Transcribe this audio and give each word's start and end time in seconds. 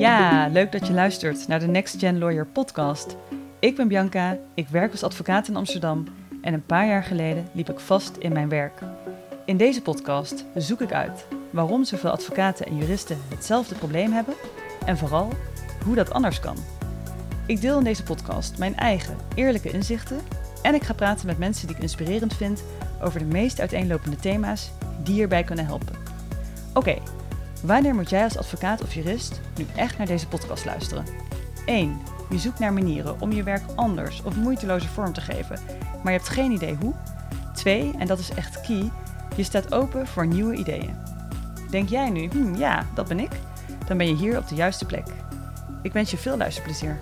Ja, 0.00 0.48
leuk 0.48 0.72
dat 0.72 0.86
je 0.86 0.92
luistert 0.92 1.48
naar 1.48 1.60
de 1.60 1.66
Next 1.66 1.98
Gen 1.98 2.18
Lawyer 2.18 2.46
podcast. 2.46 3.16
Ik 3.58 3.76
ben 3.76 3.88
Bianca, 3.88 4.38
ik 4.54 4.68
werk 4.68 4.90
als 4.90 5.02
advocaat 5.02 5.48
in 5.48 5.56
Amsterdam 5.56 6.04
en 6.42 6.54
een 6.54 6.66
paar 6.66 6.86
jaar 6.86 7.02
geleden 7.02 7.48
liep 7.52 7.70
ik 7.70 7.80
vast 7.80 8.16
in 8.16 8.32
mijn 8.32 8.48
werk. 8.48 8.78
In 9.44 9.56
deze 9.56 9.82
podcast 9.82 10.44
zoek 10.54 10.80
ik 10.80 10.92
uit 10.92 11.26
waarom 11.50 11.84
zoveel 11.84 12.10
advocaten 12.10 12.66
en 12.66 12.76
juristen 12.76 13.18
hetzelfde 13.28 13.74
probleem 13.74 14.12
hebben 14.12 14.34
en 14.86 14.98
vooral 14.98 15.32
hoe 15.84 15.94
dat 15.94 16.12
anders 16.12 16.40
kan. 16.40 16.56
Ik 17.46 17.60
deel 17.60 17.78
in 17.78 17.84
deze 17.84 18.02
podcast 18.02 18.58
mijn 18.58 18.76
eigen 18.76 19.16
eerlijke 19.34 19.70
inzichten 19.70 20.20
en 20.62 20.74
ik 20.74 20.82
ga 20.82 20.94
praten 20.94 21.26
met 21.26 21.38
mensen 21.38 21.66
die 21.66 21.76
ik 21.76 21.82
inspirerend 21.82 22.34
vind 22.34 22.62
over 23.02 23.18
de 23.18 23.24
meest 23.24 23.60
uiteenlopende 23.60 24.16
thema's 24.16 24.70
die 25.02 25.14
hierbij 25.14 25.44
kunnen 25.44 25.66
helpen. 25.66 25.94
Oké, 26.74 26.96
wanneer 27.62 27.94
moet 27.94 28.10
jij 28.10 28.24
als 28.24 28.38
advocaat 28.38 28.82
of 28.82 28.94
jurist 28.94 29.40
nu 29.56 29.66
echt 29.76 29.98
naar 29.98 30.06
deze 30.06 30.28
podcast 30.28 30.64
luisteren? 30.64 31.04
1. 31.66 32.00
Je 32.30 32.38
zoekt 32.38 32.58
naar 32.58 32.72
manieren 32.72 33.20
om 33.20 33.32
je 33.32 33.42
werk 33.42 33.62
anders 33.74 34.22
of 34.22 34.36
moeiteloze 34.36 34.88
vorm 34.88 35.12
te 35.12 35.20
geven, 35.20 35.58
maar 36.02 36.12
je 36.12 36.18
hebt 36.18 36.28
geen 36.28 36.52
idee 36.52 36.74
hoe. 36.74 36.94
2. 37.54 37.94
En 37.98 38.06
dat 38.06 38.18
is 38.18 38.30
echt 38.30 38.60
key, 38.60 38.90
je 39.36 39.42
staat 39.42 39.74
open 39.74 40.06
voor 40.06 40.26
nieuwe 40.26 40.54
ideeën. 40.54 40.96
Denk 41.70 41.88
jij 41.88 42.10
nu, 42.10 42.28
hm, 42.28 42.54
ja, 42.54 42.86
dat 42.94 43.08
ben 43.08 43.20
ik? 43.20 43.32
Dan 43.86 43.96
ben 43.96 44.06
je 44.06 44.14
hier 44.14 44.38
op 44.38 44.48
de 44.48 44.54
juiste 44.54 44.86
plek. 44.86 45.06
Ik 45.82 45.92
wens 45.92 46.10
je 46.10 46.16
veel 46.16 46.36
luisterplezier. 46.36 46.98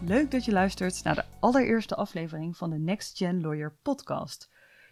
Leuk 0.00 0.30
dat 0.30 0.44
je 0.44 0.52
luistert 0.52 1.04
naar 1.04 1.14
de 1.14 1.24
allereerste 1.40 1.94
aflevering 1.94 2.56
van 2.56 2.70
de 2.70 2.78
Next 2.78 3.16
Gen 3.16 3.40
Lawyer 3.40 3.72
podcast. 3.82 4.48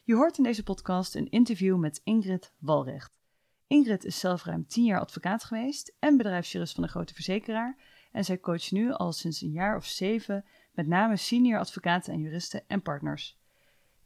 Je 0.07 0.15
hoort 0.15 0.39
in 0.39 0.45
deze 0.45 0.63
podcast 0.63 1.15
een 1.15 1.31
interview 1.31 1.79
met 1.79 2.01
Ingrid 2.03 2.53
Walrecht. 2.59 3.19
Ingrid 3.67 4.05
is 4.05 4.19
zelf 4.19 4.45
ruim 4.45 4.67
10 4.67 4.85
jaar 4.85 5.01
advocaat 5.01 5.45
geweest 5.45 5.97
en 5.99 6.17
bedrijfsjurist 6.17 6.75
van 6.75 6.83
een 6.83 6.89
grote 6.89 7.15
verzekeraar. 7.15 7.77
En 8.13 8.25
zij 8.25 8.41
coacht 8.41 8.73
nu 8.73 8.93
al 8.93 9.13
sinds 9.13 9.41
een 9.41 9.51
jaar 9.51 9.77
of 9.77 9.85
zeven 9.85 10.45
met 10.73 10.87
name 10.87 11.17
senior 11.17 11.59
advocaten 11.59 12.13
en 12.13 12.21
juristen 12.21 12.63
en 12.67 12.83
partners. 12.83 13.39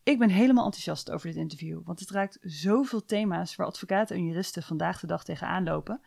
Ik 0.02 0.18
ben 0.18 0.28
helemaal 0.28 0.64
enthousiast 0.64 1.10
over 1.10 1.26
dit 1.26 1.36
interview, 1.36 1.80
want 1.84 2.00
het 2.00 2.10
raakt 2.10 2.38
zoveel 2.40 3.04
thema's 3.04 3.56
waar 3.56 3.66
advocaten 3.66 4.16
en 4.16 4.24
juristen 4.24 4.62
vandaag 4.62 5.00
de 5.00 5.06
dag 5.06 5.24
tegenaan 5.24 5.64
lopen. 5.64 6.00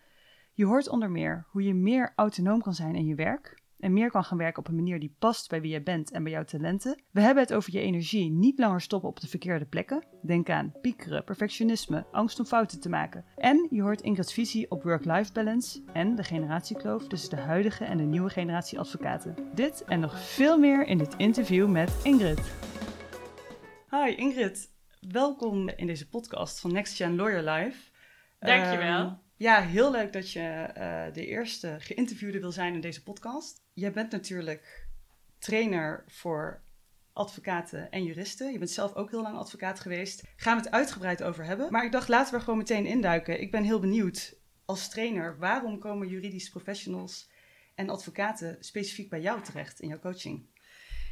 Je 0.54 0.66
hoort 0.66 0.88
onder 0.90 1.12
meer 1.12 1.46
hoe 1.50 1.64
je 1.64 1.74
meer 1.74 2.14
autonoom 2.16 2.62
kan 2.62 2.74
zijn 2.74 2.96
in 2.96 3.06
je 3.06 3.16
werk 3.16 3.61
en 3.82 3.94
meer 3.94 4.12
kan 4.12 4.24
gaan 4.24 4.38
werken 4.38 4.60
op 4.60 4.68
een 4.68 4.76
manier 4.76 5.00
die 5.00 5.16
past 5.20 5.50
bij 5.50 5.62
wie 5.62 5.72
jij 5.72 5.84
bent 5.84 6.12
en 6.12 6.24
bij 6.24 6.32
jouw 6.32 6.44
talenten. 6.44 7.02
We 7.12 7.22
hebben 7.22 7.44
het 7.44 7.54
over 7.54 7.74
je 7.74 7.80
energie 7.80 8.32
niet 8.32 8.60
langer 8.60 8.82
stoppen 8.82 9.10
op 9.10 9.20
de 9.20 9.28
verkeerde 9.28 9.66
plekken. 9.66 10.04
Denk 10.22 10.50
aan 10.50 10.74
piekeren, 10.82 11.24
perfectionisme, 11.24 12.06
angst 12.12 12.40
om 12.40 12.46
fouten 12.46 12.80
te 12.80 12.90
maken. 12.90 13.26
En 13.36 13.68
je 13.70 13.82
hoort 13.82 14.02
Ingrid's 14.02 14.34
visie 14.34 14.72
op 14.72 14.84
work-life 14.84 15.34
balance 15.34 15.84
en 15.94 16.16
de 16.16 16.24
generatiekloof 16.24 17.08
tussen 17.08 17.30
de 17.30 17.42
huidige 17.42 17.86
en 17.86 17.98
de 17.98 18.04
nieuwe 18.04 18.30
generatie 18.30 18.80
advocaten. 18.80 19.36
Dit 19.54 19.84
en 19.84 20.00
nog 20.00 20.20
veel 20.20 20.58
meer 20.58 20.88
in 20.88 20.98
dit 20.98 21.16
interview 21.16 21.70
met 21.70 22.00
Ingrid. 22.04 22.52
Hi 23.90 24.16
Ingrid, 24.16 24.70
welkom 25.00 25.70
in 25.70 25.88
deze 25.88 26.10
podcast 26.10 26.60
van 26.60 26.72
Next 26.72 26.96
Gen 26.96 27.16
Lawyer 27.16 27.44
Live. 27.44 27.78
Dankjewel. 28.40 29.06
Um, 29.06 29.21
ja, 29.42 29.62
heel 29.62 29.92
leuk 29.92 30.14
dat 30.14 30.32
je 30.32 30.70
uh, 30.78 31.14
de 31.14 31.26
eerste 31.26 31.76
geïnterviewde 31.80 32.40
wil 32.40 32.52
zijn 32.52 32.74
in 32.74 32.82
deze 32.82 33.04
podcast. 33.04 33.62
Jij 33.74 33.92
bent 33.92 34.12
natuurlijk 34.12 34.88
trainer 35.40 36.04
voor 36.08 36.62
advocaten 37.14 37.92
en 37.92 38.04
juristen. 38.04 38.52
Je 38.52 38.58
bent 38.58 38.70
zelf 38.70 38.94
ook 38.94 39.10
heel 39.10 39.22
lang 39.22 39.38
advocaat 39.38 39.80
geweest. 39.80 40.24
Gaan 40.36 40.58
we 40.58 40.64
het 40.64 40.72
uitgebreid 40.72 41.24
over 41.24 41.46
hebben. 41.46 41.72
Maar 41.72 41.86
ik 41.86 41.92
dacht, 41.92 42.08
laten 42.08 42.34
we 42.34 42.40
gewoon 42.40 42.58
meteen 42.58 42.86
induiken. 42.86 43.42
Ik 43.42 43.52
ben 43.52 43.64
heel 43.64 43.80
benieuwd 43.80 44.36
als 44.66 44.90
trainer, 44.90 45.38
waarom 45.40 45.80
komen 45.80 46.08
juridisch 46.08 46.50
professionals 46.50 47.30
en 47.76 47.90
advocaten 47.90 48.58
specifiek 48.60 49.10
bij 49.10 49.22
jou 49.22 49.42
terecht 49.42 49.80
in 49.80 49.88
jouw 49.88 50.00
coaching? 50.00 50.46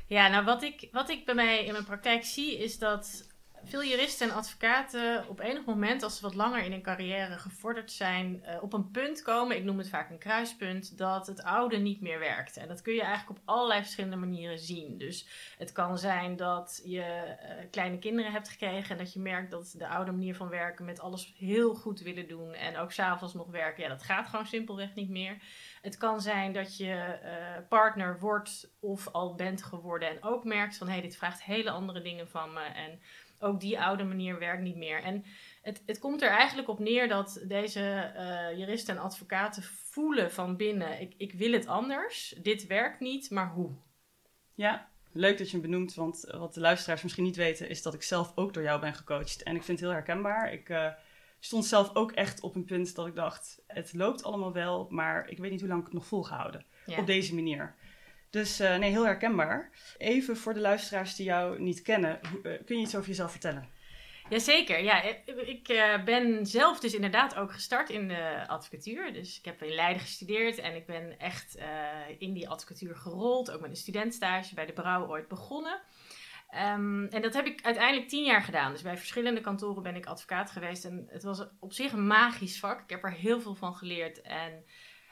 Ja, 0.08 0.28
nou 0.28 0.46
wat 0.46 0.64
ik, 0.64 0.88
wat 0.92 1.10
ik 1.10 1.26
bij 1.26 1.36
mij 1.36 1.66
in 1.66 1.72
mijn 1.72 1.86
praktijk 1.86 2.24
zie 2.24 2.58
is 2.58 2.78
dat 2.78 3.28
veel 3.64 3.84
juristen 3.84 4.30
en 4.30 4.36
advocaten 4.36 5.28
op 5.28 5.40
enig 5.40 5.66
moment, 5.66 6.04
als 6.04 6.16
ze 6.16 6.22
wat 6.22 6.36
langer 6.36 6.64
in 6.64 6.72
hun 6.72 6.82
carrière 6.82 7.38
gevorderd 7.38 7.92
zijn, 7.92 8.44
uh, 8.46 8.64
op 8.64 8.74
een 8.74 8.92
punt 8.92 9.22
komen, 9.22 9.58
ik 9.58 9.64
noem 9.64 9.78
het 9.78 9.90
vaak 9.90 10.10
een 10.10 10.18
kruispunt, 10.18 10.98
dat 10.98 11.28
het 11.28 11.44
oude 11.44 11.78
niet 11.78 12.02
meer 12.02 12.20
werkt. 12.20 12.58
En 12.58 12.68
dat 12.68 12.82
kun 12.82 12.94
je 12.94 13.02
eigenlijk 13.02 13.40
op 13.40 13.46
allerlei 13.46 13.82
verschillende 13.82 14.16
manieren 14.16 14.60
zien. 14.60 14.98
Dus 14.98 15.28
het 15.58 15.72
kan 15.72 15.98
zijn 15.98 16.36
dat 16.36 16.82
je 16.86 16.98
uh, 17.00 17.70
kleine 17.72 18.00
kinderen 18.00 18.32
hebt 18.32 18.50
gekregen 18.50 18.92
en 18.92 19.04
dat 19.04 19.14
je 19.14 19.20
merkt 19.20 19.52
dat 19.52 19.74
de 19.78 19.88
oude 19.88 20.12
manier 20.12 20.36
van 20.36 20.50
werken 20.50 20.86
met 20.86 21.00
alles 21.00 21.34
heel 21.38 21.76
goed 21.76 22.00
willen 22.00 22.28
doen 22.28 22.54
en 22.54 22.78
ook 22.78 22.92
s'avonds 22.92 23.34
nog 23.34 23.48
werken, 23.48 23.84
ja, 23.84 23.90
dat 23.90 24.04
gaat 24.04 24.28
gewoon 24.28 24.46
simpelweg 24.46 24.96
niet 24.96 25.10
meer. 25.10 25.38
Het 25.82 25.98
kan 25.98 26.22
zijn 26.22 26.54
dat 26.54 26.78
je 26.78 27.20
uh, 27.24 27.68
partner 27.70 28.20
wordt 28.20 28.70
of 28.80 29.08
al 29.08 29.36
bent 29.36 29.64
geworden 29.64 30.10
en 30.10 30.24
ook 30.24 30.44
merkt 30.44 30.78
van 30.78 30.88
hé, 30.88 30.94
hey, 30.94 31.02
dit 31.02 31.18
vraagt 31.18 31.44
hele 31.44 31.72
andere 31.72 32.02
dingen 32.02 32.30
van 32.30 32.54
me 32.54 32.64
en 32.64 33.00
ook 33.40 33.60
die 33.60 33.80
oude 33.80 34.04
manier 34.04 34.40
werkt 34.40 34.62
niet 34.62 34.76
meer. 34.76 35.04
En 35.04 35.26
het, 35.62 35.84
het 35.86 36.00
komt 36.00 36.22
er 36.22 36.30
eigenlijk 36.30 36.68
op 36.68 36.80
neer 36.80 37.08
dat 37.08 37.44
deze 37.48 38.14
uh, 38.16 38.58
juristen 38.58 38.96
en 38.96 39.02
advocaten 39.02 39.64
voelen 39.64 40.32
van 40.32 40.56
binnen: 40.56 41.02
ik, 41.02 41.14
ik 41.18 41.34
wil 41.34 41.52
het 41.52 41.68
anders, 41.68 42.36
dit 42.42 42.68
werkt 42.68 43.00
niet, 43.00 43.30
maar 43.30 43.52
hoe? 43.52 43.72
Ja, 44.54 44.90
leuk 45.12 45.38
dat 45.38 45.50
je 45.50 45.58
hem 45.60 45.70
benoemt, 45.70 45.94
want 45.94 46.26
wat 46.32 46.54
de 46.54 46.60
luisteraars 46.60 47.04
misschien 47.04 47.24
niet 47.24 47.36
weten, 47.36 47.70
is 47.70 47.82
dat 47.82 47.94
ik 47.94 48.04
zelf 48.04 48.32
ook 48.36 48.54
door 48.54 48.64
jou 48.64 48.80
ben 48.80 48.94
gecoacht. 48.94 49.44
En 49.44 49.56
ik 49.56 49.64
vind 49.64 49.80
het 49.80 49.88
heel 49.88 49.98
herkenbaar. 49.98 50.54
Ik 50.54 50.70
uh, 50.70 50.88
stond 51.40 51.66
zelf 51.66 51.96
ook 51.96 52.12
echt 52.12 52.42
op 52.42 52.56
een 52.56 52.66
punt 52.66 52.96
dat 52.96 53.08
ik 53.08 53.16
dacht: 53.16 53.62
het 53.68 53.94
loopt 53.94 54.24
allemaal 54.24 54.54
wel, 54.54 54.88
maar 54.90 55.30
ik 55.30 55.38
weet 55.38 55.52
niet 55.52 55.60
hoe 55.60 55.70
lang 55.70 55.80
ik 55.80 55.86
het 55.86 55.96
nog 55.96 56.06
volgehouden. 56.06 56.66
Ja. 56.86 57.00
Op 57.00 57.06
deze 57.06 57.36
manier. 57.36 57.76
Dus 58.30 58.62
uh, 58.62 58.78
nee, 58.78 58.92
heel 58.92 59.06
herkenbaar. 59.06 59.70
Even 59.98 60.38
voor 60.38 60.54
de 60.54 60.60
luisteraars 60.60 61.16
die 61.16 61.26
jou 61.26 61.62
niet 61.62 61.82
kennen, 61.82 62.20
uh, 62.24 62.58
kun 62.66 62.76
je 62.76 62.82
iets 62.82 62.96
over 62.96 63.08
jezelf 63.08 63.32
vertellen? 63.32 63.70
Jazeker, 64.30 64.84
ja. 64.84 65.02
Ik 65.26 65.70
uh, 65.70 66.04
ben 66.04 66.46
zelf 66.46 66.80
dus 66.80 66.94
inderdaad 66.94 67.36
ook 67.36 67.52
gestart 67.52 67.90
in 67.90 68.08
de 68.08 68.44
advocatuur. 68.48 69.14
Dus 69.14 69.38
ik 69.38 69.46
heb 69.46 69.64
in 69.64 69.74
Leiden 69.74 70.02
gestudeerd 70.02 70.58
en 70.58 70.76
ik 70.76 70.86
ben 70.86 71.20
echt 71.20 71.58
in 72.18 72.34
die 72.34 72.50
advocatuur 72.50 72.96
gerold. 72.96 73.52
Ook 73.52 73.62
met 73.62 73.70
een 73.70 73.76
studentstage 73.76 74.54
bij 74.54 74.66
de 74.66 74.74
Brouw 74.74 75.08
ooit 75.08 75.28
begonnen. 75.28 75.82
Um, 76.56 77.08
en 77.08 77.22
dat 77.22 77.34
heb 77.34 77.46
ik 77.46 77.62
uiteindelijk 77.64 78.10
tien 78.10 78.24
jaar 78.24 78.42
gedaan. 78.42 78.72
Dus 78.72 78.82
bij 78.82 78.98
verschillende 78.98 79.42
kantoren 79.42 79.84
ben 79.84 79.96
ik 79.96 80.06
advocaat 80.06 80.52
geweest. 80.52 80.86
En 80.86 81.08
het 81.10 81.24
was 81.24 81.48
op 81.60 81.74
zich 81.74 81.92
een 81.92 82.08
magisch 82.08 82.60
vak. 82.60 82.82
Ik 82.82 82.90
heb 82.90 83.04
er 83.04 83.14
heel 83.14 83.42
veel 83.42 83.56
van 83.56 83.76
geleerd 83.76 84.22
en... 84.22 84.64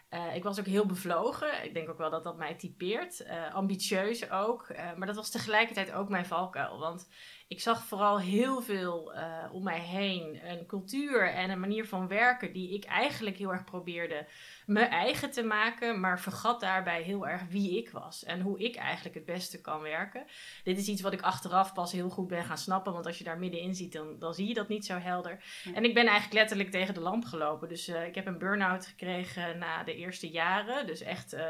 Uh, 0.10 0.36
ik 0.36 0.44
was 0.44 0.60
ook 0.60 0.66
heel 0.66 0.86
bevlogen. 0.86 1.64
Ik 1.64 1.74
denk 1.74 1.90
ook 1.90 1.98
wel 1.98 2.10
dat 2.10 2.24
dat 2.24 2.38
mij 2.38 2.56
typeert. 2.56 3.22
Uh, 3.22 3.54
ambitieus 3.54 4.32
ook. 4.32 4.70
Uh, 4.70 4.94
maar 4.96 5.08
dat 5.08 5.16
was 5.16 5.30
tegelijkertijd 5.30 5.92
ook 5.92 6.10
mijn 6.10 6.26
valkuil. 6.26 6.80
Want 6.80 7.08
ik 7.48 7.62
zag 7.62 7.84
vooral 7.84 8.20
heel 8.20 8.62
veel 8.62 9.14
om 9.52 9.64
mij 9.64 9.80
heen. 9.80 10.40
Een 10.44 10.66
cultuur 10.66 11.34
en 11.34 11.50
een 11.50 11.60
manier 11.60 11.88
van 11.88 12.08
werken 12.08 12.54
die 12.54 12.74
ik 12.74 12.86
eigenlijk 12.86 13.38
heel 13.38 13.52
erg 13.52 13.64
probeerde 13.64 14.28
me 14.66 14.80
eigen 14.80 15.32
te 15.32 15.44
maken. 15.44 16.00
Maar 16.00 16.20
vergat 16.20 16.60
daarbij 16.60 17.02
heel 17.02 17.28
erg 17.28 17.42
wie 17.50 17.78
ik 17.78 17.90
was. 17.90 18.24
En 18.24 18.42
hoe 18.42 18.60
ik 18.60 18.76
eigenlijk 18.76 19.16
het 19.16 19.26
beste 19.26 19.62
kan 19.62 19.82
werken. 19.82 20.26
Dit 20.64 20.78
is 20.78 20.88
iets 20.88 21.02
wat 21.02 21.14
ik 21.14 21.22
achteraf 21.22 21.74
pas 21.74 21.92
heel 21.92 22.10
goed 22.10 22.28
ben 22.28 22.44
gaan 22.44 22.58
snappen. 22.58 22.94
Want 22.94 23.06
als 23.06 23.18
je 23.18 23.24
daar 23.24 23.40
middenin 23.40 23.76
ziet, 23.76 23.94
dan, 23.94 24.20
dan 24.20 24.34
zie 24.34 24.48
je 24.48 24.54
dat 24.54 24.68
niet 24.68 24.86
zo 24.86 24.98
helder. 24.98 25.44
Ja. 25.64 25.74
En 25.74 25.84
ik 25.84 25.94
ben 25.94 26.06
eigenlijk 26.06 26.34
letterlijk 26.34 26.72
tegen 26.72 26.94
de 26.94 27.00
lamp 27.00 27.26
gelopen. 27.26 27.70
Dus 27.70 27.88
ik 27.88 28.16
heb 28.16 28.26
een 28.26 28.38
burn-out 28.38 28.86
gekregen 28.86 29.58
na 29.58 29.84
de 29.84 29.96
eerste 29.96 30.30
jaren. 30.30 30.88
Dus 30.88 31.02
echt 31.02 31.34
uh, 31.34 31.42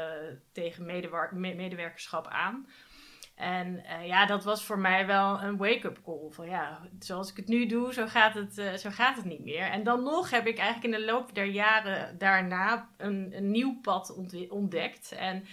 tegen 0.52 0.86
medewer 0.86 1.30
medewerkerschap 1.36 2.26
aan. 2.26 2.68
En 3.38 3.82
uh, 3.84 4.06
ja, 4.06 4.26
dat 4.26 4.44
was 4.44 4.64
voor 4.64 4.78
mij 4.78 5.06
wel 5.06 5.42
een 5.42 5.56
wake-up 5.56 5.98
call. 6.04 6.30
Van 6.30 6.46
ja, 6.46 6.80
zoals 6.98 7.30
ik 7.30 7.36
het 7.36 7.48
nu 7.48 7.66
doe, 7.66 7.92
zo 7.92 8.06
gaat 8.06 8.34
het, 8.34 8.58
uh, 8.58 8.72
zo 8.72 8.90
gaat 8.90 9.16
het 9.16 9.24
niet 9.24 9.44
meer. 9.44 9.70
En 9.70 9.82
dan 9.82 10.02
nog 10.02 10.30
heb 10.30 10.46
ik 10.46 10.58
eigenlijk 10.58 10.94
in 10.94 11.00
de 11.00 11.06
loop 11.12 11.34
der 11.34 11.44
jaren 11.44 12.18
daarna 12.18 12.88
een, 12.96 13.32
een 13.36 13.50
nieuw 13.50 13.80
pad 13.82 14.16
ontdekt. 14.48 15.12
En 15.12 15.44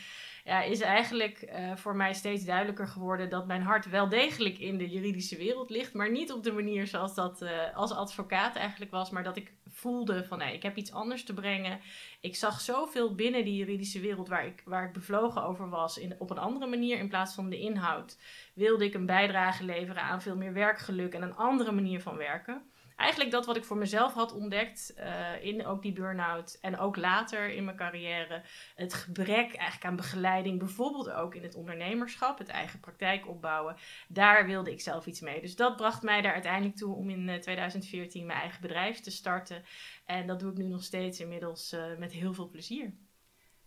ja, 0.44 0.62
is 0.62 0.82
eigenlijk 0.82 1.50
uh, 1.50 1.76
voor 1.76 1.96
mij 1.96 2.14
steeds 2.14 2.46
duidelijker 2.46 2.88
geworden 2.88 3.30
dat 3.30 3.48
mijn 3.48 3.62
hart 3.62 3.90
wel 3.90 4.10
degelijk 4.10 4.60
in 4.60 4.78
de 4.78 4.90
juridische 4.90 5.38
wereld 5.38 5.70
ligt. 5.70 5.94
Maar 5.94 6.12
niet 6.12 6.32
op 6.32 6.44
de 6.44 6.52
manier 6.52 6.88
zoals 6.88 7.16
dat 7.16 7.46
als 7.74 7.92
advocaat 7.92 8.56
eigenlijk 8.56 8.92
was. 8.92 9.10
Maar 9.10 9.24
dat 9.24 9.38
ik 9.38 9.54
voelde 9.76 10.24
van 10.24 10.38
nee, 10.38 10.54
ik 10.54 10.64
heb 10.64 10.78
iets 10.78 10.92
anders 10.92 11.24
te 11.24 11.34
brengen. 11.34 11.80
Ik 12.22 12.36
zag 12.36 12.62
zoveel 12.62 13.16
binnen 13.16 13.46
die 13.46 13.56
juridische 13.56 14.00
wereld 14.00 14.28
waar 14.28 14.46
ik, 14.46 14.62
waar 14.66 14.86
ik 14.86 14.94
bevlogen 14.94 15.44
over 15.44 15.70
was. 15.70 15.98
In, 15.98 16.16
op 16.18 16.30
een 16.30 16.38
andere 16.38 16.68
manier 16.68 16.98
in 16.98 17.10
plaats 17.10 17.34
van 17.34 17.50
de 17.50 17.60
inhoud. 17.60 18.18
Wilde 18.54 18.86
ik 18.86 18.94
een 18.94 19.06
bijdrage 19.06 19.64
leveren 19.64 20.02
aan 20.02 20.22
veel 20.22 20.36
meer 20.36 20.54
werkgeluk 20.54 21.14
en 21.14 21.22
een 21.22 21.36
andere 21.36 21.72
manier 21.72 22.02
van 22.02 22.18
werken. 22.18 22.70
Eigenlijk 22.96 23.32
dat 23.32 23.46
wat 23.46 23.56
ik 23.56 23.64
voor 23.64 23.78
mezelf 23.78 24.14
had 24.14 24.34
ontdekt 24.34 24.94
uh, 24.98 25.46
in 25.46 25.66
ook 25.66 25.82
die 25.82 25.94
burn-out 25.94 26.58
en 26.62 26.78
ook 26.78 26.96
later 26.96 27.50
in 27.50 27.66
mijn 27.66 27.78
carrière. 27.78 28.42
Het 28.76 28.94
gebrek 28.94 29.54
eigenlijk 29.54 29.86
aan 29.86 29.96
begeleiding, 29.96 30.60
bijvoorbeeld 30.60 31.12
ook 31.12 31.36
in 31.36 31.44
het 31.44 31.56
ondernemerschap, 31.56 32.38
het 32.38 32.48
eigen 32.48 32.80
praktijk 32.80 33.28
opbouwen. 33.28 33.76
Daar 34.08 34.46
wilde 34.46 34.72
ik 34.72 34.82
zelf 34.82 35.06
iets 35.06 35.20
mee. 35.20 35.42
Dus 35.42 35.56
dat 35.56 35.76
bracht 35.76 36.02
mij 36.02 36.22
daar 36.22 36.34
uiteindelijk 36.34 36.76
toe 36.76 36.96
om 36.96 37.10
in 37.10 37.42
2014 37.42 38.26
mijn 38.26 38.40
eigen 38.40 38.62
bedrijf 38.62 39.00
te 39.00 39.12
starten. 39.12 39.64
En 40.06 40.28
dat 40.28 40.40
doe 40.40 40.52
ik 40.52 40.58
nu 40.58 40.68
nog 40.68 40.84
steeds 40.84 41.20
inmiddels 41.20 41.74
uh, 41.74 41.84
met 41.98 42.12
heel 42.12 42.34
veel 42.34 42.50
plezier. 42.50 42.94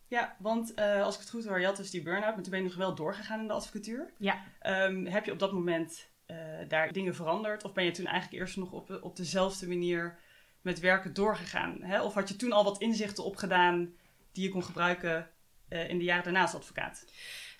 Ja, 0.08 0.36
want 0.38 0.72
uh, 0.78 1.02
als 1.02 1.14
ik 1.14 1.20
het 1.20 1.31
goed 1.31 1.46
hoor, 1.46 1.60
je 1.60 1.66
had 1.66 1.76
dus 1.76 1.90
die 1.90 2.02
burn-out, 2.02 2.34
maar 2.34 2.42
toen 2.42 2.50
ben 2.50 2.60
je 2.60 2.66
nog 2.69 2.76
wel 2.76 2.94
doorgegaan 2.94 3.40
in 3.40 3.46
de 3.46 3.52
advocatuur. 3.52 4.12
Ja. 4.19 4.44
Um, 4.62 5.06
heb 5.06 5.24
je 5.24 5.32
op 5.32 5.38
dat 5.38 5.52
moment 5.52 6.08
uh, 6.30 6.36
daar 6.69 6.92
dingen 6.92 7.14
veranderd? 7.14 7.64
Of 7.64 7.72
ben 7.72 7.84
je 7.84 7.90
toen 7.90 8.06
eigenlijk 8.06 8.42
eerst 8.42 8.56
nog 8.56 8.72
op, 8.72 8.98
op 9.02 9.16
dezelfde 9.16 9.69
manier 9.69 10.19
met 10.60 10.80
werken 10.80 11.14
doorgegaan? 11.14 11.82
Hè? 11.82 12.02
Of 12.02 12.14
had 12.14 12.28
je 12.28 12.36
toen 12.36 12.52
al 12.52 12.64
wat 12.64 12.80
inzichten 12.80 13.25
opgedaan 13.25 13.94
die 14.32 14.44
je 14.44 14.50
kon 14.50 14.64
gebruiken 14.64 15.30
uh, 15.69 15.88
in 15.88 15.98
de 15.98 16.04
jaren 16.04 16.25
daarna 16.25 16.42
als 16.42 16.54
advocaat? 16.54 17.04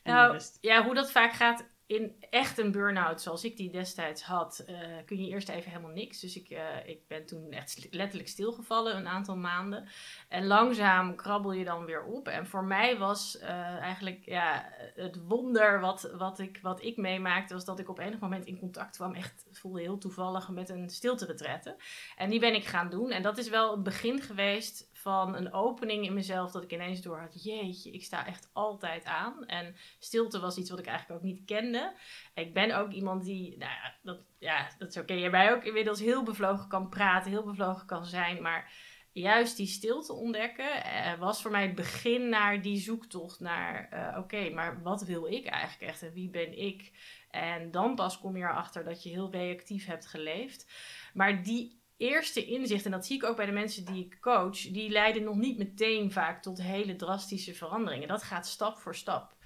Nou, 0.05 0.41
ja, 0.61 0.85
hoe 0.85 0.94
dat 0.94 1.11
vaak 1.11 1.32
gaat, 1.32 1.65
in 1.88 2.17
echt 2.31 2.58
een 2.58 2.73
burn-out 2.73 3.20
zoals 3.20 3.44
ik 3.44 3.56
die 3.56 3.70
destijds 3.70 4.23
had, 4.23 4.64
uh, 4.69 4.76
kun 5.06 5.25
je 5.25 5.29
eerst 5.29 5.49
even 5.49 5.70
helemaal 5.70 5.90
niks. 5.90 6.20
Dus 6.20 6.37
ik, 6.37 6.50
uh, 6.50 6.58
ik 6.87 7.06
ben 7.06 7.26
toen 7.26 7.50
echt 7.50 7.87
letterlijk 7.90 8.29
stilgevallen 8.29 8.96
een 8.96 9.08
aantal 9.08 9.37
maanden. 9.37 9.88
En 10.29 10.46
langzaam 10.46 11.17
krabbel 11.17 11.52
je 11.52 11.64
dan 11.64 11.85
weer 11.85 12.05
op. 12.05 12.29
En 12.29 12.46
voor 12.46 12.64
mij 12.64 12.99
was 12.99 13.38
uh, 13.43 13.50
eigenlijk 13.76 14.25
ja, 14.25 14.73
het 14.94 15.26
wonder 15.26 15.81
wat, 15.81 16.11
wat, 16.17 16.38
ik, 16.38 16.58
wat 16.62 16.82
ik 16.82 16.96
meemaakte, 16.96 17.55
was 17.55 17.64
dat 17.64 17.79
ik 17.79 17.88
op 17.88 17.99
enig 17.99 18.19
moment 18.19 18.44
in 18.44 18.58
contact 18.58 18.96
kwam, 18.96 19.14
echt 19.14 19.46
voelde 19.50 19.81
heel 19.81 19.99
toevallig, 19.99 20.49
met 20.49 20.69
een 20.69 20.90
stilte 20.90 21.26
En 22.17 22.31
die 22.31 22.40
ben 22.40 22.55
ik 22.55 22.64
gaan 22.64 22.90
doen. 22.90 23.11
En 23.11 23.23
dat 23.23 23.38
is 23.38 23.49
wel 23.49 23.70
het 23.70 23.82
begin 23.82 24.20
geweest 24.20 24.88
van 25.00 25.35
een 25.35 25.53
opening 25.53 26.05
in 26.05 26.15
mezelf 26.15 26.50
dat 26.50 26.62
ik 26.62 26.73
ineens 26.73 27.03
door 27.03 27.19
had, 27.19 27.45
jeetje, 27.45 27.91
ik 27.91 28.05
sta 28.05 28.27
echt 28.27 28.50
altijd 28.53 29.05
aan. 29.05 29.47
En 29.47 29.77
stilte 29.99 30.41
was 30.41 30.56
iets 30.56 30.71
wat 30.71 30.79
ik 30.79 30.87
eigenlijk 30.87 31.21
ook 31.21 31.27
niet 31.27 31.45
kende. 31.45 31.93
Ik 32.35 32.55
ben 32.55 32.77
ook 32.79 32.93
iemand 32.93 33.25
die, 33.25 33.56
nou 33.59 33.71
ja, 33.71 33.95
dat, 34.03 34.21
ja, 34.39 34.69
dat 34.79 34.89
oké, 34.89 35.00
okay. 35.00 35.19
jij 35.19 35.53
ook 35.55 35.65
inmiddels 35.65 36.00
heel 36.00 36.23
bevlogen 36.23 36.69
kan 36.69 36.89
praten, 36.89 37.31
heel 37.31 37.45
bevlogen 37.45 37.87
kan 37.87 38.05
zijn, 38.05 38.43
maar 38.43 38.73
juist 39.12 39.56
die 39.56 39.67
stilte 39.67 40.12
ontdekken 40.12 40.85
eh, 40.85 41.19
was 41.19 41.43
voor 41.43 41.50
mij 41.50 41.62
het 41.62 41.75
begin 41.75 42.29
naar 42.29 42.62
die 42.62 42.79
zoektocht 42.79 43.41
naar, 43.41 43.89
uh, 43.93 44.19
oké, 44.19 44.50
maar 44.50 44.83
wat 44.83 45.03
wil 45.03 45.27
ik 45.27 45.47
eigenlijk 45.47 45.91
echt 45.91 46.03
en 46.03 46.12
wie 46.12 46.31
ben 46.31 46.59
ik? 46.59 46.93
En 47.31 47.71
dan 47.71 47.95
pas 47.95 48.19
kom 48.19 48.37
je 48.37 48.45
erachter 48.45 48.85
dat 48.85 49.03
je 49.03 49.11
heel 49.11 49.31
reactief 49.31 49.87
hebt 49.87 50.06
geleefd. 50.06 50.67
Maar 51.15 51.43
die 51.43 51.79
eerste 51.99 52.45
inzicht, 52.45 52.85
en 52.85 52.91
dat 52.91 53.06
zie 53.06 53.17
ik 53.17 53.25
ook 53.25 53.37
bij 53.37 53.47
de 53.47 53.53
mensen 53.53 53.85
die 53.85 54.05
ik 54.05 54.21
coach, 54.21 54.59
die 54.59 54.91
leiden 54.91 55.25
nog 55.25 55.37
niet 55.37 55.59
meteen 55.59 56.12
vaak 56.12 56.43
tot 56.43 56.62
hele 56.62 56.97
drastische 56.97 57.55
veranderingen. 57.55 58.09
Dat 58.09 58.23
gaat 58.23 58.47
stap 58.47 58.79
voor 58.79 58.95
stap. 58.95 59.37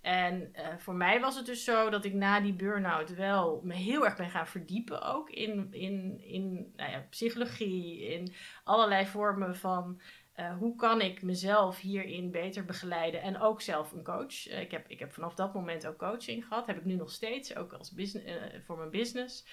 En 0.00 0.52
uh, 0.56 0.66
voor 0.78 0.94
mij 0.94 1.20
was 1.20 1.36
het 1.36 1.46
dus 1.46 1.64
zo 1.64 1.90
dat 1.90 2.04
ik 2.04 2.14
na 2.14 2.40
die 2.40 2.52
burn-out 2.52 3.14
wel 3.14 3.60
me 3.64 3.74
heel 3.74 4.04
erg 4.04 4.16
ben 4.16 4.30
gaan 4.30 4.46
verdiepen 4.46 5.02
ook 5.02 5.30
in, 5.30 5.68
in, 5.70 6.20
in 6.20 6.72
nou 6.76 6.90
ja, 6.90 7.06
psychologie, 7.10 8.06
in 8.06 8.32
allerlei 8.64 9.06
vormen 9.06 9.56
van 9.56 10.00
uh, 10.36 10.56
hoe 10.58 10.76
kan 10.76 11.00
ik 11.00 11.22
mezelf 11.22 11.80
hierin 11.80 12.30
beter 12.30 12.64
begeleiden 12.64 13.22
en 13.22 13.40
ook 13.40 13.60
zelf 13.60 13.92
een 13.92 14.04
coach. 14.04 14.48
Uh, 14.48 14.60
ik, 14.60 14.70
heb, 14.70 14.88
ik 14.88 14.98
heb 14.98 15.12
vanaf 15.12 15.34
dat 15.34 15.54
moment 15.54 15.86
ook 15.86 15.98
coaching 15.98 16.46
gehad, 16.46 16.66
heb 16.66 16.76
ik 16.76 16.84
nu 16.84 16.94
nog 16.94 17.10
steeds, 17.10 17.56
ook 17.56 17.72
als 17.72 17.92
business, 17.92 18.32
voor 18.66 18.76
mijn 18.78 18.90
business. 18.90 19.44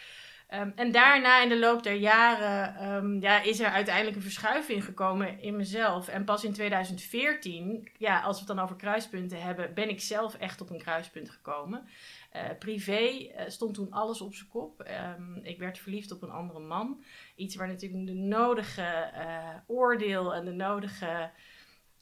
Um, 0.49 0.73
en 0.75 0.91
daarna 0.91 1.41
in 1.41 1.49
de 1.49 1.59
loop 1.59 1.83
der 1.83 1.95
jaren 1.95 2.87
um, 2.93 3.21
ja, 3.21 3.41
is 3.41 3.59
er 3.59 3.69
uiteindelijk 3.69 4.15
een 4.15 4.21
verschuiving 4.21 4.85
gekomen 4.85 5.41
in 5.41 5.55
mezelf. 5.55 6.07
En 6.07 6.23
pas 6.23 6.43
in 6.43 6.53
2014, 6.53 7.89
ja, 7.97 8.21
als 8.21 8.39
we 8.39 8.45
het 8.45 8.55
dan 8.55 8.65
over 8.65 8.75
kruispunten 8.75 9.41
hebben, 9.41 9.73
ben 9.73 9.89
ik 9.89 10.01
zelf 10.01 10.35
echt 10.35 10.61
op 10.61 10.69
een 10.69 10.81
kruispunt 10.81 11.29
gekomen. 11.29 11.87
Uh, 12.35 12.41
privé 12.59 13.09
uh, 13.09 13.41
stond 13.47 13.73
toen 13.73 13.91
alles 13.91 14.21
op 14.21 14.35
zijn 14.35 14.49
kop. 14.49 14.87
Um, 15.17 15.39
ik 15.43 15.59
werd 15.59 15.79
verliefd 15.79 16.11
op 16.11 16.21
een 16.21 16.31
andere 16.31 16.59
man. 16.59 17.03
Iets 17.35 17.55
waar 17.55 17.67
natuurlijk 17.67 18.05
de 18.05 18.13
nodige 18.13 19.11
uh, 19.17 19.49
oordeel 19.67 20.33
en 20.33 20.45
de 20.45 20.51
nodige 20.51 21.31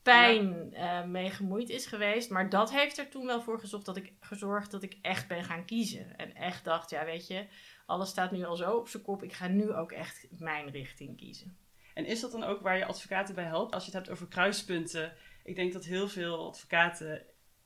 pijn 0.02 0.70
ja. 0.72 1.04
mee 1.04 1.30
gemoeid 1.30 1.70
is 1.70 1.86
geweest. 1.86 2.30
Maar 2.30 2.50
dat 2.50 2.72
heeft 2.72 2.98
er 2.98 3.10
toen 3.10 3.26
wel 3.26 3.42
voor 3.42 3.60
gezorgd 3.60 3.86
dat 3.86 3.98
ik, 3.98 4.14
gezorgd 4.20 4.72
dat 4.72 4.84
ik 4.84 4.98
echt 5.02 5.28
ben 5.28 5.44
gaan 5.44 5.66
kiezen. 5.66 6.18
En 6.18 6.36
echt 6.36 6.64
dacht, 6.64 6.90
ja 6.90 7.06
weet 7.06 7.28
je 7.28 7.46
alles 7.92 8.10
staat 8.10 8.32
nu 8.32 8.44
al 8.44 8.56
zo 8.56 8.72
op 8.72 8.88
zijn 8.88 9.04
kop. 9.04 9.24
Ik 9.24 9.34
ga 9.34 9.48
nu 9.48 9.74
ook 9.74 9.92
echt 9.92 10.28
mijn 10.38 10.70
richting 10.70 11.18
kiezen. 11.18 11.58
En 11.94 12.06
is 12.06 12.20
dat 12.20 12.32
dan 12.32 12.44
ook 12.44 12.62
waar 12.62 12.78
je 12.78 12.86
advocaten 12.86 13.36
bij 13.36 13.44
helpt? 13.44 13.74
Als 13.74 13.86
je 13.86 13.90
het 13.92 14.00
hebt 14.00 14.10
over 14.10 14.28
kruispunten. 14.28 15.14
Ik 15.44 15.56
denk 15.56 15.74
dat 15.74 15.86
heel 15.86 16.08
veel 16.08 16.48
advocaten 16.48 17.22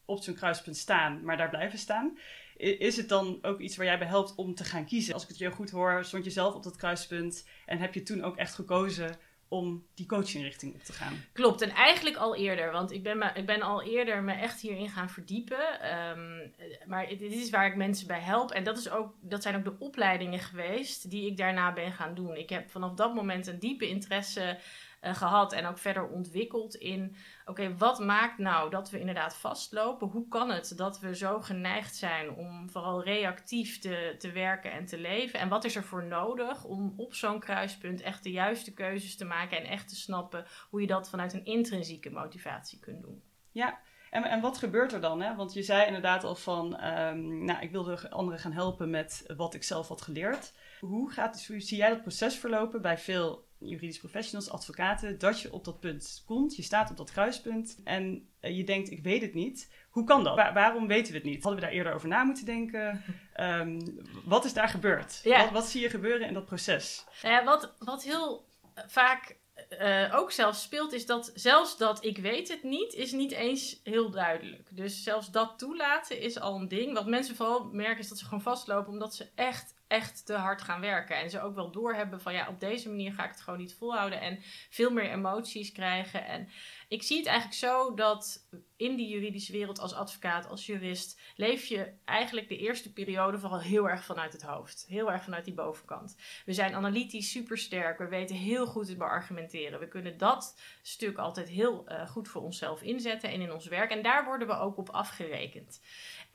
op 0.05 0.23
zo'n 0.23 0.33
kruispunt 0.33 0.77
staan, 0.77 1.23
maar 1.23 1.37
daar 1.37 1.49
blijven 1.49 1.79
staan. 1.79 2.17
Is 2.57 2.97
het 2.97 3.09
dan 3.09 3.39
ook 3.41 3.59
iets 3.59 3.75
waar 3.77 3.85
jij 3.85 3.97
bij 3.97 4.07
helpt 4.07 4.35
om 4.35 4.55
te 4.55 4.63
gaan 4.63 4.85
kiezen? 4.85 5.13
Als 5.13 5.23
ik 5.23 5.29
het 5.29 5.37
jou 5.37 5.53
goed 5.53 5.69
hoor, 5.69 6.05
stond 6.05 6.23
je 6.23 6.29
zelf 6.29 6.53
op 6.53 6.63
dat 6.63 6.75
kruispunt 6.75 7.47
en 7.65 7.77
heb 7.77 7.93
je 7.93 8.03
toen 8.03 8.23
ook 8.23 8.37
echt 8.37 8.55
gekozen 8.55 9.17
om 9.55 9.85
die 9.93 10.05
coachingrichting 10.05 10.73
op 10.73 10.83
te 10.83 10.93
gaan. 10.93 11.13
Klopt, 11.33 11.61
en 11.61 11.69
eigenlijk 11.69 12.15
al 12.15 12.35
eerder, 12.35 12.71
want 12.71 12.91
ik 12.91 13.03
ben, 13.03 13.17
me, 13.17 13.31
ik 13.33 13.45
ben 13.45 13.61
al 13.61 13.83
eerder 13.83 14.23
me 14.23 14.33
echt 14.33 14.61
hierin 14.61 14.89
gaan 14.89 15.09
verdiepen. 15.09 15.89
Um, 16.09 16.53
maar 16.85 17.07
dit 17.07 17.21
is 17.21 17.49
waar 17.49 17.67
ik 17.67 17.75
mensen 17.75 18.07
bij 18.07 18.19
help. 18.19 18.51
En 18.51 18.63
dat, 18.63 18.77
is 18.77 18.89
ook, 18.89 19.13
dat 19.21 19.41
zijn 19.41 19.55
ook 19.55 19.63
de 19.63 19.79
opleidingen 19.79 20.39
geweest 20.39 21.09
die 21.09 21.25
ik 21.25 21.37
daarna 21.37 21.73
ben 21.73 21.91
gaan 21.91 22.15
doen. 22.15 22.35
Ik 22.35 22.49
heb 22.49 22.69
vanaf 22.69 22.93
dat 22.93 23.13
moment 23.13 23.47
een 23.47 23.59
diepe 23.59 23.87
interesse 23.87 24.57
uh, 25.05 25.15
gehad 25.15 25.53
en 25.53 25.65
ook 25.65 25.77
verder 25.77 26.07
ontwikkeld 26.07 26.75
in, 26.75 27.15
oké, 27.45 27.77
wat 27.77 27.99
maakt 27.99 28.37
nou 28.37 28.69
dat 28.69 28.89
we 28.89 28.99
inderdaad 28.99 29.35
vastlopen? 29.35 30.07
Hoe 30.07 30.27
kan 30.27 30.49
het 30.49 30.73
dat 30.75 30.99
we 30.99 31.15
zo 31.15 31.41
geneigd 31.41 31.95
zijn 31.95 32.31
om 32.31 32.69
vooral 32.69 33.03
reactief 33.03 33.79
te, 33.79 34.15
te 34.17 34.31
werken 34.31 34.71
en 34.71 34.85
te 34.85 34.97
leven? 34.97 35.39
En 35.39 35.49
wat 35.49 35.63
is 35.63 35.75
er 35.75 35.83
voor 35.83 36.03
nodig 36.03 36.63
om 36.63 36.93
op 36.97 37.13
zo'n 37.13 37.39
kruispunt 37.39 38.01
echt 38.01 38.23
de 38.23 38.31
juiste 38.31 38.73
keuzes 38.73 39.15
te 39.15 39.25
maken 39.25 39.57
en 39.57 39.65
echt 39.65 39.89
te 39.89 39.95
snappen 39.95 40.45
hoe 40.69 40.81
je 40.81 40.87
dat 40.87 41.09
vanuit 41.09 41.33
een 41.33 41.45
intrinsieke 41.45 42.11
motivatie 42.11 42.79
kunt 42.79 43.01
doen? 43.01 43.23
Ja, 43.51 43.79
en, 44.15 44.23
en, 44.23 44.41
wat 44.41 44.57
gebeurt 44.57 44.93
er 44.93 45.01
dan? 45.01 45.21
Hè? 45.21 45.35
Want 45.35 45.53
je 45.53 45.63
zei 45.63 45.85
inderdaad 45.85 46.23
al 46.23 46.35
van, 46.35 46.83
um, 46.85 47.45
nou, 47.45 47.61
ik 47.61 47.71
wilde 47.71 48.09
anderen 48.09 48.39
gaan 48.39 48.51
helpen 48.51 48.89
met 48.89 49.33
wat 49.37 49.53
ik 49.53 49.63
zelf 49.63 49.87
had 49.87 50.01
geleerd. 50.01 50.53
Hoe, 50.79 51.11
gaat, 51.11 51.45
hoe 51.47 51.59
zie 51.59 51.77
jij 51.77 51.89
dat 51.89 52.01
proces 52.01 52.35
verlopen 52.35 52.81
bij 52.81 52.97
veel 52.97 53.44
juridisch 53.59 53.99
professionals, 53.99 54.49
advocaten, 54.49 55.19
dat 55.19 55.41
je 55.41 55.53
op 55.53 55.65
dat 55.65 55.79
punt 55.79 56.23
komt. 56.25 56.55
Je 56.55 56.61
staat 56.63 56.89
op 56.89 56.97
dat 56.97 57.11
kruispunt 57.11 57.79
en 57.83 58.29
eh, 58.39 58.57
je 58.57 58.63
denkt, 58.63 58.91
ik 58.91 59.03
weet 59.03 59.21
het 59.21 59.33
niet. 59.33 59.73
Hoe 59.89 60.03
kan 60.03 60.23
dat? 60.23 60.35
waarom 60.35 60.87
weten 60.87 61.11
we 61.11 61.17
het 61.17 61.27
niet? 61.27 61.43
Hadden 61.43 61.61
we 61.61 61.65
daar 61.67 61.75
eerder 61.75 61.93
over 61.93 62.07
na 62.07 62.23
moeten 62.23 62.45
denken? 62.45 63.03
Um, 63.39 63.79
wat 64.25 64.45
is 64.45 64.53
daar 64.53 64.69
gebeurd? 64.69 65.19
Ja. 65.23 65.43
Wat, 65.43 65.51
wat, 65.51 65.65
zie 65.65 65.81
je 65.81 65.89
gebeuren 65.89 66.27
in 66.27 66.33
dat 66.33 66.45
proces? 66.45 67.05
Ja, 67.21 67.43
wat, 67.43 67.73
wat 67.79 68.03
heel 68.03 68.45
vaak 68.87 69.37
uh, 69.79 70.15
ook 70.15 70.31
zelfs 70.31 70.61
speelt, 70.61 70.93
is 70.93 71.05
dat 71.05 71.31
zelfs 71.33 71.77
dat 71.77 72.05
ik 72.05 72.17
weet 72.17 72.47
het 72.47 72.63
niet, 72.63 72.93
is 72.93 73.11
niet 73.11 73.31
eens 73.31 73.79
heel 73.83 74.09
duidelijk. 74.09 74.67
Dus 74.71 75.03
zelfs 75.03 75.31
dat 75.31 75.59
toelaten 75.59 76.19
is 76.19 76.39
al 76.39 76.55
een 76.55 76.67
ding. 76.67 76.93
Wat 76.93 77.07
mensen 77.07 77.35
vooral 77.35 77.69
merken 77.71 77.99
is 77.99 78.09
dat 78.09 78.17
ze 78.17 78.25
gewoon 78.25 78.41
vastlopen 78.41 78.91
omdat 78.91 79.15
ze 79.15 79.29
echt 79.35 79.73
echt 79.87 80.25
te 80.25 80.33
hard 80.33 80.61
gaan 80.61 80.81
werken. 80.81 81.17
En 81.17 81.29
ze 81.29 81.41
ook 81.41 81.55
wel 81.55 81.71
doorhebben 81.71 82.21
van 82.21 82.33
ja, 82.33 82.47
op 82.47 82.59
deze 82.59 82.89
manier 82.89 83.13
ga 83.13 83.23
ik 83.23 83.29
het 83.29 83.41
gewoon 83.41 83.59
niet 83.59 83.75
volhouden. 83.75 84.21
En 84.21 84.39
veel 84.69 84.91
meer 84.91 85.11
emoties 85.11 85.71
krijgen. 85.71 86.25
En 86.25 86.49
ik 86.87 87.03
zie 87.03 87.17
het 87.17 87.27
eigenlijk 87.27 87.57
zo 87.57 87.93
dat 87.93 88.47
in 88.77 88.95
die 88.95 89.07
juridische 89.07 89.51
wereld 89.51 89.79
als 89.79 89.93
advocaat, 89.93 90.47
als 90.47 90.65
jurist, 90.65 91.19
leef 91.35 91.65
je 91.65 91.93
eigenlijk 92.05 92.47
de 92.47 92.57
eerste 92.57 92.93
periode 92.93 93.39
vooral 93.39 93.59
heel 93.59 93.89
erg 93.89 94.03
vanuit 94.03 94.33
het 94.33 94.41
hoofd. 94.41 94.85
Heel 94.87 95.11
erg 95.11 95.23
vanuit 95.23 95.45
die 95.45 95.53
bovenkant. 95.53 96.15
We 96.45 96.53
zijn 96.53 96.75
analytisch 96.75 97.31
supersterk. 97.31 97.97
We 97.97 98.07
weten 98.07 98.35
heel 98.35 98.65
goed 98.65 98.85
te 98.85 98.95
beargumenteren. 98.95 99.79
We 99.79 99.87
kunnen 99.87 100.17
dat 100.17 100.59
stuk 100.81 101.17
altijd 101.17 101.49
heel 101.49 101.91
uh, 101.91 102.07
goed 102.07 102.27
voor 102.27 102.41
onszelf 102.41 102.81
inzetten 102.81 103.29
en 103.29 103.41
in 103.41 103.51
ons 103.51 103.67
werk. 103.67 103.91
En 103.91 104.01
daar 104.01 104.25
worden 104.25 104.47
we 104.47 104.57
ook 104.57 104.77
op 104.77 104.89
afgerekend. 104.89 105.81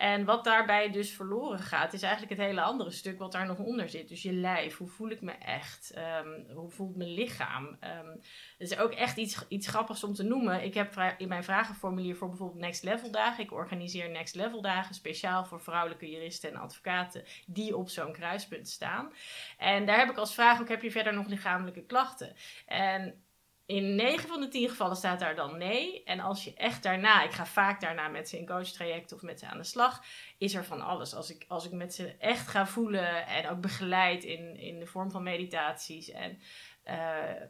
En 0.00 0.24
wat 0.24 0.44
daarbij 0.44 0.90
dus 0.90 1.10
verloren 1.10 1.58
gaat, 1.58 1.92
is 1.92 2.02
eigenlijk 2.02 2.32
het 2.38 2.48
hele 2.48 2.60
andere 2.60 2.90
stuk 2.90 3.18
wat 3.18 3.32
daar 3.32 3.46
nog 3.46 3.58
onder 3.58 3.88
zit. 3.88 4.08
Dus 4.08 4.22
je 4.22 4.32
lijf, 4.32 4.76
hoe 4.76 4.88
voel 4.88 5.10
ik 5.10 5.20
me 5.20 5.32
echt? 5.32 5.94
Um, 6.24 6.56
hoe 6.56 6.70
voelt 6.70 6.96
mijn 6.96 7.10
lichaam? 7.10 7.66
Um, 7.66 8.20
het 8.58 8.70
is 8.70 8.78
ook 8.78 8.92
echt 8.92 9.16
iets, 9.16 9.44
iets 9.48 9.68
grappigs 9.68 10.04
om 10.04 10.14
te 10.14 10.22
noemen. 10.22 10.62
Ik 10.62 10.74
heb 10.74 11.14
in 11.18 11.28
mijn 11.28 11.44
vragenformulier 11.44 12.16
voor 12.16 12.28
bijvoorbeeld 12.28 12.60
Next 12.60 12.82
Level 12.82 13.10
dagen. 13.10 13.44
Ik 13.44 13.52
organiseer 13.52 14.10
Next 14.10 14.34
Level 14.34 14.60
dagen 14.60 14.94
speciaal 14.94 15.44
voor 15.44 15.60
vrouwelijke 15.60 16.10
juristen 16.10 16.50
en 16.50 16.56
advocaten 16.56 17.24
die 17.46 17.76
op 17.76 17.88
zo'n 17.88 18.12
kruispunt 18.12 18.68
staan. 18.68 19.12
En 19.58 19.86
daar 19.86 19.98
heb 19.98 20.10
ik 20.10 20.16
als 20.16 20.34
vraag 20.34 20.60
ook, 20.60 20.68
heb 20.68 20.82
je 20.82 20.90
verder 20.90 21.14
nog 21.14 21.26
lichamelijke 21.26 21.84
klachten? 21.84 22.36
En 22.66 23.24
in 23.70 23.94
9 23.94 24.28
van 24.28 24.40
de 24.40 24.48
10 24.48 24.68
gevallen 24.68 24.96
staat 24.96 25.20
daar 25.20 25.34
dan 25.34 25.58
nee. 25.58 26.04
En 26.04 26.20
als 26.20 26.44
je 26.44 26.54
echt 26.54 26.82
daarna, 26.82 27.22
ik 27.22 27.30
ga 27.30 27.46
vaak 27.46 27.80
daarna 27.80 28.08
met 28.08 28.28
ze 28.28 28.38
in 28.38 28.46
coachtraject 28.46 29.12
of 29.12 29.22
met 29.22 29.38
ze 29.38 29.46
aan 29.46 29.58
de 29.58 29.64
slag, 29.64 30.04
is 30.38 30.54
er 30.54 30.64
van 30.64 30.80
alles. 30.80 31.14
Als 31.14 31.30
ik, 31.30 31.44
als 31.48 31.64
ik 31.64 31.72
met 31.72 31.94
ze 31.94 32.14
echt 32.18 32.48
ga 32.48 32.66
voelen 32.66 33.26
en 33.26 33.48
ook 33.48 33.60
begeleid 33.60 34.24
in, 34.24 34.56
in 34.56 34.78
de 34.78 34.86
vorm 34.86 35.10
van 35.10 35.22
meditaties 35.22 36.10
en 36.10 36.38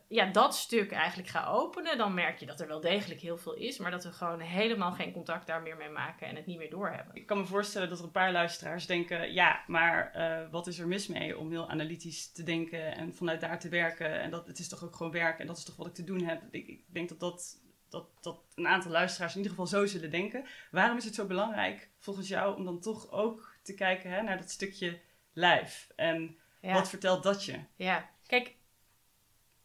ja, 0.08 0.26
dat 0.32 0.56
stuk 0.56 0.92
eigenlijk 0.92 1.28
ga 1.28 1.46
openen, 1.46 1.98
dan 1.98 2.14
merk 2.14 2.38
je 2.38 2.46
dat 2.46 2.60
er 2.60 2.66
wel 2.66 2.80
degelijk 2.80 3.20
heel 3.20 3.38
veel 3.38 3.54
is, 3.54 3.78
maar 3.78 3.90
dat 3.90 4.04
we 4.04 4.12
gewoon 4.12 4.40
helemaal 4.40 4.92
geen 4.92 5.12
contact 5.12 5.46
daar 5.46 5.62
meer 5.62 5.76
mee 5.76 5.88
maken 5.88 6.26
en 6.26 6.36
het 6.36 6.46
niet 6.46 6.58
meer 6.58 6.70
doorhebben. 6.70 7.14
Ik 7.14 7.26
kan 7.26 7.38
me 7.38 7.44
voorstellen 7.44 7.88
dat 7.88 7.98
er 7.98 8.04
een 8.04 8.10
paar 8.10 8.32
luisteraars 8.32 8.86
denken: 8.86 9.32
ja, 9.32 9.64
maar 9.66 10.12
uh, 10.16 10.50
wat 10.50 10.66
is 10.66 10.78
er 10.78 10.88
mis 10.88 11.06
mee 11.06 11.38
om 11.38 11.50
heel 11.50 11.70
analytisch 11.70 12.32
te 12.32 12.42
denken 12.42 12.96
en 12.96 13.14
vanuit 13.14 13.40
daar 13.40 13.58
te 13.58 13.68
werken? 13.68 14.20
En 14.20 14.30
dat 14.30 14.46
het 14.46 14.58
is 14.58 14.68
toch 14.68 14.84
ook 14.84 14.96
gewoon 14.96 15.12
werk 15.12 15.38
en 15.38 15.46
dat 15.46 15.56
is 15.56 15.64
toch 15.64 15.76
wat 15.76 15.86
ik 15.86 15.94
te 15.94 16.04
doen 16.04 16.22
heb. 16.22 16.42
Ik, 16.50 16.68
ik 16.68 16.84
denk 16.86 17.08
dat 17.08 17.20
dat. 17.20 17.58
Dat, 17.88 18.06
dat 18.20 18.40
een 18.54 18.66
aantal 18.66 18.90
luisteraars 18.90 19.32
in 19.32 19.38
ieder 19.38 19.56
geval 19.56 19.66
zo 19.66 19.86
zullen 19.86 20.10
denken. 20.10 20.44
Waarom 20.70 20.96
is 20.96 21.04
het 21.04 21.14
zo 21.14 21.26
belangrijk 21.26 21.90
volgens 21.98 22.28
jou 22.28 22.56
om 22.56 22.64
dan 22.64 22.80
toch 22.80 23.10
ook 23.10 23.54
te 23.62 23.74
kijken 23.74 24.10
hè, 24.10 24.22
naar 24.22 24.36
dat 24.38 24.50
stukje 24.50 25.00
lijf? 25.32 25.88
En 25.96 26.38
wat 26.60 26.88
vertelt 26.88 27.22
dat 27.22 27.44
je? 27.44 27.58
Ja, 27.76 28.10
kijk, 28.26 28.56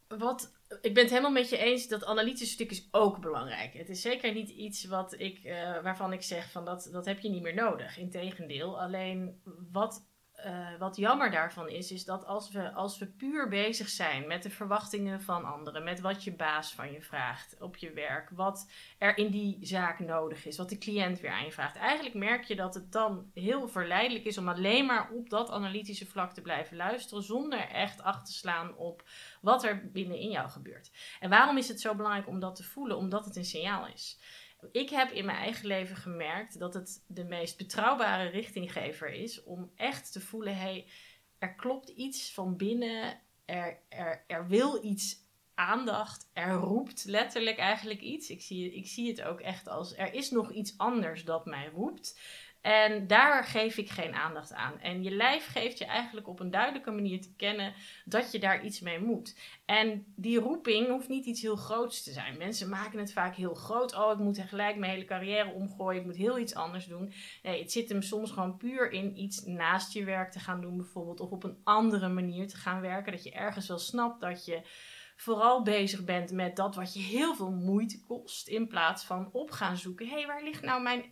wat, 0.08 0.52
ik 0.80 0.94
ben 0.94 1.02
het 1.02 1.12
helemaal 1.12 1.30
met 1.30 1.48
je 1.48 1.56
eens 1.56 1.88
dat 1.88 2.04
analytische 2.04 2.54
stuk 2.54 2.70
is 2.70 2.88
ook 2.90 3.20
belangrijk. 3.20 3.74
Het 3.74 3.88
is 3.88 4.00
zeker 4.00 4.32
niet 4.32 4.50
iets 4.50 4.84
wat 4.84 5.20
ik, 5.20 5.44
uh, 5.44 5.82
waarvan 5.82 6.12
ik 6.12 6.22
zeg 6.22 6.50
van 6.50 6.64
dat, 6.64 6.88
dat 6.92 7.04
heb 7.04 7.20
je 7.20 7.28
niet 7.28 7.42
meer 7.42 7.54
nodig. 7.54 7.98
Integendeel, 7.98 8.80
alleen 8.80 9.40
wat 9.72 10.08
uh, 10.44 10.78
wat 10.78 10.96
jammer 10.96 11.30
daarvan 11.30 11.68
is, 11.68 11.90
is 11.90 12.04
dat 12.04 12.24
als 12.24 12.50
we, 12.50 12.72
als 12.72 12.98
we 12.98 13.06
puur 13.06 13.48
bezig 13.48 13.88
zijn 13.88 14.26
met 14.26 14.42
de 14.42 14.50
verwachtingen 14.50 15.22
van 15.22 15.44
anderen, 15.44 15.84
met 15.84 16.00
wat 16.00 16.24
je 16.24 16.32
baas 16.32 16.72
van 16.72 16.92
je 16.92 17.02
vraagt 17.02 17.56
op 17.60 17.76
je 17.76 17.92
werk, 17.92 18.30
wat 18.30 18.70
er 18.98 19.18
in 19.18 19.30
die 19.30 19.58
zaak 19.60 19.98
nodig 19.98 20.46
is, 20.46 20.56
wat 20.56 20.68
de 20.68 20.78
cliënt 20.78 21.20
weer 21.20 21.30
aan 21.30 21.44
je 21.44 21.52
vraagt, 21.52 21.76
eigenlijk 21.76 22.14
merk 22.14 22.44
je 22.44 22.56
dat 22.56 22.74
het 22.74 22.92
dan 22.92 23.30
heel 23.34 23.68
verleidelijk 23.68 24.24
is 24.24 24.38
om 24.38 24.48
alleen 24.48 24.86
maar 24.86 25.10
op 25.10 25.30
dat 25.30 25.50
analytische 25.50 26.06
vlak 26.06 26.32
te 26.32 26.42
blijven 26.42 26.76
luisteren, 26.76 27.22
zonder 27.22 27.68
echt 27.68 28.02
acht 28.02 28.26
te 28.26 28.32
slaan 28.32 28.76
op 28.76 29.02
wat 29.40 29.64
er 29.64 29.90
binnenin 29.90 30.30
jou 30.30 30.48
gebeurt. 30.48 30.90
En 31.20 31.30
waarom 31.30 31.56
is 31.56 31.68
het 31.68 31.80
zo 31.80 31.94
belangrijk 31.94 32.28
om 32.28 32.40
dat 32.40 32.56
te 32.56 32.64
voelen? 32.64 32.96
Omdat 32.96 33.24
het 33.24 33.36
een 33.36 33.44
signaal 33.44 33.86
is. 33.86 34.18
Ik 34.72 34.90
heb 34.90 35.10
in 35.10 35.24
mijn 35.24 35.38
eigen 35.38 35.66
leven 35.66 35.96
gemerkt 35.96 36.58
dat 36.58 36.74
het 36.74 37.04
de 37.06 37.24
meest 37.24 37.56
betrouwbare 37.56 38.28
richtinggever 38.28 39.12
is 39.12 39.42
om 39.42 39.70
echt 39.74 40.12
te 40.12 40.20
voelen: 40.20 40.56
hey, 40.56 40.86
er 41.38 41.54
klopt 41.54 41.88
iets 41.88 42.32
van 42.32 42.56
binnen, 42.56 43.20
er, 43.44 43.78
er, 43.88 44.24
er 44.26 44.48
wil 44.48 44.84
iets 44.84 45.24
aandacht, 45.54 46.30
er 46.32 46.52
roept 46.52 47.04
letterlijk 47.04 47.58
eigenlijk 47.58 48.00
iets. 48.00 48.30
Ik 48.30 48.42
zie, 48.42 48.74
ik 48.74 48.86
zie 48.86 49.08
het 49.08 49.22
ook 49.22 49.40
echt 49.40 49.68
als 49.68 49.96
er 49.96 50.14
is 50.14 50.30
nog 50.30 50.52
iets 50.52 50.78
anders 50.78 51.24
dat 51.24 51.46
mij 51.46 51.68
roept. 51.68 52.20
En 52.66 53.06
daar 53.06 53.44
geef 53.44 53.76
ik 53.76 53.90
geen 53.90 54.14
aandacht 54.14 54.52
aan. 54.52 54.80
En 54.80 55.02
je 55.02 55.10
lijf 55.10 55.46
geeft 55.46 55.78
je 55.78 55.84
eigenlijk 55.84 56.28
op 56.28 56.40
een 56.40 56.50
duidelijke 56.50 56.90
manier 56.90 57.20
te 57.20 57.34
kennen 57.36 57.72
dat 58.04 58.32
je 58.32 58.38
daar 58.38 58.64
iets 58.64 58.80
mee 58.80 59.00
moet. 59.00 59.36
En 59.64 60.06
die 60.16 60.38
roeping 60.38 60.88
hoeft 60.88 61.08
niet 61.08 61.26
iets 61.26 61.42
heel 61.42 61.56
groots 61.56 62.02
te 62.02 62.12
zijn. 62.12 62.38
Mensen 62.38 62.68
maken 62.68 62.98
het 62.98 63.12
vaak 63.12 63.34
heel 63.34 63.54
groot. 63.54 63.94
Oh, 63.94 64.12
ik 64.12 64.18
moet 64.18 64.40
gelijk 64.46 64.76
mijn 64.76 64.92
hele 64.92 65.04
carrière 65.04 65.52
omgooien. 65.52 66.00
Ik 66.00 66.06
moet 66.06 66.16
heel 66.16 66.38
iets 66.38 66.54
anders 66.54 66.86
doen. 66.86 67.12
Nee, 67.42 67.60
het 67.60 67.72
zit 67.72 67.88
hem 67.88 68.02
soms 68.02 68.30
gewoon 68.30 68.56
puur 68.56 68.90
in 68.90 69.18
iets 69.18 69.44
naast 69.44 69.92
je 69.92 70.04
werk 70.04 70.32
te 70.32 70.40
gaan 70.40 70.60
doen, 70.60 70.76
bijvoorbeeld. 70.76 71.20
Of 71.20 71.30
op 71.30 71.44
een 71.44 71.60
andere 71.64 72.08
manier 72.08 72.48
te 72.48 72.56
gaan 72.56 72.80
werken. 72.80 73.12
Dat 73.12 73.24
je 73.24 73.32
ergens 73.32 73.68
wel 73.68 73.78
snapt 73.78 74.20
dat 74.20 74.44
je 74.44 74.62
vooral 75.16 75.62
bezig 75.62 76.04
bent 76.04 76.32
met 76.32 76.56
dat 76.56 76.74
wat 76.74 76.94
je 76.94 77.00
heel 77.00 77.34
veel 77.34 77.50
moeite 77.50 78.00
kost. 78.00 78.48
In 78.48 78.68
plaats 78.68 79.04
van 79.04 79.28
op 79.32 79.50
gaan 79.50 79.76
zoeken. 79.76 80.06
Hé, 80.06 80.14
hey, 80.14 80.26
waar 80.26 80.42
ligt 80.42 80.62
nou 80.62 80.82
mijn 80.82 81.04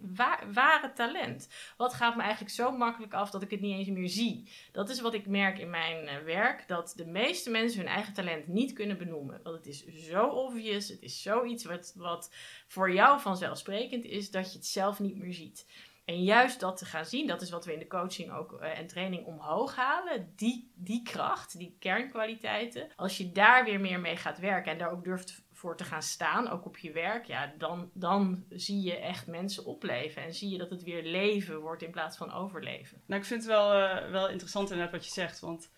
ware 0.53 0.93
talent? 0.95 1.49
Wat 1.77 1.95
gaat 1.95 2.17
me 2.17 2.23
eigenlijk 2.23 2.55
zo 2.55 2.71
makkelijk 2.71 3.15
af 3.15 3.31
dat 3.31 3.43
ik 3.43 3.51
het 3.51 3.61
niet 3.61 3.79
eens 3.79 3.89
meer 3.89 4.09
zie? 4.09 4.49
Dat 4.73 4.89
is 4.89 5.01
wat 5.01 5.15
ik 5.15 5.27
merk 5.27 5.59
in 5.59 5.71
mijn 5.71 6.07
eh, 6.07 6.25
werk. 6.25 6.69
Dat 6.69 6.93
de 6.97 7.07
meeste 7.07 7.51
mensen 7.51 7.81
hun 7.81 7.89
eigen 7.89 8.15
talent 8.15 8.47
niet 8.47 8.73
kunnen 8.73 8.99
benoemen. 8.99 9.41
Want 9.43 9.57
het 9.57 9.67
is 9.67 9.85
zo 9.87 10.27
obvious. 10.27 10.89
Het 10.89 11.03
is 11.03 11.23
zoiets 11.23 11.65
wat, 11.65 11.93
wat 11.97 12.35
voor 12.67 12.93
jou 12.93 13.21
vanzelfsprekend 13.21 14.05
is 14.05 14.31
dat 14.31 14.53
je 14.53 14.59
het 14.59 14.67
zelf 14.67 15.01
niet 15.01 15.17
meer 15.17 15.33
ziet. 15.33 15.67
En 16.05 16.23
juist 16.23 16.61
dat 16.61 16.77
te 16.77 16.85
gaan 16.85 17.05
zien, 17.05 17.27
dat 17.27 17.43
is 17.43 17.51
wat 17.51 17.65
we 17.65 17.73
in 17.73 17.79
de 17.79 17.87
coaching 17.87 18.33
ook 18.33 18.53
uh, 18.53 18.79
en 18.79 18.87
training 18.87 19.27
omhoog 19.27 19.77
halen. 19.77 20.33
Die, 20.37 20.73
die 20.75 21.03
kracht, 21.03 21.59
die 21.59 21.77
kernkwaliteiten. 21.79 22.89
Als 22.97 23.17
je 23.17 23.33
daar 23.33 23.65
weer 23.65 23.81
meer 23.81 24.01
mee 24.01 24.17
gaat 24.17 24.39
werken 24.39 24.73
en 24.73 24.79
daar 24.79 24.91
ook 24.91 25.05
durft 25.05 25.45
voor 25.53 25.77
te 25.77 25.85
gaan 25.85 26.03
staan, 26.03 26.49
ook 26.49 26.67
op 26.67 26.79
je 26.79 26.93
werk, 26.93 27.25
ja, 27.25 27.53
dan, 27.59 27.91
dan 27.95 28.45
zie 28.49 28.83
je 28.83 28.97
echt 28.97 29.27
mensen 29.27 29.65
opleven. 29.65 30.23
En 30.23 30.35
zie 30.35 30.51
je 30.51 30.59
dat 30.59 30.71
het 30.71 30.83
weer 30.83 31.03
leven 31.03 31.61
wordt 31.61 31.83
in 31.83 31.91
plaats 31.91 32.17
van 32.17 32.33
overleven. 32.33 33.03
Nou, 33.07 33.21
ik 33.21 33.27
vind 33.27 33.43
het 33.43 33.51
wel, 33.51 33.81
uh, 33.81 34.11
wel 34.11 34.29
interessant 34.29 34.71
inderdaad 34.71 34.95
wat 34.95 35.07
je 35.07 35.13
zegt. 35.13 35.41
Want 35.41 35.71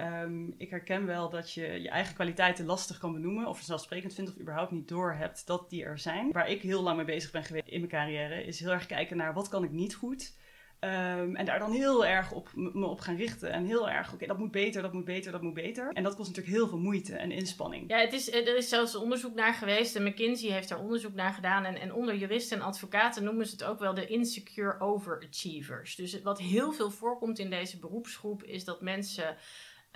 Um, 0.00 0.54
ik 0.58 0.70
herken 0.70 1.06
wel 1.06 1.30
dat 1.30 1.52
je 1.52 1.80
je 1.80 1.88
eigen 1.88 2.14
kwaliteiten 2.14 2.66
lastig 2.66 2.98
kan 2.98 3.12
benoemen, 3.12 3.46
of 3.46 3.56
vanzelfsprekend 3.56 4.14
vindt, 4.14 4.30
of 4.30 4.40
überhaupt 4.40 4.70
niet 4.70 4.88
doorhebt 4.88 5.46
dat 5.46 5.70
die 5.70 5.84
er 5.84 5.98
zijn. 5.98 6.32
Waar 6.32 6.50
ik 6.50 6.62
heel 6.62 6.82
lang 6.82 6.96
mee 6.96 7.06
bezig 7.06 7.30
ben 7.30 7.44
geweest 7.44 7.68
in 7.68 7.78
mijn 7.78 7.90
carrière, 7.90 8.44
is 8.44 8.60
heel 8.60 8.70
erg 8.70 8.86
kijken 8.86 9.16
naar 9.16 9.34
wat 9.34 9.48
kan 9.48 9.64
ik 9.64 9.70
niet 9.70 9.94
goed. 9.94 10.34
Um, 10.80 11.36
en 11.36 11.44
daar 11.44 11.58
dan 11.58 11.72
heel 11.72 12.06
erg 12.06 12.32
op 12.32 12.48
me 12.54 12.86
op 12.86 13.00
gaan 13.00 13.16
richten. 13.16 13.52
En 13.52 13.64
heel 13.64 13.90
erg, 13.90 14.12
oké, 14.12 14.26
dat 14.26 14.38
moet 14.38 14.50
beter, 14.50 14.82
dat 14.82 14.92
moet 14.92 15.04
beter, 15.04 15.32
dat 15.32 15.42
moet 15.42 15.54
beter. 15.54 15.92
En 15.92 16.02
dat 16.02 16.14
kost 16.14 16.28
natuurlijk 16.28 16.56
heel 16.56 16.68
veel 16.68 16.78
moeite 16.78 17.16
en 17.16 17.30
inspanning. 17.30 17.90
Ja, 17.90 17.98
het 17.98 18.12
is, 18.12 18.32
er 18.32 18.56
is 18.56 18.68
zelfs 18.68 18.96
onderzoek 18.96 19.34
naar 19.34 19.54
geweest. 19.54 19.96
En 19.96 20.04
McKinsey 20.04 20.50
heeft 20.50 20.68
daar 20.68 20.80
onderzoek 20.80 21.14
naar 21.14 21.32
gedaan. 21.32 21.64
En, 21.64 21.80
en 21.80 21.94
onder 21.94 22.16
juristen 22.16 22.58
en 22.58 22.64
advocaten 22.64 23.24
noemen 23.24 23.46
ze 23.46 23.52
het 23.52 23.64
ook 23.64 23.78
wel 23.78 23.94
de 23.94 24.06
insecure 24.06 24.80
overachievers. 24.80 25.94
Dus 25.94 26.22
wat 26.22 26.40
heel 26.40 26.72
veel 26.72 26.90
voorkomt 26.90 27.38
in 27.38 27.50
deze 27.50 27.78
beroepsgroep 27.78 28.42
is 28.42 28.64
dat 28.64 28.80
mensen 28.80 29.36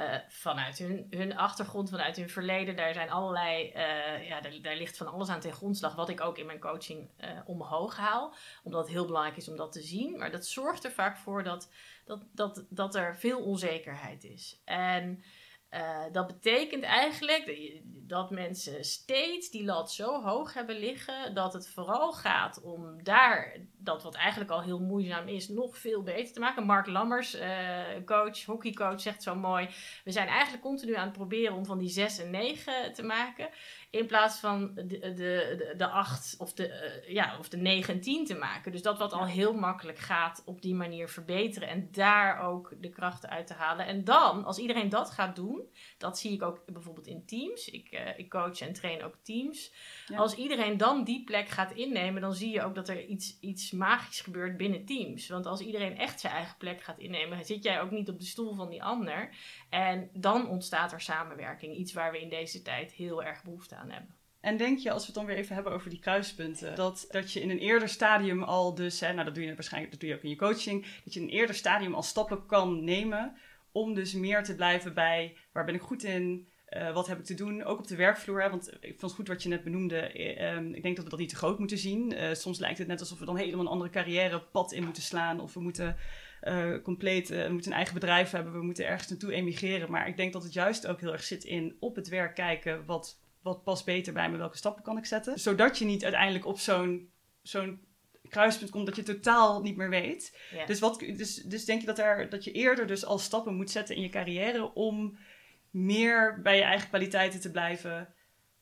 uh, 0.00 0.18
vanuit 0.28 0.78
hun, 0.78 1.06
hun 1.10 1.36
achtergrond, 1.36 1.90
vanuit 1.90 2.16
hun 2.16 2.28
verleden. 2.28 2.76
Daar 2.76 2.94
zijn 2.94 3.10
allerlei, 3.10 3.66
uh, 3.66 4.28
ja, 4.28 4.40
daar, 4.40 4.76
ligt 4.76 4.96
van 4.96 5.06
alles 5.06 5.28
aan 5.28 5.40
ten 5.40 5.52
grondslag, 5.52 5.94
wat 5.94 6.08
ik 6.08 6.20
ook 6.20 6.38
in 6.38 6.46
mijn 6.46 6.60
coaching 6.60 7.10
uh, 7.18 7.30
omhoog 7.44 7.96
haal. 7.96 8.34
Omdat 8.62 8.80
het 8.80 8.90
heel 8.90 9.06
belangrijk 9.06 9.36
is 9.36 9.48
om 9.48 9.56
dat 9.56 9.72
te 9.72 9.82
zien. 9.82 10.18
Maar 10.18 10.30
dat 10.30 10.46
zorgt 10.46 10.84
er 10.84 10.92
vaak 10.92 11.16
voor 11.16 11.42
dat, 11.42 11.70
dat, 12.04 12.22
dat, 12.32 12.64
dat 12.68 12.94
er 12.94 13.16
veel 13.16 13.40
onzekerheid 13.40 14.24
is. 14.24 14.60
En 14.64 15.24
dat 16.12 16.26
betekent 16.26 16.84
eigenlijk 16.84 17.80
dat 17.84 18.30
mensen 18.30 18.84
steeds 18.84 19.50
die 19.50 19.64
lat 19.64 19.92
zo 19.92 20.22
hoog 20.22 20.54
hebben 20.54 20.78
liggen 20.78 21.34
dat 21.34 21.52
het 21.52 21.68
vooral 21.68 22.12
gaat 22.12 22.62
om 22.62 23.02
daar 23.02 23.56
dat 23.82 24.02
wat 24.02 24.14
eigenlijk 24.14 24.50
al 24.50 24.62
heel 24.62 24.80
moeizaam 24.80 25.28
is 25.28 25.48
nog 25.48 25.78
veel 25.78 26.02
beter 26.02 26.32
te 26.32 26.40
maken. 26.40 26.66
Mark 26.66 26.86
Lammers, 26.86 27.34
uh, 27.34 27.78
coach, 28.04 28.44
hockeycoach, 28.44 29.00
zegt 29.00 29.22
zo 29.22 29.34
mooi: 29.34 29.68
we 30.04 30.10
zijn 30.10 30.28
eigenlijk 30.28 30.62
continu 30.62 30.94
aan 30.94 31.04
het 31.04 31.16
proberen 31.16 31.56
om 31.56 31.64
van 31.64 31.78
die 31.78 31.88
6 31.88 32.18
en 32.18 32.30
9 32.30 32.92
te 32.92 33.02
maken. 33.02 33.48
In 33.90 34.06
plaats 34.06 34.38
van 34.38 34.74
de, 34.74 34.84
de, 34.86 35.14
de, 35.14 35.74
de 35.76 35.86
8 35.86 36.34
of 36.38 36.52
de, 36.52 37.00
uh, 37.04 37.14
ja, 37.14 37.38
of 37.38 37.48
de 37.48 37.56
9 37.56 37.94
en 37.94 38.00
10 38.00 38.26
te 38.26 38.34
maken. 38.34 38.72
Dus 38.72 38.82
dat 38.82 38.98
wat 38.98 39.12
al 39.12 39.26
heel 39.26 39.52
makkelijk 39.52 39.98
gaat, 39.98 40.42
op 40.44 40.62
die 40.62 40.74
manier 40.74 41.08
verbeteren. 41.08 41.68
En 41.68 41.88
daar 41.92 42.40
ook 42.40 42.74
de 42.80 42.88
krachten 42.88 43.30
uit 43.30 43.46
te 43.46 43.54
halen. 43.54 43.86
En 43.86 44.04
dan, 44.04 44.44
als 44.44 44.58
iedereen 44.58 44.88
dat 44.88 45.10
gaat 45.10 45.36
doen, 45.36 45.62
dat 45.98 46.18
zie 46.18 46.32
ik 46.32 46.42
ook 46.42 46.62
bijvoorbeeld 46.66 47.06
in 47.06 47.26
teams. 47.26 47.68
Ik, 47.68 47.92
uh, 47.92 48.18
ik 48.18 48.30
coach 48.30 48.60
en 48.60 48.72
train 48.72 49.04
ook 49.04 49.14
teams. 49.22 49.72
Ja. 50.06 50.16
Als 50.16 50.34
iedereen 50.34 50.76
dan 50.76 51.04
die 51.04 51.24
plek 51.24 51.48
gaat 51.48 51.72
innemen, 51.72 52.20
dan 52.20 52.34
zie 52.34 52.50
je 52.50 52.62
ook 52.62 52.74
dat 52.74 52.88
er 52.88 53.04
iets, 53.04 53.38
iets 53.40 53.69
magisch 53.70 54.20
gebeurt 54.20 54.56
binnen 54.56 54.84
teams. 54.84 55.28
Want 55.28 55.46
als 55.46 55.60
iedereen 55.60 55.98
echt 55.98 56.20
zijn 56.20 56.32
eigen 56.32 56.56
plek 56.56 56.82
gaat 56.82 56.98
innemen, 56.98 57.44
zit 57.44 57.62
jij 57.62 57.80
ook 57.80 57.90
niet 57.90 58.08
op 58.08 58.18
de 58.18 58.24
stoel 58.24 58.54
van 58.54 58.70
die 58.70 58.82
ander. 58.82 59.30
En 59.68 60.10
dan 60.12 60.48
ontstaat 60.48 60.92
er 60.92 61.00
samenwerking. 61.00 61.76
Iets 61.76 61.92
waar 61.92 62.12
we 62.12 62.20
in 62.20 62.28
deze 62.28 62.62
tijd 62.62 62.92
heel 62.92 63.22
erg 63.22 63.42
behoefte 63.42 63.76
aan 63.76 63.90
hebben. 63.90 64.14
En 64.40 64.56
denk 64.56 64.78
je, 64.78 64.90
als 64.90 65.00
we 65.00 65.06
het 65.06 65.14
dan 65.14 65.26
weer 65.26 65.36
even 65.36 65.54
hebben 65.54 65.72
over 65.72 65.90
die 65.90 65.98
kruispunten, 65.98 66.74
dat, 66.74 67.06
dat 67.10 67.32
je 67.32 67.40
in 67.40 67.50
een 67.50 67.58
eerder 67.58 67.88
stadium 67.88 68.42
al 68.42 68.74
dus, 68.74 69.00
hè, 69.00 69.12
nou 69.12 69.24
dat 69.24 69.34
doe 69.34 69.44
je 69.44 69.54
waarschijnlijk, 69.54 69.92
dat 69.92 70.00
doe 70.00 70.10
je 70.10 70.16
ook 70.16 70.22
in 70.22 70.30
je 70.30 70.36
coaching, 70.36 70.86
dat 71.04 71.14
je 71.14 71.20
in 71.20 71.26
een 71.26 71.32
eerder 71.32 71.54
stadium 71.54 71.94
al 71.94 72.02
stappen 72.02 72.46
kan 72.46 72.84
nemen 72.84 73.36
om 73.72 73.94
dus 73.94 74.12
meer 74.12 74.44
te 74.44 74.54
blijven 74.54 74.94
bij 74.94 75.36
waar 75.52 75.64
ben 75.64 75.74
ik 75.74 75.80
goed 75.80 76.02
in, 76.02 76.48
uh, 76.70 76.92
wat 76.92 77.06
heb 77.06 77.18
ik 77.18 77.24
te 77.24 77.34
doen, 77.34 77.64
ook 77.64 77.78
op 77.78 77.86
de 77.86 77.96
werkvloer. 77.96 78.42
Hè? 78.42 78.50
Want 78.50 78.72
ik 78.80 78.98
vond 78.98 79.00
het 79.00 79.12
goed 79.12 79.28
wat 79.28 79.42
je 79.42 79.48
net 79.48 79.64
benoemde. 79.64 80.18
Uh, 80.18 80.74
ik 80.76 80.82
denk 80.82 80.96
dat 80.96 81.04
we 81.04 81.10
dat 81.10 81.18
niet 81.18 81.28
te 81.28 81.36
groot 81.36 81.58
moeten 81.58 81.78
zien. 81.78 82.12
Uh, 82.12 82.32
soms 82.32 82.58
lijkt 82.58 82.78
het 82.78 82.86
net 82.86 83.00
alsof 83.00 83.18
we 83.18 83.24
dan 83.24 83.36
helemaal 83.36 83.60
een 83.60 83.72
andere 83.72 83.90
carrièrepad 83.90 84.72
in 84.72 84.84
moeten 84.84 85.02
slaan. 85.02 85.40
Of 85.40 85.54
we 85.54 85.60
moeten 85.60 85.96
compleet, 86.82 87.28
we 87.28 87.48
moeten 87.50 87.70
een 87.70 87.76
eigen 87.76 87.94
bedrijf 87.94 88.30
hebben. 88.30 88.52
We 88.52 88.62
moeten 88.62 88.86
ergens 88.86 89.08
naartoe 89.08 89.32
emigreren. 89.32 89.90
Maar 89.90 90.08
ik 90.08 90.16
denk 90.16 90.32
dat 90.32 90.42
het 90.42 90.52
juist 90.52 90.86
ook 90.86 91.00
heel 91.00 91.12
erg 91.12 91.22
zit 91.22 91.44
in 91.44 91.76
op 91.80 91.96
het 91.96 92.08
werk 92.08 92.34
kijken. 92.34 92.84
Wat, 92.86 93.20
wat 93.42 93.64
past 93.64 93.84
beter 93.84 94.12
bij 94.12 94.30
me? 94.30 94.36
Welke 94.36 94.56
stappen 94.56 94.82
kan 94.82 94.96
ik 94.96 95.06
zetten? 95.06 95.38
Zodat 95.38 95.78
je 95.78 95.84
niet 95.84 96.02
uiteindelijk 96.02 96.46
op 96.46 96.58
zo'n 96.58 97.10
zo'n 97.42 97.88
kruispunt 98.28 98.70
komt 98.70 98.86
dat 98.86 98.96
je 98.96 99.02
totaal 99.02 99.62
niet 99.62 99.76
meer 99.76 99.90
weet. 99.90 100.38
Yeah. 100.52 100.66
Dus, 100.66 100.78
wat, 100.78 100.98
dus, 100.98 101.34
dus 101.34 101.64
denk 101.64 101.80
je 101.80 101.86
dat, 101.86 101.98
er, 101.98 102.28
dat 102.28 102.44
je 102.44 102.52
eerder 102.52 102.86
dus 102.86 103.04
al 103.04 103.18
stappen 103.18 103.54
moet 103.54 103.70
zetten 103.70 103.96
in 103.96 104.02
je 104.02 104.08
carrière 104.08 104.74
om 104.74 105.18
meer 105.70 106.40
bij 106.42 106.56
je 106.56 106.62
eigen 106.62 106.88
kwaliteiten 106.88 107.40
te 107.40 107.50
blijven. 107.50 108.14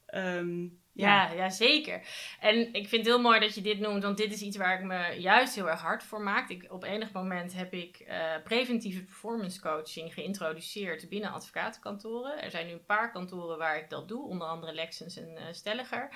Ehm, 0.07 0.67
ja. 0.93 1.33
ja. 1.33 1.49
zeker. 1.49 2.07
En 2.41 2.73
ik 2.73 2.89
vind 2.89 3.07
het 3.07 3.15
heel 3.15 3.21
mooi 3.21 3.41
dat 3.41 3.55
je 3.55 3.61
dit 3.61 3.79
noemt, 3.79 4.03
want 4.03 4.17
dit 4.17 4.33
is 4.33 4.41
iets 4.41 4.57
waar 4.57 4.79
ik 4.79 4.85
me 4.85 5.21
juist 5.21 5.55
heel 5.55 5.71
erg 5.71 5.81
hard 5.81 6.03
voor 6.03 6.21
maak. 6.21 6.49
Ik, 6.49 6.73
op 6.73 6.85
enig 6.85 7.13
moment 7.13 7.55
heb 7.55 7.73
ik 7.73 8.05
uh, 8.09 8.43
preventieve 8.45 9.05
performance 9.05 9.61
coaching 9.61 10.15
geïntroduceerd 10.15 11.09
binnen 11.09 11.31
advocatenkantoren. 11.31 12.43
Er 12.43 12.51
zijn 12.51 12.67
nu 12.67 12.73
een 12.73 12.85
paar 12.85 13.13
kantoren 13.13 13.59
waar 13.59 13.79
ik 13.79 13.91
dat 13.91 14.09
doe, 14.09 14.29
onder 14.29 14.49
andere 14.49 14.75
Lexens 14.75 15.17
en 15.17 15.33
uh, 15.33 15.43
Stelliger. 15.51 16.09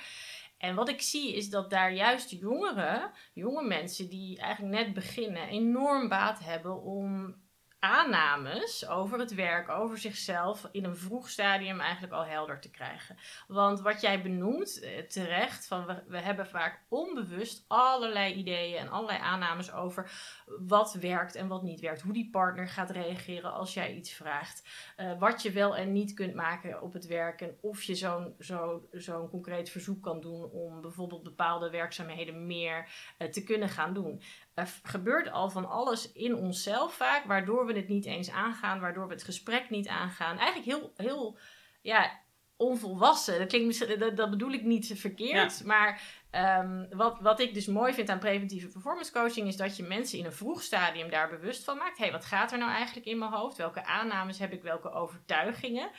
En 0.57 0.75
wat 0.75 0.89
ik 0.89 1.01
zie 1.01 1.35
is 1.35 1.49
dat 1.49 1.69
daar 1.69 1.93
juist 1.93 2.29
jongeren, 2.29 3.11
jonge 3.33 3.63
mensen 3.63 4.09
die 4.09 4.39
eigenlijk 4.39 4.75
net 4.75 4.93
beginnen, 4.93 5.47
enorm 5.47 6.09
baat 6.09 6.39
hebben 6.39 6.81
om 6.81 7.35
aannames 7.83 8.87
over 8.87 9.19
het 9.19 9.33
werk, 9.33 9.69
over 9.69 9.97
zichzelf 9.97 10.69
in 10.71 10.83
een 10.83 10.97
vroeg 10.97 11.29
stadium 11.29 11.79
eigenlijk 11.79 12.13
al 12.13 12.25
helder 12.25 12.59
te 12.59 12.71
krijgen. 12.71 13.17
Want 13.47 13.81
wat 13.81 14.01
jij 14.01 14.21
benoemt 14.21 14.79
eh, 14.79 14.99
terecht, 14.99 15.67
van 15.67 15.85
we, 16.07 16.19
hebben 16.19 16.47
vaak 16.47 16.81
onbewust 16.89 17.65
allerlei 17.67 18.33
ideeën 18.33 18.77
en 18.77 18.89
allerlei 18.89 19.19
aannames 19.19 19.73
over 19.73 20.11
wat 20.45 20.93
werkt 20.93 21.35
en 21.35 21.47
wat 21.47 21.63
niet 21.63 21.79
werkt. 21.79 22.01
Hoe 22.01 22.13
die 22.13 22.29
partner 22.29 22.67
gaat 22.67 22.89
reageren 22.89 23.53
als 23.53 23.73
jij 23.73 23.93
iets 23.93 24.11
vraagt. 24.13 24.63
Uh, 24.97 25.19
wat 25.19 25.41
je 25.41 25.51
wel 25.51 25.75
en 25.75 25.91
niet 25.91 26.13
kunt 26.13 26.33
maken 26.33 26.81
op 26.81 26.93
het 26.93 27.05
werk 27.05 27.41
en 27.41 27.57
of 27.61 27.83
je 27.83 27.95
zo'n 27.95 28.35
zo, 28.39 28.87
zo'n 28.91 29.29
concreet 29.29 29.69
verzoek 29.69 30.03
kan 30.03 30.21
doen 30.21 30.49
om 30.49 30.81
bijvoorbeeld 30.81 31.23
bepaalde 31.23 31.69
werkzaamheden 31.69 32.45
meer 32.45 32.87
uh, 33.19 33.27
te 33.27 33.43
kunnen 33.43 33.69
gaan 33.69 33.93
doen 33.93 34.21
er 34.53 34.69
gebeurt 34.83 35.31
al 35.31 35.49
van 35.49 35.69
alles 35.69 36.11
in 36.11 36.35
onszelf 36.35 36.93
vaak, 36.93 37.25
waardoor 37.25 37.65
we 37.65 37.73
het 37.73 37.87
niet 37.87 38.05
eens 38.05 38.31
aangaan, 38.31 38.79
waardoor 38.79 39.07
we 39.07 39.13
het 39.13 39.23
gesprek 39.23 39.69
niet 39.69 39.87
aangaan. 39.87 40.37
Eigenlijk 40.37 40.65
heel, 40.65 40.93
heel 40.95 41.37
ja, 41.81 42.21
onvolwassen. 42.55 43.39
Dat, 43.39 43.47
klinkt 43.47 43.99
dat, 43.99 44.17
dat 44.17 44.29
bedoel 44.29 44.51
ik 44.51 44.63
niet 44.63 44.93
verkeerd, 44.95 45.63
maar 45.63 46.01
um, 46.31 46.87
wat, 46.89 47.19
wat 47.19 47.39
ik 47.39 47.53
dus 47.53 47.65
mooi 47.65 47.93
vind 47.93 48.09
aan 48.09 48.19
preventieve 48.19 48.67
performance 48.67 49.11
coaching 49.11 49.47
is 49.47 49.55
dat 49.55 49.77
je 49.77 49.83
mensen 49.83 50.19
in 50.19 50.25
een 50.25 50.33
vroeg 50.33 50.61
stadium 50.61 51.09
daar 51.09 51.29
bewust 51.29 51.63
van 51.63 51.77
maakt. 51.77 51.97
Hé, 51.97 52.03
hey, 52.03 52.13
wat 52.13 52.25
gaat 52.25 52.51
er 52.51 52.57
nou 52.57 52.71
eigenlijk 52.71 53.05
in 53.05 53.17
mijn 53.17 53.31
hoofd? 53.31 53.57
Welke 53.57 53.85
aannames 53.85 54.39
heb 54.39 54.51
ik? 54.51 54.61
Welke 54.61 54.91
overtuigingen? 54.91 55.89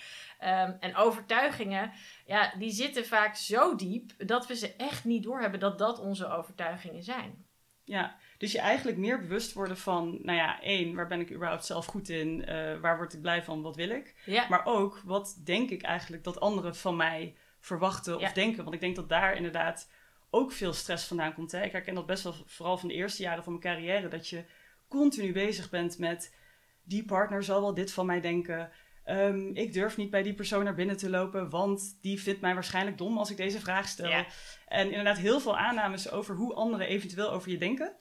Um, 0.40 0.76
en 0.80 0.96
overtuigingen, 0.96 1.92
ja, 2.26 2.54
die 2.58 2.70
zitten 2.70 3.06
vaak 3.06 3.36
zo 3.36 3.76
diep 3.76 4.12
dat 4.18 4.46
we 4.46 4.56
ze 4.56 4.74
echt 4.76 5.04
niet 5.04 5.22
doorhebben 5.22 5.60
dat 5.60 5.78
dat 5.78 6.00
onze 6.00 6.28
overtuigingen 6.28 7.02
zijn. 7.02 7.46
Ja, 7.84 8.16
dus 8.44 8.52
je 8.52 8.60
eigenlijk 8.60 8.98
meer 8.98 9.20
bewust 9.20 9.52
worden 9.52 9.76
van, 9.76 10.18
nou 10.22 10.38
ja, 10.38 10.62
één, 10.62 10.94
waar 10.94 11.06
ben 11.06 11.20
ik 11.20 11.32
überhaupt 11.32 11.64
zelf 11.64 11.86
goed 11.86 12.08
in? 12.08 12.44
Uh, 12.48 12.80
waar 12.80 12.96
word 12.96 13.12
ik 13.12 13.20
blij 13.20 13.42
van? 13.42 13.62
Wat 13.62 13.76
wil 13.76 13.88
ik? 13.88 14.14
Ja. 14.24 14.46
Maar 14.48 14.66
ook, 14.66 15.00
wat 15.04 15.40
denk 15.44 15.70
ik 15.70 15.82
eigenlijk 15.82 16.24
dat 16.24 16.40
anderen 16.40 16.76
van 16.76 16.96
mij 16.96 17.36
verwachten 17.60 18.18
of 18.18 18.32
denken? 18.32 18.62
Want 18.62 18.74
ik 18.74 18.80
denk 18.80 18.96
dat 18.96 19.08
daar 19.08 19.36
inderdaad 19.36 19.90
ook 20.30 20.52
veel 20.52 20.72
stress 20.72 21.06
vandaan 21.06 21.34
komt. 21.34 21.52
Hè? 21.52 21.62
Ik 21.62 21.72
herken 21.72 21.94
dat 21.94 22.06
best 22.06 22.22
wel 22.22 22.34
vooral 22.46 22.78
van 22.78 22.88
de 22.88 22.94
eerste 22.94 23.22
jaren 23.22 23.44
van 23.44 23.52
mijn 23.52 23.74
carrière, 23.74 24.08
dat 24.08 24.28
je 24.28 24.44
continu 24.88 25.32
bezig 25.32 25.70
bent 25.70 25.98
met 25.98 26.34
die 26.82 27.04
partner 27.04 27.42
zal 27.42 27.60
wel 27.60 27.74
dit 27.74 27.92
van 27.92 28.06
mij 28.06 28.20
denken. 28.20 28.70
Um, 29.06 29.54
ik 29.54 29.72
durf 29.72 29.96
niet 29.96 30.10
bij 30.10 30.22
die 30.22 30.34
persoon 30.34 30.64
naar 30.64 30.74
binnen 30.74 30.96
te 30.96 31.10
lopen, 31.10 31.50
want 31.50 31.98
die 32.00 32.20
vindt 32.20 32.40
mij 32.40 32.54
waarschijnlijk 32.54 32.98
dom 32.98 33.18
als 33.18 33.30
ik 33.30 33.36
deze 33.36 33.60
vraag 33.60 33.88
stel. 33.88 34.08
Ja. 34.08 34.26
En 34.68 34.86
inderdaad 34.86 35.18
heel 35.18 35.40
veel 35.40 35.56
aannames 35.56 36.10
over 36.10 36.34
hoe 36.34 36.54
anderen 36.54 36.86
eventueel 36.86 37.30
over 37.30 37.50
je 37.50 37.58
denken. 37.58 37.96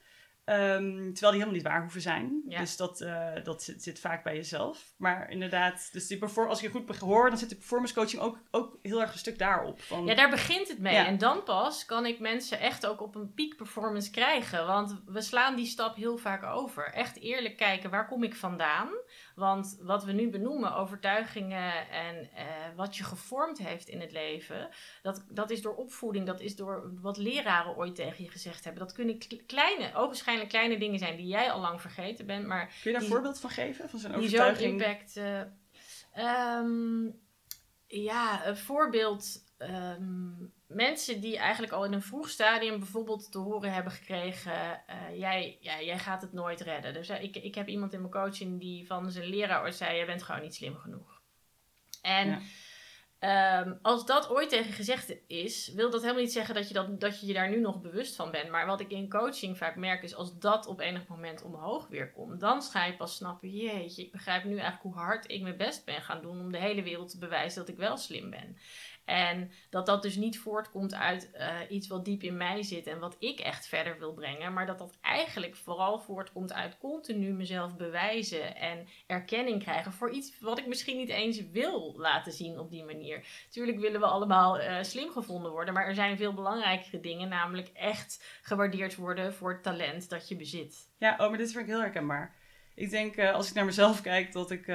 Um, 0.46 1.14
terwijl 1.14 1.32
die 1.32 1.32
helemaal 1.32 1.54
niet 1.54 1.64
waar 1.64 1.82
hoeven 1.82 2.02
zijn. 2.02 2.42
Ja. 2.48 2.60
Dus 2.60 2.78
dat, 2.78 3.02
uh, 3.02 3.28
dat 3.44 3.64
zit, 3.64 3.84
zit, 3.84 4.00
vaak 4.00 4.24
bij 4.24 4.36
jezelf. 4.36 4.94
Maar 4.98 5.30
inderdaad, 5.30 5.90
dus 5.92 6.08
die 6.08 6.24
als 6.24 6.62
je 6.62 6.70
goed 6.70 6.98
hoort, 6.98 7.30
dan 7.30 7.38
zit 7.38 7.50
de 7.50 7.56
performance 7.56 7.94
coaching 7.94 8.22
ook, 8.22 8.38
ook 8.52 8.78
heel 8.82 9.02
erg 9.02 9.12
een 9.12 9.20
stuk 9.20 9.38
daarop. 9.38 9.82
Van, 9.82 10.06
ja, 10.06 10.16
daar 10.16 10.30
begint 10.30 10.68
het 10.68 10.80
mee. 10.80 10.94
Ja. 10.94 11.06
En 11.06 11.18
dan 11.18 11.44
pas 11.44 11.86
kan 11.86 12.06
ik 12.06 12.20
mensen 12.20 12.60
echt 12.60 12.86
ook 12.86 13.02
op 13.02 13.16
een 13.16 13.34
peak 13.34 13.56
performance 13.56 14.12
krijgen. 14.12 14.68
Want 14.68 15.02
we 15.06 15.22
slaan 15.22 15.56
die 15.56 15.66
stap 15.66 15.96
heel 15.96 16.18
vaak 16.18 16.44
over. 16.44 16.92
Echt 16.94 17.20
eerlijk 17.20 17.58
kijken, 17.58 17.90
waar 17.90 18.08
kom 18.08 18.24
ik 18.24 18.36
vandaan? 18.36 18.90
Want 19.36 19.78
wat 19.82 20.04
we 20.04 20.12
nu 20.12 20.30
benoemen, 20.30 20.76
overtuigingen 20.76 21.90
en 21.90 22.16
uh, 22.16 22.76
wat 22.76 22.98
je 22.98 23.04
gevormd 23.04 23.58
heeft 23.58 23.88
in 23.88 24.02
het 24.02 24.12
leven, 24.12 24.70
dat, 25.02 25.26
dat 25.30 25.50
is 25.50 25.62
door 25.62 25.76
opvoeding, 25.76 26.26
dat 26.26 26.40
is 26.40 26.56
door 26.56 26.94
wat 27.02 27.18
leraren 27.18 27.76
ooit 27.76 27.96
tegen 27.96 28.24
je 28.24 28.30
gezegd 28.30 28.64
hebben. 28.64 28.84
Dat 28.84 28.94
kunnen 28.94 29.18
kleine, 29.46 29.96
ogenschijnlijk 29.96 30.50
kleine 30.50 30.78
dingen 30.78 31.00
zijn 31.00 31.18
die 31.18 31.28
jij 31.28 31.52
al 31.52 31.60
lang 31.60 31.82
vergeten 31.82 32.26
bent. 32.26 32.46
Maar 32.46 32.66
Kun 32.66 32.76
je 32.84 32.92
daar 32.92 33.00
die, 33.00 33.10
een 33.10 33.16
voorbeeld 33.16 33.40
van 33.40 33.50
geven? 33.50 33.90
Van 33.90 34.00
zo'n 34.00 34.12
die 34.12 34.20
overtuiging? 34.20 34.82
zo'n 34.82 34.90
impact. 34.90 35.18
Uh, 36.18 36.60
um, 36.60 37.20
ja, 37.88 38.48
een 38.48 38.58
voorbeeld. 38.58 39.44
Um, 39.58 40.54
mensen 40.74 41.22
die 41.22 41.38
eigenlijk 41.38 41.74
al 41.74 41.86
in 41.86 41.94
een 41.94 42.02
vroeg 42.02 42.30
stadium 42.30 42.80
bijvoorbeeld 42.80 43.32
te 43.32 43.38
horen 43.38 43.74
hebben 43.74 43.92
gekregen: 43.92 44.84
uh, 44.90 45.20
jij, 45.20 45.58
ja, 45.62 45.82
jij 45.82 46.00
gaat 46.00 46.22
het 46.22 46.34
nooit 46.34 46.62
redden. 46.62 46.94
Dus 46.94 47.10
uh, 47.10 47.24
ik, 47.24 47.36
ik 47.36 47.56
heb 47.56 47.68
iemand 47.68 47.94
in 47.94 48.00
mijn 48.00 48.12
coaching 48.12 48.60
die 48.60 48.88
van 48.88 49.12
zijn 49.12 49.26
leraar 49.26 49.74
zei: 49.74 49.98
Je 49.98 50.06
bent 50.06 50.24
gewoon 50.24 50.42
niet 50.42 50.56
slim 50.56 50.76
genoeg. 50.76 51.22
En 52.02 52.28
ja. 52.28 52.40
Um, 53.24 53.80
als 53.82 54.06
dat 54.06 54.30
ooit 54.30 54.50
tegen 54.50 54.74
gezegd 54.74 55.16
is, 55.28 55.72
wil 55.76 55.90
dat 55.90 56.02
helemaal 56.02 56.22
niet 56.22 56.32
zeggen 56.32 56.56
dat 56.56 56.68
je, 56.68 56.74
dat, 56.74 57.00
dat 57.00 57.20
je 57.20 57.26
je 57.26 57.34
daar 57.34 57.50
nu 57.50 57.60
nog 57.60 57.82
bewust 57.82 58.16
van 58.16 58.32
bent. 58.32 58.50
Maar 58.50 58.66
wat 58.66 58.80
ik 58.80 58.90
in 58.90 59.10
coaching 59.10 59.58
vaak 59.58 59.76
merk 59.76 60.04
is, 60.04 60.16
als 60.16 60.40
dat 60.40 60.68
op 60.68 60.80
enig 60.80 61.08
moment 61.08 61.44
omhoog 61.44 61.88
weer 61.88 62.12
komt, 62.12 62.40
dan 62.40 62.62
ga 62.62 62.86
je 62.86 62.96
pas 62.96 63.16
snappen, 63.16 63.50
jeetje, 63.50 64.04
ik 64.04 64.12
begrijp 64.12 64.44
nu 64.44 64.52
eigenlijk 64.52 64.82
hoe 64.82 65.04
hard 65.04 65.32
ik 65.32 65.42
mijn 65.42 65.58
best 65.58 65.86
ben 65.86 66.02
gaan 66.02 66.22
doen 66.22 66.40
om 66.40 66.52
de 66.52 66.58
hele 66.58 66.84
wereld 66.84 67.10
te 67.10 67.18
bewijzen 67.18 67.60
dat 67.60 67.70
ik 67.70 67.78
wel 67.78 67.98
slim 67.98 68.30
ben. 68.30 68.58
En 69.06 69.52
dat 69.70 69.86
dat 69.86 70.02
dus 70.02 70.16
niet 70.16 70.40
voortkomt 70.40 70.94
uit 70.94 71.32
uh, 71.34 71.56
iets 71.70 71.88
wat 71.88 72.06
diep 72.06 72.24
in 72.24 72.38
mij 72.38 72.64
zit 72.64 72.88
en 72.88 73.00
wat 73.00 73.16
ik 73.20 73.40
echt 73.40 73.68
verder 73.68 74.00
wil 74.00 74.14
brengen. 74.14 74.54
Maar 74.54 74.66
dat 74.66 74.78
dat 74.78 74.98
eigenlijk 75.02 75.56
vooral 75.56 76.00
voortkomt 76.00 76.54
uit 76.54 76.78
continu 76.78 77.34
mezelf 77.34 77.76
bewijzen 77.76 78.56
en 78.56 78.88
erkenning 79.08 79.64
krijgen 79.64 79.94
voor 79.94 80.12
iets 80.12 80.40
wat 80.40 80.60
ik 80.60 80.68
misschien 80.68 80.98
niet 80.98 81.10
eens 81.10 81.50
wil 81.52 81.94
laten 81.98 82.32
zien 82.32 82.60
op 82.60 82.72
die 82.72 82.84
manier. 82.84 83.26
Tuurlijk 83.50 83.80
willen 83.80 84.00
we 84.00 84.06
allemaal 84.06 84.60
uh, 84.60 84.78
slim 84.82 85.12
gevonden 85.12 85.52
worden, 85.52 85.74
maar 85.74 85.88
er 85.88 85.96
zijn 85.96 86.18
veel 86.18 86.34
belangrijkere 86.34 87.00
dingen, 87.00 87.30
namelijk 87.30 87.68
echt 87.68 88.40
gewaardeerd 88.42 88.96
worden 88.96 89.34
voor 89.34 89.52
het 89.52 89.64
talent 89.64 90.10
dat 90.10 90.28
je 90.28 90.36
bezit. 90.36 90.92
Ja, 90.98 91.12
oh, 91.12 91.30
maar 91.30 91.38
dit 91.38 91.52
vind 91.52 91.64
ik 91.64 91.70
heel 91.70 91.82
herkenbaar. 91.82 92.36
Ik 92.76 92.90
denk, 92.90 93.18
uh, 93.18 93.34
als 93.34 93.50
ik 93.50 93.54
naar 93.54 93.66
mezelf 93.66 94.02
kijk, 94.02 94.32
dat 94.32 94.52
ik 94.52 94.68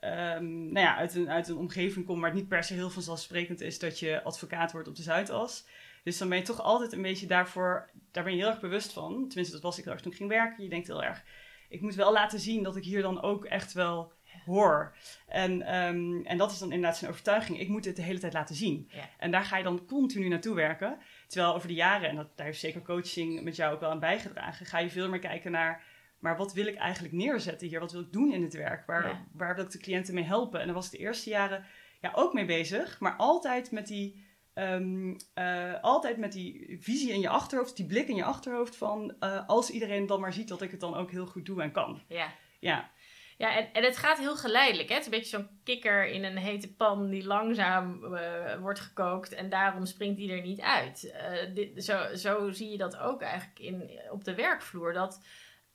um, 0.00 0.72
nou 0.72 0.86
ja, 0.86 0.96
uit, 0.96 1.14
een, 1.14 1.30
uit 1.30 1.48
een 1.48 1.56
omgeving 1.56 2.06
kom 2.06 2.20
waar 2.20 2.30
het 2.30 2.38
niet 2.38 2.48
per 2.48 2.64
se 2.64 2.74
heel 2.74 2.90
vanzelfsprekend 2.90 3.60
is 3.60 3.78
dat 3.78 3.98
je 3.98 4.22
advocaat 4.22 4.72
wordt 4.72 4.88
op 4.88 4.96
de 4.96 5.02
Zuidas. 5.02 5.66
Dus 6.04 6.18
dan 6.18 6.28
ben 6.28 6.38
je 6.38 6.44
toch 6.44 6.60
altijd 6.60 6.92
een 6.92 7.02
beetje 7.02 7.26
daarvoor, 7.26 7.90
daar 8.12 8.24
ben 8.24 8.32
je 8.32 8.38
heel 8.38 8.50
erg 8.50 8.60
bewust 8.60 8.92
van. 8.92 9.28
Tenminste, 9.28 9.54
dat 9.54 9.62
was 9.62 9.78
ik 9.78 9.84
heel 9.84 9.92
erg 9.92 10.02
toen 10.02 10.12
ik 10.12 10.18
ging 10.18 10.30
werken. 10.30 10.62
Je 10.62 10.70
denkt 10.70 10.86
heel 10.86 11.02
erg, 11.02 11.24
ik 11.68 11.80
moet 11.80 11.94
wel 11.94 12.12
laten 12.12 12.40
zien 12.40 12.62
dat 12.62 12.76
ik 12.76 12.84
hier 12.84 13.02
dan 13.02 13.22
ook 13.22 13.44
echt 13.44 13.72
wel 13.72 14.12
hoor. 14.44 14.94
En, 15.26 15.74
um, 15.76 16.26
en 16.26 16.38
dat 16.38 16.50
is 16.50 16.58
dan 16.58 16.72
inderdaad 16.72 16.98
zijn 16.98 17.10
overtuiging. 17.10 17.60
Ik 17.60 17.68
moet 17.68 17.82
dit 17.82 17.96
de 17.96 18.02
hele 18.02 18.18
tijd 18.18 18.32
laten 18.32 18.54
zien. 18.54 18.88
Ja. 18.92 19.08
En 19.18 19.30
daar 19.30 19.44
ga 19.44 19.56
je 19.56 19.64
dan 19.64 19.84
continu 19.86 20.28
naartoe 20.28 20.54
werken. 20.54 20.98
Terwijl 21.26 21.54
over 21.54 21.68
de 21.68 21.74
jaren, 21.74 22.08
en 22.08 22.16
dat, 22.16 22.36
daar 22.36 22.46
heeft 22.46 22.60
zeker 22.60 22.82
coaching 22.82 23.42
met 23.42 23.56
jou 23.56 23.74
ook 23.74 23.80
wel 23.80 23.90
aan 23.90 24.00
bijgedragen, 24.00 24.66
ga 24.66 24.78
je 24.78 24.90
veel 24.90 25.08
meer 25.08 25.18
kijken 25.18 25.50
naar 25.50 25.82
maar 26.18 26.36
wat 26.36 26.52
wil 26.52 26.66
ik 26.66 26.76
eigenlijk 26.76 27.14
neerzetten 27.14 27.68
hier? 27.68 27.80
Wat 27.80 27.92
wil 27.92 28.00
ik 28.00 28.12
doen 28.12 28.32
in 28.32 28.42
het 28.42 28.54
werk? 28.54 28.86
Waar, 28.86 29.06
Ja. 29.08 29.24
waar 29.32 29.54
wil 29.54 29.64
ik 29.64 29.70
de 29.70 29.78
cliënten 29.78 30.14
mee 30.14 30.24
helpen? 30.24 30.60
En 30.60 30.66
daar 30.66 30.74
was 30.74 30.86
ik 30.86 30.90
de 30.92 30.98
eerste 30.98 31.30
jaren 31.30 31.64
ja, 32.00 32.10
ook 32.14 32.32
mee 32.32 32.44
bezig, 32.44 33.00
maar 33.00 33.16
altijd 33.16 33.70
met 33.70 33.86
die, 33.86 34.26
ehm, 34.54 35.14
eh, 35.34 35.74
altijd 35.80 36.16
met 36.16 36.32
die 36.32 36.76
visie 36.80 37.12
in 37.12 37.20
je 37.20 37.28
achterhoofd, 37.28 37.76
die 37.76 37.86
blik 37.86 38.08
in 38.08 38.16
je 38.16 38.24
achterhoofd 38.24 38.76
van 38.76 39.14
eh, 39.20 39.46
als 39.48 39.70
iedereen 39.70 40.06
dan 40.06 40.20
maar 40.20 40.32
ziet 40.32 40.48
dat 40.48 40.62
ik 40.62 40.70
het 40.70 40.80
dan 40.80 40.94
ook 40.94 41.10
heel 41.10 41.26
goed 41.26 41.46
doe 41.46 41.62
en 41.62 41.72
kan. 41.72 42.02
Ja. 42.08 42.32
Ja, 42.60 42.90
Ja, 43.36 43.56
en, 43.56 43.72
en 43.72 43.84
het 43.84 43.96
gaat 43.96 44.18
heel 44.18 44.36
geleidelijk. 44.36 44.88
Hè? 44.88 44.94
Het 44.94 45.06
is 45.06 45.12
een 45.12 45.18
beetje 45.18 45.36
zo'n 45.36 45.60
kikker 45.64 46.06
in 46.06 46.24
een 46.24 46.36
hete 46.36 46.74
pan 46.74 47.10
die 47.10 47.26
langzaam 47.26 48.14
eh, 48.14 48.56
wordt 48.60 48.80
gekookt 48.80 49.32
en 49.34 49.48
daarom 49.48 49.86
springt 49.86 50.16
die 50.16 50.32
er 50.32 50.40
niet 50.42 50.60
uit. 50.60 51.14
Dit, 51.54 51.84
zo, 51.84 52.14
zo 52.14 52.50
zie 52.50 52.70
je 52.70 52.76
dat 52.76 52.96
ook 52.96 53.22
eigenlijk 53.22 53.58
in, 53.58 53.90
op 54.10 54.24
de 54.24 54.34
werkvloer. 54.34 54.92
Dat, 54.92 55.22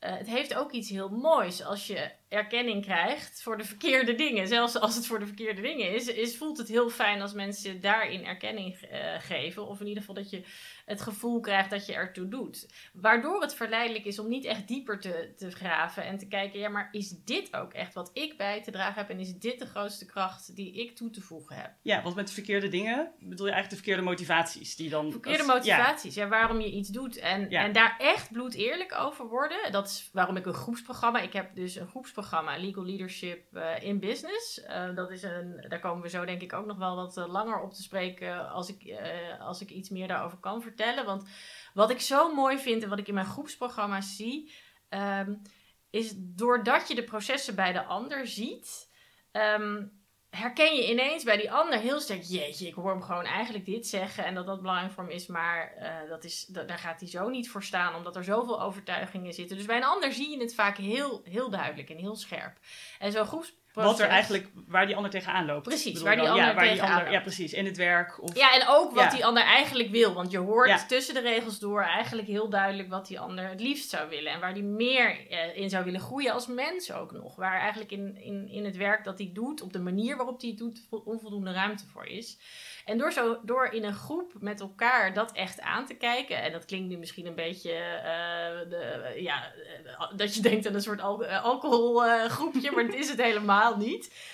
het 0.10 0.28
heeft 0.28 0.56
ook 0.56 0.72
iets 0.72 0.89
heel 0.89 1.10
moois 1.10 1.63
als 1.63 1.88
je 1.88 2.12
erkenning 2.30 2.84
krijgt 2.84 3.42
voor 3.42 3.58
de 3.58 3.63
verkeerde 3.63 4.16
dingen. 4.16 4.48
Zelfs 4.48 4.80
als 4.80 4.96
het 4.96 5.06
voor 5.06 5.20
de 5.20 5.26
verkeerde 5.26 5.62
dingen 5.62 5.94
is, 5.94 6.08
is 6.08 6.38
voelt 6.38 6.58
het 6.58 6.68
heel 6.68 6.89
fijn 6.89 7.22
als 7.22 7.34
mensen 7.34 7.82
daarin 7.82 8.26
erkenning 8.26 8.76
eh, 8.76 9.13
geven. 9.20 9.68
Of 9.68 9.80
in 9.80 9.88
ieder 9.88 10.04
geval 10.04 10.16
dat 10.16 10.30
je 10.30 10.44
het 10.86 11.02
gevoel 11.02 11.39
krijgt 11.39 11.69
dat 11.69 11.86
je 11.86 11.93
ertoe 11.93 12.28
doet. 12.28 12.74
Waardoor 12.93 13.41
het 13.41 13.56
verleidelijk 13.56 14.06
is 14.06 14.19
om 14.19 14.28
niet 14.30 14.46
echt 14.46 14.67
dieper 14.67 15.00
te, 15.00 15.34
te 15.38 15.52
graven 15.52 16.04
en 16.06 16.17
te 16.17 16.28
kijken, 16.28 16.60
ja, 16.60 16.69
maar 16.69 16.89
is 16.91 17.10
dit 17.10 17.56
ook 17.56 17.74
echt 17.74 17.93
wat 17.93 18.10
ik 18.13 18.38
bij 18.38 18.62
te 18.63 18.72
dragen 18.72 18.93
heb? 19.02 19.10
En 19.10 19.19
is 19.19 19.38
dit 19.38 19.60
de 19.60 19.65
grootste 19.65 20.06
kracht 20.06 20.56
die 20.56 20.74
ik 20.74 20.96
toe 20.96 21.10
te 21.10 21.22
voegen 21.22 21.56
heb? 21.56 21.72
ja 21.82 22.02
want 22.02 22.15
met 22.15 22.28
de 22.28 22.34
verkeerde 22.34 22.67
dingen 22.67 23.12
bedoel 23.19 23.46
je 23.48 23.52
eigenlijk 23.54 23.69
de 23.69 23.76
verkeerde 23.76 24.02
motivaties 24.02 24.76
die 24.76 24.89
dan... 24.89 25.12
Verkeerde 25.12 25.38
als- 25.43 25.48
motivaties, 25.48 26.15
ja. 26.15 26.28
waarom 26.28 26.60
je 26.60 26.72
iets 26.72 26.89
doet. 26.89 27.17
En, 27.17 27.50
Ja. 27.50 27.63
en 27.63 27.74
daar 27.74 27.96
echt 27.98 28.32
bloed 28.32 28.54
eerlijk 28.54 28.96
over 29.00 29.28
worden. 29.28 29.72
Dat 29.72 29.88
is 29.88 30.10
waarom 30.13 30.36
ik 30.38 30.46
een 30.46 30.54
groepsprogramma... 30.54 31.19
Ik 31.19 31.34
heb 31.34 31.56
dus 31.56 31.76
een 31.76 31.88
groepsprogramma 31.88 32.58
Legal 32.58 32.86
Leadership 32.86 33.43
uh, 33.54 33.84
in 33.84 34.00
Business. 34.00 34.60
Uh, 34.69 34.96
dat 34.96 35.12
is 35.12 35.24
een, 35.24 35.65
daar 35.69 35.80
komen 35.80 36.02
we 36.04 36.10
zo 36.10 36.26
denk 36.26 36.41
ik 36.41 36.54
ook 36.54 36.65
nog 36.65 36.78
wel 36.78 36.96
wat 36.96 37.15
langer 37.15 37.62
op 37.62 37.74
te 37.74 37.82
spreken 37.82 38.50
als 38.50 38.69
ik, 38.69 38.96
als 39.39 39.62
ik 39.62 39.69
iets 39.69 39.89
meer 39.89 40.08
daarover 40.08 40.38
kan 40.38 40.52
vertellen. 40.52 40.72
Want 41.06 41.28
wat 41.74 41.90
ik 41.90 42.02
zo 42.02 42.34
mooi 42.34 42.60
vind 42.60 42.84
en 42.84 42.90
wat 42.90 43.00
ik 43.00 43.08
in 43.08 43.14
mijn 43.14 43.26
groepsprogramma's 43.26 44.16
zie, 44.16 44.54
um, 44.90 45.42
is 45.90 46.14
doordat 46.18 46.88
je 46.88 46.96
de 46.96 47.04
processen 47.04 47.56
bij 47.56 47.74
de 47.74 47.84
ander 47.84 48.28
ziet. 48.28 48.92
Um, 49.32 50.02
herken 50.30 50.76
je 50.76 50.90
ineens 50.90 51.24
bij 51.24 51.38
die 51.38 51.52
ander 51.52 51.80
heel 51.80 52.00
sterk, 52.00 52.24
jeetje, 52.24 52.68
ik 52.68 52.74
hoor 52.74 52.92
hem 52.92 53.02
gewoon 53.02 53.26
eigenlijk 53.26 53.66
dit 53.66 53.88
zeggen 53.88 54.26
en 54.26 54.34
dat 54.34 54.46
dat 54.46 54.62
belangrijk 54.62 54.94
voor 54.94 55.04
hem 55.04 55.14
is, 55.14 55.28
maar 55.28 55.74
uh, 55.80 56.10
dat 56.10 56.24
is, 56.24 56.46
daar 56.46 56.78
gaat 56.78 57.00
hij 57.00 57.10
zo 57.10 57.30
niet 57.30 57.50
voor 57.50 57.64
staan, 57.64 57.96
omdat 57.96 58.16
er 58.16 58.24
zoveel 58.24 58.62
overtuigingen 58.62 59.34
zitten. 59.34 59.58
Dus 59.58 59.66
bij 59.66 59.78
een 59.78 59.84
ander 59.84 60.14
zie 60.14 60.30
je 60.30 60.40
het 60.40 60.56
vaak 60.56 60.78
heel, 60.78 61.22
heel 61.24 61.50
duidelijk 61.50 61.90
en 61.90 61.98
heel 61.98 62.16
scherp. 62.16 62.58
En 63.00 63.12
zo'n 63.12 63.26
groeps 63.26 63.54
wat 63.74 64.00
er 64.00 64.08
eigenlijk, 64.08 64.48
waar 64.68 64.86
die 64.86 64.96
ander 64.96 65.12
tegenaan 65.12 65.46
loopt. 65.46 65.64
Precies, 65.64 66.02
waar 66.02 66.16
die 66.16 66.30
ander 66.30 66.46
ja, 66.46 66.54
waar 66.54 66.64
tegenaan 66.64 66.98
ander, 66.98 67.12
Ja, 67.12 67.20
precies, 67.20 67.54
in 67.54 67.66
het 67.66 67.78
werk. 67.78 68.22
Of, 68.22 68.36
ja, 68.36 68.54
en 68.54 68.68
ook 68.68 68.94
wat 68.94 69.12
die 69.12 69.26
ander 69.26 69.44
eigenlijk 69.44 69.90
wil. 69.90 70.14
Want 70.14 70.32
je 70.32 70.38
hoort 70.38 70.88
tussen 70.88 71.14
de 71.14 71.20
regels 71.20 71.60
door 71.60 71.82
eigenlijk 71.82 72.28
heel 72.28 72.50
duidelijk 72.50 72.90
wat 72.90 73.08
die 73.08 73.20
ander 73.20 73.50
het 73.50 73.60
liefst 73.60 73.90
zou 73.90 74.10
willen. 74.10 74.32
En 74.32 74.40
waar 74.40 74.54
die 74.54 74.64
meer 74.64 75.30
eh, 75.30 75.58
in 75.58 75.70
zou 75.70 75.84
willen 75.84 76.00
groeien 76.00 76.34
als 76.34 76.48
mens 76.48 76.92
ook 76.92 77.12
nog. 77.12 77.36
Waar 77.36 77.60
eigenlijk 77.60 77.92
in, 77.92 78.18
in, 78.18 78.48
in 78.50 78.66
het 78.66 78.78
werk 78.78 79.04
dat 79.04 79.18
hij 79.18 79.30
doet, 79.34 79.62
op 79.62 79.74
de 79.74 79.80
manier 79.80 80.16
waarop 80.18 80.42
hij 80.42 80.50
het 80.50 80.58
doet, 80.60 80.88
onvoldoende 80.90 81.52
ruimte 81.52 81.88
voor 81.88 82.06
is. 82.06 82.38
En 82.86 82.98
door, 82.98 83.12
zo, 83.12 83.39
door 83.43 83.65
in 83.65 83.84
een 83.84 83.93
groep 83.93 84.34
met 84.39 84.60
elkaar 84.60 85.13
dat 85.13 85.32
echt 85.32 85.62
aan 85.62 85.86
te 85.86 85.93
kijken, 85.93 86.41
en 86.41 86.52
dat 86.52 86.65
klinkt 86.65 86.89
nu 86.89 86.98
misschien 86.98 87.26
een 87.26 87.36
beetje, 87.36 87.72
uh, 87.72 88.69
de, 88.69 89.13
ja, 89.17 89.52
eh, 89.54 90.12
dat 90.15 90.36
je 90.36 90.41
denkt 90.41 90.67
aan 90.67 90.74
een 90.74 90.82
soort 90.82 91.02
al 91.02 91.26
alcoholgroepje, 91.26 92.72
maar 92.76 92.84
het 92.84 92.96
is 92.96 93.10
het 93.10 93.22
helemaal 93.22 93.78
niet. 93.78 94.32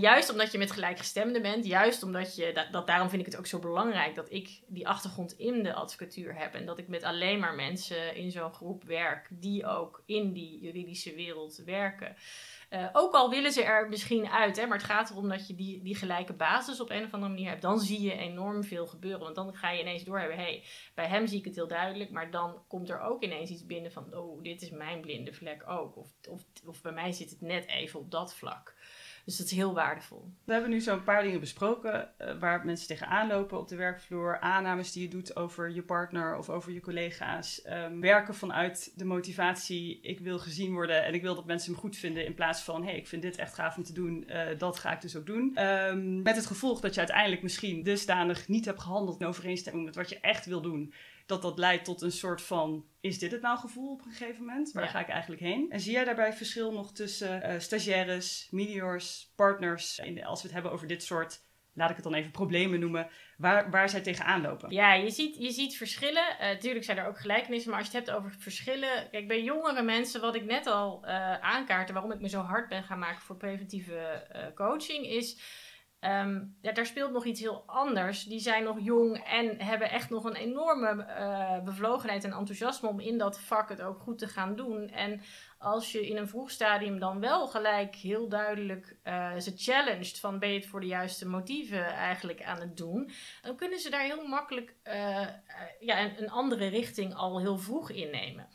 Juist 0.00 0.30
omdat 0.30 0.52
je 0.52 0.58
met 0.58 0.70
gelijkgestemden 0.70 1.42
bent, 1.42 1.66
juist 1.66 2.02
omdat 2.02 2.36
je, 2.36 2.52
dat, 2.52 2.66
dat, 2.72 2.86
daarom 2.86 3.08
vind 3.08 3.20
ik 3.20 3.26
het 3.26 3.36
ook 3.38 3.46
zo 3.46 3.58
belangrijk 3.58 4.14
dat 4.14 4.32
ik 4.32 4.60
die 4.66 4.88
achtergrond 4.88 5.32
in 5.38 5.62
de 5.62 5.74
advocatuur 5.74 6.38
heb 6.38 6.54
en 6.54 6.66
dat 6.66 6.78
ik 6.78 6.88
met 6.88 7.02
alleen 7.02 7.38
maar 7.38 7.54
mensen 7.54 8.16
in 8.16 8.30
zo'n 8.30 8.52
groep 8.52 8.84
werk 8.84 9.28
die 9.30 9.66
ook 9.66 10.02
in 10.06 10.32
die 10.32 10.60
juridische 10.60 11.14
wereld 11.14 11.62
werken. 11.64 12.16
Uh, 12.74 12.88
ook 12.92 13.14
al 13.14 13.30
willen 13.30 13.52
ze 13.52 13.62
er 13.62 13.88
misschien 13.88 14.28
uit, 14.28 14.56
hè, 14.56 14.66
maar 14.66 14.78
het 14.78 14.86
gaat 14.86 15.10
erom 15.10 15.28
dat 15.28 15.46
je 15.46 15.54
die, 15.54 15.82
die 15.82 15.94
gelijke 15.94 16.32
basis 16.32 16.80
op 16.80 16.90
een 16.90 17.04
of 17.04 17.12
andere 17.12 17.32
manier 17.32 17.48
hebt. 17.48 17.62
Dan 17.62 17.80
zie 17.80 18.00
je 18.00 18.12
enorm 18.12 18.64
veel 18.64 18.86
gebeuren. 18.86 19.20
Want 19.20 19.34
dan 19.34 19.54
ga 19.54 19.70
je 19.70 19.80
ineens 19.80 20.04
doorhebben, 20.04 20.36
hey, 20.36 20.64
bij 20.94 21.06
hem 21.06 21.26
zie 21.26 21.38
ik 21.38 21.44
het 21.44 21.54
heel 21.54 21.68
duidelijk, 21.68 22.10
maar 22.10 22.30
dan 22.30 22.62
komt 22.68 22.90
er 22.90 23.00
ook 23.00 23.22
ineens 23.22 23.50
iets 23.50 23.66
binnen 23.66 23.92
van, 23.92 24.16
oh, 24.16 24.42
dit 24.42 24.62
is 24.62 24.70
mijn 24.70 25.00
blinde 25.00 25.32
vlek 25.32 25.68
ook. 25.68 25.96
Of, 25.96 26.08
of, 26.28 26.44
of 26.66 26.82
bij 26.82 26.92
mij 26.92 27.12
zit 27.12 27.30
het 27.30 27.40
net 27.40 27.66
even 27.66 28.00
op 28.00 28.10
dat 28.10 28.34
vlak. 28.34 28.73
Dus 29.24 29.36
dat 29.36 29.46
is 29.46 29.52
heel 29.52 29.74
waardevol. 29.74 30.32
We 30.44 30.52
hebben 30.52 30.70
nu 30.70 30.80
zo'n 30.80 31.02
paar 31.02 31.22
dingen 31.22 31.40
besproken 31.40 32.10
uh, 32.20 32.38
waar 32.40 32.64
mensen 32.64 32.86
tegenaan 32.86 33.28
lopen 33.28 33.58
op 33.58 33.68
de 33.68 33.76
werkvloer. 33.76 34.40
Aannames 34.40 34.92
die 34.92 35.02
je 35.02 35.08
doet 35.08 35.36
over 35.36 35.70
je 35.70 35.82
partner 35.82 36.36
of 36.36 36.50
over 36.50 36.72
je 36.72 36.80
collega's. 36.80 37.62
Um, 37.66 38.00
werken 38.00 38.34
vanuit 38.34 38.92
de 38.96 39.04
motivatie, 39.04 40.00
ik 40.02 40.20
wil 40.20 40.38
gezien 40.38 40.72
worden 40.72 41.04
en 41.04 41.14
ik 41.14 41.22
wil 41.22 41.34
dat 41.34 41.46
mensen 41.46 41.72
me 41.72 41.78
goed 41.78 41.96
vinden. 41.96 42.26
In 42.26 42.34
plaats 42.34 42.62
van, 42.62 42.82
hé, 42.82 42.88
hey, 42.88 42.98
ik 42.98 43.06
vind 43.06 43.22
dit 43.22 43.36
echt 43.36 43.54
gaaf 43.54 43.76
om 43.76 43.82
te 43.82 43.92
doen, 43.92 44.24
uh, 44.28 44.58
dat 44.58 44.78
ga 44.78 44.92
ik 44.92 45.00
dus 45.00 45.16
ook 45.16 45.26
doen. 45.26 45.62
Um, 45.64 46.22
met 46.22 46.36
het 46.36 46.46
gevolg 46.46 46.80
dat 46.80 46.94
je 46.94 47.00
uiteindelijk 47.00 47.42
misschien 47.42 47.82
dusdanig 47.82 48.48
niet 48.48 48.64
hebt 48.64 48.80
gehandeld 48.80 49.20
in 49.20 49.26
overeenstemming 49.26 49.84
met 49.84 49.94
wat 49.94 50.08
je 50.08 50.20
echt 50.20 50.46
wil 50.46 50.60
doen 50.60 50.92
dat 51.26 51.42
dat 51.42 51.58
leidt 51.58 51.84
tot 51.84 52.02
een 52.02 52.12
soort 52.12 52.42
van: 52.42 52.86
is 53.00 53.18
dit 53.18 53.32
het 53.32 53.42
nou 53.42 53.58
gevoel 53.58 53.92
op 53.92 54.04
een 54.04 54.12
gegeven 54.12 54.44
moment? 54.44 54.72
Waar 54.72 54.88
ga 54.88 55.00
ik 55.00 55.08
eigenlijk 55.08 55.42
heen? 55.42 55.70
En 55.70 55.80
zie 55.80 55.92
jij 55.92 56.04
daarbij 56.04 56.32
verschil 56.32 56.72
nog 56.72 56.92
tussen 56.92 57.50
uh, 57.50 57.58
stagiaires, 57.58 58.48
meteors, 58.50 59.32
partners? 59.36 59.98
In, 59.98 60.24
als 60.24 60.40
we 60.40 60.46
het 60.46 60.54
hebben 60.54 60.72
over 60.72 60.86
dit 60.86 61.02
soort, 61.02 61.42
laat 61.74 61.90
ik 61.90 61.96
het 61.96 62.04
dan 62.04 62.14
even 62.14 62.30
problemen 62.30 62.80
noemen, 62.80 63.08
waar, 63.36 63.70
waar 63.70 63.88
zij 63.88 64.00
tegenaan 64.00 64.42
lopen? 64.42 64.70
Ja, 64.70 64.94
je 64.94 65.10
ziet, 65.10 65.36
je 65.36 65.50
ziet 65.50 65.76
verschillen. 65.76 66.36
Natuurlijk 66.40 66.80
uh, 66.80 66.86
zijn 66.86 66.98
er 66.98 67.06
ook 67.06 67.20
gelijkenissen, 67.20 67.70
maar 67.70 67.80
als 67.80 67.90
je 67.90 67.96
het 67.96 68.06
hebt 68.06 68.18
over 68.18 68.36
verschillen. 68.38 69.10
Kijk, 69.10 69.28
bij 69.28 69.42
jongere 69.42 69.82
mensen, 69.82 70.20
wat 70.20 70.34
ik 70.34 70.44
net 70.44 70.66
al 70.66 71.04
uh, 71.04 71.40
aankaartte, 71.40 71.92
waarom 71.92 72.12
ik 72.12 72.20
me 72.20 72.28
zo 72.28 72.40
hard 72.40 72.68
ben 72.68 72.82
gaan 72.82 72.98
maken 72.98 73.22
voor 73.22 73.36
preventieve 73.36 74.26
coaching, 74.54 75.06
is 75.06 75.38
Um, 76.04 76.56
ja, 76.60 76.72
daar 76.72 76.86
speelt 76.86 77.12
nog 77.12 77.24
iets 77.24 77.40
heel 77.40 77.62
anders. 77.66 78.24
Die 78.24 78.40
zijn 78.40 78.64
nog 78.64 78.76
jong 78.80 79.18
en 79.18 79.60
hebben 79.60 79.90
echt 79.90 80.10
nog 80.10 80.24
een 80.24 80.34
enorme 80.34 81.06
uh, 81.08 81.62
bevlogenheid 81.62 82.24
en 82.24 82.32
enthousiasme 82.32 82.88
om 82.88 83.00
in 83.00 83.18
dat 83.18 83.40
vak 83.40 83.68
het 83.68 83.82
ook 83.82 83.98
goed 83.98 84.18
te 84.18 84.28
gaan 84.28 84.56
doen. 84.56 84.88
En 84.88 85.22
als 85.58 85.92
je 85.92 86.06
in 86.06 86.16
een 86.16 86.28
vroeg 86.28 86.50
stadium 86.50 86.98
dan 86.98 87.20
wel 87.20 87.46
gelijk 87.46 87.94
heel 87.94 88.28
duidelijk 88.28 88.96
uh, 89.04 89.36
ze 89.36 89.52
challenged 89.56 90.18
van 90.18 90.38
ben 90.38 90.48
je 90.48 90.58
het 90.58 90.66
voor 90.66 90.80
de 90.80 90.86
juiste 90.86 91.28
motieven 91.28 91.86
eigenlijk 91.86 92.42
aan 92.42 92.60
het 92.60 92.76
doen, 92.76 93.10
dan 93.42 93.56
kunnen 93.56 93.78
ze 93.78 93.90
daar 93.90 94.04
heel 94.04 94.26
makkelijk 94.26 94.74
uh, 94.84 95.26
ja, 95.80 96.02
een, 96.02 96.22
een, 96.22 96.30
andere 96.30 96.66
richting 96.66 97.14
al 97.14 97.40
heel 97.40 97.58
vroeg 97.58 97.90
innemen. 97.90 98.48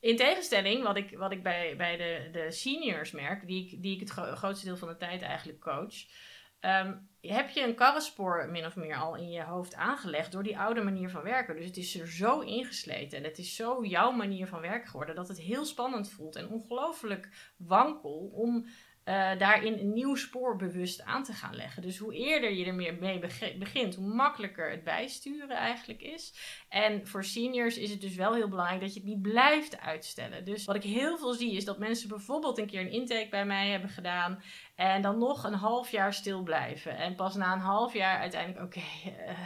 In 0.00 0.16
tegenstelling, 0.16 0.82
wat 0.82 0.96
ik, 0.96 1.18
wat 1.18 1.32
ik 1.32 1.42
bij, 1.42 1.76
bij 1.76 1.96
de, 1.96 2.28
de 2.32 2.50
seniors 2.50 3.10
merk, 3.10 3.46
die 3.46 3.66
ik, 3.66 3.82
die 3.82 3.94
ik 3.94 4.00
het 4.00 4.10
grootste 4.10 4.66
deel 4.66 4.76
van 4.76 4.88
de 4.88 4.96
tijd 4.96 5.22
eigenlijk 5.22 5.60
coach. 5.60 5.94
Um, 6.64 7.10
heb 7.20 7.50
je 7.50 7.62
een 7.62 7.74
karrenspoor 7.74 8.48
min 8.50 8.66
of 8.66 8.76
meer 8.76 8.96
al 8.96 9.16
in 9.16 9.30
je 9.30 9.42
hoofd 9.42 9.74
aangelegd 9.74 10.32
door 10.32 10.42
die 10.42 10.58
oude 10.58 10.82
manier 10.82 11.10
van 11.10 11.22
werken. 11.22 11.56
Dus 11.56 11.64
het 11.66 11.76
is 11.76 12.00
er 12.00 12.08
zo 12.08 12.40
ingesleten 12.40 13.18
en 13.18 13.24
het 13.24 13.38
is 13.38 13.56
zo 13.56 13.84
jouw 13.84 14.10
manier 14.10 14.46
van 14.46 14.60
werken 14.60 14.88
geworden 14.88 15.14
dat 15.14 15.28
het 15.28 15.38
heel 15.38 15.64
spannend 15.64 16.10
voelt 16.10 16.36
en 16.36 16.48
ongelooflijk 16.48 17.52
wankel 17.56 18.30
om 18.32 18.66
uh, 19.04 19.38
daarin 19.38 19.78
een 19.78 19.92
nieuw 19.92 20.14
spoor 20.14 20.56
bewust 20.56 21.02
aan 21.02 21.24
te 21.24 21.32
gaan 21.32 21.54
leggen. 21.54 21.82
Dus 21.82 21.98
hoe 21.98 22.14
eerder 22.14 22.52
je 22.52 22.64
er 22.64 22.74
meer 22.74 22.94
mee 22.94 23.18
begint, 23.58 23.94
hoe 23.94 24.14
makkelijker 24.14 24.70
het 24.70 24.84
bijsturen 24.84 25.56
eigenlijk 25.56 26.02
is. 26.02 26.34
En 26.68 27.06
voor 27.06 27.24
seniors 27.24 27.78
is 27.78 27.90
het 27.90 28.00
dus 28.00 28.14
wel 28.14 28.34
heel 28.34 28.48
belangrijk 28.48 28.80
dat 28.80 28.94
je 28.94 29.00
het 29.00 29.08
niet 29.08 29.22
blijft 29.22 29.80
uitstellen. 29.80 30.44
Dus 30.44 30.64
wat 30.64 30.76
ik 30.76 30.82
heel 30.82 31.18
veel 31.18 31.32
zie 31.32 31.56
is 31.56 31.64
dat 31.64 31.78
mensen 31.78 32.08
bijvoorbeeld 32.08 32.58
een 32.58 32.66
keer 32.66 32.80
een 32.80 32.90
intake 32.90 33.28
bij 33.30 33.46
mij 33.46 33.68
hebben 33.68 33.90
gedaan 33.90 34.42
en 34.74 35.02
dan 35.02 35.18
nog 35.18 35.44
een 35.44 35.54
half 35.54 35.90
jaar 35.90 36.14
stil 36.14 36.42
blijven. 36.42 36.96
En 36.96 37.14
pas 37.14 37.34
na 37.34 37.52
een 37.52 37.58
half 37.58 37.92
jaar 37.92 38.18
uiteindelijk, 38.18 38.64
oké, 38.64 38.86
uh, 39.06 39.38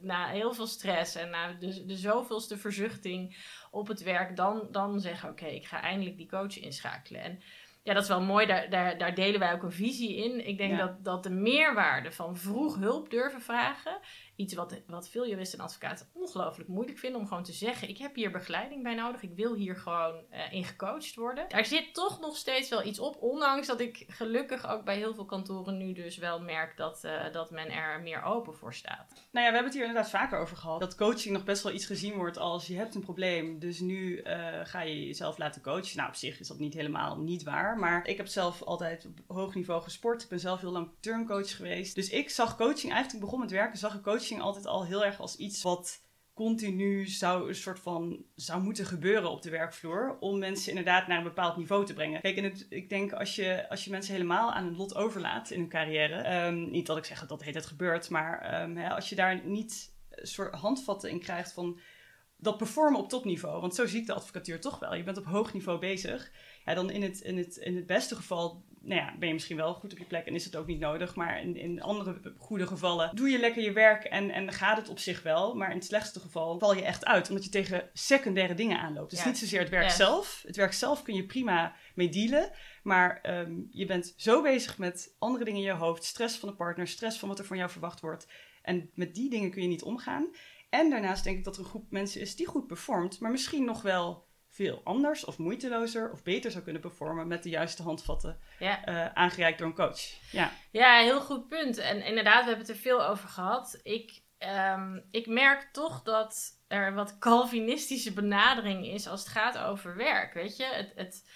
na 0.00 0.28
heel 0.28 0.52
veel 0.52 0.66
stress 0.66 1.14
en 1.14 1.30
na 1.30 1.52
de, 1.52 1.84
de 1.84 1.96
zoveelste 1.96 2.58
verzuchting 2.58 3.36
op 3.70 3.88
het 3.88 4.02
werk, 4.02 4.36
dan, 4.36 4.68
dan 4.70 5.00
zeggen: 5.00 5.28
Oké, 5.28 5.46
ik 5.46 5.66
ga 5.66 5.80
eindelijk 5.80 6.16
die 6.16 6.28
coach 6.28 6.58
inschakelen. 6.58 7.22
En 7.22 7.40
ja, 7.86 7.94
dat 7.94 8.02
is 8.02 8.08
wel 8.08 8.20
mooi. 8.20 8.46
Daar, 8.46 8.70
daar, 8.70 8.98
daar 8.98 9.14
delen 9.14 9.40
wij 9.40 9.52
ook 9.52 9.62
een 9.62 9.72
visie 9.72 10.16
in. 10.16 10.46
Ik 10.46 10.58
denk 10.58 10.78
dat, 10.78 11.04
dat 11.04 11.22
de 11.22 11.30
meerwaarde 11.30 12.12
van 12.12 12.36
vroeg 12.36 12.76
hulp 12.76 13.10
durven 13.10 13.40
vragen 13.40 13.98
iets 14.36 14.54
wat, 14.54 14.80
wat 14.86 15.08
veel 15.08 15.26
juristen 15.26 15.58
en 15.58 15.64
advocaten 15.64 16.06
ongelooflijk 16.12 16.68
moeilijk 16.68 16.98
vinden 16.98 17.20
om 17.20 17.26
gewoon 17.26 17.42
te 17.42 17.52
zeggen: 17.52 17.88
Ik 17.88 17.98
heb 17.98 18.14
hier 18.14 18.30
begeleiding 18.30 18.82
bij 18.82 18.94
nodig, 18.94 19.22
ik 19.22 19.34
wil 19.34 19.54
hier 19.54 19.76
gewoon 19.76 20.24
uh, 20.32 20.52
in 20.52 20.64
gecoacht 20.64 21.14
worden. 21.14 21.48
Er 21.48 21.64
zit 21.64 21.94
toch 21.94 22.20
nog 22.20 22.36
steeds 22.36 22.68
wel 22.68 22.84
iets 22.84 22.98
op, 22.98 23.16
ondanks 23.22 23.66
dat 23.66 23.80
ik 23.80 24.04
gelukkig 24.08 24.70
ook 24.70 24.84
bij 24.84 24.96
heel 24.96 25.14
veel 25.14 25.24
kantoren 25.24 25.76
nu 25.76 25.92
dus 25.92 26.16
wel 26.16 26.40
merk 26.40 26.76
dat, 26.76 27.02
uh, 27.04 27.32
dat 27.32 27.50
men 27.50 27.70
er 27.70 28.00
meer 28.00 28.22
open 28.22 28.54
voor 28.54 28.74
staat. 28.74 29.06
Nou 29.08 29.44
ja, 29.44 29.52
we 29.52 29.56
hebben 29.56 29.64
het 29.64 29.74
hier 29.74 29.86
inderdaad 29.86 30.10
vaker 30.10 30.38
over 30.38 30.56
gehad. 30.56 30.80
Dat 30.80 30.94
coaching 30.94 31.34
nog 31.34 31.44
best 31.44 31.62
wel 31.62 31.72
iets 31.72 31.86
gezien 31.86 32.14
wordt 32.14 32.38
als 32.38 32.66
je 32.66 32.76
hebt 32.76 32.94
een 32.94 33.00
probleem, 33.00 33.58
dus 33.58 33.80
nu 33.80 34.22
uh, 34.22 34.60
ga 34.62 34.82
je 34.82 35.06
jezelf 35.06 35.38
laten 35.38 35.62
coachen. 35.62 35.96
Nou, 35.96 36.08
op 36.08 36.14
zich 36.14 36.40
is 36.40 36.48
dat 36.48 36.58
niet 36.58 36.74
helemaal 36.74 37.18
niet 37.18 37.42
waar, 37.42 37.78
maar 37.78 38.06
ik 38.06 38.16
heb 38.16 38.26
zelf 38.26 38.62
altijd 38.62 39.06
op 39.06 39.36
hoog 39.36 39.54
niveau 39.54 39.82
gesport. 39.82 40.22
Ik 40.22 40.28
ben 40.28 40.40
zelf 40.40 40.60
heel 40.60 40.72
lang 40.72 40.90
turncoach 41.00 41.56
geweest. 41.56 41.94
Dus 41.94 42.08
ik 42.08 42.30
zag 42.30 42.56
coaching, 42.56 42.92
eigenlijk 42.92 43.24
begon 43.24 43.40
met 43.40 43.50
werken, 43.50 43.78
zag 43.78 43.94
ik 43.94 44.02
coaching 44.02 44.25
altijd 44.34 44.66
al 44.66 44.84
heel 44.84 45.04
erg 45.04 45.20
als 45.20 45.36
iets 45.36 45.62
wat 45.62 46.04
continu 46.34 47.06
zou 47.06 47.48
een 47.48 47.54
soort 47.54 47.78
van 47.78 48.24
zou 48.34 48.62
moeten 48.62 48.86
gebeuren 48.86 49.30
op 49.30 49.42
de 49.42 49.50
werkvloer 49.50 50.16
om 50.20 50.38
mensen 50.38 50.68
inderdaad 50.68 51.06
naar 51.06 51.18
een 51.18 51.24
bepaald 51.24 51.56
niveau 51.56 51.86
te 51.86 51.94
brengen. 51.94 52.20
Kijk, 52.20 52.36
het, 52.36 52.66
ik 52.68 52.88
denk 52.88 53.12
als 53.12 53.34
je, 53.34 53.68
als 53.68 53.84
je 53.84 53.90
mensen 53.90 54.12
helemaal 54.12 54.52
aan 54.52 54.66
een 54.66 54.76
lot 54.76 54.94
overlaat 54.94 55.50
in 55.50 55.60
hun 55.60 55.68
carrière, 55.68 56.46
um, 56.46 56.70
niet 56.70 56.86
dat 56.86 56.96
ik 56.96 57.04
zeg 57.04 57.20
dat 57.20 57.28
dat 57.28 57.42
heet 57.42 57.54
het 57.54 57.66
gebeurt, 57.66 58.10
maar 58.10 58.62
um, 58.62 58.76
hè, 58.76 58.90
als 58.90 59.08
je 59.08 59.14
daar 59.14 59.46
niet 59.46 59.94
een 60.10 60.26
soort 60.26 60.54
handvatten 60.54 61.10
in 61.10 61.20
krijgt 61.20 61.52
van 61.52 61.80
dat 62.36 62.56
performen 62.56 63.00
op 63.00 63.08
topniveau, 63.08 63.60
want 63.60 63.74
zo 63.74 63.86
zie 63.86 64.00
ik 64.00 64.06
de 64.06 64.14
advocatuur 64.14 64.60
toch 64.60 64.78
wel. 64.78 64.94
Je 64.94 65.02
bent 65.02 65.16
op 65.16 65.24
hoog 65.24 65.52
niveau 65.52 65.78
bezig. 65.78 66.30
Ja, 66.64 66.74
dan 66.74 66.90
in 66.90 67.02
het, 67.02 67.20
in 67.20 67.36
het, 67.36 67.56
in 67.56 67.76
het 67.76 67.86
beste 67.86 68.16
geval 68.16 68.64
nou 68.86 69.00
ja, 69.00 69.14
ben 69.18 69.28
je 69.28 69.34
misschien 69.34 69.56
wel 69.56 69.74
goed 69.74 69.92
op 69.92 69.98
je 69.98 70.04
plek 70.04 70.26
en 70.26 70.34
is 70.34 70.44
het 70.44 70.56
ook 70.56 70.66
niet 70.66 70.78
nodig. 70.78 71.14
Maar 71.14 71.40
in, 71.40 71.56
in 71.56 71.82
andere 71.82 72.34
goede 72.38 72.66
gevallen 72.66 73.16
doe 73.16 73.28
je 73.28 73.38
lekker 73.38 73.62
je 73.62 73.72
werk 73.72 74.04
en, 74.04 74.30
en 74.30 74.52
gaat 74.52 74.76
het 74.76 74.88
op 74.88 74.98
zich 74.98 75.22
wel. 75.22 75.54
Maar 75.54 75.70
in 75.70 75.76
het 75.76 75.84
slechtste 75.84 76.20
geval 76.20 76.58
val 76.58 76.74
je 76.74 76.82
echt 76.82 77.04
uit, 77.04 77.28
omdat 77.28 77.44
je 77.44 77.50
tegen 77.50 77.90
secundaire 77.92 78.54
dingen 78.54 78.78
aanloopt. 78.78 79.10
Dus 79.10 79.24
niet 79.24 79.38
zozeer 79.38 79.60
het 79.60 79.68
werk 79.68 79.90
zelf. 79.90 80.42
Het 80.46 80.56
werk 80.56 80.72
zelf 80.72 81.02
kun 81.02 81.14
je 81.14 81.26
prima 81.26 81.74
mee 81.94 82.08
dealen. 82.08 82.50
Maar 82.82 83.20
ehm, 83.22 83.54
je 83.70 83.86
bent 83.86 84.14
zo 84.16 84.42
bezig 84.42 84.78
met 84.78 85.14
andere 85.18 85.44
dingen 85.44 85.60
in 85.60 85.66
je 85.66 85.72
hoofd. 85.72 86.04
Stress 86.04 86.38
van 86.38 86.48
de 86.48 86.54
partner, 86.54 86.88
stress 86.88 87.18
van 87.18 87.28
wat 87.28 87.38
er 87.38 87.44
van 87.44 87.56
jou 87.56 87.70
verwacht 87.70 88.00
wordt. 88.00 88.28
En 88.62 88.90
met 88.94 89.14
die 89.14 89.30
dingen 89.30 89.50
kun 89.50 89.62
je 89.62 89.68
niet 89.68 89.82
omgaan. 89.82 90.30
En 90.70 90.90
daarnaast 90.90 91.24
denk 91.24 91.38
ik 91.38 91.44
dat 91.44 91.56
er 91.56 91.62
een 91.62 91.68
groep 91.68 91.90
mensen 91.90 92.20
is 92.20 92.36
die 92.36 92.46
goed 92.46 92.66
performt, 92.66 93.20
maar 93.20 93.30
misschien 93.30 93.64
nog 93.64 93.82
wel 93.82 94.25
veel 94.56 94.80
anders 94.84 95.24
of 95.24 95.38
moeitelozer 95.38 96.10
of 96.12 96.22
beter 96.22 96.50
zou 96.50 96.64
kunnen 96.64 96.82
performen 96.82 97.28
met 97.28 97.42
de 97.42 97.48
juiste 97.48 97.82
handvatten 97.82 98.38
Ja. 98.58 98.84
eh, 98.84 99.06
aangereikt 99.14 99.58
door 99.58 99.66
een 99.66 99.74
coach. 99.74 100.00
Ja, 100.32 100.52
Ja, 100.70 100.98
heel 100.98 101.20
goed 101.20 101.48
punt. 101.48 101.78
En 101.78 102.04
inderdaad, 102.04 102.40
we 102.42 102.48
hebben 102.48 102.66
het 102.66 102.76
er 102.76 102.82
veel 102.82 103.06
over 103.06 103.28
gehad. 103.28 103.80
Ik, 103.82 104.22
ehm, 104.38 105.00
ik 105.10 105.26
merk 105.26 105.68
toch 105.72 106.02
dat 106.02 106.60
er 106.68 106.94
wat 106.94 107.18
Calvinistische 107.18 108.12
benadering 108.12 108.86
is 108.86 109.08
als 109.08 109.20
het 109.20 109.28
gaat 109.28 109.58
over 109.58 109.96
werk. 109.96 110.34
Weet 110.34 110.56
je, 110.56 110.64
het, 110.64 110.92
het, 110.94 111.30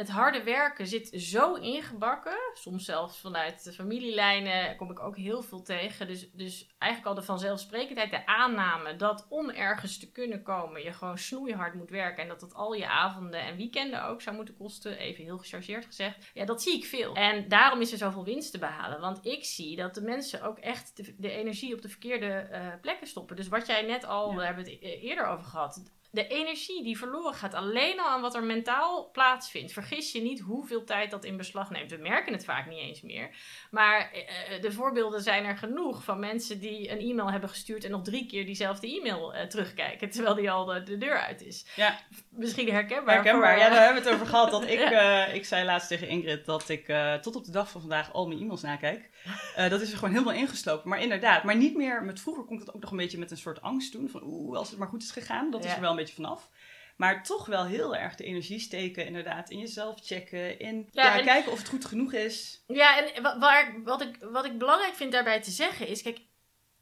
het 0.00 0.08
harde 0.08 0.42
werken 0.42 0.86
zit 0.86 1.08
zo 1.12 1.54
ingebakken. 1.54 2.38
Soms 2.54 2.84
zelfs 2.84 3.20
vanuit 3.20 3.64
de 3.64 3.72
familielijnen 3.72 4.76
kom 4.76 4.90
ik 4.90 5.00
ook 5.00 5.16
heel 5.16 5.42
veel 5.42 5.62
tegen. 5.62 6.06
Dus, 6.06 6.30
dus 6.32 6.74
eigenlijk 6.78 7.12
al 7.12 7.20
de 7.20 7.26
vanzelfsprekendheid, 7.26 8.10
de 8.10 8.26
aanname 8.26 8.96
dat 8.96 9.26
om 9.28 9.50
ergens 9.50 9.98
te 9.98 10.12
kunnen 10.12 10.42
komen 10.42 10.82
je 10.82 10.92
gewoon 10.92 11.18
snoeihard 11.18 11.74
moet 11.74 11.90
werken. 11.90 12.22
En 12.22 12.28
dat 12.28 12.40
dat 12.40 12.54
al 12.54 12.72
je 12.72 12.88
avonden 12.88 13.40
en 13.40 13.56
weekenden 13.56 14.04
ook 14.04 14.22
zou 14.22 14.36
moeten 14.36 14.56
kosten. 14.56 14.98
Even 14.98 15.24
heel 15.24 15.38
gechargeerd 15.38 15.86
gezegd. 15.86 16.30
Ja, 16.34 16.44
dat 16.44 16.62
zie 16.62 16.76
ik 16.76 16.84
veel. 16.84 17.14
En 17.14 17.48
daarom 17.48 17.80
is 17.80 17.92
er 17.92 17.98
zoveel 17.98 18.24
winst 18.24 18.52
te 18.52 18.58
behalen. 18.58 19.00
Want 19.00 19.26
ik 19.26 19.44
zie 19.44 19.76
dat 19.76 19.94
de 19.94 20.02
mensen 20.02 20.42
ook 20.42 20.58
echt 20.58 20.96
de, 20.96 21.14
de 21.18 21.30
energie 21.30 21.74
op 21.74 21.82
de 21.82 21.88
verkeerde 21.88 22.26
eh, 22.26 22.66
plekken 22.80 23.06
stoppen. 23.06 23.36
Dus 23.36 23.48
wat 23.48 23.66
jij 23.66 23.82
net 23.82 24.04
al, 24.04 24.30
Ja. 24.30 24.36
we 24.36 24.44
hebben 24.44 24.64
het 24.64 24.72
e- 24.72 25.00
eerder 25.00 25.26
over 25.26 25.44
gehad. 25.46 25.82
De 26.12 26.26
energie 26.26 26.82
die 26.82 26.98
verloren 26.98 27.34
gaat 27.34 27.54
alleen 27.54 28.00
al 28.00 28.06
aan 28.06 28.20
wat 28.20 28.34
er 28.34 28.42
mentaal 28.42 29.10
plaatsvindt. 29.12 29.72
Vergis 29.72 30.12
je 30.12 30.22
niet 30.22 30.40
hoeveel 30.40 30.84
tijd 30.84 31.10
dat 31.10 31.24
in 31.24 31.36
beslag 31.36 31.70
neemt. 31.70 31.90
We 31.90 31.96
merken 31.96 32.32
het 32.32 32.44
vaak 32.44 32.66
niet 32.66 32.78
eens 32.78 33.00
meer. 33.02 33.30
Maar 33.70 34.10
eh, 34.12 34.54
eh, 34.54 34.62
de 34.62 34.72
voorbeelden 34.72 35.20
zijn 35.20 35.44
er 35.44 35.56
genoeg 35.56 36.04
van 36.04 36.18
mensen 36.18 36.58
die 36.60 36.90
een 36.90 36.98
e-mail 36.98 37.30
hebben 37.30 37.48
gestuurd 37.48 37.84
en 37.84 37.90
nog 37.90 38.02
drie 38.02 38.26
keer 38.26 38.44
diezelfde 38.46 38.86
e-mail 38.98 39.34
eh, 39.34 39.46
terugkijken. 39.46 40.10
Terwijl 40.20 40.34
die 40.34 40.50
al 40.50 40.64
de, 40.64 40.82
de 40.82 40.98
deur 40.98 41.18
uit 41.20 41.42
is. 41.42 41.66
ja 41.76 41.98
Misschien 42.30 42.70
herkenbaar. 42.72 43.14
herkenbaar. 43.14 43.52
voor, 43.52 43.62
Ja, 43.62 43.68
daar 43.70 43.84
hebben 43.84 44.02
we 44.02 44.08
het 44.08 44.18
over 44.18 44.30
gehad. 44.30 44.50
Dat 44.50 44.62
ik, 44.74 44.78
Ja. 44.90 45.26
ik 45.26 45.44
zei 45.44 45.64
laatst 45.64 45.88
tegen 45.88 46.08
Ingrid 46.08 46.44
dat 46.44 46.68
ik 46.68 46.92
tot 47.22 47.36
op 47.36 47.44
de 47.44 47.52
dag 47.52 47.70
van 47.70 47.80
vandaag 47.80 48.12
al 48.12 48.26
mijn 48.26 48.40
e-mails 48.40 48.62
nakijk. 48.62 49.10
Eh, 49.56 49.70
dat 49.70 49.80
is 49.80 49.90
er 49.92 49.98
gewoon 49.98 50.12
helemaal 50.12 50.34
ingeslopen. 50.34 50.88
Maar 50.88 51.00
inderdaad, 51.02 51.44
maar 51.44 51.56
niet 51.56 51.76
meer 51.76 52.02
met 52.04 52.20
vroeger 52.20 52.44
kon 52.44 52.58
ik 52.58 52.64
dat 52.66 52.74
ook 52.74 52.80
nog 52.80 52.90
een 52.90 52.96
beetje 52.96 53.18
met 53.18 53.30
een 53.30 53.36
soort 53.36 53.62
angst 53.62 53.92
doen. 53.92 54.08
Van 54.08 54.22
oeh, 54.24 54.56
als 54.58 54.70
het 54.70 54.78
maar 54.78 54.88
goed 54.88 55.02
is 55.02 55.10
gegaan. 55.10 55.50
Dat 55.50 55.64
is 55.64 55.72
er 55.72 55.80
wel 55.80 55.90
een 55.90 55.96
beetje 55.96 56.14
vanaf. 56.14 56.50
Maar 56.96 57.22
toch 57.24 57.46
wel 57.46 57.64
heel 57.64 57.96
erg 57.96 58.14
de 58.16 58.24
energie 58.24 58.58
steken, 58.58 59.06
inderdaad. 59.06 59.50
In 59.50 59.58
jezelf 59.58 59.98
checken. 60.02 60.58
In 60.58 60.88
Ja, 60.92 61.04
ja, 61.04 61.18
en- 61.18 61.24
kijken 61.24 61.52
of 61.52 61.58
het 61.58 61.68
goed 61.68 61.84
genoeg 61.84 62.12
is. 62.12 62.64
Ja, 62.66 63.04
en 63.14 63.22
wa- 63.22 63.38
waar, 63.38 63.82
wat, 63.84 64.00
ik, 64.02 64.16
wat 64.20 64.44
ik 64.44 64.58
belangrijk 64.58 64.94
vind 64.94 65.12
daarbij 65.12 65.40
te 65.42 65.50
zeggen 65.50 65.88
is, 65.88 66.02
kijk, 66.02 66.20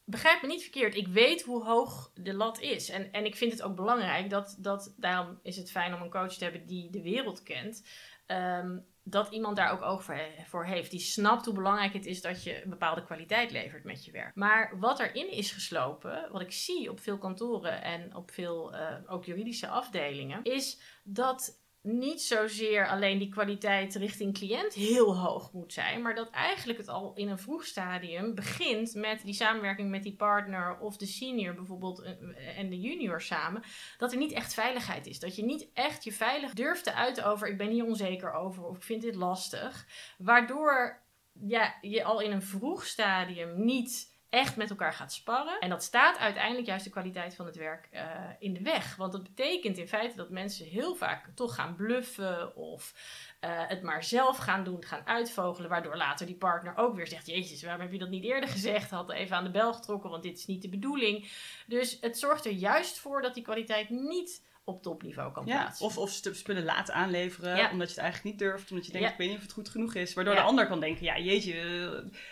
begrijp 0.05 0.43
me 0.43 0.49
niet 0.49 0.63
verkeerd. 0.63 0.95
Ik 0.97 1.07
weet 1.09 1.43
hoe 1.43 1.65
hoog 1.65 2.11
de 2.15 2.35
lat 2.35 2.61
is. 2.61 2.89
En, 2.89 3.13
en 3.13 3.25
ik 3.25 3.37
vind 3.37 3.53
het 3.53 3.63
ook 3.63 3.77
belangrijk 3.77 4.31
dat, 4.31 4.57
dat, 4.59 4.95
daarom 4.97 5.39
is 5.43 5.57
het 5.57 5.71
fijn 5.71 5.95
om 5.95 6.03
een 6.03 6.11
coach 6.11 6.33
te 6.35 6.45
hebben 6.45 6.67
die 6.67 6.91
de 6.91 7.03
wereld 7.03 7.43
kent. 7.43 7.85
ehm, 8.27 8.79
dat 9.11 9.29
iemand 9.31 9.57
daar 9.57 9.73
ook 9.73 9.83
oog 9.83 10.03
voor, 10.03 10.21
voor 10.47 10.65
heeft. 10.65 10.91
Die 10.91 11.01
snapt 11.01 11.45
hoe 11.45 11.55
belangrijk 11.55 11.93
het 11.93 12.07
is 12.07 12.21
dat 12.21 12.43
je 12.43 12.63
een 12.63 12.71
bepaalde 12.71 13.05
kwaliteit 13.05 13.51
levert 13.51 13.85
met 13.85 14.05
je 14.05 14.11
werk. 14.11 14.35
Maar 14.35 14.79
wat 14.79 15.01
erin 15.01 15.31
is 15.31 15.53
geslopen, 15.53 16.29
wat 16.33 16.41
ik 16.41 16.53
zie 16.53 16.91
op 16.91 17.01
veel 17.01 17.19
kantoren 17.19 17.83
en 17.83 18.17
op 18.17 18.31
veel 18.31 18.75
eh, 18.75 18.95
ook 19.07 19.25
juridische 19.25 19.69
afdelingen, 19.69 20.43
is 20.43 20.81
dat 21.05 21.67
niet 21.89 22.23
zozeer 22.23 22.89
alleen 22.89 23.19
die 23.19 23.29
kwaliteit 23.29 23.95
richting 23.95 24.35
cliënt 24.35 24.75
heel 24.75 25.19
hoog 25.19 25.53
moet 25.53 25.73
zijn, 25.73 26.03
maar 26.03 26.15
dat 26.15 26.31
eigenlijk 26.31 26.79
het 26.79 26.89
al 26.89 27.13
in 27.15 27.29
een 27.29 27.39
vroeg 27.39 27.65
stadium 27.65 28.35
begint 28.35 28.95
met 28.95 29.23
die 29.25 29.35
samenwerking 29.35 29.91
met 29.91 30.03
die 30.03 30.17
partner 30.17 30.79
of 30.79 30.97
de 30.97 31.07
senior 31.07 31.55
bijvoorbeeld 31.55 32.03
eh, 32.03 32.59
en 32.59 32.71
de 32.71 32.81
junior 32.81 33.21
samen, 33.21 33.63
dat 33.99 34.13
er 34.13 34.19
niet 34.19 34.33
echt 34.33 34.55
veiligheid 34.55 35.07
is. 35.07 35.19
Dat 35.19 35.37
je 35.37 35.45
niet 35.45 35.71
echt 35.73 36.05
je 36.05 36.13
veilig 36.13 36.53
durft 36.53 36.85
te 36.85 36.95
uiten 36.95 37.25
over 37.25 37.49
ik 37.49 37.59
ben 37.59 37.71
hier 37.71 37.85
onzeker 37.85 38.33
over 38.33 38.65
of 38.65 38.77
ik 38.77 38.83
vind 38.83 39.03
dit 39.03 39.15
lastig, 39.15 39.87
waardoor 40.19 41.03
ja, 41.33 41.79
je 41.81 42.05
al 42.05 42.21
in 42.21 42.31
een 42.33 42.43
vroeg 42.43 42.87
stadium 42.87 43.65
niet 43.65 44.18
echt 44.31 44.57
met 44.57 44.71
elkaar 44.71 44.93
gaat 44.93 45.13
sparren. 45.13 45.61
En 45.61 45.69
dat 45.69 45.83
staat 45.83 46.19
uiteindelijk 46.19 46.67
juist 46.67 46.85
de 46.85 46.91
kwaliteit 46.91 47.35
van 47.35 47.47
het 47.47 47.57
werk 47.57 47.89
eh, 47.91 48.05
in 48.39 48.55
de 48.55 48.63
weg. 48.63 48.97
Want 48.97 49.13
dat 49.13 49.23
betekent 49.23 49.79
in 49.79 49.89
feite 49.89 50.17
dat 50.17 50.31
mensen 50.31 50.67
heel 50.67 50.95
vaak 50.95 51.31
toch 51.35 51.55
gaan 51.55 51.77
bluffen 51.77 52.57
of 52.57 52.95
eh, 53.41 53.51
het 53.69 53.83
maar 53.83 54.05
zelf 54.05 54.37
gaan 54.37 54.65
doen, 54.65 54.85
gaan 54.85 55.07
uitvogelen. 55.07 55.71
Waardoor 55.71 55.97
later 55.97 56.27
die 56.27 56.37
partner 56.37 56.77
ook 56.77 56.97
weer 56.97 57.07
zegt: 57.07 57.27
Jezus, 57.27 57.63
waarom 57.63 57.81
heb 57.81 57.93
je 57.93 57.99
dat 57.99 58.09
niet 58.09 58.25
eerder 58.25 58.49
gezegd? 58.49 58.91
Had 58.91 59.11
even 59.11 59.37
aan 59.37 59.45
de 59.45 59.51
bel 59.51 59.75
getrokken, 59.75 60.11
want 60.11 60.23
dit 60.23 60.39
is 60.39 60.47
niet 60.47 60.63
de 60.63 60.69
bedoeling. 60.69 61.31
Dus 61.67 61.99
het 62.01 62.19
zorgt 62.19 62.47
er 62.47 62.53
juist 62.53 62.99
voor 62.99 63.23
dat 63.23 63.35
die 63.35 63.43
kwaliteit 63.43 63.91
niet 63.91 64.47
op 64.69 64.83
topniveau 64.83 65.33
kan 65.33 65.47
Ja, 65.47 65.61
plaatsen. 65.63 65.87
of, 65.87 65.99
of 65.99 66.11
stu- 66.11 66.35
spullen 66.35 66.65
laten 66.65 66.95
aanleveren, 66.95 67.57
Ja. 67.57 67.71
omdat 67.71 67.89
je 67.89 67.95
het 67.95 68.03
eigenlijk 68.03 68.35
niet 68.35 68.39
durft. 68.49 68.71
Omdat 68.71 68.87
je 68.87 68.93
denkt, 68.93 69.07
Ja. 69.07 69.13
ik 69.13 69.19
weet 69.19 69.29
niet 69.29 69.37
of 69.37 69.43
het 69.43 69.53
goed 69.53 69.69
genoeg 69.69 69.95
is. 69.95 70.15
Waardoor 70.15 70.35
Ja. 70.35 70.41
de 70.41 70.47
ander 70.47 70.67
kan 70.67 70.81
denken, 70.81 71.05
ja 71.05 71.19
jeetje, 71.19 71.55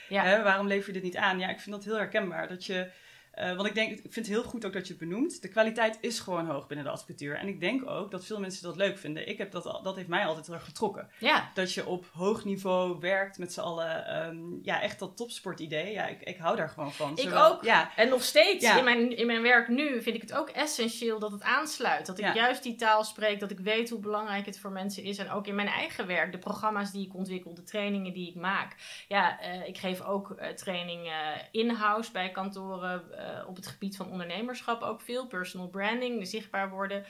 Ja. 0.09 0.23
hè, 0.25 0.43
waarom 0.43 0.67
lever 0.67 0.87
je 0.87 0.93
dit 0.93 1.03
niet 1.03 1.17
aan? 1.17 1.39
Ja, 1.39 1.49
ik 1.49 1.61
vind 1.61 1.75
dat 1.77 1.85
heel 1.85 1.97
herkenbaar. 1.97 2.49
Dat 2.49 2.65
je, 2.65 2.91
eh, 3.37 3.55
want 3.57 3.69
ik, 3.69 3.75
denk, 3.75 3.91
ik 3.91 4.13
vind 4.13 4.27
het 4.27 4.35
heel 4.35 4.43
goed 4.45 4.65
ook 4.67 4.73
dat 4.73 4.87
je 4.87 4.93
het 4.95 5.09
benoemt. 5.09 5.43
De 5.43 5.49
kwaliteit 5.49 5.99
is 6.01 6.21
gewoon 6.21 6.47
hoog 6.47 6.67
binnen 6.67 6.87
de 6.87 6.93
advocatuur. 6.93 7.37
En 7.37 7.49
ik 7.49 7.61
denk 7.61 7.89
ook 7.91 8.11
dat 8.11 8.25
veel 8.25 8.41
mensen 8.41 8.63
dat 8.63 8.77
leuk 8.77 8.99
vinden. 8.99 9.29
Ik 9.29 9.39
heb 9.39 9.51
dat, 9.51 9.81
dat 9.83 9.97
heeft 9.97 10.09
mij 10.09 10.27
altijd 10.27 10.47
heel 10.47 10.55
erg 10.55 10.65
getrokken. 10.65 11.11
ja. 11.19 11.51
Dat 11.55 11.73
je 11.73 11.87
op 11.87 12.05
hoog 12.13 12.45
niveau 12.45 12.99
werkt 13.01 13.39
met 13.39 13.53
z'n 13.53 13.61
allen. 13.61 14.07
ehm, 14.07 14.39
ja, 14.63 14.81
echt 14.81 14.99
dat 14.99 15.17
topsportidee. 15.17 15.93
Ja, 15.93 16.07
ik, 16.07 16.23
ik 16.23 16.37
hou 16.37 16.57
daar 16.57 16.69
gewoon 16.69 16.93
van. 16.93 17.17
Ik 17.19 17.33
ook. 17.35 17.65
Ja, 17.65 17.91
En 17.97 18.09
nog 18.09 18.23
steeds 18.23 18.65
Ja. 18.65 18.79
in, 18.79 18.85
mijn, 18.85 19.17
in 19.17 19.27
mijn 19.27 19.43
werk 19.43 19.69
nu 19.69 20.03
vind 20.03 20.17
ik 20.17 20.23
het 20.23 20.33
ook 20.33 20.49
essentieel 20.51 21.19
dat 21.19 21.33
het 21.33 21.43
aansluit. 21.43 22.07
Dat 22.07 22.19
ik 22.19 22.25
Ja. 22.25 22.35
juist 22.35 22.63
die 22.63 22.75
taal 22.77 23.05
spreek, 23.05 23.41
dat 23.41 23.51
ik 23.51 23.59
weet 23.61 23.91
hoe 23.91 24.01
belangrijk 24.01 24.47
het 24.47 24.59
voor 24.59 24.71
mensen 24.71 25.03
is. 25.03 25.19
En 25.19 25.31
ook 25.31 25.47
in 25.47 25.55
mijn 25.55 25.69
eigen 25.69 26.07
werk, 26.07 26.33
de 26.33 26.39
programma's 26.39 26.93
die 26.93 27.07
ik 27.07 27.15
ontwikkel, 27.15 27.55
de 27.55 27.63
trainingen 27.63 28.13
die 28.13 28.29
ik 28.29 28.35
maak. 28.35 28.75
Ja, 29.09 29.41
eh, 29.41 29.69
ik 29.69 29.79
geef 29.79 30.01
ook 30.03 30.31
eh, 30.31 30.49
training 30.49 31.07
eh, 31.07 31.13
in-house 31.51 32.13
bij 32.13 32.31
kantoren 32.31 33.03
op 33.47 33.57
het 33.57 33.67
gebied 33.67 33.97
van 33.97 34.11
ondernemerschap 34.11 34.83
ook 34.83 35.01
veel. 35.01 35.27
Personal 35.27 35.69
branding, 35.69 36.27
zichtbaar 36.27 36.71
worden. 36.71 37.05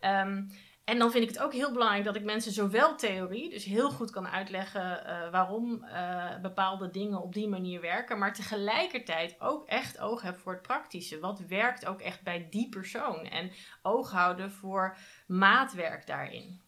Ehm, 0.00 0.42
en 0.84 0.98
dan 0.98 1.10
vind 1.10 1.22
ik 1.24 1.30
het 1.30 1.38
ook 1.38 1.52
heel 1.52 1.72
belangrijk 1.72 2.04
dat 2.04 2.16
ik 2.16 2.24
mensen 2.24 2.52
zowel 2.52 2.96
theorie, 2.96 3.50
dus 3.50 3.64
heel 3.64 3.90
goed 3.90 4.10
kan 4.10 4.28
uitleggen 4.28 5.04
eh, 5.04 5.30
waarom 5.30 5.84
eh, 5.84 6.40
bepaalde 6.42 6.90
dingen 6.90 7.22
op 7.22 7.34
die 7.34 7.48
manier 7.48 7.80
werken, 7.80 8.18
maar 8.18 8.34
tegelijkertijd 8.34 9.40
ook 9.40 9.66
echt 9.66 9.98
oog 9.98 10.22
heb 10.22 10.38
voor 10.38 10.52
het 10.52 10.62
praktische. 10.62 11.20
Wat 11.20 11.40
werkt 11.40 11.86
ook 11.86 12.00
echt 12.00 12.22
bij 12.22 12.46
die 12.50 12.68
persoon? 12.68 13.24
En 13.24 13.50
oog 13.82 14.10
houden 14.10 14.52
voor 14.52 14.96
maatwerk 15.26 16.06
daarin. 16.06 16.60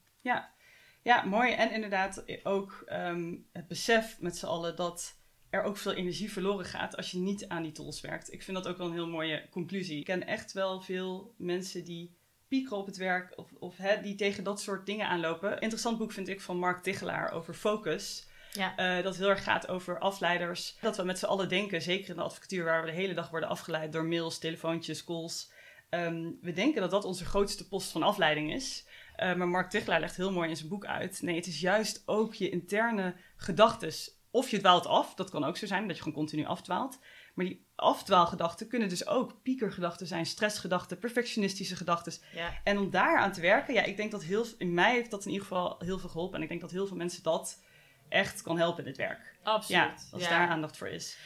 Ja, 1.03 1.23
mooi. 1.23 1.53
En 1.53 1.73
inderdaad 1.73 2.25
ook 2.43 2.83
ehm, 2.87 3.35
het 3.53 3.69
besef 3.69 4.21
met 4.21 4.37
z'n 4.37 4.47
allen 4.47 4.77
dat 4.77 5.22
er 5.53 5.63
ook 5.63 5.77
veel 5.77 5.93
energie 5.93 6.33
verloren 6.33 6.65
gaat 6.65 6.97
als 6.97 7.11
je 7.11 7.19
niet 7.19 7.49
aan 7.49 7.63
die 7.63 7.73
tools 7.73 8.01
werkt. 8.01 8.33
Ik 8.33 8.43
vind 8.43 8.57
dat 8.57 8.69
ook 8.69 8.77
wel 8.77 8.87
een 8.87 8.93
heel 8.93 9.09
mooie 9.09 9.49
conclusie. 9.51 9.99
Ik 9.99 10.05
ken 10.05 10.27
echt 10.27 10.53
wel 10.53 10.81
veel 10.81 11.35
mensen 11.37 11.85
die 11.85 12.17
piekeren 12.49 12.79
op 12.79 12.87
het 12.87 12.97
werk 12.97 13.33
of, 13.39 13.53
of 13.59 13.77
hè, 13.77 14.01
die 14.03 14.15
tegen 14.15 14.45
dat 14.45 14.61
soort 14.61 14.87
dingen 14.87 15.07
aanlopen. 15.07 15.61
Interessant 15.61 15.99
boek 15.99 16.13
vind 16.13 16.29
ik 16.29 16.41
van 16.41 16.59
Mark 16.59 16.83
Tichelaar 16.83 17.33
over 17.33 17.55
focus. 17.55 18.27
Ja. 18.53 18.77
Eh, 18.77 19.05
dat 19.05 19.17
heel 19.17 19.29
erg 19.29 19.43
gaat 19.43 19.69
over 19.69 19.99
afleiders. 19.99 20.77
Dat 20.81 20.97
we 20.97 21.03
met 21.03 21.19
z'n 21.19 21.25
allen 21.25 21.49
denken, 21.49 21.83
zeker 21.83 22.11
in 22.11 22.17
de 22.17 22.23
advocatuur 22.23 22.65
waar 22.65 22.81
we 22.81 22.91
de 22.91 22.97
hele 22.97 23.15
dag 23.15 23.31
worden 23.31 23.49
afgeleid 23.49 23.93
door 23.93 24.05
mails, 24.05 24.39
telefoontjes, 24.39 25.05
calls. 25.05 25.51
Ehm, 25.89 26.31
we 26.41 26.53
denken 26.53 26.81
dat 26.81 26.91
dat 26.91 27.05
onze 27.05 27.25
grootste 27.25 27.69
post 27.69 27.91
van 27.91 28.03
afleiding 28.03 28.53
is. 28.53 28.87
Uh, 29.23 29.35
maar 29.35 29.49
Mark 29.49 29.71
Tichelaar 29.71 30.01
legt 30.01 30.17
heel 30.17 30.33
mooi 30.33 30.49
in 30.49 30.57
zijn 30.57 30.69
boek 30.69 30.87
uit. 30.87 31.23
Nee, 31.23 31.37
het 31.37 31.47
is 31.47 31.61
juist 31.61 32.03
ook 32.07 32.35
je 32.35 32.51
interne 32.51 33.15
gedachtes. 33.37 34.21
Of 34.33 34.51
je 34.51 34.59
dwaalt 34.59 34.87
af, 34.87 35.15
dat 35.15 35.31
kan 35.31 35.45
ook 35.45 35.57
zo 35.57 35.67
zijn, 35.67 35.87
dat 35.87 35.97
je 35.97 36.03
gewoon 36.03 36.19
continu 36.19 36.45
afdwaalt. 36.45 36.99
Maar 37.35 37.45
die 37.45 37.67
afdwaalgedachten 37.75 38.69
kunnen 38.69 38.89
dus 38.89 39.07
ook 39.07 39.43
piekergedachten 39.43 40.07
zijn, 40.07 40.27
stressgedachten, 40.27 40.99
perfectionistische 40.99 41.77
gedachten. 41.77 42.13
Ja. 42.35 42.61
En 42.65 42.79
om 42.79 42.91
daar 42.91 43.19
aan 43.19 43.33
te 43.33 43.41
werken, 43.41 43.75
ja, 43.75 43.83
ik 43.83 43.97
denk 43.97 44.11
dat 44.11 44.23
heel, 44.23 44.45
in 44.59 44.75
mij 44.75 44.93
heeft 44.93 45.11
dat 45.11 45.25
in 45.25 45.31
ieder 45.31 45.47
geval 45.47 45.77
heel 45.79 45.99
veel 45.99 46.09
geholpen. 46.09 46.37
En 46.37 46.43
ik 46.43 46.49
denk 46.49 46.61
dat 46.61 46.71
heel 46.71 46.87
veel 46.87 46.97
mensen 46.97 47.23
dat 47.23 47.63
echt 48.09 48.43
kan 48.43 48.59
helpen 48.59 48.83
in 48.83 48.89
het 48.89 48.97
werk. 48.97 49.39
Absoluut. 49.43 49.83
Ja, 49.83 49.95
als 50.11 50.23
ja. 50.23 50.29
daar 50.29 50.49
aandacht 50.49 50.77
voor 50.77 50.89
is. 50.89 51.19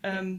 Ehm, 0.00 0.36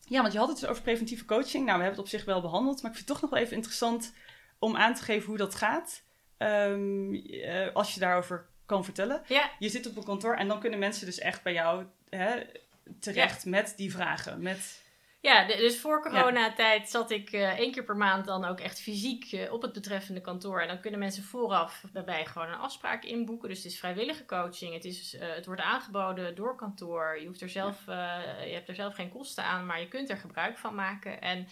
ja, 0.00 0.20
want 0.20 0.32
je 0.32 0.38
had 0.38 0.48
het 0.48 0.60
dus 0.60 0.68
over 0.68 0.82
preventieve 0.82 1.24
coaching. 1.24 1.64
Nou, 1.64 1.78
we 1.78 1.84
hebben 1.84 1.90
het 1.90 1.98
op 1.98 2.08
zich 2.18 2.24
wel 2.24 2.40
behandeld. 2.40 2.82
Maar 2.82 2.90
ik 2.90 2.96
vind 2.96 3.08
het 3.08 3.18
toch 3.18 3.20
nog 3.20 3.30
wel 3.30 3.40
even 3.40 3.56
interessant 3.56 4.14
om 4.58 4.76
aan 4.76 4.94
te 4.94 5.02
geven 5.02 5.28
hoe 5.28 5.36
dat 5.36 5.54
gaat. 5.54 6.02
Ehm, 6.36 7.14
eh, 7.14 7.74
als 7.74 7.94
je 7.94 8.00
daarover 8.00 8.50
kan 8.72 8.84
vertellen. 8.84 9.22
Ja, 9.26 9.50
Je 9.58 9.68
zit 9.68 9.86
op 9.86 9.96
een 9.96 10.04
kantoor 10.04 10.34
en 10.34 10.48
dan 10.48 10.60
kunnen 10.60 10.78
mensen 10.78 11.06
dus 11.06 11.18
echt 11.18 11.42
bij 11.42 11.52
jou 11.52 11.84
hè, 12.10 12.42
terecht 13.00 13.44
met 13.44 13.72
die 13.76 13.92
vragen. 13.92 14.42
Met, 14.42 14.82
Ja, 15.20 15.46
dus 15.46 15.80
voor 15.80 16.02
coronatijd 16.02 16.90
zat 16.90 17.10
ik 17.10 17.32
uh, 17.32 17.58
één 17.58 17.72
keer 17.72 17.84
per 17.84 17.96
maand 17.96 18.24
dan 18.24 18.44
ook 18.44 18.60
echt 18.60 18.80
fysiek 18.80 19.32
uh, 19.32 19.52
op 19.52 19.62
het 19.62 19.72
betreffende 19.72 20.20
kantoor. 20.20 20.60
En 20.60 20.68
dan 20.68 20.80
kunnen 20.80 21.00
mensen 21.00 21.22
vooraf 21.22 21.84
daarbij 21.92 22.26
gewoon 22.26 22.48
een 22.48 22.58
afspraak 22.58 23.04
inboeken. 23.04 23.48
Dus 23.48 23.62
het 23.62 23.72
is 23.72 23.78
vrijwillige 23.78 24.24
coaching. 24.24 24.74
Het, 24.74 24.84
is, 24.84 25.14
uh, 25.14 25.20
het 25.34 25.46
wordt 25.46 25.60
aangeboden 25.60 26.34
door 26.34 26.56
kantoor. 26.56 27.18
Je, 27.20 27.26
hoeft 27.26 27.40
er 27.40 27.48
zelf, 27.48 27.86
je 27.86 28.52
hebt 28.52 28.68
er 28.68 28.74
zelf 28.74 28.94
geen 28.94 29.10
kosten 29.10 29.44
aan, 29.44 29.66
maar 29.66 29.80
je 29.80 29.88
kunt 29.88 30.10
er 30.10 30.16
gebruik 30.16 30.58
van 30.58 30.74
maken. 30.74 31.20
En 31.20 31.46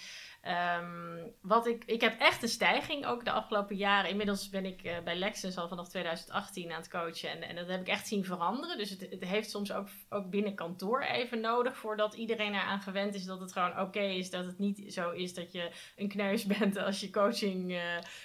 Um, 0.47 1.35
wat 1.41 1.67
ik, 1.67 1.85
ik 1.85 2.01
heb 2.01 2.21
echt 2.21 2.43
een 2.43 2.49
stijging 2.49 3.07
ook 3.07 3.25
de 3.25 3.31
afgelopen 3.31 3.77
jaren. 3.77 4.11
Inmiddels 4.11 4.49
ben 4.49 4.65
ik 4.65 4.85
uh, 4.85 4.99
bij 5.05 5.17
Lexus 5.17 5.57
al 5.57 5.69
vanaf 5.69 5.89
2018 5.89 6.71
aan 6.71 6.81
het 6.81 6.91
coachen. 6.91 7.31
En, 7.31 7.43
en 7.43 7.57
dat 7.57 7.69
heb 7.69 7.81
ik 7.81 7.89
echt 7.89 8.07
zien 8.07 8.25
veranderen. 8.25 8.79
Dus 8.79 8.91
het, 8.91 9.07
het 9.11 9.25
heeft 9.25 9.51
soms 9.51 9.73
ook, 9.73 9.89
ook 10.09 10.31
binnen 10.31 10.55
kantoor 10.55 11.03
even 11.03 11.41
nodig. 11.41 11.77
Voordat 11.77 12.15
iedereen 12.15 12.55
eraan 12.55 12.81
gewend 12.81 13.15
is 13.15 13.25
dat 13.25 13.41
het 13.41 13.53
gewoon 13.53 13.81
oké 13.81 14.01
is. 14.01 14.31
Dat 14.31 14.45
het 14.45 14.59
niet 14.59 14.93
zo 14.93 15.11
is 15.11 15.35
dat 15.35 15.53
je 15.53 15.71
een 15.97 16.09
kneus 16.09 16.47
bent 16.59 16.77
als 16.77 17.01
je 17.01 17.11
coaching 17.11 17.71
uh, 17.71 17.81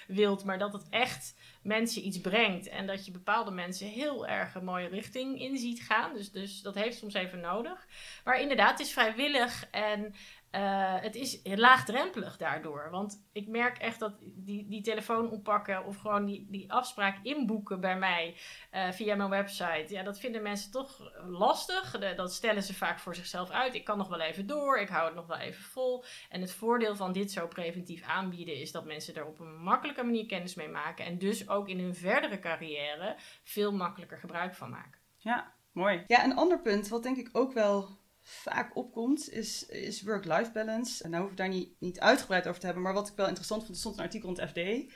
wilt. 0.06 0.44
Maar 0.44 0.58
dat 0.58 0.72
het 0.72 0.86
echt 0.90 1.34
mensen 1.62 2.06
iets 2.06 2.20
brengt. 2.20 2.68
En 2.68 2.86
dat 2.86 3.06
je 3.06 3.12
bepaalde 3.12 3.50
mensen 3.50 3.86
heel 3.86 4.26
erg 4.26 4.54
een 4.54 4.64
mooie 4.64 4.88
richting 4.88 5.40
in 5.40 5.56
ziet 5.56 5.82
gaan. 5.82 6.14
Dus, 6.14 6.30
dus 6.30 6.62
dat 6.62 6.74
heeft 6.74 6.98
soms 6.98 7.14
even 7.14 7.40
nodig. 7.40 7.86
Maar 8.24 8.40
inderdaad, 8.40 8.70
het 8.70 8.86
is 8.86 8.92
vrijwillig. 8.92 9.66
En 9.70 10.14
uh, 10.52 10.94
het 11.00 11.14
is 11.14 11.40
laagdrempelig 11.44 12.36
daardoor. 12.36 12.88
Want 12.90 13.28
ik 13.32 13.48
merk 13.48 13.78
echt 13.78 13.98
dat 13.98 14.12
die, 14.20 14.68
die 14.68 14.82
telefoon 14.82 15.30
oppakken 15.30 15.84
of 15.84 15.96
gewoon 15.96 16.24
die, 16.24 16.46
die 16.50 16.72
afspraak 16.72 17.18
inboeken 17.22 17.80
bij 17.80 17.98
mij 17.98 18.36
uh, 18.72 18.90
via 18.90 19.14
mijn 19.14 19.30
website. 19.30 19.86
Ja, 19.88 20.02
dat 20.02 20.18
vinden 20.18 20.42
mensen 20.42 20.70
toch 20.70 21.12
lastig. 21.26 21.98
Dat 22.16 22.32
stellen 22.32 22.62
ze 22.62 22.74
vaak 22.74 22.98
voor 22.98 23.14
zichzelf 23.14 23.50
uit. 23.50 23.74
Ik 23.74 23.84
kan 23.84 23.98
nog 23.98 24.08
wel 24.08 24.20
even 24.20 24.46
door, 24.46 24.78
ik 24.78 24.88
hou 24.88 25.06
het 25.06 25.14
nog 25.14 25.26
wel 25.26 25.38
even 25.38 25.64
vol. 25.64 26.04
En 26.28 26.40
het 26.40 26.52
voordeel 26.52 26.96
van 26.96 27.12
dit 27.12 27.32
zo 27.32 27.46
preventief 27.46 28.02
aanbieden 28.02 28.60
is 28.60 28.72
dat 28.72 28.84
mensen 28.84 29.14
er 29.14 29.26
op 29.26 29.40
een 29.40 29.56
makkelijke 29.56 30.02
manier 30.02 30.26
kennis 30.26 30.54
mee 30.54 30.68
maken. 30.68 31.04
En 31.04 31.18
dus 31.18 31.48
ook 31.48 31.68
in 31.68 31.80
hun 31.80 31.94
verdere 31.94 32.38
carrière 32.38 33.16
veel 33.42 33.72
makkelijker 33.72 34.18
gebruik 34.18 34.54
van 34.54 34.70
maken. 34.70 35.00
Ja, 35.16 35.52
mooi. 35.72 36.04
Ja, 36.06 36.24
een 36.24 36.36
ander 36.36 36.60
punt 36.60 36.88
wat 36.88 37.02
denk 37.02 37.16
ik 37.16 37.28
ook 37.32 37.52
wel 37.52 37.98
vaak 38.28 38.76
opkomt, 38.76 39.32
is, 39.32 39.66
is 39.66 40.02
work-life 40.02 40.50
balance. 40.52 41.04
En 41.04 41.10
nou 41.10 41.22
hoef 41.22 41.30
ik 41.30 41.36
daar 41.36 41.48
niet, 41.48 41.70
niet 41.78 42.00
uitgebreid 42.00 42.46
over 42.46 42.60
te 42.60 42.66
hebben, 42.66 42.84
maar 42.84 42.92
wat 42.92 43.08
ik 43.08 43.16
wel 43.16 43.26
interessant 43.26 43.62
vond, 43.62 43.74
er 43.74 43.80
stond 43.80 43.96
een 43.96 44.04
artikel 44.04 44.28
in 44.28 44.40
het 44.40 44.50
FD 44.50 44.92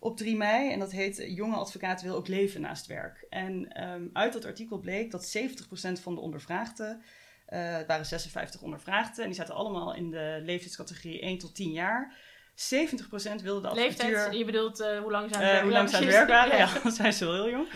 op 0.00 0.16
3 0.16 0.36
mei 0.36 0.72
en 0.72 0.78
dat 0.78 0.92
heet 0.92 1.24
Jonge 1.26 1.56
advocaten 1.56 2.06
wil 2.06 2.16
ook 2.16 2.28
leven 2.28 2.60
naast 2.60 2.86
werk. 2.86 3.26
En 3.30 3.82
um, 3.88 4.10
uit 4.12 4.32
dat 4.32 4.44
artikel 4.44 4.78
bleek 4.78 5.10
dat 5.10 5.36
70% 5.38 6.02
van 6.02 6.14
de 6.14 6.20
ondervraagden, 6.20 7.02
uh, 7.48 7.76
het 7.76 7.86
waren 7.86 8.06
56 8.06 8.62
ondervraagden, 8.62 9.22
en 9.22 9.30
die 9.30 9.38
zaten 9.38 9.54
allemaal 9.54 9.94
in 9.94 10.10
de 10.10 10.40
leeftijdscategorie 10.42 11.20
1 11.20 11.38
tot 11.38 11.54
10 11.54 11.72
jaar. 11.72 12.14
70% 12.54 12.54
wilde 12.54 13.60
de 13.60 13.68
advocatuur... 13.68 14.10
Leeftijd, 14.10 14.36
je 14.36 14.44
bedoelt 14.44 14.80
uh, 14.80 14.98
hoe 14.98 15.10
lang 15.10 15.34
ze 15.34 15.36
aan 15.36 15.42
het 15.42 15.50
werk, 15.50 15.56
uh, 15.56 15.62
hoe 15.62 15.72
lang 15.72 15.88
ze 15.88 15.96
aan 15.96 16.02
het 16.02 16.12
werk 16.12 16.28
waren, 16.28 16.56
ja. 16.56 16.68
dan 16.82 16.92
zijn 16.92 17.12
ze 17.12 17.24
wel 17.24 17.34
heel 17.34 17.50
jong. 17.50 17.68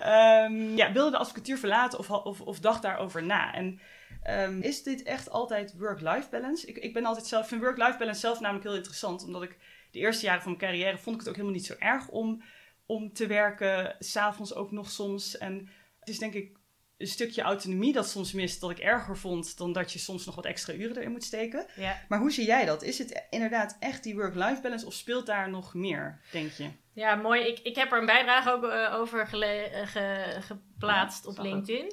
Um, 0.00 0.76
ja, 0.76 0.92
wilde 0.92 1.10
de 1.10 1.18
advocatuur 1.18 1.58
verlaten 1.58 1.98
of, 1.98 2.10
of, 2.10 2.40
of 2.40 2.60
dacht 2.60 2.82
daarover 2.82 3.24
na. 3.24 3.54
En 3.54 3.80
Um, 4.28 4.60
is 4.60 4.82
dit 4.82 5.02
echt 5.02 5.30
altijd 5.30 5.74
work-life 5.78 6.28
balance? 6.30 6.66
Ik, 6.66 6.76
ik 6.76 6.92
ben 6.92 7.04
altijd 7.04 7.26
zelf, 7.26 7.48
vind 7.48 7.60
work-life 7.60 7.98
balance 7.98 8.20
zelf 8.20 8.40
namelijk 8.40 8.66
heel 8.66 8.76
interessant. 8.76 9.24
Omdat 9.24 9.42
ik 9.42 9.56
de 9.90 9.98
eerste 9.98 10.24
jaren 10.24 10.42
van 10.42 10.56
mijn 10.56 10.64
carrière 10.64 10.98
vond 10.98 11.14
ik 11.14 11.20
het 11.20 11.28
ook 11.28 11.36
helemaal 11.36 11.56
niet 11.56 11.66
zo 11.66 11.74
erg 11.78 12.08
om, 12.08 12.42
om 12.86 13.12
te 13.12 13.26
werken. 13.26 13.96
S'avonds 13.98 14.54
ook 14.54 14.70
nog 14.70 14.90
soms. 14.90 15.38
En 15.38 15.68
het 15.98 16.08
is 16.08 16.18
denk 16.18 16.34
ik 16.34 16.56
een 16.98 17.06
stukje 17.06 17.42
autonomie 17.42 17.92
dat 17.92 18.08
soms 18.08 18.32
mist, 18.32 18.60
dat 18.60 18.70
ik 18.70 18.78
erger 18.78 19.16
vond 19.18 19.56
dan 19.56 19.72
dat 19.72 19.92
je 19.92 19.98
soms 19.98 20.26
nog 20.26 20.34
wat 20.34 20.44
extra 20.44 20.72
uren 20.72 20.96
erin 20.96 21.12
moet 21.12 21.24
steken. 21.24 21.66
Ja. 21.76 22.00
Maar 22.08 22.18
hoe 22.18 22.32
zie 22.32 22.46
jij 22.46 22.64
dat? 22.64 22.82
Is 22.82 22.98
het 22.98 23.26
inderdaad 23.30 23.76
echt 23.80 24.02
die 24.02 24.14
work-life 24.14 24.60
balance 24.60 24.86
of 24.86 24.94
speelt 24.94 25.26
daar 25.26 25.50
nog 25.50 25.74
meer, 25.74 26.20
denk 26.32 26.52
je? 26.52 26.70
Ja, 26.92 27.14
mooi. 27.14 27.46
Ik, 27.46 27.58
ik 27.58 27.76
heb 27.76 27.92
er 27.92 27.98
een 27.98 28.06
bijdrage 28.06 28.50
ook 28.50 28.64
uh, 28.64 28.94
over 28.94 29.26
ge 29.26 30.38
geplaatst 30.40 31.24
ja, 31.24 31.30
op 31.30 31.38
LinkedIn 31.38 31.92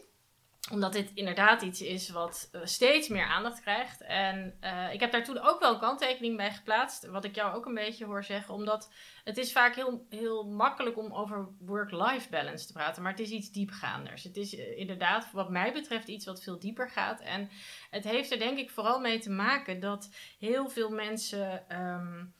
omdat 0.71 0.93
dit 0.93 1.11
inderdaad 1.13 1.61
iets 1.61 1.81
is 1.81 2.09
wat 2.09 2.49
uh, 2.51 2.61
steeds 2.63 3.07
meer 3.07 3.25
aandacht 3.25 3.61
krijgt. 3.61 4.01
En 4.01 4.57
uh, 4.61 4.93
ik 4.93 4.99
heb 4.99 5.11
daar 5.11 5.23
toen 5.23 5.39
ook 5.39 5.59
wel 5.59 5.73
een 5.73 5.79
kanttekening 5.79 6.37
bij 6.37 6.51
geplaatst. 6.51 7.05
Wat 7.07 7.23
ik 7.23 7.35
jou 7.35 7.55
ook 7.55 7.65
een 7.65 7.73
beetje 7.73 8.05
hoor 8.05 8.23
zeggen. 8.23 8.53
Omdat 8.53 8.91
het 9.23 9.37
is 9.37 9.51
vaak 9.51 9.75
heel, 9.75 10.05
heel 10.09 10.43
makkelijk 10.47 10.97
om 10.97 11.13
over 11.13 11.47
work-life 11.59 12.29
balance 12.29 12.65
te 12.65 12.73
praten. 12.73 13.01
Maar 13.01 13.11
het 13.11 13.21
is 13.21 13.29
iets 13.29 13.51
diepgaanders. 13.51 14.23
Het 14.23 14.37
is 14.37 14.53
uh, 14.53 14.77
inderdaad 14.77 15.31
wat 15.31 15.49
mij 15.49 15.73
betreft 15.73 16.07
iets 16.07 16.25
wat 16.25 16.43
veel 16.43 16.59
dieper 16.59 16.89
gaat. 16.89 17.21
En 17.21 17.49
het 17.89 18.03
heeft 18.03 18.31
er 18.31 18.39
denk 18.39 18.57
ik 18.57 18.69
vooral 18.69 18.99
mee 18.99 19.19
te 19.19 19.31
maken 19.31 19.79
dat 19.79 20.09
heel 20.39 20.69
veel 20.69 20.89
mensen... 20.89 21.77
Um, 21.79 22.33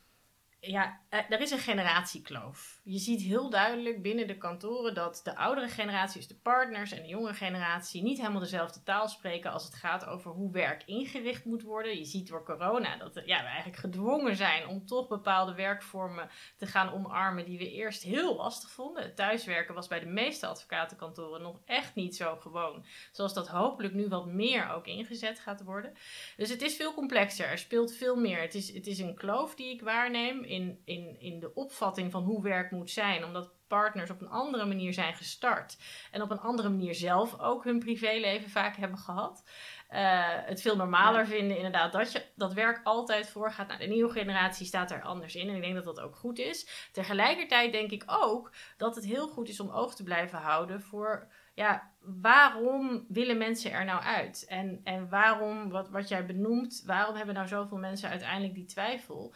ja, 0.66 1.00
er 1.10 1.42
is 1.42 1.52
een 1.52 1.60
generatiekloof. 1.60 2.80
Je 2.84 2.98
ziet 2.98 3.22
heel 3.22 3.50
duidelijk 3.50 4.02
binnen 4.02 4.28
de 4.28 4.38
kantoren 4.38 4.94
dat 4.94 5.22
de 5.24 5.36
oudere 5.36 5.68
generatie, 5.68 6.20
dus 6.20 6.28
de 6.28 6.36
partners 6.36 6.92
en 6.92 7.02
de 7.02 7.08
jongere 7.08 7.34
generatie, 7.34 8.04
niet 8.04 8.18
helemaal 8.18 8.40
dezelfde 8.40 8.84
taal 8.84 9.08
spreken 9.08 9.52
als 9.52 9.64
het 9.64 9.74
gaat 9.74 10.06
over 10.06 10.32
hoe 10.32 10.52
werk 10.52 10.84
ingericht 10.86 11.46
moet 11.46 11.62
worden. 11.62 11.98
Je 11.98 12.06
ziet 12.06 12.28
door 12.28 12.44
corona 12.44 12.98
dat 12.98 13.14
ja, 13.14 13.42
we 13.42 13.48
eigenlijk 13.48 13.78
gedwongen 13.78 14.36
zijn 14.36 14.68
om 14.68 14.86
toch 14.86 15.08
bepaalde 15.08 15.54
werkvormen 15.54 16.30
te 16.58 16.66
gaan 16.66 16.94
omarmen 16.94 17.46
die 17.46 17.58
we 17.58 17.72
eerst 17.72 18.04
heel 18.04 18.36
lastig 18.36 18.70
vonden. 18.70 19.04
Het 19.04 19.16
thuiswerken 19.16 19.76
was 19.76 19.88
bij 19.88 20.00
de 20.00 20.06
meeste 20.06 20.48
advocatenkantoren 20.48 21.42
nog 21.42 21.60
echt 21.66 21.96
niet 21.96 22.16
zo 22.16 22.36
gewoon, 22.36 22.86
zoals 23.12 23.34
dat 23.34 23.48
hopelijk 23.48 23.94
nu 23.94 24.08
wat 24.08 24.26
meer 24.26 24.70
ook 24.70 24.86
ingezet 24.86 25.40
gaat 25.40 25.64
worden. 25.64 25.94
Dus 26.38 26.50
het 26.50 26.62
is 26.62 26.76
veel 26.76 26.94
complexer, 26.94 27.48
er 27.48 27.58
speelt 27.58 27.94
veel 27.94 28.16
meer. 28.16 28.42
Het 28.42 28.56
is, 28.56 28.74
het 28.74 28.88
is 28.88 29.00
een 29.00 29.16
kloof 29.16 29.56
die 29.56 29.74
ik 29.74 29.82
waarneem 29.82 30.44
in, 30.56 30.82
in, 30.86 31.20
in 31.20 31.40
de 31.40 31.54
opvatting 31.54 32.12
van 32.12 32.24
hoe 32.24 32.44
werk 32.44 32.72
moet 32.72 32.92
zijn. 32.92 33.24
Omdat 33.24 33.54
partners 33.68 34.10
op 34.10 34.22
een 34.22 34.30
andere 34.30 34.66
manier 34.66 34.94
zijn 34.94 35.14
gestart. 35.14 35.78
En 36.12 36.22
op 36.22 36.32
een 36.32 36.40
andere 36.40 36.70
manier 36.70 36.96
zelf 36.96 37.40
ook 37.40 37.64
hun 37.64 37.80
privéleven 37.80 38.50
vaak 38.50 38.76
hebben 38.76 38.98
gehad. 38.98 39.44
Uh, 39.92 40.00
het 40.28 40.62
veel 40.62 40.76
normaler 40.76 41.28
vinden 41.28 41.58
inderdaad 41.58 41.92
dat, 41.92 42.12
je, 42.12 42.26
dat 42.36 42.54
werk 42.54 42.82
altijd 42.84 43.30
voorgaat. 43.30 43.68
Nou, 43.68 43.80
de 43.80 43.86
nieuwe 43.86 44.12
generatie 44.12 44.66
staat 44.66 44.92
er 44.92 45.02
anders 45.02 45.36
in 45.36 45.50
en 45.50 45.56
ik 45.56 45.62
denk 45.62 45.76
dat 45.76 45.96
dat 45.96 46.00
ook 46.00 46.16
goed 46.16 46.40
is. 46.40 46.90
Tegelijkertijd 46.92 47.72
denk 47.72 47.92
ik 47.92 48.04
ook 48.08 48.52
dat 48.78 48.96
het 48.96 49.06
heel 49.06 49.28
goed 49.28 49.50
is 49.50 49.60
om 49.60 49.70
oog 49.70 49.96
te 49.96 50.04
blijven 50.04 50.40
houden 50.40 50.82
voor... 50.82 51.28
Ja, 51.54 51.92
waarom 52.00 53.06
willen 53.08 53.38
mensen 53.38 53.72
er 53.72 53.86
nou 53.86 54.02
uit? 54.02 54.46
En, 54.48 54.82
en 54.84 55.10
waarom, 55.10 55.70
wat, 55.70 55.90
wat 55.90 56.08
jij 56.08 56.26
benoemt, 56.26 56.84
waarom 56.86 57.16
hebben 57.16 57.36
nou 57.36 57.48
zoveel 57.48 57.78
mensen 57.78 58.10
uiteindelijk 58.10 58.54
die 58.54 58.66
twijfel? 58.66 59.34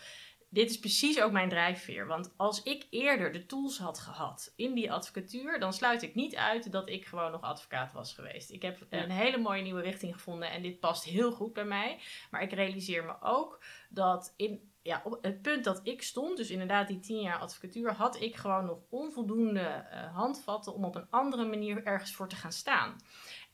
Dit 0.49 0.69
is 0.69 0.79
precies 0.79 1.21
ook 1.21 1.31
mijn 1.31 1.49
drijfveer. 1.49 2.07
Want 2.07 2.33
als 2.37 2.63
ik 2.63 2.87
eerder 2.89 3.31
de 3.31 3.45
tools 3.45 3.77
had 3.77 3.99
gehad 3.99 4.53
in 4.55 4.73
die 4.73 4.91
advocatuur, 4.91 5.59
dan 5.59 5.73
sluit 5.73 6.01
ik 6.01 6.15
niet 6.15 6.35
uit 6.35 6.71
dat 6.71 6.89
ik 6.89 7.05
gewoon 7.05 7.31
nog 7.31 7.41
advocaat 7.41 7.91
was 7.91 8.13
geweest. 8.13 8.51
Ik 8.51 8.61
heb 8.61 8.85
een 8.89 9.11
hele 9.11 9.37
mooie 9.37 9.61
nieuwe 9.61 9.81
richting 9.81 10.13
gevonden 10.13 10.51
en 10.51 10.61
dit 10.61 10.79
past 10.79 11.03
heel 11.03 11.31
goed 11.31 11.53
bij 11.53 11.65
mij. 11.65 11.99
Maar 12.31 12.41
ik 12.41 12.53
realiseer 12.53 13.03
me 13.03 13.21
ook 13.21 13.63
dat 13.89 14.33
in 14.37 14.69
ja, 14.81 15.01
op 15.03 15.17
het 15.21 15.41
punt 15.41 15.63
dat 15.63 15.79
ik 15.83 16.01
stond, 16.01 16.37
dus 16.37 16.49
inderdaad 16.49 16.87
die 16.87 16.99
tien 16.99 17.21
jaar 17.21 17.39
advocatuur, 17.39 17.93
had 17.93 18.21
ik 18.21 18.35
gewoon 18.35 18.65
nog 18.65 18.79
onvoldoende 18.89 19.85
uh, 19.91 20.15
handvatten 20.15 20.73
om 20.73 20.85
op 20.85 20.95
een 20.95 21.07
andere 21.09 21.45
manier 21.45 21.83
ergens 21.83 22.13
voor 22.13 22.27
te 22.27 22.35
gaan 22.35 22.51
staan. 22.51 22.95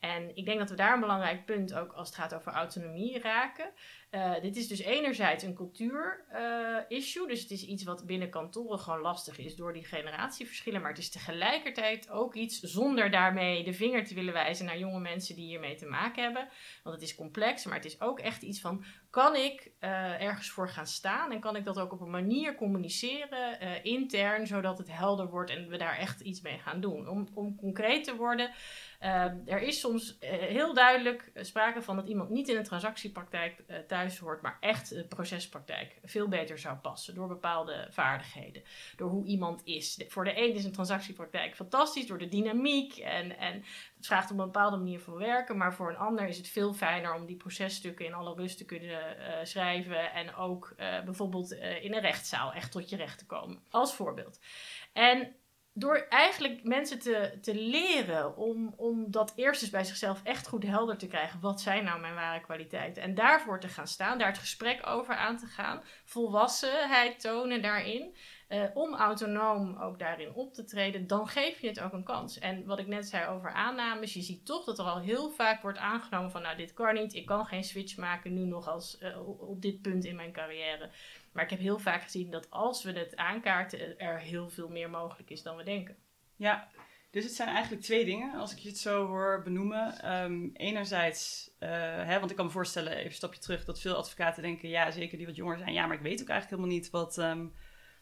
En 0.00 0.36
ik 0.36 0.44
denk 0.44 0.58
dat 0.58 0.70
we 0.70 0.76
daar 0.76 0.94
een 0.94 1.00
belangrijk 1.00 1.44
punt 1.44 1.74
ook 1.74 1.92
als 1.92 2.08
het 2.08 2.16
gaat 2.16 2.34
over 2.34 2.52
autonomie 2.52 3.20
raken. 3.20 3.70
Uh, 4.10 4.40
dit 4.40 4.56
is 4.56 4.68
dus 4.68 4.80
enerzijds 4.80 5.44
een 5.44 5.54
cultuur-issue. 5.54 7.22
Uh, 7.22 7.28
dus 7.28 7.40
het 7.40 7.50
is 7.50 7.64
iets 7.66 7.84
wat 7.84 8.06
binnen 8.06 8.30
kantoren 8.30 8.78
gewoon 8.78 9.00
lastig 9.00 9.38
is 9.38 9.56
door 9.56 9.72
die 9.72 9.84
generatieverschillen. 9.84 10.80
Maar 10.80 10.90
het 10.90 10.98
is 10.98 11.10
tegelijkertijd 11.10 12.10
ook 12.10 12.34
iets 12.34 12.60
zonder 12.60 13.10
daarmee 13.10 13.64
de 13.64 13.72
vinger 13.72 14.04
te 14.04 14.14
willen 14.14 14.32
wijzen 14.32 14.66
naar 14.66 14.78
jonge 14.78 15.00
mensen 15.00 15.34
die 15.34 15.46
hiermee 15.46 15.74
te 15.74 15.86
maken 15.86 16.22
hebben. 16.22 16.48
Want 16.82 16.94
het 16.94 17.04
is 17.04 17.14
complex, 17.14 17.64
maar 17.64 17.74
het 17.74 17.84
is 17.84 18.00
ook 18.00 18.20
echt 18.20 18.42
iets 18.42 18.60
van: 18.60 18.84
kan 19.10 19.34
ik 19.34 19.70
uh, 19.80 20.22
ergens 20.22 20.50
voor 20.50 20.68
gaan 20.68 20.86
staan 20.86 21.32
en 21.32 21.40
kan 21.40 21.56
ik 21.56 21.64
dat 21.64 21.78
ook 21.78 21.92
op 21.92 22.00
een 22.00 22.10
manier 22.10 22.54
communiceren 22.54 23.82
intern, 23.82 24.46
zodat 24.46 24.78
het 24.78 24.92
helder 24.92 25.28
wordt 25.28 25.50
en 25.50 25.68
we 25.68 25.76
daar 25.76 25.96
echt 25.96 26.20
iets 26.20 26.40
mee 26.40 26.58
gaan 26.58 26.80
doen? 26.80 27.08
Om, 27.08 27.28
om 27.34 27.56
concreet 27.56 28.04
te 28.04 28.16
worden. 28.16 28.50
Ehm, 28.98 29.36
er 29.44 29.62
is 29.62 29.80
soms 29.80 30.16
uh, 30.20 30.30
heel 30.30 30.74
duidelijk 30.74 31.30
sprake 31.34 31.82
van 31.82 31.96
dat 31.96 32.08
iemand 32.08 32.30
niet 32.30 32.48
in 32.48 32.56
een 32.56 32.64
transactiepraktijk 32.64 33.62
uh, 33.68 33.76
thuis 33.78 34.18
hoort, 34.18 34.42
maar 34.42 34.56
echt 34.60 34.88
de 34.88 35.04
procespraktijk 35.04 35.96
veel 36.04 36.28
beter 36.28 36.58
zou 36.58 36.76
passen 36.76 37.14
door 37.14 37.28
bepaalde 37.28 37.86
vaardigheden. 37.90 38.62
Door 38.96 39.10
hoe 39.10 39.24
iemand 39.24 39.60
is. 39.64 40.04
Voor 40.08 40.24
de 40.24 40.38
een 40.38 40.54
is 40.54 40.64
een 40.64 40.72
transactiepraktijk 40.72 41.54
fantastisch 41.54 42.06
door 42.06 42.18
de 42.18 42.28
dynamiek 42.28 42.96
en, 42.96 43.38
en 43.38 43.64
het 43.96 44.06
vraagt 44.06 44.30
om 44.30 44.40
een 44.40 44.46
bepaalde 44.46 44.76
manier 44.76 45.00
van 45.00 45.16
werken, 45.16 45.56
maar 45.56 45.74
voor 45.74 45.90
een 45.90 45.96
ander 45.96 46.28
is 46.28 46.36
het 46.36 46.48
veel 46.48 46.74
fijner 46.74 47.14
om 47.14 47.26
die 47.26 47.36
processtukken 47.36 48.06
in 48.06 48.14
alle 48.14 48.34
rust 48.34 48.58
te 48.58 48.64
kunnen 48.64 49.16
schrijven 49.42 50.12
en 50.12 50.34
ook 50.34 50.74
bijvoorbeeld 51.04 51.52
in 51.52 51.94
een 51.94 52.00
rechtszaal 52.00 52.52
echt 52.52 52.72
tot 52.72 52.90
je 52.90 52.96
recht 52.96 53.18
te 53.18 53.26
komen. 53.26 53.62
Als 53.70 53.94
voorbeeld. 53.94 54.40
En 54.92 55.34
door 55.78 56.06
eigenlijk 56.08 56.64
mensen 56.64 56.98
te, 56.98 57.38
te 57.40 57.54
leren 57.54 58.36
om, 58.36 58.74
om 58.76 59.10
dat 59.10 59.32
eerst 59.34 59.62
eens 59.62 59.70
bij 59.70 59.84
zichzelf 59.84 60.20
echt 60.22 60.48
goed 60.48 60.62
helder 60.62 60.96
te 60.96 61.06
krijgen. 61.06 61.40
Wat 61.40 61.60
zijn 61.60 61.84
nou 61.84 62.00
mijn 62.00 62.14
ware 62.14 62.40
kwaliteiten? 62.40 63.02
En 63.02 63.14
daarvoor 63.14 63.60
te 63.60 63.68
gaan 63.68 63.86
staan, 63.86 64.18
daar 64.18 64.28
het 64.28 64.38
gesprek 64.38 64.86
over 64.86 65.14
aan 65.14 65.36
te 65.36 65.46
gaan. 65.46 65.82
Volwassenheid 66.04 67.20
tonen 67.20 67.62
daarin. 67.62 68.14
Uh, 68.48 68.64
om 68.74 68.94
autonoom 68.94 69.76
ook 69.76 69.98
daarin 69.98 70.32
op 70.32 70.54
te 70.54 70.64
treden, 70.64 71.06
dan 71.06 71.28
geef 71.28 71.60
je 71.60 71.68
het 71.68 71.80
ook 71.80 71.92
een 71.92 72.04
kans. 72.04 72.38
En 72.38 72.66
wat 72.66 72.78
ik 72.78 72.86
net 72.86 73.08
zei 73.08 73.26
over 73.28 73.50
aannames, 73.50 74.14
je 74.14 74.22
ziet 74.22 74.46
toch 74.46 74.64
dat 74.64 74.78
er 74.78 74.84
al 74.84 75.00
heel 75.00 75.30
vaak 75.30 75.62
wordt 75.62 75.78
aangenomen 75.78 76.30
van, 76.30 76.42
nou 76.42 76.56
dit 76.56 76.72
kan 76.72 76.94
niet, 76.94 77.14
ik 77.14 77.26
kan 77.26 77.46
geen 77.46 77.64
switch 77.64 77.96
maken 77.96 78.34
nu 78.34 78.44
nog 78.44 78.68
als 78.68 78.98
uh, 79.02 79.28
op 79.48 79.62
dit 79.62 79.82
punt 79.82 80.04
in 80.04 80.16
mijn 80.16 80.32
carrière. 80.32 80.90
Maar 81.36 81.44
ik 81.44 81.50
heb 81.50 81.60
heel 81.60 81.78
vaak 81.78 82.02
gezien 82.02 82.30
dat 82.30 82.50
als 82.50 82.82
we 82.82 82.92
het 82.92 83.16
aankaarten, 83.16 83.98
er 83.98 84.18
heel 84.18 84.48
veel 84.48 84.68
meer 84.68 84.90
mogelijk 84.90 85.30
is 85.30 85.42
dan 85.42 85.56
we 85.56 85.64
denken. 85.64 85.96
Ja, 86.36 86.68
dus 87.10 87.24
het 87.24 87.34
zijn 87.34 87.48
eigenlijk 87.48 87.82
twee 87.82 88.04
dingen, 88.04 88.34
als 88.34 88.52
ik 88.52 88.58
je 88.58 88.68
het 88.68 88.78
zo 88.78 89.06
hoor 89.06 89.42
benoemen. 89.42 90.14
Um, 90.22 90.50
enerzijds, 90.54 91.50
uh, 91.60 91.68
hè, 92.04 92.18
want 92.18 92.30
ik 92.30 92.36
kan 92.36 92.46
me 92.46 92.52
voorstellen, 92.52 92.92
even 92.92 93.06
een 93.06 93.12
stapje 93.12 93.40
terug, 93.40 93.64
dat 93.64 93.80
veel 93.80 93.94
advocaten 93.94 94.42
denken, 94.42 94.68
ja, 94.68 94.90
zeker 94.90 95.16
die 95.18 95.26
wat 95.26 95.36
jonger 95.36 95.58
zijn, 95.58 95.72
ja, 95.72 95.86
maar 95.86 95.96
ik 95.96 96.02
weet 96.02 96.20
ook 96.20 96.28
eigenlijk 96.28 96.60
helemaal 96.60 96.80
niet 96.80 96.90
wat, 96.90 97.18
um, 97.18 97.54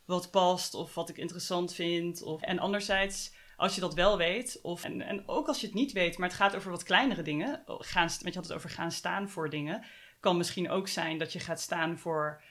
wat 0.05 0.31
past 0.31 0.75
of 0.75 0.95
wat 0.95 1.09
ik 1.09 1.17
interessant 1.17 1.75
vind. 1.75 2.23
Of, 2.23 2.43
en 2.43 2.59
anderzijds, 2.59 3.35
als 3.57 3.75
je 3.75 3.81
dat 3.81 3.95
wel 3.95 4.17
weet, 4.17 4.59
of, 4.63 4.85
en, 4.85 5.01
en 5.01 5.29
ook 5.29 5.47
als 5.47 5.61
je 5.61 5.67
het 5.67 5.75
niet 5.75 5.93
weet, 5.93 6.19
maar 6.19 6.29
het 6.29 6.37
gaat 6.37 6.57
over 6.57 6.71
wat 6.71 6.83
kleinere 6.83 7.23
dingen, 7.23 7.63
gaan, 7.67 8.09
je 8.19 8.35
had 8.35 8.45
het 8.45 8.53
over 8.53 8.71
gaan 8.71 8.93
staan 8.93 9.29
voor 9.29 9.51
dingen, 9.51 9.85
kan 10.21 10.37
misschien 10.37 10.71
ook 10.71 10.89
zijn 10.89 11.19
dat 11.19 11.33
je 11.33 11.41
gaat 11.41 11.61
staan 11.61 11.99
voor 11.99 12.43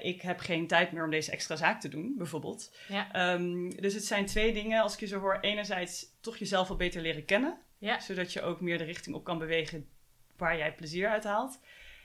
ik 0.00 0.22
heb 0.22 0.38
geen 0.38 0.66
tijd 0.66 0.92
meer 0.92 1.04
om 1.04 1.10
deze 1.10 1.30
extra 1.30 1.56
zaak 1.56 1.80
te 1.80 1.88
doen, 1.88 2.14
bijvoorbeeld. 2.16 2.76
Ja. 2.88 3.12
Ehm, 3.12 3.70
dus 3.70 3.94
het 3.94 4.04
zijn 4.04 4.26
twee 4.26 4.52
dingen, 4.52 4.82
als 4.82 4.94
ik 4.94 5.00
je 5.00 5.06
zo 5.06 5.18
hoor. 5.18 5.38
Enerzijds 5.40 6.06
toch 6.20 6.36
jezelf 6.36 6.68
wat 6.68 6.78
beter 6.78 7.02
leren 7.02 7.24
kennen. 7.24 7.58
Zodat 7.98 8.32
je 8.32 8.42
ook 8.42 8.60
meer 8.60 8.78
de 8.78 8.84
richting 8.84 9.16
op 9.16 9.24
kan 9.24 9.38
bewegen 9.38 9.88
waar 10.36 10.56
jij 10.56 10.74
plezier 10.74 11.08
uit 11.08 11.24
haalt. 11.24 11.60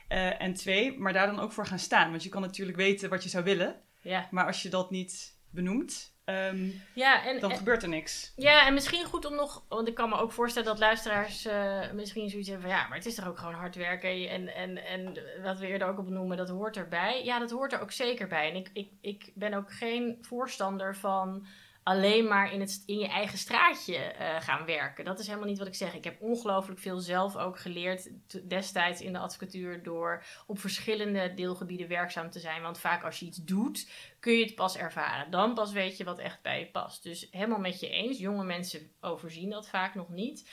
Uh, 0.08 0.42
en 0.42 0.54
twee, 0.54 0.98
maar 0.98 1.12
daar 1.12 1.26
dan 1.26 1.40
ook 1.40 1.52
voor 1.52 1.66
gaan 1.66 1.78
staan. 1.78 2.10
Want 2.10 2.22
je 2.22 2.28
kan 2.28 2.40
natuurlijk 2.40 2.76
weten 2.76 3.10
wat 3.10 3.22
je 3.22 3.28
zou 3.28 3.44
willen. 3.44 3.80
Ja. 4.00 4.28
Maar 4.30 4.46
als 4.46 4.62
je 4.62 4.68
dat 4.68 4.90
niet 4.90 5.36
benoemt, 5.50 6.15
Ehm, 6.26 6.70
ja, 6.92 7.24
en, 7.26 7.40
dan 7.40 7.56
gebeurt 7.56 7.82
er 7.82 7.88
niks. 7.88 8.32
Ja, 8.36 8.66
en 8.66 8.74
misschien 8.74 9.04
goed 9.04 9.24
om 9.24 9.34
nog, 9.34 9.64
want 9.68 9.88
ik 9.88 9.94
kan 9.94 10.08
me 10.08 10.16
ook 10.16 10.32
voorstellen 10.32 10.68
dat 10.68 10.78
luisteraars 10.78 11.46
uh, 11.46 11.90
misschien 11.92 12.30
zoiets 12.30 12.48
hebben 12.48 12.68
van 12.68 12.78
ja, 12.78 12.88
maar 12.88 12.96
het 12.96 13.06
is 13.06 13.14
toch 13.14 13.28
ook 13.28 13.38
gewoon 13.38 13.54
hard 13.54 13.74
werken 13.74 14.28
en, 14.28 14.54
en, 14.54 14.84
en 14.84 15.18
wat 15.42 15.58
we 15.58 15.66
eerder 15.66 15.88
ook 15.88 15.98
op 15.98 16.08
noemen, 16.08 16.36
dat 16.36 16.48
hoort 16.48 16.76
erbij. 16.76 17.24
Ja, 17.24 17.38
dat 17.38 17.50
hoort 17.50 17.72
er 17.72 17.80
ook 17.80 17.92
zeker 17.92 18.26
bij. 18.26 18.50
En 18.50 18.56
ik, 18.56 18.70
ik, 18.72 18.90
ik 19.00 19.32
ben 19.34 19.54
ook 19.54 19.72
geen 19.72 20.18
voorstander 20.20 20.96
van 20.96 21.46
alleen 21.86 22.28
maar 22.28 22.52
in, 22.52 22.60
het, 22.60 22.82
in 22.86 22.98
je 22.98 23.08
eigen 23.08 23.38
straatje 23.38 24.14
uh, 24.20 24.40
gaan 24.40 24.64
werken. 24.64 25.04
Dat 25.04 25.18
is 25.18 25.26
helemaal 25.26 25.48
niet 25.48 25.58
wat 25.58 25.66
ik 25.66 25.74
zeg. 25.74 25.94
Ik 25.94 26.04
heb 26.04 26.20
ongelooflijk 26.20 26.80
veel 26.80 26.98
zelf 26.98 27.36
ook 27.36 27.58
geleerd 27.58 28.08
destijds 28.48 29.00
in 29.00 29.12
de 29.12 29.18
advocatuur 29.18 29.82
door 29.82 30.24
op 30.46 30.58
verschillende 30.58 31.34
deelgebieden 31.34 31.88
werkzaam 31.88 32.30
te 32.30 32.40
zijn. 32.40 32.62
Want 32.62 32.78
vaak 32.78 33.04
als 33.04 33.18
je 33.18 33.26
iets 33.26 33.44
doet, 33.44 33.90
kun 34.20 34.32
je 34.32 34.44
het 34.44 34.54
pas 34.54 34.76
ervaren. 34.76 35.30
Dan 35.30 35.54
pas 35.54 35.72
weet 35.72 35.96
je 35.96 36.04
wat 36.04 36.18
echt 36.18 36.42
bij 36.42 36.58
je 36.58 36.66
past. 36.66 37.02
Dus 37.02 37.28
helemaal 37.30 37.58
met 37.58 37.80
je 37.80 37.88
eens. 37.88 38.18
Jonge 38.18 38.44
mensen 38.44 38.90
overzien 39.00 39.50
dat 39.50 39.68
vaak 39.68 39.94
nog 39.94 40.08
niet. 40.08 40.48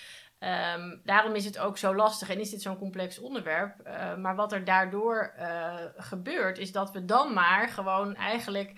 Um, 0.75 1.01
daarom 1.03 1.35
is 1.35 1.45
het 1.45 1.59
ook 1.59 1.77
zo 1.77 1.95
lastig 1.95 2.29
en 2.29 2.39
is 2.39 2.49
dit 2.49 2.61
zo'n 2.61 2.77
complex 2.77 3.19
onderwerp. 3.19 3.75
Uh, 3.87 4.15
maar 4.15 4.35
wat 4.35 4.51
er 4.51 4.63
daardoor 4.63 5.33
uh, 5.39 5.75
gebeurt, 5.95 6.57
is 6.57 6.71
dat 6.71 6.91
we 6.91 7.05
dan 7.05 7.33
maar 7.33 7.69
gewoon 7.69 8.15
eigenlijk 8.15 8.71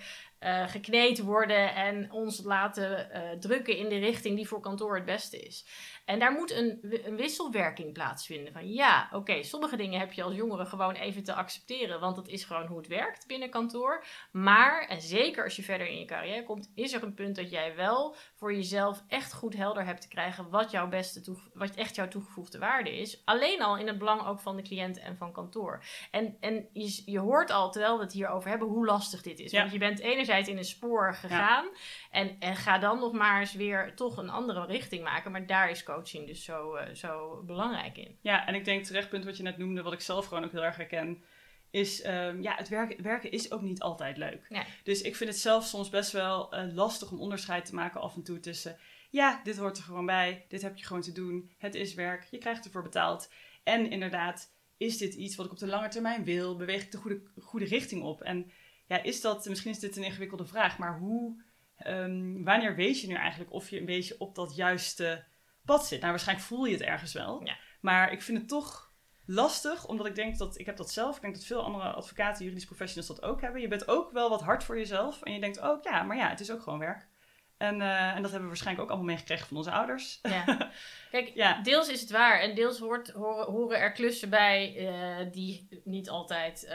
uh, 0.46 0.68
gekneed 0.68 1.18
worden 1.18 1.74
en 1.74 2.12
ons 2.12 2.42
laten 2.42 3.08
uh, 3.12 3.20
drukken 3.38 3.76
in 3.76 3.88
de 3.88 3.98
richting 3.98 4.36
die 4.36 4.48
voor 4.48 4.60
kantoor 4.60 4.94
het 4.94 5.04
beste 5.04 5.38
is. 5.38 5.64
En 6.06 6.18
daar 6.18 6.32
moet 6.32 6.50
een, 6.50 6.78
een 7.04 7.16
wisselwerking 7.16 7.92
plaatsvinden. 7.92 8.52
Van 8.52 8.72
ja, 8.72 9.08
oké, 9.12 9.42
sommige 9.42 9.76
dingen 9.76 9.98
heb 9.98 10.12
je 10.12 10.22
als 10.22 10.34
jongere 10.34 10.66
gewoon 10.66 10.94
even 10.94 11.24
te 11.24 11.34
accepteren, 11.34 12.00
want 12.00 12.16
dat 12.16 12.28
is 12.28 12.44
gewoon 12.44 12.66
hoe 12.66 12.78
het 12.78 12.86
werkt 12.86 13.26
binnen 13.26 13.50
kantoor. 13.50 14.04
Maar, 14.32 14.86
en 14.88 15.00
zeker 15.00 15.44
als 15.44 15.56
je 15.56 15.62
verder 15.62 15.86
in 15.86 15.98
je 15.98 16.04
carrière 16.04 16.44
komt, 16.44 16.72
is 16.74 16.92
er 16.92 17.02
een 17.02 17.14
punt 17.14 17.36
dat 17.36 17.50
jij 17.50 17.76
wel 17.76 18.16
voor 18.34 18.54
jezelf 18.54 19.04
echt 19.08 19.32
goed 19.32 19.56
helder 19.56 19.84
hebt 19.84 20.00
te 20.00 20.08
krijgen 20.08 20.50
wat 20.50 20.70
jouw 20.70 20.88
beste 20.88 21.36
wat 21.54 21.74
echt 21.74 21.94
jouw 21.94 22.08
toegevoegde 22.08 22.58
waarde 22.58 22.98
is. 22.98 23.22
Alleen 23.24 23.62
al 23.62 23.76
in 23.76 23.86
het 23.86 23.98
belang 23.98 24.26
ook 24.26 24.40
van 24.40 24.56
de 24.56 24.62
cliënt 24.62 24.98
en 24.98 25.16
van 25.16 25.32
kantoor. 25.32 25.84
En, 26.10 26.36
en 26.40 26.68
je, 26.72 27.02
je 27.04 27.18
hoort 27.18 27.50
al, 27.50 27.70
terwijl 27.70 27.96
we 27.96 28.02
het 28.02 28.12
hierover 28.12 28.50
hebben, 28.50 28.68
hoe 28.68 28.86
lastig 28.86 29.22
dit 29.22 29.38
is. 29.38 29.52
Want 29.52 29.72
je 29.72 29.78
bent 29.78 30.00
enerzijds 30.00 30.48
in 30.48 30.56
een 30.56 30.64
spoor 30.64 31.14
gegaan 31.14 31.68
en, 32.10 32.36
en 32.38 32.56
ga 32.56 32.78
dan 32.78 32.98
nog 32.98 33.12
maar 33.12 33.40
eens 33.40 33.54
weer 33.54 33.94
toch 33.94 34.16
een 34.16 34.30
andere 34.30 34.66
richting 34.66 35.04
maken. 35.04 35.32
Maar 35.32 35.46
daar 35.46 35.70
is 35.70 35.82
coaching 35.96 36.26
dus 36.26 36.44
zo, 36.44 36.76
uh, 36.76 36.82
zo 36.94 37.42
belangrijk 37.46 37.98
in. 37.98 38.18
Ja, 38.20 38.46
en 38.46 38.54
ik 38.54 38.64
denk 38.64 38.84
terechtpunt 38.84 39.24
wat 39.24 39.36
je 39.36 39.42
net 39.42 39.58
noemde, 39.58 39.82
wat 39.82 39.92
ik 39.92 40.00
zelf 40.00 40.26
gewoon 40.26 40.44
ook 40.44 40.52
heel 40.52 40.64
erg 40.64 40.76
herken 40.76 41.22
is, 41.70 42.06
um, 42.06 42.42
ja, 42.42 42.54
het 42.54 42.68
werken, 42.68 43.02
werken 43.02 43.30
is 43.30 43.52
ook 43.52 43.60
niet 43.60 43.80
altijd 43.80 44.16
leuk. 44.16 44.48
Dus 44.82 45.02
ik 45.02 45.16
vind 45.16 45.30
het 45.30 45.38
zelf 45.38 45.64
soms 45.64 45.90
best 45.90 46.12
wel 46.12 46.54
uh, 46.54 46.74
lastig 46.74 47.10
om 47.10 47.20
onderscheid 47.20 47.64
te 47.64 47.74
maken 47.74 48.00
af 48.00 48.14
en 48.14 48.22
toe 48.22 48.40
tussen, 48.40 48.76
ja, 49.10 49.40
dit 49.44 49.56
hoort 49.56 49.76
er 49.76 49.82
gewoon 49.82 50.06
bij, 50.06 50.44
dit 50.48 50.62
heb 50.62 50.76
je 50.76 50.84
gewoon 50.84 51.02
te 51.02 51.12
doen, 51.12 51.50
het 51.58 51.74
is 51.74 51.94
werk, 51.94 52.26
je 52.30 52.38
krijgt 52.38 52.64
ervoor 52.64 52.82
betaald. 52.82 53.32
En 53.62 53.90
inderdaad, 53.90 54.54
is 54.76 54.98
dit 54.98 55.14
iets 55.14 55.36
wat 55.36 55.46
ik 55.46 55.52
op 55.52 55.58
de 55.58 55.66
lange 55.66 55.88
termijn 55.88 56.24
wil? 56.24 56.56
Beweeg 56.56 56.82
ik 56.82 56.92
de 56.92 56.98
goede, 56.98 57.20
goede 57.40 57.64
richting 57.64 58.02
op? 58.02 58.22
En 58.22 58.50
ja, 58.86 59.02
is 59.02 59.20
dat, 59.20 59.48
misschien 59.48 59.70
is 59.70 59.78
dit 59.78 59.96
een 59.96 60.04
ingewikkelde 60.04 60.46
vraag, 60.46 60.78
maar 60.78 60.98
hoe, 60.98 61.42
um, 61.86 62.44
wanneer 62.44 62.74
weet 62.74 63.00
je 63.00 63.06
nu 63.06 63.14
eigenlijk 63.14 63.52
of 63.52 63.70
je 63.70 63.78
een 63.78 63.84
beetje 63.84 64.14
op 64.18 64.34
dat 64.34 64.56
juiste 64.56 65.24
pad 65.66 65.86
zit? 65.86 65.98
Nou, 66.00 66.10
waarschijnlijk 66.10 66.48
voel 66.48 66.64
je 66.64 66.72
het 66.72 66.82
ergens 66.82 67.12
wel. 67.12 67.40
Ja. 67.44 67.56
Maar 67.80 68.12
ik 68.12 68.22
vind 68.22 68.38
het 68.38 68.48
toch 68.48 68.92
lastig, 69.26 69.86
omdat 69.86 70.06
ik 70.06 70.14
denk 70.14 70.38
dat, 70.38 70.58
ik 70.58 70.66
heb 70.66 70.76
dat 70.76 70.90
zelf, 70.90 71.16
ik 71.16 71.22
denk 71.22 71.34
dat 71.34 71.44
veel 71.44 71.64
andere 71.64 71.92
advocaten, 71.92 72.40
juridische 72.40 72.68
professionals 72.68 73.08
dat 73.08 73.22
ook 73.22 73.40
hebben. 73.40 73.60
Je 73.60 73.68
bent 73.68 73.88
ook 73.88 74.10
wel 74.10 74.28
wat 74.28 74.42
hard 74.42 74.64
voor 74.64 74.78
jezelf 74.78 75.22
en 75.22 75.32
je 75.32 75.40
denkt 75.40 75.60
ook, 75.60 75.84
ja, 75.84 76.02
maar 76.02 76.16
ja, 76.16 76.28
het 76.28 76.40
is 76.40 76.50
ook 76.50 76.62
gewoon 76.62 76.78
werk. 76.78 77.08
En, 77.56 77.80
uh, 77.80 78.08
en 78.08 78.22
dat 78.22 78.30
hebben 78.30 78.40
we 78.40 78.46
waarschijnlijk 78.46 78.84
ook 78.84 78.90
allemaal 78.90 79.12
meegekregen 79.12 79.46
van 79.46 79.56
onze 79.56 79.70
ouders. 79.70 80.18
Ja. 80.22 80.44
Kijk, 81.22 81.34
ja. 81.34 81.62
deels 81.62 81.88
is 81.88 82.00
het 82.00 82.10
waar 82.10 82.40
en 82.40 82.54
deels 82.54 82.78
hoort, 82.78 83.10
horen, 83.10 83.52
horen 83.52 83.78
er 83.78 83.92
klussen 83.92 84.30
bij 84.30 84.74
uh, 84.76 85.32
die 85.32 85.68
niet 85.84 86.08
altijd 86.08 86.64
uh, 86.64 86.72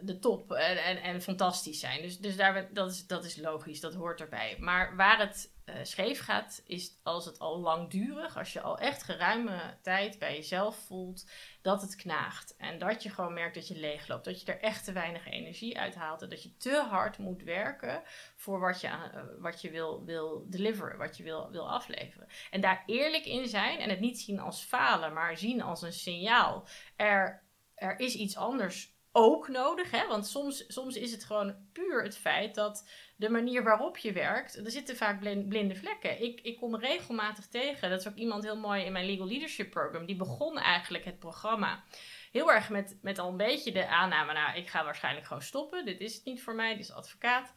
de 0.00 0.18
top 0.18 0.52
en, 0.52 0.84
en, 0.84 1.02
en, 1.02 1.22
fantastisch 1.22 1.80
zijn. 1.80 2.02
Dus, 2.02 2.18
dus 2.18 2.36
daar, 2.36 2.68
dat, 2.72 2.90
is, 2.90 3.06
dat 3.06 3.24
is 3.24 3.36
logisch, 3.36 3.80
dat 3.80 3.94
hoort 3.94 4.20
erbij. 4.20 4.56
Maar 4.58 4.96
waar 4.96 5.18
het 5.18 5.52
uh, 5.66 5.74
scheef 5.82 6.20
gaat, 6.20 6.62
is 6.66 6.98
als 7.02 7.24
het 7.24 7.38
al 7.38 7.58
langdurig, 7.58 8.38
als 8.38 8.52
je 8.52 8.60
al 8.60 8.78
echt 8.78 9.02
geruime 9.02 9.76
tijd 9.82 10.18
bij 10.18 10.34
jezelf 10.34 10.76
voelt 10.76 11.24
dat 11.62 11.82
het 11.82 11.96
knaagt. 11.96 12.56
En 12.56 12.78
dat 12.78 13.02
je 13.02 13.10
gewoon 13.10 13.32
merkt 13.32 13.54
dat 13.54 13.68
je 13.68 13.78
leegloopt, 13.78 14.24
dat 14.24 14.40
je 14.40 14.52
er 14.52 14.60
echt 14.60 14.84
te 14.84 14.92
weinig 14.92 15.26
energie 15.26 15.78
uit 15.78 15.94
haalt 15.94 16.22
en 16.22 16.28
dat 16.28 16.42
je 16.42 16.56
te 16.56 16.86
hard 16.90 17.18
moet 17.18 17.42
werken 17.42 18.02
voor 18.36 18.60
wat 18.60 18.80
je, 18.80 18.90
wat 19.38 19.60
je 19.60 19.70
wil, 19.70 20.04
wil 20.04 20.46
deliveren, 20.48 20.98
wat 20.98 21.16
je 21.16 21.22
wil, 21.22 21.50
wil 21.50 21.70
afleveren. 21.70 22.28
En 22.50 22.60
daar 22.60 22.82
eerlijk 22.86 23.24
in 23.24 23.48
en 23.78 23.90
het 23.90 24.00
niet 24.00 24.20
zien 24.20 24.40
als 24.40 24.62
falen, 24.62 25.12
maar 25.12 25.36
zien 25.36 25.62
als 25.62 25.82
een 25.82 25.92
signaal. 25.92 26.68
Er, 26.96 27.42
er 27.74 28.00
is 28.00 28.14
iets 28.14 28.36
anders 28.36 28.94
ook 29.12 29.48
nodig. 29.48 29.90
Hè? 29.90 30.06
Want 30.06 30.26
soms, 30.26 30.64
soms 30.68 30.96
is 30.96 31.12
het 31.12 31.24
gewoon 31.24 31.56
puur 31.72 32.02
het 32.02 32.16
feit 32.16 32.54
dat 32.54 32.88
de 33.16 33.28
manier 33.28 33.62
waarop 33.62 33.98
je 33.98 34.12
werkt, 34.12 34.56
er 34.56 34.70
zitten 34.70 34.96
vaak 34.96 35.20
blinde 35.48 35.74
vlekken. 35.74 36.22
Ik, 36.22 36.40
ik 36.40 36.56
kom 36.56 36.76
regelmatig 36.76 37.46
tegen, 37.46 37.90
dat 37.90 38.00
is 38.00 38.08
ook 38.08 38.16
iemand 38.16 38.44
heel 38.44 38.58
mooi 38.58 38.84
in 38.84 38.92
mijn 38.92 39.06
Legal 39.06 39.26
Leadership 39.26 39.70
Program, 39.70 40.06
die 40.06 40.16
begon 40.16 40.58
eigenlijk 40.58 41.04
het 41.04 41.18
programma 41.18 41.84
heel 42.34 42.52
erg 42.52 42.68
met, 42.68 42.98
met 43.02 43.18
al 43.18 43.28
een 43.28 43.36
beetje 43.36 43.72
de 43.72 43.88
aanname, 43.88 44.32
nou, 44.32 44.56
ik 44.56 44.68
ga 44.68 44.84
waarschijnlijk 44.84 45.26
gewoon 45.26 45.42
stoppen, 45.42 45.84
dit 45.84 46.00
is 46.00 46.14
het 46.14 46.24
niet 46.24 46.42
voor 46.42 46.54
mij, 46.54 46.72
dit 46.72 46.84
is 46.84 46.92
advocaat. 46.92 47.52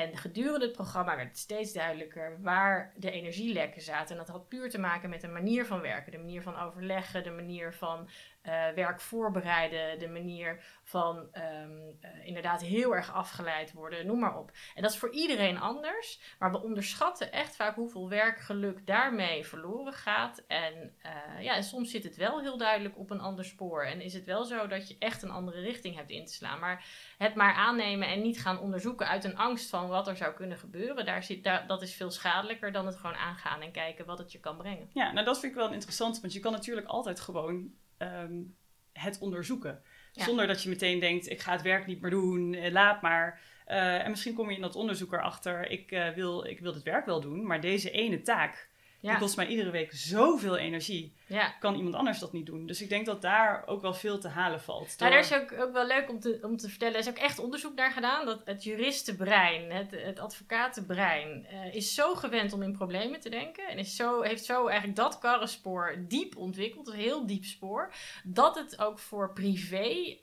En 0.00 0.16
gedurende 0.16 0.64
het 0.64 0.74
programma 0.74 1.16
werd 1.16 1.38
steeds 1.38 1.72
duidelijker 1.72 2.38
waar 2.42 2.92
de 2.96 3.10
energielekken 3.10 3.82
zaten. 3.82 4.10
En 4.10 4.24
dat 4.24 4.34
had 4.34 4.48
puur 4.48 4.70
te 4.70 4.78
maken 4.78 5.10
met 5.10 5.20
de 5.20 5.28
manier 5.28 5.66
van 5.66 5.80
werken, 5.80 6.12
de 6.12 6.18
manier 6.18 6.42
van 6.42 6.58
overleggen, 6.58 7.22
de 7.22 7.30
manier 7.30 7.74
van 7.74 8.08
uh, 8.42 8.68
werk 8.74 9.00
voorbereiden, 9.00 9.98
de 9.98 10.08
manier 10.08 10.64
van 10.82 11.16
um, 11.16 11.98
uh, 12.00 12.26
inderdaad 12.26 12.62
heel 12.62 12.94
erg 12.94 13.12
afgeleid 13.12 13.72
worden, 13.72 14.06
noem 14.06 14.18
maar 14.18 14.38
op. 14.38 14.50
En 14.74 14.82
dat 14.82 14.90
is 14.90 14.98
voor 14.98 15.10
iedereen 15.10 15.58
anders, 15.58 16.20
maar 16.38 16.50
we 16.50 16.62
onderschatten 16.62 17.32
echt 17.32 17.56
vaak 17.56 17.74
hoeveel 17.74 18.08
werkgeluk 18.08 18.86
daarmee 18.86 19.46
verloren 19.46 19.92
gaat. 19.92 20.44
En, 20.46 20.96
uh, 21.06 21.42
ja, 21.42 21.54
en 21.54 21.64
soms 21.64 21.90
zit 21.90 22.04
het 22.04 22.16
wel 22.16 22.40
heel 22.40 22.58
duidelijk 22.58 22.98
op 22.98 23.10
een 23.10 23.20
ander 23.20 23.44
spoor 23.44 23.84
en 23.84 24.00
is 24.00 24.14
het 24.14 24.24
wel 24.24 24.44
zo 24.44 24.66
dat 24.66 24.88
je 24.88 24.96
echt 24.98 25.22
een 25.22 25.30
andere 25.30 25.60
richting 25.60 25.96
hebt 25.96 26.10
in 26.10 26.26
te 26.26 26.32
slaan. 26.32 26.58
Maar 26.58 26.84
het 27.18 27.34
maar 27.34 27.54
aannemen 27.54 28.08
en 28.08 28.22
niet 28.22 28.40
gaan 28.40 28.58
onderzoeken 28.60 29.08
uit 29.08 29.24
een 29.24 29.36
angst 29.36 29.70
van 29.70 29.88
wat 29.88 30.08
er 30.08 30.16
zou 30.16 30.34
kunnen 30.34 30.58
gebeuren, 30.58 31.04
daar 31.04 31.22
zit, 31.22 31.44
daar, 31.44 31.66
dat 31.66 31.82
is 31.82 31.94
veel 31.94 32.10
schadelijker 32.10 32.72
dan 32.72 32.86
het 32.86 32.96
gewoon 32.96 33.16
aangaan 33.16 33.60
en 33.60 33.72
kijken 33.72 34.06
wat 34.06 34.18
het 34.18 34.32
je 34.32 34.40
kan 34.40 34.56
brengen. 34.56 34.90
Ja, 34.92 35.12
nou 35.12 35.26
dat 35.26 35.40
vind 35.40 35.52
ik 35.52 35.58
wel 35.58 35.72
interessant, 35.72 36.20
want 36.20 36.32
je 36.32 36.40
kan 36.40 36.52
natuurlijk 36.52 36.86
altijd 36.86 37.20
gewoon 37.20 37.78
um, 38.02 38.56
het 38.92 39.18
onderzoeken. 39.18 39.82
Zonder 40.12 40.46
dat 40.46 40.62
je 40.62 40.68
meteen 40.68 41.00
denkt, 41.00 41.30
ik 41.30 41.40
ga 41.40 41.52
het 41.52 41.62
werk 41.62 41.86
niet 41.86 42.00
meer 42.00 42.10
doen, 42.10 42.54
eh, 42.54 42.72
laat 42.72 43.02
maar. 43.02 43.40
Eh, 43.66 44.04
en 44.04 44.10
misschien 44.10 44.34
kom 44.34 44.48
je 44.48 44.56
in 44.56 44.62
dat 44.62 44.76
onderzoek 44.76 45.12
erachter, 45.12 45.70
ik, 45.70 45.90
uh, 45.90 46.08
wil, 46.08 46.44
ik 46.44 46.60
wil 46.60 46.72
dit 46.72 46.82
werk 46.82 47.06
wel 47.06 47.20
doen, 47.20 47.46
maar 47.46 47.60
deze 47.60 47.90
ene 47.90 48.22
taak, 48.22 48.68
die 49.00 49.18
kost 49.18 49.36
mij 49.36 49.46
iedere 49.46 49.70
week 49.70 49.92
zoveel 49.92 50.56
energie. 50.56 51.12
Ja. 51.26 51.54
Kan 51.60 51.74
iemand 51.74 51.94
anders 51.94 52.18
dat 52.18 52.32
niet 52.32 52.46
doen? 52.46 52.66
Dus 52.66 52.82
ik 52.82 52.88
denk 52.88 53.06
dat 53.06 53.22
daar 53.22 53.66
ook 53.66 53.82
wel 53.82 53.94
veel 53.94 54.18
te 54.18 54.28
halen 54.28 54.60
valt. 54.60 54.98
Door... 54.98 55.08
Nou, 55.08 55.10
daar 55.10 55.38
is 55.38 55.42
ook, 55.42 55.60
ook 55.60 55.72
wel 55.72 55.86
leuk 55.86 56.10
om 56.10 56.20
te, 56.20 56.38
om 56.42 56.56
te 56.56 56.68
vertellen. 56.68 56.94
Er 56.94 57.00
is 57.00 57.08
ook 57.08 57.16
echt 57.16 57.38
onderzoek 57.38 57.74
naar 57.74 57.92
gedaan. 57.92 58.26
Dat 58.26 58.42
het 58.44 58.64
juristenbrein, 58.64 59.70
het, 59.70 59.90
het 59.90 60.18
advocatenbrein, 60.18 61.46
uh, 61.52 61.74
is 61.74 61.94
zo 61.94 62.14
gewend 62.14 62.52
om 62.52 62.62
in 62.62 62.72
problemen 62.72 63.20
te 63.20 63.30
denken. 63.30 63.68
En 63.68 63.78
is 63.78 63.96
zo, 63.96 64.22
heeft 64.22 64.44
zo 64.44 64.66
eigenlijk 64.66 64.96
dat 64.96 65.18
karrenspoor 65.18 66.04
diep 66.08 66.36
ontwikkeld. 66.36 66.88
Een 66.88 66.94
heel 66.94 67.26
diep 67.26 67.44
spoor. 67.44 67.92
Dat 68.24 68.54
het 68.54 68.78
ook 68.78 68.98
voor 68.98 69.32
privé 69.32 70.18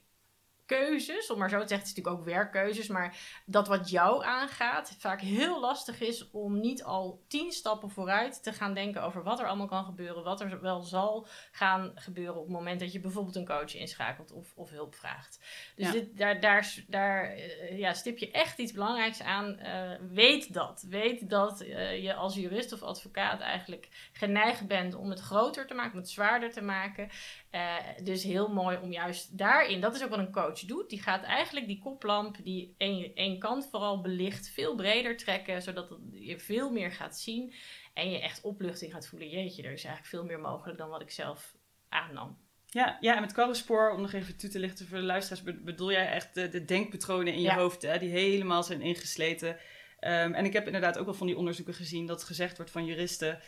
keuzes, 0.68 1.32
om 1.32 1.40
maar 1.40 1.50
zo 1.50 1.62
te 1.62 1.68
zeggen, 1.68 1.88
het 1.88 1.88
is 1.88 1.96
natuurlijk 1.96 2.20
ook 2.20 2.34
werkkeuzes, 2.34 2.88
maar 2.88 3.18
dat 3.46 3.68
wat 3.68 3.90
jou 3.90 4.26
aangaat, 4.26 4.96
vaak 5.00 5.22
heel 5.22 5.60
lastig 5.60 6.02
is 6.02 6.32
om 6.32 6.60
niet 6.60 6.84
al 6.84 7.24
tien 7.28 7.52
stappen 7.52 7.90
vooruit 7.90 8.44
te 8.44 8.54
gaan 8.54 8.74
denken 8.74 9.04
over 9.04 9.24
wat 9.24 9.40
er 9.40 9.48
allemaal 9.48 9.68
kan 9.68 9.86
gebeuren, 9.86 10.24
wat 10.24 10.42
er 10.42 10.62
wel 10.62 10.82
zal 10.82 11.28
gaan 11.52 11.92
gebeuren 11.96 12.36
op 12.36 12.44
het 12.44 12.54
moment 12.54 12.80
dat 12.80 12.92
je 12.92 13.00
bijvoorbeeld 13.00 13.36
een 13.36 13.46
coach 13.46 13.76
inschakelt 13.76 14.32
of, 14.32 14.54
of 14.56 14.70
hulp 14.70 14.96
vraagt. 14.96 15.40
Dus 15.76 15.92
dit, 15.92 16.18
daar, 16.18 16.40
daar, 16.40 16.76
daar 16.88 17.24
eh, 17.24 17.78
ja, 17.78 17.94
stip 17.94 18.18
je 18.18 18.32
echt 18.32 18.60
iets 18.60 18.72
belangrijks 18.72 19.22
aan. 19.22 19.60
Uh, 19.60 19.92
weet 20.12 20.54
dat. 20.54 20.86
Weet 20.90 21.30
dat 21.30 21.62
uh, 21.62 22.04
je 22.04 22.14
als 22.14 22.36
jurist 22.36 22.74
of 22.74 22.82
advocaat 22.82 23.40
eigenlijk 23.40 24.10
geneigd 24.12 24.68
bent 24.68 24.96
om 24.96 25.10
het 25.10 25.20
groter 25.20 25.68
te 25.68 25.74
maken, 25.74 25.92
om 25.92 26.00
het 26.00 26.10
zwaarder 26.10 26.52
te 26.52 26.62
maken. 26.62 27.10
Dus 28.04 28.24
heel 28.24 28.48
mooi 28.48 28.78
om 28.78 28.92
juist 28.92 29.38
daarin, 29.38 29.82
dat 29.82 29.96
is 29.96 30.04
ook 30.04 30.10
wat 30.10 30.20
een 30.20 30.32
coach 30.32 30.60
doet, 30.60 30.90
die 30.90 31.02
gaat 31.02 31.24
eigenlijk 31.24 31.68
die 31.68 31.80
koplamp, 31.80 32.38
die 32.44 32.76
één, 33.14 33.40
kant 33.40 33.68
vooral 33.72 34.02
belicht, 34.02 34.50
veel 34.50 34.76
breder 34.76 35.18
trekken, 35.18 35.62
zodat 35.62 35.98
je 36.12 36.40
veel 36.40 36.72
meer 36.72 36.92
gaat 36.92 37.20
zien 37.20 37.54
en 37.94 38.12
je 38.12 38.22
echt 38.22 38.42
opluchting 38.42 38.94
gaat 38.94 39.08
voelen. 39.08 39.30
Jeetje, 39.30 39.64
er 39.64 39.72
is 39.72 39.84
eigenlijk 39.84 40.06
veel 40.06 40.24
meer 40.24 40.40
mogelijk 40.40 40.78
dan 40.78 40.90
wat 40.90 41.02
ik 41.02 41.12
zelf 41.12 41.56
aannam. 41.90 42.38
Ja, 42.66 42.98
ja, 43.00 43.16
en 43.16 43.22
met 43.22 43.34
karrenspoor, 43.34 43.92
om 43.92 44.02
nog 44.02 44.14
even 44.14 44.38
toe 44.38 44.50
te 44.50 44.60
lichten 44.60 44.88
voor 44.88 44.98
de 44.98 45.04
luisteraars, 45.04 45.62
bedoel 45.64 45.92
jij 45.92 46.12
echt 46.12 46.34
de, 46.34 46.50
de 46.50 46.66
denkpatronen 46.66 47.34
in 47.34 47.42
je 47.42 47.54
hoofd, 47.54 47.82
hè, 47.82 48.00
die 48.00 48.10
helemaal 48.10 48.64
zijn 48.64 48.82
ingesleten. 48.82 49.58
Ehm, 50.00 50.34
en 50.34 50.46
ik 50.46 50.54
heb 50.54 50.66
inderdaad 50.66 50.98
ook 50.98 51.06
wel 51.06 51.14
van 51.14 51.28
die 51.28 51.38
onderzoeken 51.38 51.74
gezien 51.74 52.06
dat 52.06 52.24
gezegd 52.24 52.58
wordt 52.58 52.72
van 52.72 52.86
juristen. 52.86 53.40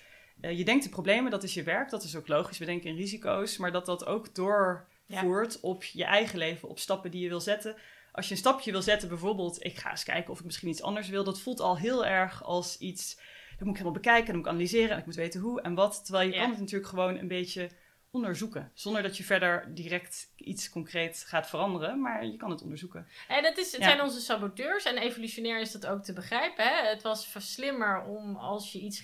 Uh, 0.41 0.57
je 0.57 0.65
denkt 0.65 0.83
de 0.83 0.89
problemen, 0.89 1.31
dat 1.31 1.43
is 1.43 1.53
je 1.53 1.63
werk, 1.63 1.89
dat 1.89 2.03
is 2.03 2.15
ook 2.15 2.27
logisch. 2.27 2.57
We 2.57 2.65
denken 2.65 2.89
in 2.89 2.95
risico's, 2.95 3.57
maar 3.57 3.71
dat 3.71 3.85
dat 3.85 4.05
ook 4.05 4.35
door 4.35 4.87
voert 5.07 5.59
op 5.59 5.83
je 5.83 6.03
eigen 6.03 6.37
leven, 6.37 6.69
op 6.69 6.79
stappen 6.79 7.11
die 7.11 7.21
je 7.21 7.29
wil 7.29 7.41
zetten. 7.41 7.75
Als 8.11 8.27
je 8.27 8.31
een 8.31 8.39
stapje 8.39 8.71
wil 8.71 8.81
zetten, 8.81 9.09
bijvoorbeeld, 9.09 9.65
ik 9.65 9.77
ga 9.77 9.91
eens 9.91 10.03
kijken 10.03 10.31
of 10.31 10.39
ik 10.39 10.45
misschien 10.45 10.69
iets 10.69 10.81
anders 10.81 11.09
wil, 11.09 11.23
dat 11.23 11.39
voelt 11.39 11.59
al 11.59 11.77
heel 11.77 12.05
erg 12.05 12.43
als 12.43 12.77
iets. 12.77 13.15
Dat 13.49 13.67
moet 13.67 13.77
ik 13.77 13.83
helemaal 13.83 14.01
bekijken, 14.01 14.25
dan 14.25 14.35
moet 14.35 14.45
ik 14.45 14.51
analyseren 14.51 14.89
en 14.89 14.97
ik 14.97 15.05
moet 15.05 15.15
weten 15.15 15.41
hoe 15.41 15.61
en 15.61 15.73
wat. 15.73 16.01
Terwijl 16.05 16.29
je 16.29 16.39
kan 16.39 16.49
het 16.49 16.59
natuurlijk 16.59 16.89
gewoon 16.89 17.17
een 17.17 17.27
beetje 17.27 17.69
onderzoeken. 18.11 18.71
Zonder 18.73 19.01
dat 19.03 19.17
je 19.17 19.23
verder 19.23 19.73
direct 19.73 20.31
iets 20.35 20.69
concreet 20.69 21.23
gaat 21.27 21.49
veranderen, 21.49 22.01
maar 22.01 22.25
je 22.25 22.37
kan 22.37 22.49
het 22.49 22.61
onderzoeken. 22.61 23.07
En 23.27 23.43
dat 23.43 23.57
is, 23.57 23.71
het 23.71 23.83
zijn 23.83 24.01
onze 24.01 24.19
saboteurs 24.19 24.83
en 24.83 24.97
evolutionair 24.97 25.61
is 25.61 25.71
dat 25.71 25.85
ook 25.85 26.03
te 26.03 26.13
begrijpen. 26.13 26.63
Hè? 26.63 26.87
Het 26.89 27.01
was 27.01 27.35
slimmer 27.37 28.03
om 28.03 28.35
als 28.35 28.71
je 28.71 28.79
iets 28.79 29.03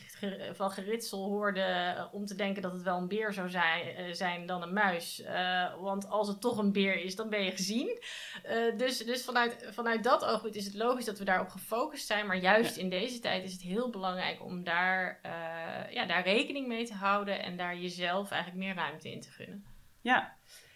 van 0.54 0.72
geritsel 0.72 1.24
hoorde, 1.24 1.62
eh, 1.62 2.06
om 2.12 2.26
te 2.26 2.36
denken 2.36 2.62
dat 2.62 2.72
het 2.72 2.84
wel 2.84 2.98
een 2.98 3.08
beer 3.08 3.34
zou 3.34 3.50
zijn, 3.50 4.00
uh, 4.00 4.14
zijn 4.14 4.46
dan 4.46 4.62
een 4.62 4.74
muis. 4.74 5.22
Uh, 5.22 5.82
want 5.82 6.10
als 6.10 6.28
het 6.28 6.42
toch 6.42 6.58
een 6.58 6.72
beer 6.72 7.04
is, 7.04 7.16
dan 7.16 7.30
ben 7.30 7.44
je 7.44 7.52
gezien. 7.52 8.00
Uh, 8.46 8.78
dus 8.78 8.98
dus 8.98 9.24
vanuit, 9.24 9.68
vanuit 9.72 10.04
dat 10.04 10.26
oogpunt 10.26 10.56
is 10.56 10.66
het 10.66 10.76
logisch 10.76 11.06
dat 11.06 11.20
we 11.20 11.26
daarop 11.26 11.50
gefocust 11.50 12.08
zijn. 12.08 12.26
Maar 12.26 12.38
juist 12.38 12.78
in 12.78 12.90
deze 12.90 13.20
tijd 13.20 13.44
is 13.44 13.52
het 13.52 13.62
heel 13.62 13.90
belangrijk 13.90 14.44
om 14.44 14.64
daar, 14.64 15.20
ja, 15.90 16.06
daar 16.06 16.24
rekening 16.24 16.68
mee 16.68 16.86
te 16.86 16.94
houden 16.94 17.44
en 17.44 17.58
daar 17.58 17.78
jezelf 17.78 18.32
eigenlijk 18.32 18.64
meer 18.64 18.76
ruimte 18.76 18.95
in 19.04 19.22
te 19.22 19.32
gunnen. 19.32 19.66
Ja, 20.02 20.36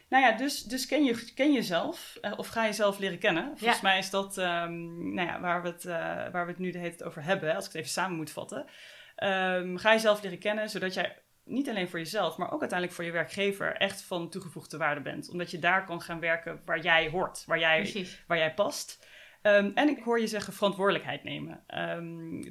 nou 0.09 0.23
ja, 0.23 0.31
dus, 0.31 0.63
dus 0.63 0.85
ken, 0.85 1.03
je, 1.03 1.33
ken 1.33 1.53
jezelf 1.53 2.17
uh, 2.21 2.33
of 2.37 2.47
ga 2.47 2.65
jezelf 2.65 2.99
leren 2.99 3.19
kennen. 3.19 3.57
Volgens 3.57 3.81
mij 3.81 3.97
is 3.97 4.09
dat 4.09 4.37
um, 4.37 5.13
nou 5.13 5.27
ja, 5.27 5.39
waar, 5.39 5.61
we 5.61 5.67
het, 5.67 5.85
uh, 5.85 5.93
waar 6.31 6.45
we 6.45 6.51
het 6.51 6.59
nu 6.59 6.71
de 6.71 6.77
hele 6.77 6.89
tijd 6.89 7.03
over 7.03 7.23
hebben, 7.23 7.55
als 7.55 7.65
ik 7.65 7.71
het 7.71 7.81
even 7.81 7.93
samen 7.93 8.17
moet 8.17 8.31
vatten. 8.31 8.59
Um, 9.23 9.77
ga 9.77 9.91
jezelf 9.91 10.23
leren 10.23 10.39
kennen, 10.39 10.69
zodat 10.69 10.93
jij 10.93 11.17
niet 11.43 11.69
alleen 11.69 11.89
voor 11.89 11.99
jezelf, 11.99 12.37
maar 12.37 12.51
ook 12.51 12.59
uiteindelijk 12.59 12.97
voor 12.97 13.05
je 13.05 13.11
werkgever 13.11 13.75
echt 13.75 14.01
van 14.01 14.29
toegevoegde 14.29 14.77
waarde 14.77 15.01
bent. 15.01 15.29
Omdat 15.29 15.51
je 15.51 15.59
daar 15.59 15.85
kan 15.85 16.01
gaan 16.01 16.19
werken 16.19 16.61
waar 16.65 16.79
jij 16.79 17.09
hoort, 17.09 17.43
waar 17.45 17.59
jij, 17.59 18.07
waar 18.27 18.37
jij 18.37 18.53
past. 18.53 19.07
Um, 19.41 19.71
en 19.75 19.89
ik 19.89 20.03
hoor 20.03 20.19
je 20.19 20.27
zeggen 20.27 20.53
verantwoordelijkheid 20.53 21.23
nemen. 21.23 21.63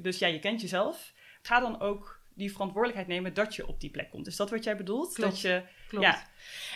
dus 0.01 0.19
ja, 0.19 0.27
je 0.27 0.39
kent 0.39 0.61
jezelf. 0.61 1.13
Ga 1.41 1.59
dan 1.59 1.79
ook 1.79 2.18
die 2.39 2.51
verantwoordelijkheid 2.51 3.07
nemen 3.07 3.33
dat 3.33 3.55
je 3.55 3.67
op 3.67 3.79
die 3.79 3.89
plek 3.89 4.09
komt. 4.09 4.27
Is 4.27 4.35
dat 4.35 4.49
wat 4.49 4.63
jij 4.63 4.77
bedoelt? 4.77 5.13
Klopt. 5.13 5.31
Dat 5.31 5.41
je, 5.41 5.63
Klopt. 5.89 6.05
Ja. 6.05 6.27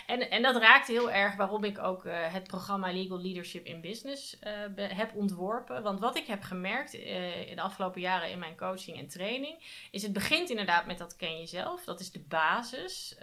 En, 0.06 0.30
en 0.30 0.42
dat 0.42 0.56
raakt 0.56 0.86
heel 0.86 1.10
erg 1.10 1.36
waarom 1.36 1.64
ik 1.64 1.78
ook 1.78 2.04
uh, 2.04 2.32
het 2.32 2.46
programma 2.46 2.92
Legal 2.92 3.20
Leadership 3.20 3.64
in 3.64 3.80
Business 3.80 4.38
uh, 4.42 4.50
heb 4.76 5.14
ontworpen. 5.14 5.82
Want 5.82 6.00
wat 6.00 6.16
ik 6.16 6.26
heb 6.26 6.42
gemerkt 6.42 6.94
uh, 6.94 7.50
in 7.50 7.56
de 7.56 7.62
afgelopen 7.62 8.00
jaren 8.00 8.30
in 8.30 8.38
mijn 8.38 8.56
coaching 8.56 8.98
en 8.98 9.08
training, 9.08 9.88
is 9.90 10.02
het 10.02 10.12
begint 10.12 10.50
inderdaad 10.50 10.86
met 10.86 10.98
dat 10.98 11.16
ken 11.16 11.38
jezelf. 11.38 11.84
Dat 11.84 12.00
is 12.00 12.12
de 12.12 12.24
basis, 12.28 13.18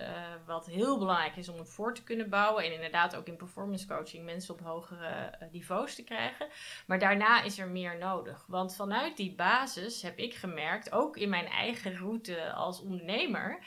wat 0.46 0.66
heel 0.66 0.98
belangrijk 0.98 1.36
is 1.36 1.50
om 1.50 1.58
het 1.58 1.70
voor 1.70 1.96
te 1.96 2.04
kunnen 2.04 2.30
bouwen. 2.30 2.64
En 2.64 2.74
inderdaad 2.74 3.16
ook 3.16 3.28
in 3.28 3.36
performance 3.36 3.88
coaching 3.88 4.26
mensen 4.26 4.54
op 4.54 4.62
hogere 4.62 5.38
niveaus 5.52 5.96
te 5.96 6.04
krijgen. 6.04 6.48
Maar 6.86 7.00
daarna 7.00 7.44
is 7.44 7.60
er 7.60 7.68
meer 7.68 7.98
nodig. 7.98 8.46
Want 8.48 8.76
vanuit 8.76 9.18
die 9.18 9.36
basis 9.36 10.02
heb 10.02 10.18
ik 10.18 10.34
gemerkt, 10.34 10.92
ook 10.92 11.18
in 11.18 11.30
mijn 11.30 11.48
eigen 11.48 11.98
route 11.98 12.52
als 12.52 12.82
ondernemer. 12.82 13.60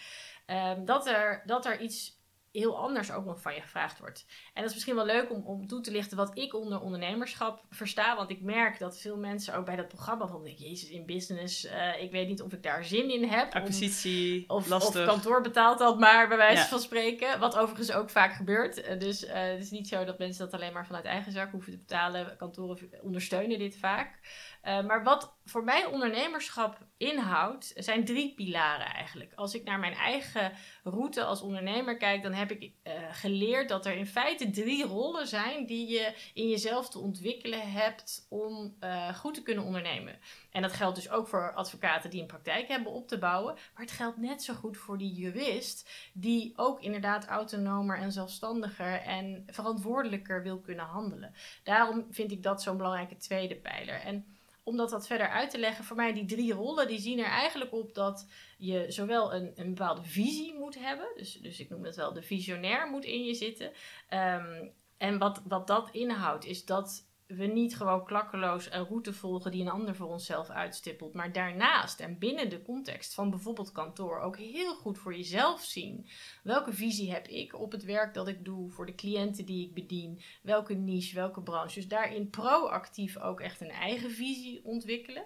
Um, 0.46 0.84
dat, 0.84 1.06
er, 1.06 1.42
dat 1.46 1.66
er 1.66 1.80
iets 1.80 2.22
heel 2.60 2.78
anders 2.78 3.12
ook 3.12 3.24
nog 3.24 3.40
van 3.40 3.54
je 3.54 3.60
gevraagd 3.60 3.98
wordt. 3.98 4.26
En 4.28 4.60
dat 4.60 4.64
is 4.64 4.72
misschien 4.72 4.94
wel 4.94 5.06
leuk 5.06 5.30
om, 5.30 5.46
om 5.46 5.66
toe 5.66 5.80
te 5.80 5.90
lichten 5.90 6.16
wat 6.16 6.38
ik 6.38 6.54
onder 6.54 6.80
ondernemerschap 6.80 7.64
versta. 7.70 8.16
Want 8.16 8.30
ik 8.30 8.42
merk 8.42 8.78
dat 8.78 9.00
veel 9.00 9.16
mensen 9.16 9.54
ook 9.54 9.64
bij 9.64 9.76
dat 9.76 9.88
programma 9.88 10.26
van 10.26 10.42
jezus, 10.56 10.90
in 10.90 11.06
business, 11.06 11.64
uh, 11.64 12.02
ik 12.02 12.10
weet 12.10 12.28
niet 12.28 12.42
of 12.42 12.52
ik 12.52 12.62
daar 12.62 12.84
zin 12.84 13.10
in 13.10 13.24
heb. 13.24 13.54
Acquisitie, 13.54 14.48
of, 14.48 14.68
lastig. 14.68 15.00
Of 15.00 15.06
kantoor 15.06 15.40
betaalt 15.40 15.78
dat 15.78 15.98
maar, 15.98 16.28
bij 16.28 16.36
wijze 16.36 16.68
van 16.68 16.80
spreken. 16.80 17.38
Wat 17.38 17.56
overigens 17.56 17.92
ook 17.92 18.10
vaak 18.10 18.32
gebeurt. 18.32 18.88
Uh, 18.88 18.98
dus 18.98 19.24
uh, 19.24 19.32
het 19.32 19.60
is 19.60 19.70
niet 19.70 19.88
zo 19.88 20.04
dat 20.04 20.18
mensen 20.18 20.44
dat 20.44 20.60
alleen 20.60 20.72
maar 20.72 20.86
vanuit 20.86 21.04
eigen 21.04 21.32
zak 21.32 21.50
hoeven 21.50 21.72
te 21.72 21.78
betalen. 21.78 22.36
Kantoren 22.36 22.90
ondersteunen 23.02 23.58
dit 23.58 23.76
vaak. 23.76 24.18
Maar 24.64 25.04
wat 25.04 25.34
voor 25.44 25.64
mij 25.64 25.84
ondernemerschap 25.84 26.78
inhoudt, 26.96 27.72
zijn 27.76 28.04
drie 28.04 28.34
pilaren 28.34 28.86
eigenlijk. 28.86 29.32
Als 29.34 29.54
ik 29.54 29.64
naar 29.64 29.78
mijn 29.78 29.94
eigen 29.94 30.52
route 30.82 31.24
als 31.24 31.40
ondernemer 31.40 31.96
kijk, 31.96 32.22
dan 32.22 32.32
heb 32.32 32.50
ik 32.50 32.62
uh, 32.62 32.92
geleerd 33.10 33.68
dat 33.68 33.86
er 33.86 33.96
in 33.96 34.06
feite 34.06 34.50
drie 34.50 34.84
rollen 34.84 35.26
zijn 35.26 35.66
die 35.66 35.88
je 35.88 36.30
in 36.34 36.48
jezelf 36.48 36.88
te 36.88 36.98
ontwikkelen 36.98 37.72
hebt 37.72 38.26
om 38.28 38.76
uh, 38.80 39.14
goed 39.14 39.34
te 39.34 39.42
kunnen 39.42 39.64
ondernemen. 39.64 40.18
En 40.50 40.62
dat 40.62 40.72
geldt 40.72 40.96
dus 40.96 41.10
ook 41.10 41.28
voor 41.28 41.52
advocaten 41.54 42.10
die 42.10 42.20
een 42.20 42.26
praktijk 42.26 42.68
hebben 42.68 42.92
op 42.92 43.08
te 43.08 43.18
bouwen, 43.18 43.54
maar 43.54 43.82
het 43.82 43.90
geldt 43.90 44.16
net 44.16 44.42
zo 44.42 44.54
goed 44.54 44.76
voor 44.76 44.98
die 44.98 45.12
jurist 45.12 45.90
die 46.12 46.52
ook 46.56 46.80
inderdaad 46.80 47.26
autonomer 47.26 47.98
en 47.98 48.12
zelfstandiger 48.12 49.00
en 49.00 49.44
verantwoordelijker 49.46 50.42
wil 50.42 50.60
kunnen 50.60 50.84
handelen. 50.84 51.34
Daarom 51.62 52.06
vind 52.10 52.32
ik 52.32 52.42
dat 52.42 52.62
zo'n 52.62 52.76
belangrijke 52.76 53.16
tweede 53.16 53.56
pijler. 53.56 54.00
En 54.00 54.33
om 54.64 54.76
dat 54.76 55.06
verder 55.06 55.28
uit 55.28 55.50
te 55.50 55.58
leggen, 55.58 55.84
voor 55.84 55.96
mij 55.96 56.12
die 56.12 56.24
drie 56.24 56.52
rollen, 56.52 56.88
die 56.88 57.00
zien 57.00 57.18
er 57.18 57.24
eigenlijk 57.24 57.72
op 57.72 57.94
dat 57.94 58.28
je 58.58 58.84
zowel 58.88 59.34
een, 59.34 59.52
een 59.54 59.74
bepaalde 59.74 60.02
visie 60.02 60.54
moet 60.54 60.78
hebben, 60.78 61.06
dus, 61.16 61.32
dus 61.32 61.60
ik 61.60 61.68
noem 61.68 61.84
het 61.84 61.96
wel 61.96 62.12
de 62.12 62.22
visionair 62.22 62.90
moet 62.90 63.04
in 63.04 63.24
je 63.24 63.34
zitten. 63.34 63.72
Um, 64.10 64.72
en 64.96 65.18
wat, 65.18 65.42
wat 65.48 65.66
dat 65.66 65.88
inhoudt, 65.90 66.44
is 66.44 66.64
dat 66.64 67.06
we 67.36 67.46
niet 67.46 67.76
gewoon 67.76 68.04
klakkeloos 68.04 68.72
een 68.72 68.86
route 68.86 69.12
volgen 69.12 69.50
die 69.50 69.60
een 69.60 69.70
ander 69.70 69.94
voor 69.94 70.08
onszelf 70.08 70.48
uitstippelt, 70.48 71.14
maar 71.14 71.32
daarnaast 71.32 72.00
en 72.00 72.18
binnen 72.18 72.50
de 72.50 72.62
context 72.62 73.14
van 73.14 73.30
bijvoorbeeld 73.30 73.72
kantoor 73.72 74.20
ook 74.20 74.38
heel 74.38 74.74
goed 74.74 74.98
voor 74.98 75.16
jezelf 75.16 75.62
zien. 75.62 76.08
Welke 76.42 76.72
visie 76.72 77.12
heb 77.12 77.26
ik 77.28 77.58
op 77.60 77.72
het 77.72 77.84
werk 77.84 78.14
dat 78.14 78.28
ik 78.28 78.44
doe, 78.44 78.70
voor 78.70 78.86
de 78.86 78.94
cliënten 78.94 79.44
die 79.44 79.66
ik 79.66 79.74
bedien, 79.74 80.20
welke 80.42 80.74
niche, 80.74 81.14
welke 81.14 81.42
branche. 81.42 81.74
Dus 81.74 81.88
daarin 81.88 82.30
proactief 82.30 83.18
ook 83.18 83.40
echt 83.40 83.60
een 83.60 83.70
eigen 83.70 84.10
visie 84.10 84.64
ontwikkelen. 84.64 85.24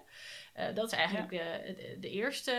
Uh, 0.57 0.75
dat 0.75 0.91
is 0.91 0.97
eigenlijk 0.97 1.29
de, 1.29 1.97
de, 1.99 2.09
eerste, 2.09 2.53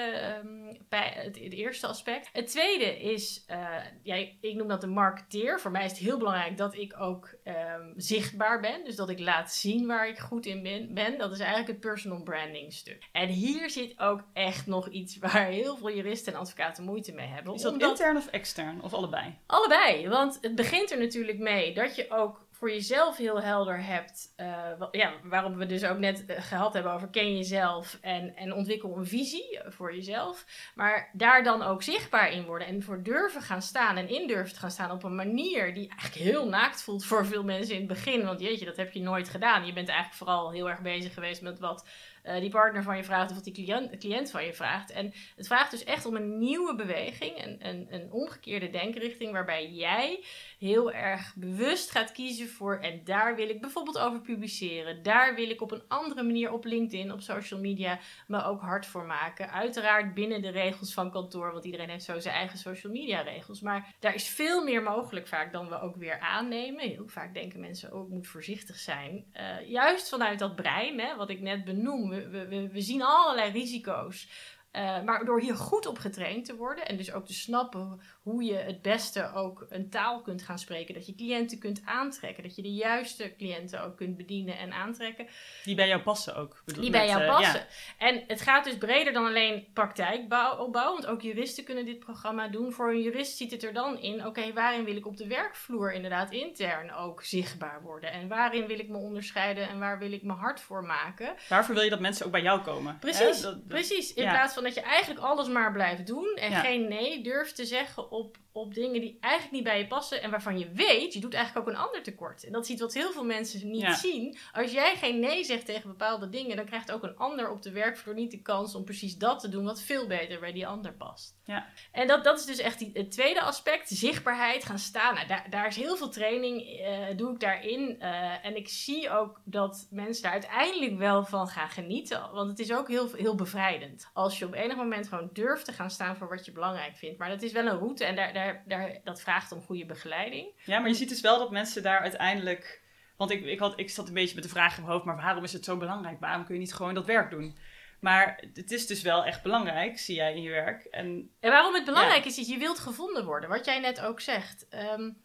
um, 0.45 0.67
het, 0.89 1.39
het, 1.39 1.53
eerste 1.53 1.87
aspect. 1.87 2.29
Het 2.33 2.47
tweede 2.47 3.01
is, 3.01 3.45
uh, 3.51 3.57
ja, 4.03 4.15
ik 4.41 4.55
noem 4.55 4.69
dat 4.69 4.81
de 4.81 4.87
marketeer. 4.87 5.61
Voor 5.61 5.71
mij 5.71 5.85
is 5.85 5.91
het 5.91 6.01
heel 6.01 6.19
belangrijk 6.19 6.57
dat 6.57 6.75
ik 6.75 7.01
ook 7.01 7.35
um, 7.45 7.93
zichtbaar 7.97 8.61
ben. 8.61 8.85
Dus 8.85 8.97
dat 8.97 9.09
ik 9.09 9.19
laat 9.19 9.53
zien 9.53 9.87
waar 9.87 10.09
ik 10.09 10.19
goed 10.19 10.47
in 10.47 10.63
ben, 10.63 10.95
ben. 10.95 11.19
Dat 11.19 11.33
is 11.33 11.39
eigenlijk 11.39 11.69
het 11.69 11.81
personal 11.81 12.23
branding 12.23 12.73
stuk. 12.73 13.09
En 13.13 13.29
hier 13.29 13.71
zit 13.71 13.99
ook 13.99 14.25
echt 14.33 14.67
nog 14.67 14.89
iets 14.89 15.19
waar 15.19 15.47
heel 15.47 15.77
veel 15.77 15.91
juristen 15.91 16.33
en 16.33 16.39
advocaten 16.39 16.85
moeite 16.85 17.13
mee 17.13 17.27
hebben. 17.27 17.55
Is 17.55 17.63
dat 17.63 17.83
intern 17.83 18.17
of 18.17 18.27
extern? 18.27 18.83
Of 18.83 18.95
allebei? 18.95 19.39
Allebei. 19.47 20.09
Want 20.09 20.39
het 20.41 20.55
begint 20.55 20.91
er 20.91 20.99
natuurlijk 20.99 21.39
mee 21.39 21.75
dat 21.75 21.97
je 21.97 22.11
ook 22.11 22.49
voor 22.61 22.71
jezelf 22.71 23.17
heel 23.17 23.43
helder 23.43 23.85
hebt, 23.85 24.35
uh, 24.37 24.89
ja, 24.91 25.13
waarom 25.23 25.57
we 25.57 25.67
dus 25.67 25.85
ook 25.85 25.99
net 25.99 26.27
eh, 26.27 26.43
gehad 26.43 26.73
hebben 26.73 26.93
over 26.93 27.09
ken 27.09 27.37
jezelf 27.37 27.99
en, 28.01 28.37
en 28.37 28.55
ontwikkel 28.55 28.97
een 28.97 29.07
visie 29.07 29.61
voor 29.65 29.95
jezelf, 29.95 30.47
maar 30.75 31.11
daar 31.13 31.43
dan 31.43 31.63
ook 31.63 31.83
zichtbaar 31.83 32.33
in 32.33 32.45
worden 32.45 32.67
en 32.67 32.83
voor 32.83 33.03
durven 33.03 33.43
gaan 33.43 33.63
staan 33.63 33.97
en 33.97 34.09
in 34.09 34.27
durven 34.27 34.57
gaan 34.57 34.71
staan 34.71 34.91
op 34.91 35.03
een 35.03 35.15
manier 35.15 35.75
die 35.75 35.89
eigenlijk 35.89 36.31
heel 36.31 36.49
naakt 36.49 36.83
voelt 36.83 37.05
voor 37.05 37.27
veel 37.27 37.45
mensen 37.45 37.75
in 37.75 37.81
het 37.81 37.89
begin, 37.89 38.25
want 38.25 38.41
jeetje, 38.41 38.65
dat 38.65 38.77
heb 38.77 38.93
je 38.93 39.01
nooit 39.01 39.29
gedaan. 39.29 39.67
Je 39.67 39.73
bent 39.73 39.89
eigenlijk 39.89 40.19
vooral 40.19 40.53
heel 40.53 40.71
erg 40.71 40.81
bezig 40.81 41.15
geweest 41.15 41.43
met 41.43 41.59
wat 41.59 41.87
die 42.23 42.51
partner 42.51 42.83
van 42.83 42.97
je 42.97 43.05
vraagt 43.05 43.29
of 43.31 43.35
wat 43.35 43.45
die 43.45 43.55
cliënt, 43.55 43.99
cliënt 43.99 44.31
van 44.31 44.45
je 44.45 44.55
vraagt. 44.55 44.91
En 44.91 45.13
het 45.37 45.47
vraagt 45.47 45.71
dus 45.71 45.85
echt 45.85 46.07
om 46.07 46.17
een 46.17 46.39
nieuwe 46.39 46.75
beweging, 46.75 47.45
een, 47.45 47.87
een 47.91 48.13
omgekeerde 48.13 48.71
denkrichting, 48.71 49.33
waarbij 49.33 49.71
jij 49.71 50.25
heel 50.61 50.93
erg 50.93 51.35
bewust 51.37 51.91
gaat 51.91 52.13
kiezen 52.13 52.49
voor, 52.49 52.79
en 52.79 53.05
daar 53.05 53.37
wil 53.37 53.49
ik 53.49 53.61
bijvoorbeeld 53.61 53.99
over 53.99 54.21
publiceren, 54.21 55.03
daar 55.03 55.35
wil 55.35 55.51
ik 55.51 55.61
op 55.61 55.71
een 55.71 55.83
andere 55.89 56.23
manier 56.23 56.53
op 56.53 56.65
LinkedIn, 56.65 57.13
op 57.13 57.21
social 57.21 57.61
media, 57.61 57.99
me 58.27 58.45
ook 58.45 58.61
hard 58.61 58.87
voor 58.87 59.05
maken. 59.05 59.51
Uiteraard 59.51 60.15
binnen 60.15 60.43
de 60.43 60.51
regels 60.51 60.95
van 60.95 61.11
kantoor, 61.11 61.53
want 61.53 61.65
iedereen 61.65 61.89
heeft 61.89 62.05
zo 62.05 62.19
zijn 62.19 62.35
eigen 62.35 62.59
social 62.59 62.93
media 62.93 63.21
regels. 63.21 63.61
Maar 63.61 63.95
daar 63.99 64.15
is 64.15 64.29
veel 64.29 64.65
meer 64.65 64.83
mogelijk 64.83 65.27
vaak 65.27 65.53
dan 65.53 65.69
we 65.69 65.81
ook 65.81 65.97
weer 65.97 66.21
aannemen. 66.21 66.89
Heel 66.89 67.09
vaak 67.09 67.35
denken 67.35 67.61
mensen 67.61 67.93
ook, 67.93 68.05
oh, 68.05 68.11
moet 68.11 68.27
voorzichtig 68.27 68.79
zijn. 68.79 69.25
Uh, 69.35 69.69
juist 69.69 70.09
vanuit 70.09 70.39
dat 70.39 70.57
brein, 70.57 71.01
hè, 71.01 71.17
wat 71.17 71.31
ik 71.31 71.41
net 71.41 71.65
benoem 71.65 72.09
we, 72.09 72.69
we, 72.73 72.81
zien 72.81 73.03
allerlei 73.03 73.51
risico's. 73.51 74.29
Uh, 74.73 75.03
maar 75.03 75.25
door 75.25 75.41
hier 75.41 75.57
goed 75.57 75.87
op 75.87 75.99
getraind 75.99 76.45
te 76.45 76.57
worden 76.57 76.87
en 76.87 76.97
dus 76.97 77.13
ook 77.13 77.27
te 77.27 77.35
snappen 77.35 78.01
hoe 78.23 78.45
je 78.45 78.55
het 78.55 78.83
beste 78.83 79.33
ook 79.33 79.67
een 79.69 79.91
taal 79.91 80.23
kunt 80.23 80.43
gaan 80.43 80.59
spreken. 80.59 80.95
Dat 80.95 81.07
je 81.07 81.15
cliënten 81.15 81.59
kunt 81.59 81.83
aantrekken. 81.85 82.43
Dat 82.43 82.57
je 82.57 82.63
de 82.63 82.75
juiste 82.75 83.35
cliënten 83.37 83.83
ook 83.83 83.97
kunt 83.97 84.17
bedienen 84.17 84.59
en 84.59 84.73
aantrekken. 84.73 85.27
Die 85.65 85.75
bij 85.75 85.89
jou 85.89 86.03
passen 86.03 86.37
ook. 86.37 86.63
Bedoel, 86.65 86.83
die 86.83 86.91
bij 86.91 87.07
jou 87.07 87.23
uh, 87.23 87.29
passen. 87.29 87.67
En 87.99 88.25
het 88.27 88.41
gaat 88.41 88.65
dus 88.65 88.79
breder 88.79 89.13
dan 89.13 89.27
alleen 89.27 89.67
praktijkopbouw. 89.73 90.93
Want 90.93 91.07
ook 91.07 91.21
juristen 91.21 91.65
kunnen 91.65 91.85
dit 91.85 91.99
programma 91.99 92.49
doen. 92.49 92.73
Voor 92.73 92.91
een 92.91 93.03
jurist 93.03 93.37
ziet 93.37 93.51
het 93.51 93.65
er 93.65 93.73
dan 93.73 93.99
in. 93.99 94.27
Oké, 94.27 94.53
waarin 94.53 94.85
wil 94.85 94.97
ik 94.97 95.07
op 95.07 95.17
de 95.17 95.27
werkvloer 95.27 95.93
inderdaad 95.93 96.33
intern 96.33 96.93
ook 96.93 97.25
zichtbaar 97.25 97.83
worden? 97.83 98.13
En 98.13 98.29
waarin 98.29 98.67
wil 98.67 98.79
ik 98.79 98.89
me 98.89 98.97
onderscheiden 98.97 99.69
en 99.69 99.79
waar 99.79 99.99
wil 99.99 100.13
ik 100.13 100.23
me 100.23 100.33
hard 100.33 100.61
voor 100.61 100.85
maken? 100.85 101.35
Waarvoor 101.49 101.75
wil 101.75 101.85
je 101.85 101.91
dat 101.91 102.01
mensen 102.01 102.27
ook 102.27 102.33
bij 102.33 102.43
jou 102.43 102.61
komen? 102.61 102.99
Precies, 102.99 103.47
precies. 103.69 104.15
In 104.15 104.29
plaats 104.29 104.55
van 104.55 104.63
dat 104.63 104.75
je 104.75 104.81
eigenlijk 104.81 105.21
alles 105.21 105.49
maar 105.49 105.73
blijft 105.73 106.07
doen. 106.07 106.35
En 106.35 106.53
geen 106.53 106.89
nee 106.89 107.23
durft 107.23 107.57
te 107.57 107.65
zeggen 107.65 108.10
op, 108.11 108.37
op 108.53 108.75
dingen 108.75 109.01
die 109.01 109.17
eigenlijk 109.21 109.55
niet 109.55 109.65
bij 109.65 109.79
je 109.79 109.87
passen 109.87 110.23
en 110.23 110.31
waarvan 110.31 110.59
je 110.59 110.73
weet, 110.73 111.13
je 111.13 111.21
doet 111.21 111.35
eigenlijk 111.35 111.69
ook 111.69 111.75
een 111.75 111.81
ander 111.81 112.03
tekort. 112.03 112.45
En 112.45 112.53
dat 112.53 112.65
is 112.65 112.71
iets 112.71 112.81
wat 112.81 112.95
heel 112.95 113.13
veel 113.13 113.25
mensen 113.25 113.71
niet 113.71 113.95
zien. 113.95 114.39
Als 114.53 114.73
jij 114.73 114.97
geen 114.97 115.21
nee 115.21 115.45
zegt 115.45 115.67
tegen 115.67 115.89
bepaalde 115.89 116.29
dingen, 116.29 116.57
dan 116.57 116.65
krijgt 116.65 116.93
ook 116.93 117.03
een 117.03 117.17
ander 117.17 117.51
op 117.51 117.63
de 117.63 117.73
werkvloer 117.73 118.15
niet 118.15 118.31
de 118.31 118.43
kans 118.43 118.75
om 118.75 118.85
precies 118.85 119.17
dat 119.17 119.41
te 119.41 119.49
doen 119.49 119.65
wat 119.65 119.83
veel 119.83 120.07
beter 120.07 120.41
bij 120.41 120.53
die 120.53 120.67
ander 120.67 120.93
past. 120.93 121.39
Ja. 121.45 121.67
En 121.93 122.07
dat, 122.07 122.25
dat 122.25 122.39
is 122.39 122.45
dus 122.45 122.59
echt 122.59 122.79
die, 122.79 122.91
het 122.93 123.11
tweede 123.11 123.41
aspect, 123.41 123.89
zichtbaarheid, 123.89 124.65
gaan 124.65 124.79
staan. 124.79 125.15
Nou, 125.15 125.27
daar, 125.27 125.47
daar 125.51 125.67
is 125.67 125.77
heel 125.77 125.97
veel 125.97 126.09
training, 126.09 126.81
uh, 126.81 127.17
doe 127.17 127.33
ik 127.33 127.41
daarin. 127.41 127.97
Uh, 127.99 128.45
en 128.45 128.57
ik 128.57 128.69
zie 128.69 129.11
ook 129.11 129.41
dat 129.45 129.87
mensen 129.91 130.23
daar 130.23 130.33
uiteindelijk 130.33 130.99
wel 130.99 131.25
van 131.25 131.49
gaan 131.49 131.69
genieten. 131.69 132.31
Want 132.33 132.51
het 132.51 132.59
is 132.59 132.73
ook 132.73 132.89
heel, 132.89 133.13
heel 133.13 133.35
bevrijdend. 133.35 134.11
Als 134.13 134.39
je 134.39 134.47
op 134.47 134.55
enig 134.55 134.77
moment 134.77 135.09
gewoon 135.09 135.31
durft 135.33 135.65
te 135.65 135.73
gaan 135.73 135.91
staan 135.91 136.17
voor 136.17 136.29
wat 136.29 136.45
je 136.45 136.53
belangrijk 136.53 136.97
vindt. 136.97 137.19
Maar 137.19 137.29
dat 137.29 137.43
is 137.43 137.53
wel 137.53 137.67
een 137.67 137.79
route 137.79 138.05
en 138.05 138.17
daar, 138.17 138.33
daar, 138.45 138.63
daar, 138.67 139.01
dat 139.05 139.21
vraagt 139.21 139.53
om 139.53 139.63
goede 139.63 139.87
begeleiding. 139.87 140.53
Ja, 140.65 140.79
maar 140.79 140.89
je 140.89 140.95
ziet 140.95 141.09
dus 141.09 141.21
wel 141.21 141.39
dat 141.39 141.51
mensen 141.51 141.83
daar 141.83 142.01
uiteindelijk... 142.01 142.83
Want 143.17 143.31
ik, 143.31 143.45
ik, 143.45 143.59
had, 143.59 143.79
ik 143.79 143.91
zat 143.91 144.09
een 144.09 144.15
beetje 144.15 144.35
met 144.35 144.45
de 144.45 144.51
vraag 144.51 144.77
in 144.77 144.83
mijn 144.83 144.93
hoofd, 144.93 145.05
maar 145.05 145.17
waarom 145.17 145.45
is 145.45 145.53
het 145.53 145.65
zo 145.65 145.77
belangrijk? 145.77 146.21
Waarom 146.21 146.45
kun 146.45 146.55
je 146.55 146.61
niet 146.61 146.75
gewoon 146.75 146.95
dat 146.95 147.07
werk 147.07 147.31
doen? 147.31 147.57
Maar 148.01 148.45
het 148.55 148.71
is 148.71 148.87
dus 148.87 149.03
wel 149.03 149.25
echt 149.25 149.43
belangrijk, 149.43 149.99
zie 149.99 150.15
jij 150.15 150.35
in 150.35 150.43
je 150.43 150.51
werk. 150.51 150.85
En, 150.85 151.31
en 151.41 151.51
waarom 151.51 151.75
het 151.75 151.85
belangrijk 151.85 152.25
is, 152.25 152.39
is 152.39 152.49
je 152.49 152.59
wilt 152.59 152.79
gevonden 152.79 153.25
worden. 153.25 153.49
Wat 153.49 153.65
jij 153.65 153.81
net 153.81 154.01
ook 154.01 154.21
zegt. 154.21 154.67
Um, 154.99 155.23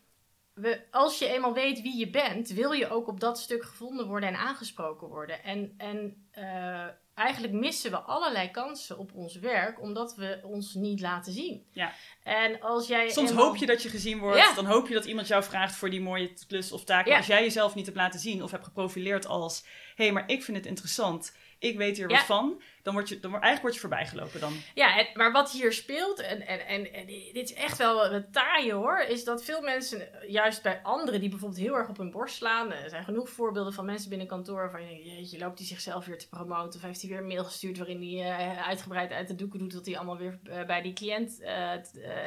we, 0.53 0.81
als 0.91 1.19
je 1.19 1.27
eenmaal 1.27 1.53
weet 1.53 1.81
wie 1.81 1.97
je 1.97 2.09
bent, 2.09 2.49
wil 2.49 2.71
je 2.71 2.89
ook 2.89 3.07
op 3.07 3.19
dat 3.19 3.39
stuk 3.39 3.63
gevonden 3.63 4.07
worden 4.07 4.29
en 4.29 4.35
aangesproken 4.35 5.07
worden. 5.07 5.43
En, 5.43 5.73
en 5.77 6.27
uh, 6.33 6.87
eigenlijk 7.15 7.53
missen 7.53 7.91
we 7.91 7.97
allerlei 7.97 8.51
kansen 8.51 8.97
op 8.97 9.11
ons 9.13 9.35
werk, 9.35 9.81
omdat 9.81 10.15
we 10.15 10.39
ons 10.43 10.73
niet 10.73 11.01
laten 11.01 11.33
zien. 11.33 11.65
Ja. 11.71 11.93
En 12.23 12.61
als 12.61 12.87
jij 12.87 13.09
Soms 13.09 13.31
hoop 13.31 13.55
je 13.55 13.65
dat 13.65 13.83
je 13.83 13.89
gezien 13.89 14.19
wordt, 14.19 14.55
dan 14.55 14.65
hoop 14.65 14.87
je 14.87 14.93
dat 14.93 15.05
iemand 15.05 15.27
jou 15.27 15.43
vraagt 15.43 15.75
voor 15.75 15.89
die 15.89 16.01
mooie 16.01 16.33
klus 16.47 16.71
of 16.71 16.83
taak. 16.83 17.07
Ja. 17.07 17.17
Als 17.17 17.27
jij 17.27 17.41
jezelf 17.41 17.75
niet 17.75 17.85
hebt 17.85 17.97
laten 17.97 18.19
zien 18.19 18.43
of 18.43 18.51
hebt 18.51 18.63
geprofileerd 18.63 19.27
als, 19.27 19.65
hé, 19.95 20.03
hey, 20.03 20.13
maar 20.13 20.29
ik 20.29 20.43
vind 20.43 20.57
het 20.57 20.65
interessant 20.65 21.33
ik 21.65 21.77
weet 21.77 21.97
hier 21.97 22.07
wat 22.07 22.19
van, 22.19 22.61
dan 22.83 22.93
word 22.93 23.09
je, 23.09 23.19
dan, 23.19 23.31
eigenlijk 23.31 23.61
word 23.61 23.73
je 23.73 23.79
voorbijgelopen 23.79 24.39
dan. 24.39 24.53
Ja, 24.73 25.05
maar 25.13 25.31
wat 25.31 25.51
hier 25.51 25.73
speelt, 25.73 26.19
en, 26.19 26.47
en, 26.47 26.67
en, 26.67 26.93
en, 26.93 27.05
dit 27.05 27.49
is 27.49 27.53
echt 27.53 27.77
wel 27.77 28.05
een 28.05 28.31
taaie 28.31 28.73
hoor, 28.73 28.99
is 28.99 29.23
dat 29.23 29.43
veel 29.43 29.61
mensen, 29.61 30.07
juist 30.27 30.61
bij 30.61 30.79
anderen 30.83 31.19
die 31.19 31.29
bijvoorbeeld 31.29 31.61
heel 31.61 31.75
erg 31.75 31.89
op 31.89 31.97
hun 31.97 32.11
borst 32.11 32.35
slaan, 32.35 32.71
er 32.71 32.89
zijn 32.89 33.03
genoeg 33.03 33.29
voorbeelden 33.29 33.73
van 33.73 33.85
mensen 33.85 34.09
binnen 34.09 34.27
kantoor 34.27 34.69
van, 34.71 35.03
jeetje, 35.03 35.39
loopt 35.39 35.57
hij 35.57 35.67
zichzelf 35.67 36.05
weer 36.05 36.17
te 36.17 36.29
promoten, 36.29 36.79
of 36.79 36.85
heeft 36.85 37.01
hij 37.01 37.09
weer 37.09 37.19
een 37.19 37.27
mail 37.27 37.43
gestuurd 37.43 37.77
waarin 37.77 38.01
hij 38.01 38.49
uh, 38.49 38.67
uitgebreid 38.67 39.11
uit 39.11 39.27
de 39.27 39.35
doeken 39.35 39.59
doet 39.59 39.73
dat 39.73 39.85
hij 39.85 39.97
allemaal 39.97 40.17
weer 40.17 40.39
uh, 40.43 40.65
bij 40.65 40.81
die 40.81 40.93
cliënt 40.93 41.41
uh, 41.41 41.71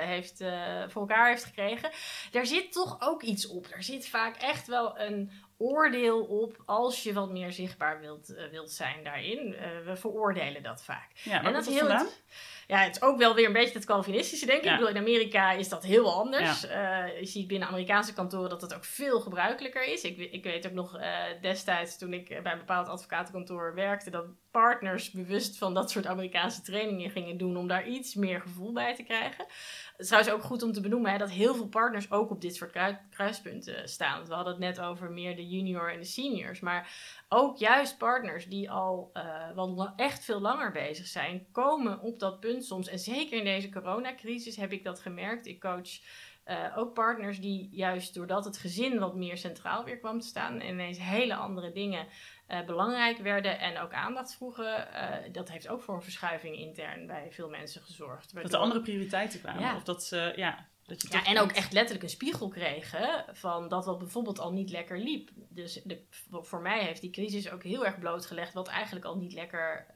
heeft, 0.06 0.44
voor 0.88 1.00
elkaar 1.00 1.28
heeft 1.28 1.44
gekregen. 1.44 1.90
Daar 2.30 2.46
zit 2.46 2.72
toch 2.72 2.96
ook 3.00 3.22
iets 3.22 3.46
op. 3.46 3.66
Er 3.70 3.82
zit 3.82 4.08
vaak 4.08 4.36
echt 4.36 4.66
wel 4.66 4.98
een 4.98 5.30
oordeel 5.58 6.24
op 6.24 6.62
als 6.66 7.02
je 7.02 7.12
wat 7.12 7.30
meer 7.30 7.52
zichtbaar 7.52 8.00
wilt, 8.00 8.30
uh, 8.30 8.50
wilt 8.50 8.70
zijn 8.70 9.04
daarin. 9.04 9.46
Uh, 9.46 9.60
we 9.84 9.96
veroordelen 9.96 10.62
dat 10.62 10.82
vaak. 10.82 11.10
Ja, 11.14 11.44
en 11.44 11.52
dat 11.52 11.66
is 11.66 11.74
heel. 11.74 11.88
Het, 11.88 12.22
ja, 12.66 12.78
het 12.78 12.96
is 12.96 13.02
ook 13.02 13.18
wel 13.18 13.34
weer 13.34 13.46
een 13.46 13.52
beetje 13.52 13.74
het 13.74 13.84
Calvinistische, 13.84 14.46
denk 14.46 14.58
ik. 14.58 14.64
Ja. 14.64 14.72
Ik 14.72 14.78
bedoel, 14.78 14.94
in 14.94 15.00
Amerika 15.00 15.52
is 15.52 15.68
dat 15.68 15.84
heel 15.84 16.12
anders. 16.12 16.60
Ja. 16.60 17.06
Uh, 17.06 17.20
je 17.20 17.26
ziet 17.26 17.46
binnen 17.46 17.68
Amerikaanse 17.68 18.12
kantoren 18.12 18.50
dat 18.50 18.60
het 18.60 18.74
ook 18.74 18.84
veel 18.84 19.20
gebruikelijker 19.20 19.84
is. 19.84 20.02
Ik, 20.02 20.18
ik 20.18 20.44
weet 20.44 20.66
ook 20.66 20.72
nog 20.72 21.00
destijds, 21.40 21.98
toen 21.98 22.12
ik 22.12 22.42
bij 22.42 22.52
een 22.52 22.58
bepaald 22.58 22.88
advocatenkantoor 22.88 23.74
werkte, 23.74 24.10
dat 24.10 24.26
partners 24.50 25.10
bewust 25.10 25.58
van 25.58 25.74
dat 25.74 25.90
soort 25.90 26.06
Amerikaanse 26.06 26.62
trainingen 26.62 27.10
gingen 27.10 27.36
doen 27.36 27.56
om 27.56 27.68
daar 27.68 27.88
iets 27.88 28.14
meer 28.14 28.40
gevoel 28.40 28.72
bij 28.72 28.94
te 28.94 29.02
krijgen. 29.02 29.44
Het 29.44 30.00
is 30.00 30.06
trouwens 30.06 30.34
ook 30.34 30.42
goed 30.42 30.62
om 30.62 30.72
te 30.72 30.80
benoemen 30.80 31.10
hè, 31.10 31.18
dat 31.18 31.30
heel 31.30 31.54
veel 31.54 31.68
partners 31.68 32.10
ook 32.10 32.30
op 32.30 32.40
dit 32.40 32.56
soort 32.56 32.76
kruispunten 33.10 33.88
staan. 33.88 34.26
We 34.26 34.34
hadden 34.34 34.52
het 34.52 34.62
net 34.62 34.80
over 34.80 35.10
meer 35.10 35.36
de 35.36 35.48
junior 35.48 35.92
en 35.92 35.98
de 35.98 36.04
seniors. 36.04 36.60
Maar 36.60 36.92
ook 37.28 37.58
juist 37.58 37.98
partners 37.98 38.46
die 38.46 38.70
al 38.70 39.10
uh, 39.14 39.50
wel 39.54 39.92
echt 39.96 40.24
veel 40.24 40.40
langer 40.40 40.72
bezig 40.72 41.06
zijn, 41.06 41.46
komen 41.52 42.00
op 42.00 42.18
dat 42.18 42.40
punt 42.40 42.64
soms. 42.64 42.88
En 42.88 42.98
zeker 42.98 43.38
in 43.38 43.44
deze 43.44 43.68
coronacrisis 43.68 44.56
heb 44.56 44.72
ik 44.72 44.84
dat 44.84 45.00
gemerkt. 45.00 45.46
Ik 45.46 45.60
coach 45.60 46.00
uh, 46.48 46.78
ook 46.78 46.94
partners 46.94 47.40
die 47.40 47.68
juist 47.70 48.14
doordat 48.14 48.44
het 48.44 48.58
gezin 48.58 48.98
wat 48.98 49.14
meer 49.14 49.36
centraal 49.36 49.84
weer 49.84 49.98
kwam 49.98 50.20
te 50.20 50.26
staan 50.26 50.60
en 50.60 50.68
ineens 50.68 50.98
hele 50.98 51.34
andere 51.34 51.72
dingen 51.72 52.06
uh, 52.48 52.64
belangrijk 52.64 53.18
werden 53.18 53.58
en 53.58 53.78
ook 53.78 53.92
aandacht 53.92 54.34
vroegen, 54.34 54.88
uh, 54.92 55.32
dat 55.32 55.50
heeft 55.50 55.68
ook 55.68 55.82
voor 55.82 55.94
een 55.94 56.02
verschuiving 56.02 56.56
intern 56.56 57.06
bij 57.06 57.28
veel 57.30 57.48
mensen 57.48 57.82
gezorgd. 57.82 58.34
Dat 58.34 58.52
er 58.52 58.58
andere 58.58 58.80
prioriteiten 58.80 59.40
kwamen. 59.40 59.62
Ja. 59.62 59.76
Of 59.76 59.82
dat 59.82 60.04
ze, 60.04 60.32
ja, 60.36 60.68
dat 60.82 61.02
je 61.02 61.08
ja, 61.10 61.24
en 61.24 61.38
ook 61.38 61.52
echt 61.52 61.72
letterlijk 61.72 62.04
een 62.04 62.10
spiegel 62.10 62.48
kregen 62.48 63.24
van 63.32 63.68
dat 63.68 63.84
wat 63.84 63.98
bijvoorbeeld 63.98 64.38
al 64.38 64.52
niet 64.52 64.70
lekker 64.70 64.98
liep. 64.98 65.30
Dus 65.48 65.80
de, 65.84 66.04
voor 66.30 66.60
mij 66.60 66.84
heeft 66.84 67.00
die 67.00 67.10
crisis 67.10 67.50
ook 67.50 67.62
heel 67.62 67.86
erg 67.86 67.98
blootgelegd 67.98 68.54
wat 68.54 68.68
eigenlijk 68.68 69.04
al 69.06 69.16
niet 69.16 69.32
lekker 69.32 69.86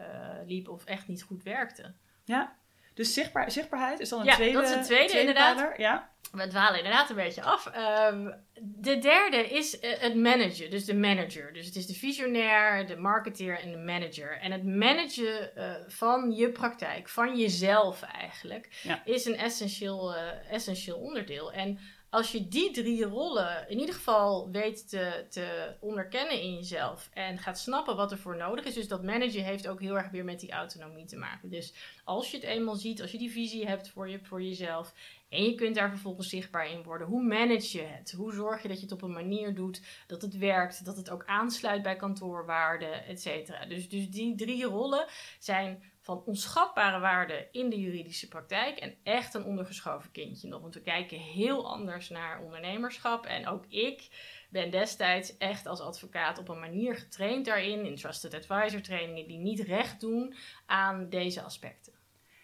liep 0.47 0.69
of 0.69 0.85
echt 0.85 1.09
niet 1.09 1.23
goed 1.23 1.43
werkte. 1.43 1.95
Ja, 2.25 2.57
dus 2.95 3.15
zichtbaar, 3.15 3.51
zichtbaarheid 3.51 4.01
is 4.01 4.09
dan 4.09 4.21
een 4.21 4.27
ja, 4.27 4.35
tweede 4.35 4.53
dat 4.53 4.65
is 4.65 4.75
een 4.75 4.83
tweede, 4.83 5.09
tweede 5.09 5.29
inderdaad. 5.29 5.79
ja. 5.79 6.11
We 6.33 6.47
dwalen 6.47 6.77
inderdaad 6.77 7.11
een 7.11 7.17
beetje 7.17 7.43
af. 7.43 7.73
Um, 8.11 8.35
de 8.61 8.99
derde 8.99 9.49
is 9.49 9.81
uh, 9.81 9.91
het 9.99 10.15
managen, 10.15 10.71
dus 10.71 10.85
de 10.85 10.95
manager. 10.95 11.53
Dus 11.53 11.67
het 11.67 11.77
is 11.77 11.87
de 11.87 11.95
visionair, 11.95 12.87
de 12.87 12.97
marketeer 12.97 13.59
en 13.59 13.71
de 13.71 13.79
manager. 13.79 14.39
En 14.41 14.53
het 14.53 14.65
managen 14.65 15.51
uh, 15.57 15.73
van 15.87 16.31
je 16.31 16.51
praktijk, 16.51 17.09
van 17.09 17.39
jezelf 17.39 18.03
eigenlijk, 18.03 18.69
ja. 18.83 19.03
is 19.05 19.25
een 19.25 19.37
essentieel, 19.37 20.15
uh, 20.15 20.53
essentieel 20.53 20.99
onderdeel. 20.99 21.53
En 21.53 21.79
als 22.13 22.33
je 22.33 22.49
die 22.49 22.71
drie 22.71 23.05
rollen 23.05 23.69
in 23.69 23.79
ieder 23.79 23.95
geval 23.95 24.51
weet 24.51 24.89
te, 24.89 25.27
te 25.29 25.75
onderkennen 25.81 26.41
in 26.41 26.55
jezelf 26.55 27.09
en 27.13 27.39
gaat 27.39 27.59
snappen 27.59 27.97
wat 27.97 28.11
er 28.11 28.19
voor 28.19 28.37
nodig 28.37 28.65
is. 28.65 28.75
Dus 28.75 28.89
dat 28.89 29.03
managen 29.03 29.45
heeft 29.45 29.69
ook 29.69 29.81
heel 29.81 29.97
erg 29.97 30.11
weer 30.11 30.25
met 30.25 30.41
die 30.41 30.53
autonomie 30.53 31.05
te 31.05 31.17
maken. 31.17 31.51
Dus 31.51 31.75
als 32.05 32.31
je 32.31 32.37
het 32.37 32.47
eenmaal 32.47 32.75
ziet, 32.75 33.03
als 33.03 33.13
je 33.13 33.19
die 33.19 33.31
visie 33.31 33.67
hebt 33.67 33.89
voor, 33.89 34.09
je, 34.09 34.19
voor 34.23 34.43
jezelf 34.43 34.95
en 35.29 35.45
je 35.45 35.55
kunt 35.55 35.75
daar 35.75 35.91
vervolgens 35.91 36.29
zichtbaar 36.29 36.71
in 36.71 36.83
worden, 36.83 37.07
hoe 37.07 37.23
manage 37.23 37.79
je 37.79 37.85
het? 37.85 38.13
Hoe 38.13 38.33
zorg 38.33 38.63
je 38.63 38.69
dat 38.69 38.77
je 38.77 38.83
het 38.83 38.95
op 38.95 39.03
een 39.03 39.13
manier 39.13 39.55
doet 39.55 39.81
dat 40.07 40.23
het 40.23 40.39
werkt, 40.39 40.85
dat 40.85 40.97
het 40.97 41.11
ook 41.11 41.27
aansluit 41.27 41.83
bij 41.83 41.97
kantoorwaarden, 41.97 43.07
et 43.07 43.21
cetera. 43.21 43.67
Dus, 43.67 43.89
dus 43.89 44.11
die 44.11 44.35
drie 44.35 44.65
rollen 44.65 45.07
zijn 45.39 45.83
van 46.03 46.23
onschatbare 46.25 47.01
waarde 47.01 47.49
in 47.53 47.71
de 47.71 47.81
juridische 47.81 48.29
praktijk 48.29 48.79
en 48.79 48.95
echt 49.03 49.35
een 49.35 49.45
ondergeschoven 49.45 50.11
kindje 50.11 50.49
nog. 50.49 50.61
Want 50.61 50.75
we 50.75 50.81
kijken 50.81 51.19
heel 51.19 51.67
anders 51.67 52.09
naar 52.09 52.43
ondernemerschap 52.43 53.27
en 53.27 53.47
ook 53.47 53.65
ik 53.69 54.09
ben 54.51 54.71
destijds 54.71 55.37
echt 55.37 55.67
als 55.67 55.81
advocaat 55.81 56.39
op 56.39 56.49
een 56.49 56.61
manier 56.61 56.95
getraind 56.95 57.45
daarin, 57.45 57.87
in 57.87 57.97
trusted 57.97 58.35
advisor 58.35 58.83
trainingen, 58.83 59.29
die 59.29 59.39
niet 59.39 59.61
recht 59.61 60.01
doen 60.01 60.35
aan 60.67 61.09
deze 61.09 61.43
aspecten. 61.43 61.93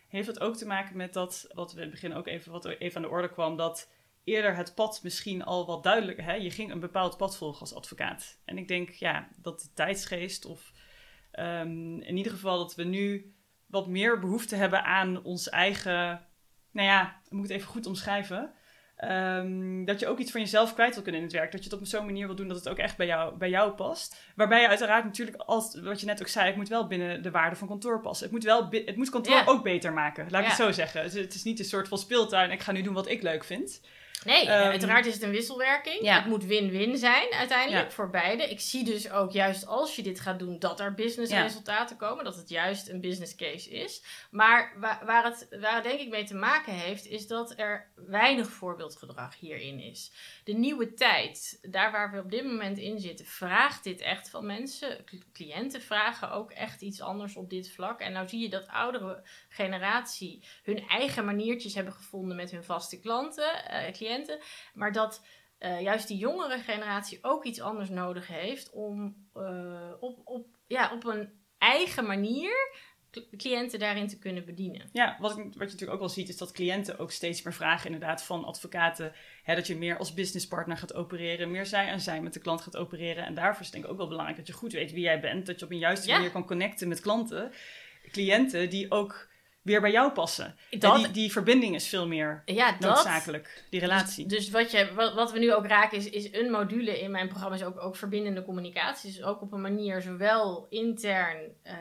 Heeft 0.08 0.26
dat 0.26 0.40
ook 0.40 0.56
te 0.56 0.66
maken 0.66 0.96
met 0.96 1.12
dat, 1.12 1.48
wat 1.52 1.72
we 1.72 1.76
in 1.76 1.82
het 1.82 1.92
begin 1.94 2.14
ook 2.14 2.26
even, 2.26 2.52
wat 2.52 2.64
even 2.64 2.96
aan 2.96 3.02
de 3.02 3.14
orde 3.14 3.30
kwam, 3.30 3.56
dat 3.56 3.90
eerder 4.24 4.56
het 4.56 4.74
pad 4.74 5.00
misschien 5.02 5.44
al 5.44 5.66
wat 5.66 5.82
duidelijker, 5.82 6.24
hè? 6.24 6.34
je 6.34 6.50
ging 6.50 6.70
een 6.70 6.80
bepaald 6.80 7.16
pad 7.16 7.36
volgen 7.36 7.60
als 7.60 7.74
advocaat. 7.74 8.38
En 8.44 8.58
ik 8.58 8.68
denk, 8.68 8.90
ja, 8.90 9.28
dat 9.36 9.60
de 9.60 9.68
tijdsgeest 9.74 10.44
of 10.44 10.72
ehm, 11.30 12.00
in 12.00 12.16
ieder 12.16 12.32
geval 12.32 12.58
dat 12.58 12.74
we 12.74 12.84
nu 12.84 13.32
wat 13.68 13.86
meer 13.86 14.18
behoefte 14.18 14.56
hebben 14.56 14.84
aan 14.84 15.22
ons 15.22 15.48
eigen, 15.48 16.26
nou 16.70 16.88
ja, 16.88 17.20
ik 17.24 17.32
moet 17.32 17.48
het 17.48 17.56
even 17.56 17.68
goed 17.68 17.86
omschrijven. 17.86 18.52
Ehm, 18.98 19.84
dat 19.84 20.00
je 20.00 20.06
ook 20.06 20.18
iets 20.18 20.30
van 20.30 20.40
jezelf 20.40 20.74
kwijt 20.74 20.94
wil 20.94 21.02
kunnen 21.02 21.20
in 21.20 21.26
het 21.26 21.36
werk. 21.36 21.52
Dat 21.52 21.64
je 21.64 21.70
het 21.70 21.80
op 21.80 21.86
zo'n 21.86 22.04
manier 22.04 22.26
wil 22.26 22.36
doen 22.36 22.48
dat 22.48 22.56
het 22.56 22.68
ook 22.68 22.78
echt 22.78 22.96
bij 22.96 23.06
jou, 23.06 23.36
bij 23.36 23.48
jou 23.48 23.72
past. 23.72 24.22
Waarbij 24.34 24.60
je 24.60 24.68
uiteraard 24.68 25.04
natuurlijk, 25.04 25.36
als, 25.36 25.80
wat 25.80 26.00
je 26.00 26.06
net 26.06 26.20
ook 26.20 26.28
zei, 26.28 26.46
het 26.46 26.56
moet 26.56 26.68
wel 26.68 26.86
binnen 26.86 27.22
de 27.22 27.30
waarde 27.30 27.56
van 27.56 27.68
kantoor 27.68 28.00
passen. 28.00 28.24
Het 28.24 28.34
moet, 28.34 28.44
wel, 28.44 28.68
het 28.70 28.96
moet 28.96 29.10
kantoor 29.10 29.42
ook 29.46 29.62
beter 29.62 29.92
maken, 29.92 30.26
laat 30.30 30.42
ik 30.42 30.46
het 30.46 30.56
zo 30.56 30.72
zeggen. 30.72 31.02
Het, 31.02 31.12
het, 31.12 31.34
is 31.34 31.42
niet 31.42 31.58
een 31.58 31.64
soort 31.64 31.88
van 31.88 31.98
speeltuin, 31.98 32.50
ik 32.50 32.60
ga 32.60 32.72
nu 32.72 32.82
doen 32.82 32.94
wat 32.94 33.08
ik 33.08 33.22
leuk 33.22 33.44
vind. 33.44 33.80
Nee, 34.28 34.42
um, 34.42 34.48
uiteraard 34.48 35.06
is 35.06 35.14
het 35.14 35.22
een 35.22 35.30
wisselwerking. 35.30 36.02
Ja. 36.02 36.14
Het 36.14 36.26
moet 36.26 36.44
win-win 36.44 36.96
zijn 36.96 37.32
uiteindelijk 37.32 37.92
voor 37.92 38.10
beide. 38.10 38.50
Ik 38.50 38.60
zie 38.60 38.84
dus 38.84 39.10
ook 39.10 39.32
juist 39.32 39.66
als 39.66 39.96
je 39.96 40.02
dit 40.02 40.20
gaat 40.20 40.38
doen, 40.38 40.58
dat 40.58 40.80
er 40.80 40.94
businessresultaten 40.94 41.96
ja. 42.00 42.06
komen. 42.06 42.24
Dat 42.24 42.36
het 42.36 42.48
juist 42.48 42.88
een 42.88 43.00
business 43.00 43.34
case 43.34 43.70
is. 43.70 44.02
Maar 44.30 44.72
waar, 44.76 45.02
waar, 45.04 45.24
het, 45.24 45.46
waar 45.60 45.74
het 45.74 45.84
denk 45.84 46.00
ik 46.00 46.08
mee 46.08 46.24
te 46.24 46.34
maken 46.34 46.72
heeft, 46.72 47.06
is 47.06 47.26
dat 47.26 47.54
er 47.56 47.90
weinig 47.94 48.48
voorbeeldgedrag 48.48 49.38
hierin 49.38 49.80
is. 49.80 50.12
De 50.44 50.52
nieuwe 50.52 50.94
tijd, 50.94 51.58
daar 51.62 51.92
waar 51.92 52.10
we 52.12 52.18
op 52.18 52.30
dit 52.30 52.44
moment 52.44 52.78
in 52.78 52.98
zitten, 52.98 53.26
vraagt 53.26 53.84
dit 53.84 54.00
echt 54.00 54.30
van 54.30 54.46
mensen. 54.46 55.04
Cliënten 55.32 55.82
vragen 55.82 56.30
ook 56.30 56.50
echt 56.50 56.80
iets 56.80 57.00
anders 57.00 57.36
op 57.36 57.50
dit 57.50 57.70
vlak. 57.70 58.00
En 58.00 58.12
nou 58.12 58.28
zie 58.28 58.40
je 58.40 58.48
dat 58.48 58.68
oudere 58.68 59.22
generatie 59.48 60.44
hun 60.62 60.88
eigen 60.88 61.24
maniertjes 61.24 61.74
hebben 61.74 61.92
gevonden 61.92 62.36
met 62.36 62.50
hun 62.50 62.64
vaste 62.64 63.00
klanten, 63.00 63.64
uh, 63.70 63.90
cliënten. 63.92 64.16
Maar 64.74 64.92
dat 64.92 65.22
uh, 65.58 65.80
juist 65.80 66.08
die 66.08 66.18
jongere 66.18 66.58
generatie 66.58 67.18
ook 67.22 67.44
iets 67.44 67.60
anders 67.60 67.88
nodig 67.88 68.26
heeft 68.26 68.70
om 68.70 69.16
uh, 69.34 69.92
op, 70.00 70.20
op, 70.24 70.46
ja, 70.66 70.92
op 70.92 71.04
een 71.04 71.30
eigen 71.58 72.06
manier 72.06 72.86
cliënten 73.36 73.78
daarin 73.78 74.08
te 74.08 74.18
kunnen 74.18 74.44
bedienen. 74.44 74.88
Ja, 74.92 75.16
wat, 75.20 75.34
wat 75.34 75.52
je 75.52 75.58
natuurlijk 75.58 75.92
ook 75.92 75.98
wel 75.98 76.08
ziet, 76.08 76.28
is 76.28 76.36
dat 76.36 76.52
cliënten 76.52 76.98
ook 76.98 77.10
steeds 77.10 77.42
meer 77.42 77.54
vragen 77.54 77.84
inderdaad 77.84 78.22
van 78.22 78.44
advocaten. 78.44 79.12
Hè, 79.42 79.54
dat 79.54 79.66
je 79.66 79.76
meer 79.76 79.98
als 79.98 80.14
businesspartner 80.14 80.76
gaat 80.76 80.94
opereren, 80.94 81.50
meer 81.50 81.66
zij 81.66 81.88
en 81.88 82.00
zij 82.00 82.20
met 82.20 82.32
de 82.32 82.40
klant 82.40 82.60
gaat 82.60 82.76
opereren. 82.76 83.24
En 83.24 83.34
daarvoor 83.34 83.60
is 83.60 83.66
het 83.66 83.72
denk 83.72 83.84
ik 83.84 83.90
ook 83.90 83.96
wel 83.96 84.08
belangrijk 84.08 84.38
dat 84.38 84.46
je 84.46 84.52
goed 84.52 84.72
weet 84.72 84.92
wie 84.92 85.02
jij 85.02 85.20
bent. 85.20 85.46
Dat 85.46 85.58
je 85.58 85.64
op 85.64 85.70
een 85.70 85.78
juiste 85.78 86.10
manier 86.10 86.30
kan 86.30 86.46
connecten 86.46 86.88
met 86.88 87.00
klanten. 87.00 87.52
Cliënten 88.10 88.70
die 88.70 88.90
ook 88.90 89.28
weer 89.68 89.80
bij 89.80 89.90
jou 89.90 90.12
passen. 90.12 90.56
die, 90.70 91.10
die 91.10 91.32
verbinding 91.32 91.74
is 91.74 91.88
veel 91.88 92.06
meer 92.06 92.42
ja, 92.44 92.76
noodzakelijk, 92.80 93.64
die 93.70 93.80
relatie. 93.80 94.26
Dus, 94.26 94.38
dus, 94.38 94.50
wat, 94.50 94.70
je, 94.70 94.94
wat, 94.94 95.14
wat, 95.14 95.32
we 95.32 95.38
nu 95.38 95.52
ook 95.52 95.66
raken 95.66 95.98
is, 95.98 96.10
is 96.10 96.32
een 96.32 96.50
module 96.50 97.00
in 97.00 97.10
mijn 97.10 97.28
programma 97.28 97.56
is 97.56 97.64
ook, 97.64 97.80
ook 97.80 97.96
verbindende 97.96 98.44
communicatie. 98.44 99.12
Dus 99.12 99.22
ook 99.22 99.42
op 99.42 99.52
een 99.52 99.60
manier 99.60 100.00
zowel 100.00 100.66
intern 100.70 101.36
uh, 101.64 101.72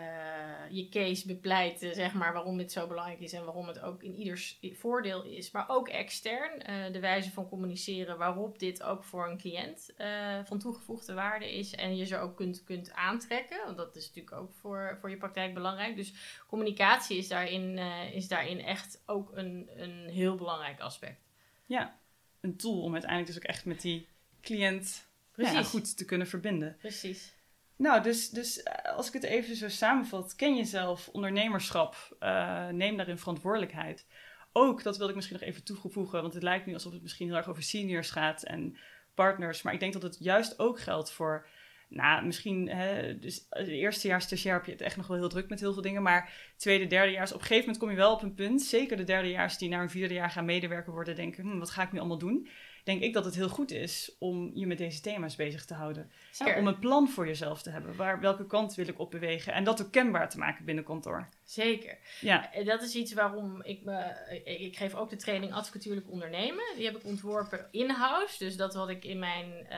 je 0.69 0.89
case 0.89 1.27
bepleiten, 1.27 1.95
zeg 1.95 2.13
maar, 2.13 2.33
waarom 2.33 2.57
dit 2.57 2.71
zo 2.71 2.87
belangrijk 2.87 3.19
is 3.19 3.33
en 3.33 3.45
waarom 3.45 3.67
het 3.67 3.81
ook 3.81 4.03
in 4.03 4.15
ieders 4.15 4.59
voordeel 4.73 5.23
is. 5.23 5.51
Maar 5.51 5.65
ook 5.67 5.87
extern 5.87 6.51
uh, 6.69 6.93
de 6.93 6.99
wijze 6.99 7.31
van 7.31 7.49
communiceren 7.49 8.17
waarop 8.17 8.59
dit 8.59 8.83
ook 8.83 9.03
voor 9.03 9.27
een 9.27 9.37
cliënt 9.37 9.93
uh, 9.97 10.07
van 10.43 10.59
toegevoegde 10.59 11.13
waarde 11.13 11.57
is. 11.57 11.75
En 11.75 11.97
je 11.97 12.05
ze 12.05 12.17
ook 12.17 12.35
kunt, 12.35 12.63
kunt 12.63 12.93
aantrekken. 12.93 13.59
Want 13.65 13.77
dat 13.77 13.95
is 13.95 14.07
natuurlijk 14.07 14.35
ook 14.35 14.53
voor, 14.53 14.97
voor 15.01 15.09
je 15.09 15.17
praktijk 15.17 15.53
belangrijk. 15.53 15.95
Dus 15.95 16.13
communicatie 16.47 17.17
is 17.17 17.27
daarin 17.27 17.76
uh, 17.77 18.13
is 18.13 18.27
daarin 18.27 18.61
echt 18.61 19.01
ook 19.05 19.31
een, 19.35 19.69
een 19.75 20.09
heel 20.09 20.35
belangrijk 20.35 20.79
aspect. 20.79 21.21
Ja, 21.65 21.99
een 22.41 22.57
tool 22.57 22.81
om 22.81 22.91
uiteindelijk 22.93 23.33
dus 23.33 23.43
ook 23.43 23.49
echt 23.49 23.65
met 23.65 23.81
die 23.81 24.07
cliënt 24.41 25.07
ja, 25.35 25.63
goed 25.63 25.97
te 25.97 26.05
kunnen 26.05 26.27
verbinden. 26.27 26.77
Precies. 26.77 27.35
Nou, 27.75 28.03
dus, 28.03 28.29
dus 28.29 28.63
eh, 28.63 28.95
als 28.95 29.07
ik 29.07 29.13
het 29.13 29.23
even 29.23 29.55
zo 29.55 29.69
samenvat, 29.69 30.35
ken 30.35 30.55
jezelf, 30.55 31.07
ondernemerschap, 31.07 32.17
uh, 32.19 32.67
neem 32.67 32.97
daarin 32.97 33.17
verantwoordelijkheid. 33.17 34.05
Ook, 34.51 34.83
dat 34.83 34.95
wilde 34.97 35.09
ik 35.09 35.15
misschien 35.15 35.37
nog 35.39 35.47
even 35.47 35.63
toevoegen, 35.63 36.21
want 36.21 36.33
het 36.33 36.43
lijkt 36.43 36.65
nu 36.65 36.73
alsof 36.73 36.93
het 36.93 37.01
misschien 37.01 37.27
heel 37.27 37.35
erg 37.35 37.49
over 37.49 37.63
seniors 37.63 38.09
gaat 38.09 38.43
en 38.43 38.77
partners. 39.13 39.61
Maar 39.61 39.73
ik 39.73 39.79
denk 39.79 39.93
dat 39.93 40.01
het 40.01 40.17
juist 40.19 40.59
ook 40.59 40.79
geldt 40.79 41.11
voor 41.11 41.47
nou, 41.87 42.25
misschien, 42.25 42.69
hè, 42.69 43.19
dus 43.19 43.45
het 43.49 43.67
eerste 43.67 44.19
stagiair 44.19 44.55
heb 44.55 44.65
je 44.65 44.71
het 44.71 44.81
echt 44.81 44.97
nog 44.97 45.07
wel 45.07 45.17
heel 45.17 45.29
druk 45.29 45.49
met 45.49 45.59
heel 45.59 45.73
veel 45.73 45.81
dingen. 45.81 46.01
Maar 46.01 46.33
tweede, 46.57 46.87
derdejaars, 46.87 47.31
op 47.31 47.39
een 47.39 47.45
gegeven 47.45 47.63
moment 47.63 47.83
kom 47.83 47.89
je 47.89 47.95
wel 47.95 48.13
op 48.13 48.21
een 48.21 48.33
punt. 48.33 48.61
Zeker 48.61 48.97
de 48.97 49.03
derdejaars 49.03 49.57
die 49.57 49.69
naar 49.69 49.81
een 49.81 49.89
vierde 49.89 50.13
jaar 50.13 50.29
gaan 50.29 50.45
medewerker 50.45 50.93
worden, 50.93 51.15
denken: 51.15 51.43
hm, 51.43 51.57
wat 51.57 51.69
ga 51.69 51.83
ik 51.83 51.91
nu 51.91 51.99
allemaal 51.99 52.17
doen? 52.17 52.47
denk 52.87 53.01
ik 53.01 53.13
dat 53.13 53.25
het 53.25 53.35
heel 53.35 53.49
goed 53.49 53.71
is 53.71 54.15
om 54.19 54.51
je 54.53 54.67
met 54.67 54.77
deze 54.77 55.01
thema's 55.01 55.35
bezig 55.35 55.65
te 55.65 55.73
houden. 55.73 56.11
om 56.57 56.67
een 56.67 56.79
plan 56.79 57.09
voor 57.09 57.27
jezelf 57.27 57.61
te 57.61 57.69
hebben. 57.69 57.95
Waar, 57.95 58.19
welke 58.19 58.47
kant 58.47 58.75
wil 58.75 58.87
ik 58.87 58.99
op 58.99 59.11
bewegen? 59.11 59.53
En 59.53 59.63
dat 59.63 59.81
ook 59.81 59.91
kenbaar 59.91 60.29
te 60.29 60.37
maken 60.37 60.65
binnen 60.65 60.83
kantoor. 60.83 61.29
Zeker. 61.47 61.97
Ja. 62.21 62.49
Dat 62.65 62.81
is 62.81 62.95
iets 62.95 63.13
waarom 63.13 63.63
ik 63.63 63.83
me... 63.83 64.15
Ik 64.43 64.77
geef 64.77 64.95
ook 64.95 65.09
de 65.09 65.15
training 65.15 65.53
advocatuurlijk 65.53 66.09
ondernemen. 66.09 66.63
Die 66.75 66.85
heb 66.85 66.95
ik 66.95 67.05
ontworpen 67.05 67.67
in-house. 67.71 68.37
Dus 68.37 68.57
dat 68.57 68.73
wat 68.73 68.89
ik 68.89 69.05
in 69.05 69.19
mijn... 69.19 69.67
Uh, 69.69 69.77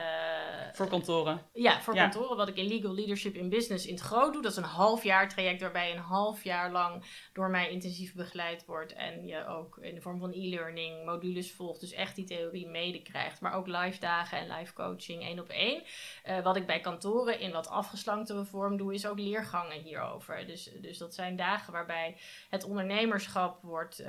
voor 0.72 0.88
kantoren. 0.88 1.46
Ja, 1.52 1.80
voor 1.80 1.94
kantoren. 1.94 2.36
Wat 2.36 2.48
ik 2.48 2.56
in 2.56 2.66
Legal 2.66 2.94
Leadership 2.94 3.34
in 3.34 3.48
Business 3.48 3.86
in 3.86 3.94
het 3.94 4.02
groot 4.02 4.32
doe. 4.32 4.42
Dat 4.42 4.50
is 4.50 4.56
een 4.56 4.64
half 4.64 5.04
jaar 5.04 5.28
traject 5.28 5.60
waarbij 5.60 5.88
je 5.88 5.94
een 5.94 6.00
half 6.00 6.44
jaar 6.44 6.70
lang 6.70 7.04
door 7.32 7.50
mij 7.50 7.70
intensief 7.70 8.14
begeleid 8.14 8.64
wordt. 8.64 8.92
En 8.92 9.26
je 9.26 9.46
ook 9.46 9.78
in 9.80 9.94
de 9.94 10.00
vorm 10.00 10.18
van 10.18 10.32
e-learning 10.32 11.04
modules 11.04 11.52
volgt. 11.52 11.80
Dus 11.80 11.92
echt 11.92 12.16
die 12.16 12.26
theorie 12.26 12.66
mede 12.66 13.02
krijgt. 13.02 13.40
Maar 13.40 13.54
ook 13.54 13.66
live 13.66 14.00
dagen 14.00 14.38
en 14.38 14.56
live 14.58 14.72
coaching 14.72 15.22
één 15.22 15.38
op 15.38 15.48
één. 15.48 15.82
Uh, 16.28 16.42
wat 16.42 16.56
ik 16.56 16.66
bij 16.66 16.80
kantoren 16.80 17.40
in 17.40 17.52
wat 17.52 17.68
afgeslanktere 17.68 18.44
vorm 18.44 18.76
doe, 18.76 18.94
is 18.94 19.06
ook 19.06 19.18
leergangen 19.18 19.82
hierover. 19.82 20.46
Dus, 20.46 20.70
dus 20.80 20.98
dat 20.98 21.14
zijn 21.14 21.36
dagen 21.36 21.58
waarbij 21.68 22.16
het 22.48 22.64
ondernemerschap 22.64 23.62
wordt 23.62 24.00
uh, 24.00 24.08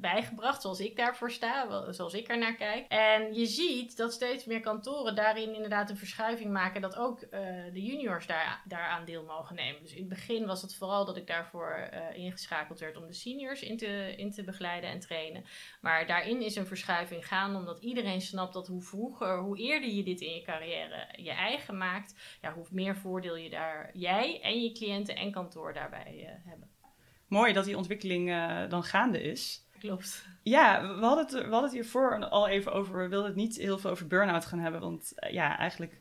bijgebracht, 0.00 0.62
zoals 0.62 0.80
ik 0.80 0.96
daarvoor 0.96 1.30
sta, 1.30 1.92
zoals 1.92 2.14
ik 2.14 2.28
er 2.28 2.38
naar 2.38 2.54
kijk. 2.54 2.86
En 2.88 3.34
je 3.34 3.46
ziet 3.46 3.96
dat 3.96 4.12
steeds 4.12 4.44
meer 4.44 4.60
kantoren 4.60 5.14
daarin 5.14 5.54
inderdaad 5.54 5.90
een 5.90 5.96
verschuiving 5.96 6.52
maken, 6.52 6.80
dat 6.80 6.96
ook 6.96 7.22
uh, 7.22 7.30
de 7.72 7.82
juniors 7.82 8.26
daar, 8.26 8.62
daaraan 8.64 9.04
deel 9.04 9.24
mogen 9.24 9.56
nemen. 9.56 9.82
Dus 9.82 9.92
in 9.92 9.98
het 9.98 10.08
begin 10.08 10.46
was 10.46 10.62
het 10.62 10.74
vooral 10.74 11.04
dat 11.04 11.16
ik 11.16 11.26
daarvoor 11.26 11.88
ingeschakeld 12.14 12.78
werd 12.78 12.96
om 12.96 13.06
de 13.06 13.12
seniors 13.12 13.62
in 13.62 13.76
te, 13.76 14.14
in 14.16 14.30
te 14.30 14.44
begeleiden 14.44 14.90
en 14.90 15.00
trainen. 15.00 15.44
Maar 15.80 16.06
daarin 16.06 16.42
is 16.42 16.56
een 16.56 16.66
verschuiving 16.66 17.26
gaan, 17.26 17.56
omdat 17.56 17.78
iedereen 17.78 18.20
snapt 18.20 18.52
dat 18.54 18.66
hoe 18.66 18.82
vroeger, 18.82 19.38
hoe 19.38 19.58
eerder 19.58 19.90
je 19.90 20.02
dit 20.02 20.20
in 20.20 20.34
je 20.34 20.42
carrière 20.42 21.08
je 21.16 21.30
eigen 21.30 21.76
maakt, 21.76 22.38
ja, 22.40 22.52
hoe 22.52 22.66
meer 22.70 22.96
voordeel 22.96 23.36
je 23.36 23.50
daar 23.50 23.90
jij 23.92 24.40
en 24.42 24.62
je 24.62 24.72
cliënten 24.72 25.16
en 25.16 25.32
kantoor 25.32 25.72
daarbij 25.72 26.40
hebben. 26.44 26.70
Mooi 27.28 27.52
dat 27.52 27.64
die 27.64 27.76
ontwikkeling 27.76 28.28
uh, 28.28 28.60
dan 28.68 28.84
gaande 28.84 29.22
is. 29.22 29.68
Klopt. 29.78 30.26
Ja, 30.42 30.96
we 30.98 31.04
hadden, 31.04 31.24
het, 31.24 31.32
we 31.32 31.40
hadden 31.40 31.62
het 31.62 31.72
hiervoor 31.72 32.28
al 32.28 32.48
even 32.48 32.72
over. 32.72 33.02
We 33.02 33.08
wilden 33.08 33.28
het 33.28 33.36
niet 33.36 33.56
heel 33.56 33.78
veel 33.78 33.90
over 33.90 34.06
burn-out 34.06 34.44
gaan 34.44 34.58
hebben. 34.58 34.80
Want 34.80 35.12
uh, 35.16 35.32
ja, 35.32 35.58
eigenlijk 35.58 36.00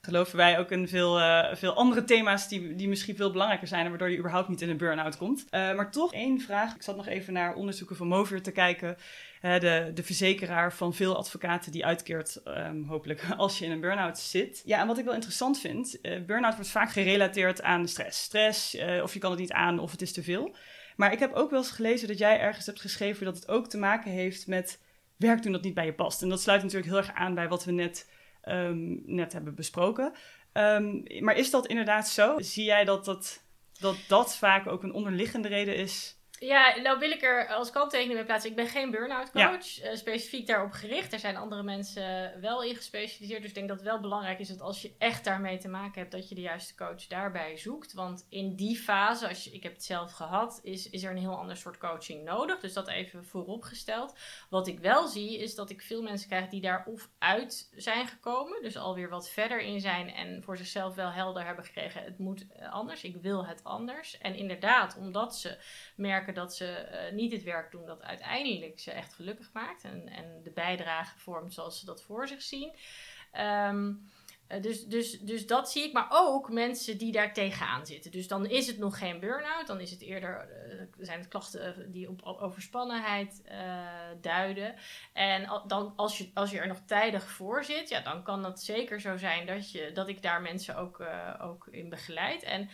geloven 0.00 0.36
wij 0.36 0.58
ook 0.58 0.70
in 0.70 0.88
veel, 0.88 1.20
uh, 1.20 1.54
veel 1.54 1.74
andere 1.74 2.04
thema's 2.04 2.48
die, 2.48 2.74
die 2.74 2.88
misschien 2.88 3.16
veel 3.16 3.30
belangrijker 3.30 3.68
zijn. 3.68 3.84
En 3.84 3.90
waardoor 3.90 4.10
je 4.10 4.18
überhaupt 4.18 4.48
niet 4.48 4.62
in 4.62 4.70
een 4.70 4.76
burn-out 4.76 5.16
komt. 5.16 5.46
Maar 5.50 5.90
toch 5.90 6.12
één 6.12 6.40
vraag. 6.40 6.74
Ik 6.74 6.82
zat 6.82 6.96
nog 6.96 7.06
even 7.06 7.32
naar 7.32 7.54
onderzoeken 7.54 7.96
van 7.96 8.06
Mover 8.06 8.42
te 8.42 8.52
kijken. 8.52 8.96
Uh, 9.42 9.58
de, 9.58 9.90
de 9.94 10.02
verzekeraar 10.02 10.72
van 10.72 10.94
veel 10.94 11.16
advocaten 11.16 11.72
die 11.72 11.86
uitkeert, 11.86 12.40
um, 12.44 12.84
hopelijk, 12.84 13.24
als 13.36 13.58
je 13.58 13.64
in 13.64 13.70
een 13.70 13.80
burn-out 13.80 14.18
zit. 14.18 14.62
Ja, 14.64 14.80
en 14.80 14.86
wat 14.86 14.98
ik 14.98 15.04
wel 15.04 15.14
interessant 15.14 15.58
vind. 15.60 15.98
burn-out 16.26 16.54
wordt 16.54 16.70
vaak 16.70 16.90
gerelateerd 16.90 17.62
aan 17.62 17.88
stress. 17.88 18.22
Stress, 18.22 18.76
of 19.02 19.12
je 19.12 19.18
kan 19.18 19.30
het 19.30 19.40
niet 19.40 19.52
aan 19.52 19.78
of 19.78 19.90
het 19.90 20.02
is 20.02 20.12
te 20.12 20.22
veel. 20.22 20.54
Maar 20.96 21.12
ik 21.12 21.18
heb 21.18 21.32
ook 21.32 21.50
wel 21.50 21.58
eens 21.58 21.70
gelezen 21.70 22.08
dat 22.08 22.18
jij 22.18 22.40
ergens 22.40 22.66
hebt 22.66 22.80
geschreven 22.80 23.24
dat 23.24 23.34
het 23.34 23.48
ook 23.48 23.68
te 23.68 23.78
maken 23.78 24.10
heeft 24.10 24.46
met 24.46 24.80
werk 25.16 25.42
doen 25.42 25.52
dat 25.52 25.62
niet 25.62 25.74
bij 25.74 25.84
je 25.84 25.94
past. 25.94 26.22
En 26.22 26.28
dat 26.28 26.40
sluit 26.40 26.62
natuurlijk 26.62 26.90
heel 26.90 26.98
erg 26.98 27.12
aan 27.14 27.34
bij 27.34 27.48
wat 27.48 27.64
we 27.64 27.72
net 27.72 28.10
um, 28.44 29.02
net 29.06 29.32
hebben 29.32 29.54
besproken. 29.54 30.12
Um, 30.52 31.04
maar 31.18 31.36
is 31.36 31.50
dat 31.50 31.66
inderdaad 31.66 32.08
zo? 32.08 32.34
Zie 32.38 32.64
jij 32.64 32.84
dat 32.84 33.04
dat, 33.04 33.42
dat 33.78 33.96
dat 34.08 34.36
vaak 34.36 34.66
ook 34.66 34.82
een 34.82 34.92
onderliggende 34.92 35.48
reden 35.48 35.76
is? 35.76 36.19
Ja, 36.42 36.76
nou 36.82 36.98
wil 36.98 37.10
ik 37.10 37.22
er 37.22 37.46
als 37.46 37.70
kanttekening 37.70 38.14
mee 38.14 38.24
plaatsen. 38.24 38.50
Ik 38.50 38.56
ben 38.56 38.66
geen 38.66 38.90
burn-out 38.90 39.30
coach, 39.30 39.80
eh, 39.80 39.94
specifiek 39.96 40.46
daarop 40.46 40.72
gericht. 40.72 41.12
Er 41.12 41.18
zijn 41.18 41.36
andere 41.36 41.62
mensen 41.62 42.40
wel 42.40 42.62
in 42.62 42.76
gespecialiseerd. 42.76 43.40
Dus 43.40 43.48
ik 43.48 43.54
denk 43.54 43.68
dat 43.68 43.76
het 43.76 43.86
wel 43.86 44.00
belangrijk 44.00 44.38
is 44.38 44.48
dat 44.48 44.60
als 44.60 44.82
je 44.82 44.94
echt 44.98 45.24
daarmee 45.24 45.58
te 45.58 45.68
maken 45.68 46.00
hebt, 46.00 46.12
dat 46.12 46.28
je 46.28 46.34
de 46.34 46.40
juiste 46.40 46.74
coach 46.74 47.06
daarbij 47.06 47.56
zoekt. 47.56 47.92
Want 47.92 48.26
in 48.28 48.54
die 48.54 48.76
fase, 48.76 49.28
als 49.28 49.44
je, 49.44 49.50
ik 49.50 49.62
heb 49.62 49.72
het 49.72 49.84
zelf 49.84 50.12
gehad, 50.12 50.60
is, 50.62 50.90
is 50.90 51.02
er 51.02 51.10
een 51.10 51.16
heel 51.16 51.36
ander 51.36 51.56
soort 51.56 51.78
coaching 51.78 52.24
nodig. 52.24 52.60
Dus 52.60 52.72
dat 52.72 52.88
even 52.88 53.24
vooropgesteld. 53.24 54.14
Wat 54.50 54.66
ik 54.66 54.78
wel 54.78 55.06
zie, 55.06 55.38
is 55.38 55.54
dat 55.54 55.70
ik 55.70 55.82
veel 55.82 56.02
mensen 56.02 56.28
krijg 56.28 56.48
die 56.48 56.60
daar 56.60 56.84
of 56.86 57.08
uit 57.18 57.70
zijn 57.76 58.06
gekomen. 58.06 58.62
Dus 58.62 58.76
alweer 58.76 59.08
wat 59.08 59.30
verder 59.30 59.60
in 59.60 59.80
zijn 59.80 60.10
en 60.10 60.42
voor 60.42 60.56
zichzelf 60.56 60.94
wel 60.94 61.10
helder 61.10 61.46
hebben 61.46 61.64
gekregen. 61.64 62.02
Het 62.02 62.18
moet 62.18 62.46
anders. 62.70 63.02
Ik 63.02 63.16
wil 63.16 63.46
het 63.46 63.64
anders. 63.64 64.18
En 64.18 64.34
inderdaad, 64.34 64.96
omdat 64.96 65.36
ze 65.36 65.58
merken 65.96 66.28
dat 66.34 66.56
ze 66.56 66.88
uh, 66.92 67.16
niet 67.16 67.32
het 67.32 67.42
werk 67.42 67.70
doen 67.70 67.86
dat 67.86 68.02
uiteindelijk 68.02 68.80
ze 68.80 68.90
echt 68.90 69.14
gelukkig 69.14 69.50
maakt 69.52 69.84
en, 69.84 70.08
en 70.08 70.42
de 70.42 70.50
bijdrage 70.50 71.18
vormt 71.18 71.54
zoals 71.54 71.78
ze 71.78 71.84
dat 71.84 72.02
voor 72.02 72.28
zich 72.28 72.42
zien. 72.42 72.74
Um, 73.38 74.10
dus, 74.60 74.86
dus, 74.86 75.20
dus 75.20 75.46
dat 75.46 75.70
zie 75.70 75.84
ik, 75.84 75.92
maar 75.92 76.06
ook 76.10 76.50
mensen 76.50 76.98
die 76.98 77.12
daar 77.12 77.32
tegenaan 77.32 77.86
zitten. 77.86 78.10
Dus 78.10 78.28
dan 78.28 78.46
is 78.46 78.66
het 78.66 78.78
nog 78.78 78.98
geen 78.98 79.20
burn-out, 79.20 79.66
dan 79.66 79.80
is 79.80 79.90
het 79.90 80.00
eerder, 80.00 80.48
uh, 80.98 81.04
zijn 81.04 81.18
het 81.18 81.28
klachten 81.28 81.90
die 81.92 82.08
op 82.08 82.22
overspannenheid 82.22 83.42
uh, 83.50 83.88
duiden. 84.20 84.74
En 85.12 85.62
dan, 85.66 85.92
als, 85.96 86.18
je, 86.18 86.30
als 86.34 86.50
je 86.50 86.58
er 86.58 86.66
nog 86.66 86.80
tijdig 86.86 87.30
voor 87.30 87.64
zit, 87.64 87.88
ja, 87.88 88.00
dan 88.00 88.22
kan 88.22 88.42
dat 88.42 88.62
zeker 88.62 89.00
zo 89.00 89.16
zijn 89.16 89.46
dat, 89.46 89.70
je, 89.70 89.90
dat 89.92 90.08
ik 90.08 90.22
daar 90.22 90.42
mensen 90.42 90.76
ook, 90.76 91.02
ook 91.40 91.66
in 91.66 91.88
begeleid. 91.88 92.42
En 92.42 92.70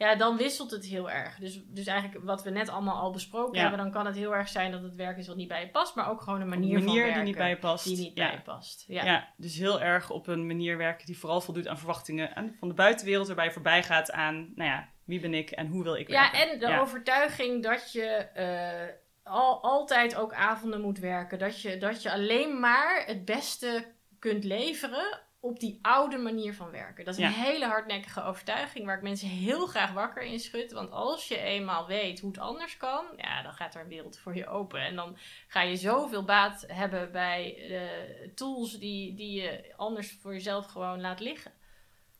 ja, 0.00 0.14
dan 0.14 0.36
wisselt 0.36 0.70
het 0.70 0.84
heel 0.84 1.10
erg. 1.10 1.36
Dus, 1.36 1.60
dus 1.66 1.86
eigenlijk 1.86 2.24
wat 2.24 2.42
we 2.42 2.50
net 2.50 2.68
allemaal 2.68 2.96
al 2.96 3.10
besproken 3.10 3.60
hebben, 3.60 3.78
dan 3.78 3.90
kan 3.90 4.06
het 4.06 4.14
heel 4.14 4.34
erg 4.34 4.48
zijn 4.48 4.70
dat 4.70 4.82
het 4.82 4.94
werk 4.94 5.18
is 5.18 5.26
wat 5.26 5.36
niet 5.36 5.48
bij 5.48 5.60
je 5.60 5.68
past, 5.68 5.94
maar 5.94 6.10
ook 6.10 6.20
gewoon 6.20 6.40
een 6.40 6.48
manier, 6.48 6.76
een 6.76 6.84
manier 6.84 7.04
van 7.04 7.14
die 7.14 7.22
niet 7.22 7.36
bij 7.36 7.48
je 7.48 7.58
past. 7.58 7.84
Die 7.84 7.96
niet 7.96 8.14
bij 8.14 8.32
je 8.32 8.40
past. 8.40 8.84
Ja. 8.86 9.04
ja, 9.04 9.28
dus 9.36 9.56
heel 9.56 9.80
erg 9.80 10.10
op 10.10 10.26
een 10.26 10.46
manier 10.46 10.76
werken 10.76 11.06
die 11.06 11.18
vooral 11.18 11.40
voldoet 11.40 11.68
aan 11.68 11.78
verwachtingen 11.78 12.54
van 12.58 12.68
de 12.68 12.74
buitenwereld, 12.74 13.26
waarbij 13.26 13.44
je 13.44 13.52
voorbij 13.52 13.82
gaat 13.82 14.10
aan, 14.10 14.52
nou 14.54 14.70
ja, 14.70 14.88
wie 15.04 15.20
ben 15.20 15.34
ik 15.34 15.50
en 15.50 15.66
hoe 15.66 15.82
wil 15.82 15.96
ik 15.96 16.08
werken. 16.08 16.38
Ja, 16.38 16.46
en 16.46 16.58
de 16.58 16.80
overtuiging 16.80 17.62
dat 17.62 17.92
je 17.92 18.26
uh, 18.36 19.32
al, 19.32 19.62
altijd 19.62 20.16
ook 20.16 20.32
avonden 20.32 20.80
moet 20.80 20.98
werken. 20.98 21.38
Dat 21.38 21.60
je, 21.60 21.78
dat 21.78 22.02
je 22.02 22.12
alleen 22.12 22.60
maar 22.60 23.02
het 23.06 23.24
beste 23.24 23.84
kunt 24.18 24.44
leveren 24.44 25.20
op 25.40 25.60
die 25.60 25.78
oude 25.82 26.18
manier 26.18 26.54
van 26.54 26.70
werken. 26.70 27.04
Dat 27.04 27.18
is 27.18 27.24
een 27.24 27.32
hele 27.32 27.66
hardnekkige 27.66 28.22
overtuiging 28.22 28.86
waar 28.86 28.96
ik 28.96 29.02
mensen 29.02 29.28
heel 29.28 29.66
graag 29.66 29.92
wakker 29.92 30.22
in 30.22 30.40
schud. 30.40 30.72
Want 30.72 30.90
als 30.90 31.28
je 31.28 31.38
eenmaal 31.38 31.86
weet 31.86 32.20
hoe 32.20 32.30
het 32.30 32.40
anders 32.40 32.76
kan, 32.76 33.04
ja, 33.16 33.42
dan 33.42 33.52
gaat 33.52 33.74
er 33.74 33.80
een 33.80 33.88
wereld 33.88 34.18
voor 34.18 34.36
je 34.36 34.46
open. 34.46 34.80
En 34.80 34.96
dan 34.96 35.16
ga 35.48 35.62
je 35.62 35.76
zoveel 35.76 36.24
baat 36.24 36.64
hebben 36.66 37.12
bij 37.12 37.54
de 37.68 38.30
tools 38.34 38.78
die, 38.78 39.14
die 39.14 39.42
je 39.42 39.72
anders 39.76 40.16
voor 40.20 40.32
jezelf 40.32 40.66
gewoon 40.66 41.00
laat 41.00 41.20
liggen. 41.20 41.52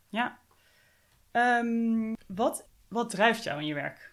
Ja. 0.09 0.39
Um, 1.33 2.17
wat, 2.27 2.69
wat 2.89 3.11
drijft 3.11 3.43
jou 3.43 3.61
in 3.61 3.67
je 3.67 3.75
werk? 3.75 4.13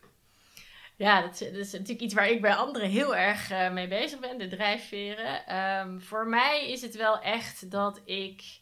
Ja, 0.96 1.22
dat, 1.22 1.40
dat, 1.40 1.54
is 1.54 1.72
natuurlijk 1.72 2.02
iets 2.02 2.14
waar 2.14 2.30
ik 2.30 2.42
bij 2.42 2.56
anderen 2.56 2.90
heel 2.90 3.16
erg 3.16 3.52
uh, 3.52 3.72
mee 3.72 3.88
bezig 3.88 4.20
ben, 4.20 4.38
de 4.38 4.48
drijfveren. 4.48 5.58
Um, 5.58 6.02
voor 6.02 6.28
mij 6.28 6.72
is 6.72 6.82
het 6.82 6.96
wel 6.96 7.20
echt 7.20 7.72
dat 7.72 8.02
ik 8.06 8.60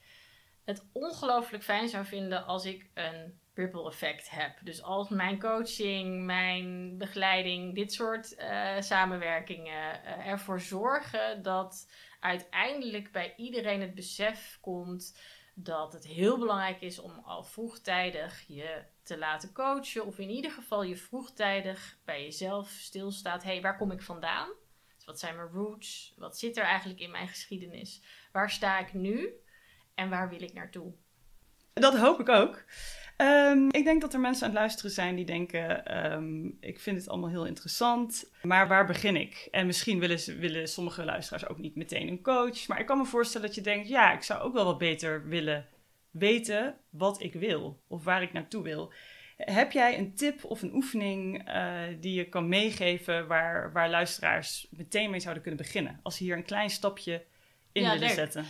het 0.66 0.86
ongelooflijk 0.91 1.63
fijn 1.63 1.89
zou 1.89 2.05
vinden 2.05 2.45
als 2.45 2.66
ik 2.66 2.89
een 2.93 3.39
ripple 3.53 3.88
effect 3.88 4.30
heb. 4.30 4.57
Dus 4.61 4.82
als 4.82 5.09
mijn 5.09 5.39
coaching, 5.39 6.26
mijn 6.26 6.97
begeleiding, 6.97 7.76
dit 7.76 7.93
soort 7.93 8.36
uh, 8.39 8.82
samenwerkingen 8.82 10.01
uh, 10.03 10.28
ervoor 10.28 10.59
zorgen 10.59 11.41
dat 11.43 11.91
uiteindelijk 12.20 13.11
bij 13.11 13.34
iedereen 13.38 13.82
het 13.82 13.95
besef 13.95 14.57
komt 14.61 15.18
dat 15.53 15.93
het 15.93 16.07
heel 16.07 16.38
belangrijk 16.38 16.82
is 16.82 16.99
om 16.99 17.22
al 17.26 17.43
vroegtijdig 17.43 18.43
je 18.47 18.84
te 19.03 19.18
laten 19.18 19.53
coachen. 19.53 20.05
Of 20.05 20.20
in 20.20 20.30
ieder 20.30 20.51
geval 20.51 20.84
je 20.84 20.97
vroegtijdig 20.97 21.97
bij 22.05 22.24
jezelf 22.24 22.70
stilstaat. 22.70 23.43
Hé, 23.43 23.51
hey, 23.51 23.61
waar 23.61 23.78
kom 23.78 23.91
ik 23.91 24.01
vandaan? 24.01 24.49
Dus 24.95 25.05
wat 25.05 25.20
zijn 25.20 25.36
mijn 25.36 25.47
roots? 25.47 26.13
Wat 26.18 26.38
zit 26.38 26.57
er 26.57 26.63
eigenlijk 26.63 26.99
in 26.99 27.11
mijn 27.11 27.28
geschiedenis? 27.28 28.01
Waar 28.32 28.51
sta 28.51 28.80
ik 28.80 28.93
nu? 28.93 29.34
En 29.96 30.10
waar 30.10 30.30
wil 30.30 30.41
ik 30.41 30.54
naartoe? 30.54 30.93
Dat 31.74 31.98
hoop 31.98 32.20
ik 32.20 32.30
ook. 32.30 32.64
Um, 33.18 33.72
ik 33.72 33.84
denk 33.84 34.02
dat 34.02 34.14
er 34.14 34.20
mensen 34.20 34.43
aan 34.46 34.52
het 34.52 34.60
luisteren 34.60 34.91
zijn 34.91 35.16
die 35.16 35.26
denken: 35.26 35.98
um, 36.14 36.58
ik 36.60 36.80
vind 36.80 36.98
het 36.98 37.10
allemaal 37.10 37.30
heel 37.30 37.46
interessant, 37.46 38.32
maar 38.41 38.68
waar 38.68 38.86
begin 38.86 39.16
ik? 39.16 39.48
En 39.52 39.66
misschien 39.66 40.00
willen, 40.00 40.39
willen 40.39 40.68
sommige 40.68 41.06
luisteraars 41.06 41.48
ook 41.48 41.58
niet 41.58 41.76
meteen 41.76 42.08
een 42.08 42.22
coach. 42.22 42.68
Maar 42.68 42.80
ik 42.80 42.86
kan 42.86 42.98
me 42.98 43.06
voorstellen 43.06 43.48
dat 43.48 43.56
je 43.56 43.62
denkt: 43.62 43.88
ja, 43.88 44.14
ik 44.14 44.24
zou 44.24 44.41
ook 44.41 44.54
wel 44.54 44.66
wat 44.66 44.78
beter 44.78 45.28
willen 45.28 45.68
weten 46.12 46.76
wat 46.89 47.22
ik 47.22 47.34
wil 47.34 47.80
of 47.88 48.04
waar 48.04 48.22
ik 48.22 48.34
naartoe 48.34 48.64
wil. 48.64 48.93
Heb 49.38 49.72
jij 49.72 49.98
een 49.98 50.14
tip 50.14 50.43
of 50.43 50.62
een 50.62 50.74
oefening 50.74 51.50
uh, 51.50 51.82
die 52.00 52.14
je 52.14 52.30
kan 52.30 52.50
meegeven 52.50 53.28
waar, 53.28 53.72
waar 53.72 53.89
luisteraars 53.89 54.68
meteen 54.70 55.10
mee 55.10 55.20
zouden 55.20 55.43
kunnen 55.43 55.62
beginnen? 55.62 56.00
Als 56.04 56.18
ze 56.18 56.24
hier 56.24 56.36
een 56.36 56.46
klein 56.46 56.70
stapje 56.70 57.24
in 57.72 57.82
ja, 57.82 57.91
willen 57.93 58.10
zetten. 58.10 58.46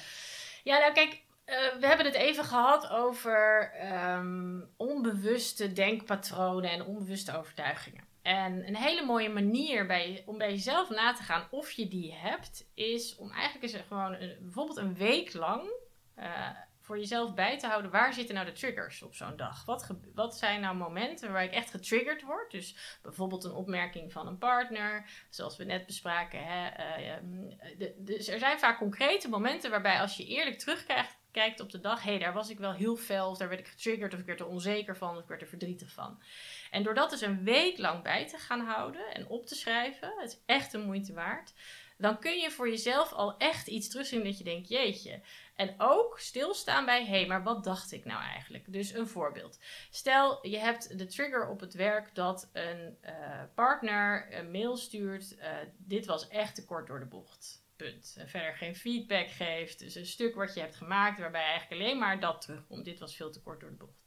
Ja, 0.64 0.80
nou 0.80 0.94
kijk, 0.94 1.22
uh, 1.46 1.80
we 1.80 1.88
hebben 1.88 2.06
het 2.06 2.16
even 2.16 2.44
gehad 2.44 2.90
over 2.90 3.72
um, 3.94 4.74
onbewuste 4.78 5.74
denkpatronen 5.74 6.72
en 6.72 6.86
onbewuste 6.86 7.38
overtuigingen. 7.38 8.04
En 8.22 8.68
een 8.68 8.76
hele 8.76 9.06
mooie 9.06 9.30
manier 9.30 9.86
bij, 9.86 10.24
om 10.26 10.38
bij 10.38 10.50
jezelf 10.50 10.90
na 10.90 11.14
te 11.14 11.24
gaan 11.24 11.48
of 11.52 11.72
je 11.72 11.88
die 11.88 12.14
hebt, 12.14 12.70
is 12.74 13.16
om 13.16 13.32
eigenlijk 13.32 13.74
eens 13.74 13.84
gewoon 13.88 14.14
een, 14.14 14.38
bijvoorbeeld 14.42 14.78
een 14.78 14.96
week 14.96 15.34
lang 15.34 15.74
uh, 16.20 16.50
voor 16.82 16.98
jezelf 16.98 17.34
bij 17.34 17.60
te 17.60 17.68
houden. 17.68 17.92
Waar 17.92 18.14
zitten 18.14 18.36
nou 18.36 18.48
de 18.48 18.54
triggers 18.54 19.02
op 19.02 19.16
zo'n 19.16 19.36
dag? 19.36 19.66
Wat, 19.66 19.88
wat 20.14 20.38
zijn 20.38 20.62
nou 20.62 20.76
momenten 20.76 21.32
waar 21.32 21.44
ik 21.44 21.52
echt 21.52 21.70
getriggerd 21.70 22.22
word? 22.22 22.52
Dus 22.52 23.00
bijvoorbeeld 23.02 23.44
een 23.44 23.52
opmerking 23.52 24.12
van 24.12 24.28
een 24.28 24.38
partner, 24.38 25.10
zoals 25.30 25.58
we 25.58 25.64
net 25.64 25.86
bespraken. 25.86 26.40
Hè? 26.44 26.70
Uh, 27.00 27.14
de, 27.78 27.96
dus 27.98 28.28
er 28.28 28.40
zijn 28.40 28.60
vaak 28.60 28.78
concrete 28.78 29.30
momenten 29.30 29.72
waarbij 29.72 30.00
als 30.00 30.18
je 30.18 30.26
eerlijk 30.26 30.60
terugkrijgt 30.60 31.18
kijkt 31.36 31.60
op 31.60 31.72
de 31.72 31.80
dag, 31.80 32.04
hé, 32.04 32.10
hey, 32.10 32.20
daar 32.20 32.34
was 32.34 32.50
ik 32.50 32.60
wel 32.60 32.74
heel 32.74 32.96
fel, 32.96 33.30
of 33.30 33.38
daar 33.38 33.50
werd 33.50 33.60
ik 33.60 33.68
getriggerd, 33.68 34.14
of 34.14 34.20
ik 34.20 34.26
werd 34.26 34.40
er 34.40 34.48
onzeker 34.48 34.98
van, 34.98 35.16
of 35.16 35.22
ik 35.22 35.28
werd 35.28 35.42
er 35.42 35.48
verdrietig 35.48 35.92
van. 35.92 36.22
En 36.72 36.84
door 36.84 36.94
dat 36.94 37.10
dus 37.10 37.22
een 37.22 37.44
week 37.44 37.78
lang 37.78 38.04
bij 38.04 38.28
te 38.28 38.38
gaan 38.38 38.66
houden 38.66 39.14
en 39.14 39.28
op 39.28 39.46
te 39.46 39.56
schrijven, 39.56 40.14
het 40.18 40.32
is 40.32 40.40
echt 40.46 40.74
een 40.74 40.86
moeite 40.86 41.14
waard, 41.14 41.54
dan 41.98 42.20
kun 42.20 42.38
je 42.38 42.52
voor 42.52 42.70
jezelf 42.70 43.14
al 43.14 43.38
echt 43.38 43.68
iets 43.68 43.90
terugzien 43.90 44.24
dat 44.24 44.38
je 44.38 44.44
denkt, 44.44 44.70
jeetje. 44.70 45.22
En 45.56 45.76
ook 45.78 46.20
stilstaan 46.20 46.86
bij, 46.86 47.06
hé, 47.06 47.10
hey, 47.10 47.28
maar 47.28 47.44
wat 47.44 47.64
dacht 47.64 47.92
ik 47.92 48.06
nou 48.06 48.22
eigenlijk? 48.22 48.74
Dus 48.74 48.94
een 48.94 49.08
voorbeeld. 49.08 49.60
Stel, 49.90 50.48
je 50.48 50.58
hebt 50.58 50.98
de 50.98 51.06
trigger 51.06 51.50
op 51.50 51.60
het 51.60 51.74
werk 51.74 52.16
dat 52.16 52.50
een 52.54 52.98
uh, 53.06 53.44
partner 53.56 54.28
een 54.38 54.52
mail 54.52 54.78
stuurt, 54.78 55.36
uh, 55.38 55.48
dit 55.78 56.06
was 56.06 56.28
echt 56.28 56.56
te 56.56 56.66
kort 56.66 56.88
door 56.88 57.00
de 57.00 57.06
bocht. 57.06 57.65
En 57.78 58.30
verder 58.30 58.54
geen 58.54 58.76
feedback 58.76 59.30
geeft. 59.30 59.80
Dus 59.80 59.96
een 59.96 60.06
stuk 60.06 60.36
wat 60.36 60.54
je 60.54 60.60
hebt 60.60 60.76
gemaakt 60.76 61.20
waarbij 61.20 61.44
eigenlijk 61.44 61.82
alleen 61.82 61.98
maar 61.98 62.20
dat 62.20 62.42
terugkomt. 62.42 62.86
Dit 62.86 63.00
was 63.00 63.16
veel 63.16 63.32
te 63.32 63.42
kort 63.42 63.60
door 63.60 63.70
de 63.70 63.76
bocht. 63.76 64.04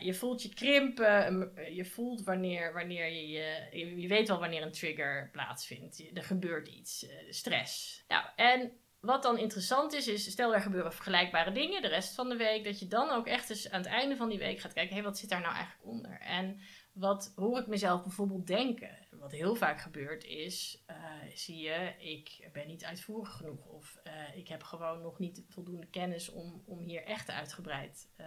Je 0.00 0.14
voelt 0.14 0.42
je 0.42 0.54
krimpen. 0.54 1.52
Je 1.74 1.84
voelt 1.84 2.22
wanneer, 2.22 2.72
wanneer 2.72 3.06
je, 3.06 3.28
je, 3.28 4.00
je 4.00 4.08
weet 4.08 4.28
wel 4.28 4.38
wanneer 4.38 4.62
een 4.62 4.72
trigger 4.72 5.28
plaatsvindt. 5.32 6.10
Er 6.14 6.24
gebeurt 6.24 6.68
iets. 6.68 7.08
Eh, 7.08 7.16
stress. 7.30 8.04
Nou, 8.08 8.24
en 8.36 8.72
wat 9.00 9.22
dan 9.22 9.38
interessant 9.38 9.92
is, 9.92 10.08
is 10.08 10.30
stel 10.30 10.54
er 10.54 10.60
gebeuren 10.60 10.92
vergelijkbare 10.92 11.52
dingen 11.52 11.82
de 11.82 11.88
rest 11.88 12.14
van 12.14 12.28
de 12.28 12.36
week. 12.36 12.64
Dat 12.64 12.78
je 12.78 12.86
dan 12.86 13.10
ook 13.10 13.26
echt 13.26 13.50
eens 13.50 13.70
aan 13.70 13.80
het 13.80 13.90
einde 13.90 14.16
van 14.16 14.28
die 14.28 14.38
week 14.38 14.60
gaat 14.60 14.72
kijken. 14.72 14.94
Hé, 14.94 15.00
hey, 15.00 15.10
wat 15.10 15.18
zit 15.18 15.30
daar 15.30 15.40
nou 15.40 15.54
eigenlijk 15.54 15.84
onder? 15.84 16.20
En 16.20 16.60
wat 16.92 17.32
hoor 17.36 17.58
ik 17.58 17.66
mezelf 17.66 18.02
bijvoorbeeld 18.02 18.46
denken? 18.46 19.06
Wat 19.20 19.32
heel 19.32 19.54
vaak 19.54 19.80
gebeurt 19.80 20.24
is, 20.24 20.84
uh, 20.90 20.96
zie 21.34 21.56
je, 21.56 21.94
ik 21.98 22.48
ben 22.52 22.66
niet 22.66 22.84
uitvoerig 22.84 23.32
genoeg. 23.32 23.66
Of 23.66 24.00
uh, 24.06 24.36
ik 24.36 24.48
heb 24.48 24.62
gewoon 24.62 25.02
nog 25.02 25.18
niet 25.18 25.44
voldoende 25.48 25.86
kennis 25.86 26.28
om, 26.28 26.62
om 26.66 26.78
hier 26.78 27.04
echt 27.04 27.30
uitgebreid 27.30 28.08
uh, 28.20 28.26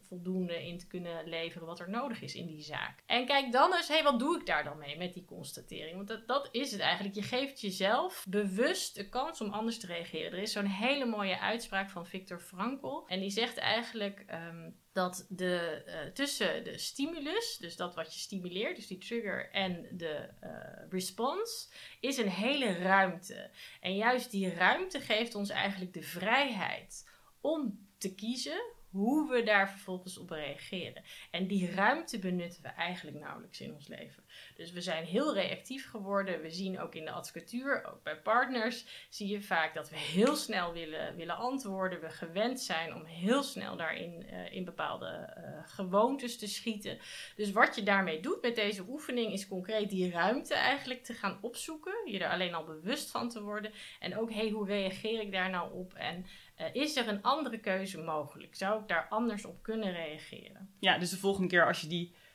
voldoende 0.00 0.66
in 0.66 0.78
te 0.78 0.86
kunnen 0.86 1.28
leveren 1.28 1.66
wat 1.66 1.80
er 1.80 1.90
nodig 1.90 2.22
is 2.22 2.34
in 2.34 2.46
die 2.46 2.62
zaak. 2.62 3.02
En 3.06 3.26
kijk 3.26 3.52
dan 3.52 3.74
eens, 3.74 3.88
hé, 3.88 3.94
hey, 3.94 4.02
wat 4.02 4.18
doe 4.18 4.38
ik 4.38 4.46
daar 4.46 4.64
dan 4.64 4.78
mee 4.78 4.96
met 4.96 5.14
die 5.14 5.24
constatering? 5.24 5.96
Want 5.96 6.08
dat, 6.08 6.26
dat 6.26 6.48
is 6.52 6.72
het 6.72 6.80
eigenlijk. 6.80 7.14
Je 7.14 7.22
geeft 7.22 7.60
jezelf 7.60 8.26
bewust 8.28 8.94
de 8.94 9.08
kans 9.08 9.40
om 9.40 9.50
anders 9.50 9.78
te 9.78 9.86
reageren. 9.86 10.32
Er 10.32 10.38
is 10.38 10.52
zo'n 10.52 10.66
hele 10.66 11.06
mooie 11.06 11.40
uitspraak 11.40 11.90
van 11.90 12.06
Viktor 12.06 12.40
Frankl. 12.40 13.04
En 13.06 13.20
die 13.20 13.30
zegt 13.30 13.56
eigenlijk... 13.56 14.24
Um, 14.30 14.84
dat 14.96 15.26
de, 15.28 15.82
uh, 15.86 16.12
tussen 16.12 16.64
de 16.64 16.78
stimulus, 16.78 17.56
dus 17.60 17.76
dat 17.76 17.94
wat 17.94 18.14
je 18.14 18.20
stimuleert, 18.20 18.76
dus 18.76 18.86
die 18.86 18.98
trigger 18.98 19.50
en 19.50 19.86
de 19.90 20.28
uh, 20.44 20.50
response, 20.90 21.68
is 22.00 22.16
een 22.16 22.30
hele 22.30 22.72
ruimte. 22.72 23.50
En 23.80 23.96
juist 23.96 24.30
die 24.30 24.54
ruimte 24.54 25.00
geeft 25.00 25.34
ons 25.34 25.48
eigenlijk 25.48 25.92
de 25.92 26.02
vrijheid 26.02 27.08
om 27.40 27.88
te 27.98 28.14
kiezen 28.14 28.74
hoe 28.96 29.30
we 29.30 29.42
daar 29.42 29.70
vervolgens 29.70 30.18
op 30.18 30.30
reageren. 30.30 31.02
En 31.30 31.46
die 31.46 31.70
ruimte 31.70 32.18
benutten 32.18 32.62
we 32.62 32.68
eigenlijk 32.68 33.18
nauwelijks 33.18 33.60
in 33.60 33.74
ons 33.74 33.88
leven. 33.88 34.24
Dus 34.56 34.72
we 34.72 34.80
zijn 34.80 35.04
heel 35.04 35.34
reactief 35.34 35.90
geworden. 35.90 36.40
We 36.40 36.50
zien 36.50 36.80
ook 36.80 36.94
in 36.94 37.04
de 37.04 37.10
advocatuur, 37.10 37.84
ook 37.84 38.02
bij 38.02 38.16
partners, 38.16 39.06
zie 39.08 39.28
je 39.28 39.42
vaak 39.42 39.74
dat 39.74 39.90
we 39.90 39.96
heel 39.96 40.36
snel 40.36 40.72
willen, 40.72 41.16
willen 41.16 41.36
antwoorden. 41.36 42.00
We 42.00 42.10
gewend 42.10 42.60
zijn 42.60 42.94
om 42.94 43.04
heel 43.04 43.42
snel 43.42 43.76
daarin 43.76 44.26
uh, 44.30 44.52
in 44.52 44.64
bepaalde 44.64 45.34
uh, 45.36 45.44
gewoontes 45.64 46.38
te 46.38 46.46
schieten. 46.46 46.98
Dus 47.36 47.52
wat 47.52 47.74
je 47.74 47.82
daarmee 47.82 48.20
doet 48.20 48.42
met 48.42 48.54
deze 48.54 48.84
oefening 48.88 49.32
is 49.32 49.48
concreet 49.48 49.90
die 49.90 50.10
ruimte 50.10 50.54
eigenlijk 50.54 51.04
te 51.04 51.14
gaan 51.14 51.38
opzoeken. 51.40 51.94
Je 52.04 52.18
er 52.18 52.30
alleen 52.30 52.54
al 52.54 52.64
bewust 52.64 53.10
van 53.10 53.28
te 53.28 53.42
worden. 53.42 53.72
En 54.00 54.18
ook, 54.18 54.32
hey, 54.32 54.50
hoe 54.50 54.66
reageer 54.66 55.20
ik 55.20 55.32
daar 55.32 55.50
nou 55.50 55.72
op? 55.72 55.94
En 55.94 56.26
uh, 56.60 56.66
is 56.72 56.96
er 56.96 57.08
een 57.08 57.22
andere 57.22 57.58
keuze 57.58 57.98
mogelijk? 57.98 58.54
Zou 58.54 58.80
ik 58.80 58.88
daar 58.88 59.06
anders 59.08 59.44
op 59.44 59.62
kunnen 59.62 59.92
reageren? 59.92 60.70
Ja, 60.78 60.98
dus 60.98 61.10
de 61.10 61.18
volgende 61.18 61.48
keer 61.48 61.66
als 61.66 61.80
je 61.80 61.86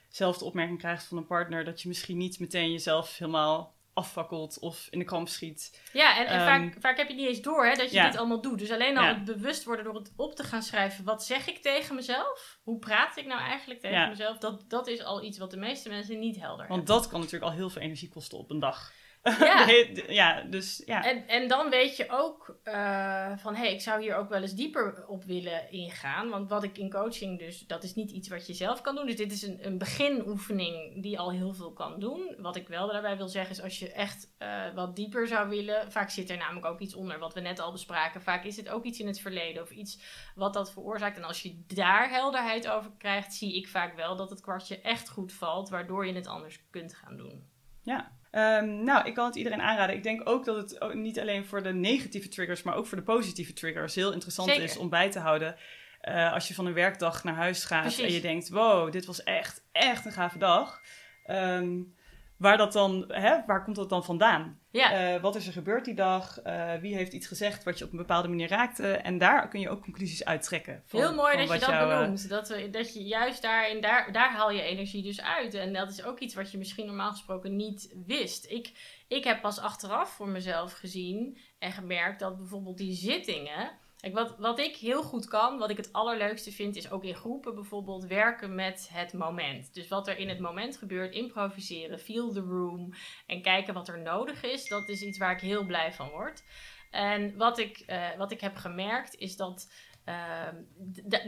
diezelfde 0.08 0.46
opmerking 0.46 0.80
krijgt 0.80 1.04
van 1.04 1.18
een 1.18 1.26
partner, 1.26 1.66
dat 1.66 1.82
je 1.82 1.88
misschien 1.88 2.18
niet 2.18 2.40
meteen 2.40 2.72
jezelf 2.72 3.18
helemaal 3.18 3.76
afvakkelt 3.94 4.60
of 4.60 4.88
in 4.90 5.00
de 5.00 5.06
kamp 5.06 5.28
schiet. 5.28 5.82
Ja, 5.94 6.18
en, 6.18 6.26
en 6.26 6.40
vaak, 6.40 6.62
ehm, 6.62 6.82
vaak 6.82 6.98
heb 6.98 7.08
je 7.08 7.16
niet 7.16 7.28
eens 7.28 7.42
door 7.42 7.66
hè, 7.66 7.76
dat 7.76 7.92
je 7.92 8.02
dit 8.02 8.18
allemaal 8.18 8.42
doet. 8.42 8.60
Dus 8.60 8.72
alleen 8.72 8.98
al 8.98 9.06
het 9.06 9.26
bewust 9.26 9.64
worden 9.64 9.86
door 9.86 9.96
het 9.96 10.12
op 10.16 10.36
te 10.36 10.44
gaan 10.44 10.64
schrijven. 10.64 11.04
Wat 11.04 11.26
zeg 11.26 11.48
ik 11.48 11.58
tegen 11.58 11.96
mezelf? 11.96 12.60
Hoe 12.64 12.80
praat 12.80 13.18
ik 13.18 13.26
nou 13.26 13.42
eigenlijk 13.42 13.80
tegen 13.80 14.10
mezelf? 14.10 14.38
Dat, 14.38 14.70
dat 14.70 14.88
is 14.88 15.04
al 15.04 15.24
iets 15.24 15.38
wat 15.38 15.52
de 15.52 15.58
meeste 15.58 15.90
mensen 15.90 16.20
niet 16.20 16.36
helder 16.36 16.58
Want 16.58 16.60
hebben. 16.60 16.76
Want 16.76 16.88
dat 16.88 17.12
kan 17.12 17.20
natuurlijk 17.20 17.52
al 17.52 17.58
heel 17.58 17.70
veel 17.70 17.82
energie 17.82 18.10
kosten 18.10 18.38
op 18.38 18.50
een 18.50 18.60
dag. 18.60 18.94
Ja, 19.24 19.68
ja 20.22 20.42
dus 20.42 20.82
ja. 20.86 21.04
En, 21.04 21.28
en 21.28 21.48
dan 21.48 21.70
weet 21.70 21.98
je 21.98 22.10
ook 22.10 22.60
uh, 22.64 23.38
van, 23.38 23.56
hé, 23.56 23.62
hey, 23.62 23.74
ik 23.74 23.82
zou 23.82 24.02
hier 24.02 24.16
ook 24.16 24.30
wel 24.30 24.42
eens 24.42 24.56
dieper 24.56 25.08
op 25.08 25.24
willen 25.24 25.72
ingaan. 25.72 26.30
Want 26.30 26.50
wat 26.50 26.64
ik 26.64 26.78
in 26.78 26.90
coaching 26.90 27.40
dus, 27.40 27.60
dat 27.60 27.84
is 27.84 27.96
niet 27.96 28.12
iets 28.12 28.28
wat 28.28 28.48
je 28.48 28.54
zelf 28.54 28.82
kan 28.82 28.96
doen. 28.96 29.06
Dus 29.06 29.16
dit 29.16 29.32
is 29.32 29.42
een, 29.42 29.66
een 29.66 29.78
beginoefening 29.78 31.04
die 31.04 31.20
al 31.20 31.32
heel 31.32 31.54
veel 31.54 31.74
kan 31.74 32.00
doen. 32.00 32.36
Wat 32.38 32.56
ik 32.56 32.68
wel 32.68 32.88
daarbij 32.88 33.18
wil 33.18 33.28
zeggen 33.28 33.56
is, 33.56 33.62
als 33.62 33.80
je 33.80 33.92
echt 33.92 34.34
uh, 34.40 34.74
wat 34.74 34.96
dieper 34.96 35.28
zou 35.28 35.50
willen, 35.50 35.92
vaak 35.92 36.10
zit 36.10 36.30
er 36.30 36.38
namelijk 36.38 36.66
ook 36.66 36.80
iets 36.80 36.96
onder 36.96 37.20
wat 37.20 37.34
we 37.34 37.40
net 37.40 37.60
al 37.60 37.72
bespraken. 37.72 38.22
Vaak 38.22 38.44
is 38.44 38.58
het 38.58 38.70
ook 38.70 38.84
iets 38.84 39.00
in 39.00 39.08
het 39.08 39.20
verleden 39.20 39.62
of 39.62 39.72
iets 39.72 40.00
wat 40.36 40.54
dat 40.54 40.72
veroorzaakt. 40.72 41.18
En 41.18 41.24
als 41.24 41.42
je 41.42 41.64
daar 41.68 42.10
helderheid 42.10 42.68
over 42.68 42.92
krijgt, 42.98 43.34
zie 43.34 43.56
ik 43.56 43.68
vaak 43.68 43.96
wel 43.96 44.16
dat 44.16 44.30
het 44.30 44.42
kwartje 44.42 44.82
echt 44.82 45.10
goed 45.10 45.34
valt, 45.34 45.70
waardoor 45.70 46.06
je 46.06 46.14
het 46.14 46.28
anders 46.28 46.70
kunt 46.70 46.94
gaan 46.94 47.18
doen. 47.18 47.50
Ja, 47.84 48.12
Um, 48.32 48.84
nou, 48.84 49.08
ik 49.08 49.14
kan 49.14 49.26
het 49.26 49.36
iedereen 49.36 49.62
aanraden. 49.62 49.96
Ik 49.96 50.04
denk 50.04 50.30
ook 50.30 50.46
dat 50.46 50.56
het 50.56 50.94
niet 50.94 51.20
alleen 51.20 51.46
voor 51.46 51.64
de 51.64 51.74
negatieve 51.74 52.28
triggers, 52.28 52.64
maar 52.64 52.76
ook 52.76 52.86
voor 52.86 52.98
de 52.98 53.04
positieve 53.04 53.54
triggers 53.54 53.96
heel 53.96 54.12
interessant 54.12 54.50
is 54.50 54.78
om 54.78 54.90
bij 54.90 55.12
te 55.12 55.20
houden. 55.20 55.56
Uh, 56.02 56.34
als 56.34 56.48
je 56.48 56.54
van 56.54 56.66
een 56.66 56.74
werkdag 56.74 57.24
naar 57.24 57.36
huis 57.36 57.64
gaat 57.64 58.00
en 58.00 58.12
je 58.12 58.22
denkt: 58.22 58.50
wow, 58.50 58.92
dit 58.92 59.06
was 59.06 59.24
echt, 59.24 59.64
echt 59.72 60.06
een 60.06 60.12
gave 60.12 60.38
dag. 60.38 60.82
Um, 61.26 61.96
waar, 62.42 62.58
dat 62.58 62.74
dan, 62.74 63.06
hè, 63.08 63.46
waar 63.46 63.64
komt 63.64 63.76
dat 63.76 63.90
dan 63.90 64.04
vandaan? 64.04 64.60
Ja. 64.72 65.14
Uh, 65.14 65.22
wat 65.22 65.36
is 65.36 65.48
er 65.48 65.54
gebeurd 65.54 65.86
die 65.86 65.94
dag? 65.94 66.40
Uh, 66.44 66.74
wie 66.74 66.96
heeft 66.96 67.14
iets 67.14 67.28
gezegd 67.28 67.64
wat 67.64 67.78
je 67.78 67.86
op 67.86 67.92
een 67.92 67.98
bepaalde 67.98 68.28
manier 68.28 68.48
raakte? 68.48 68.92
En 68.92 69.18
daar 69.18 69.48
kun 69.48 69.60
je 69.60 69.70
ook 69.70 69.82
conclusies 69.82 70.26
uittrekken. 70.26 70.84
Van, 70.86 71.00
Heel 71.00 71.14
mooi 71.14 71.38
dat 71.38 71.54
je 71.54 71.60
dat 71.60 71.70
jou, 71.70 72.00
benoemt. 72.00 72.30
Dat, 72.30 72.50
we, 72.50 72.70
dat 72.70 72.94
je 72.94 73.04
juist 73.04 73.42
daarin, 73.42 73.82
daar, 73.82 74.12
daar 74.12 74.32
haal 74.32 74.52
je 74.52 74.62
energie 74.62 75.04
dus 75.04 75.22
uit. 75.22 75.54
En 75.54 75.74
dat 75.74 75.90
is 75.90 76.04
ook 76.04 76.20
iets 76.20 76.34
wat 76.34 76.52
je 76.52 76.58
misschien 76.58 76.86
normaal 76.86 77.12
gesproken 77.12 77.56
niet 77.56 77.96
wist. 78.06 78.46
Ik, 78.50 78.72
ik 79.08 79.24
heb 79.24 79.42
pas 79.42 79.60
achteraf 79.60 80.10
voor 80.10 80.30
mezelf 80.30 80.74
gezien 80.74 81.38
en 81.60 81.72
gemerkt 81.72 82.20
dat 82.20 82.38
bijvoorbeeld 82.38 82.78
die 82.78 82.94
zittingen 82.94 83.72
Wat, 84.10 84.38
wat 84.38 84.60
ik 84.60 84.76
heel 84.76 85.04
goed 85.04 85.28
kan, 85.28 85.58
wat 85.58 85.70
ik 85.70 85.78
het 85.78 85.94
allerleukste 85.94 86.52
vind, 86.52 86.76
is 86.76 86.92
ook 86.92 87.04
in 87.04 87.16
groepen 87.16 87.56
bijvoorbeeld 87.56 88.06
werken 88.06 88.56
met 88.56 88.90
het 88.94 89.14
moment. 89.14 89.74
Dus 89.74 89.88
wat 89.88 90.08
er 90.08 90.18
in 90.18 90.30
het 90.30 90.40
moment 90.40 90.78
gebeurt, 90.78 91.14
improviseren, 91.14 92.00
feel 92.00 92.32
the 92.32 92.40
room 92.40 92.94
en 93.28 93.42
kijken 93.42 93.74
wat 93.74 93.88
er 93.88 94.02
nodig 94.02 94.44
is, 94.44 94.68
dat 94.68 94.90
is 94.90 95.02
iets 95.02 95.18
waar 95.18 95.32
ik 95.32 95.42
heel 95.42 95.66
blij 95.66 95.94
van 95.94 96.10
word. 96.10 96.44
En 96.92 97.38
wat 97.38 97.58
ik, 97.58 97.84
uh, 97.88 98.18
wat 98.18 98.32
ik 98.32 98.42
heb 98.42 98.56
gemerkt 98.56 99.16
is 99.16 99.36
dat 99.36 99.72
uh, 100.06 100.48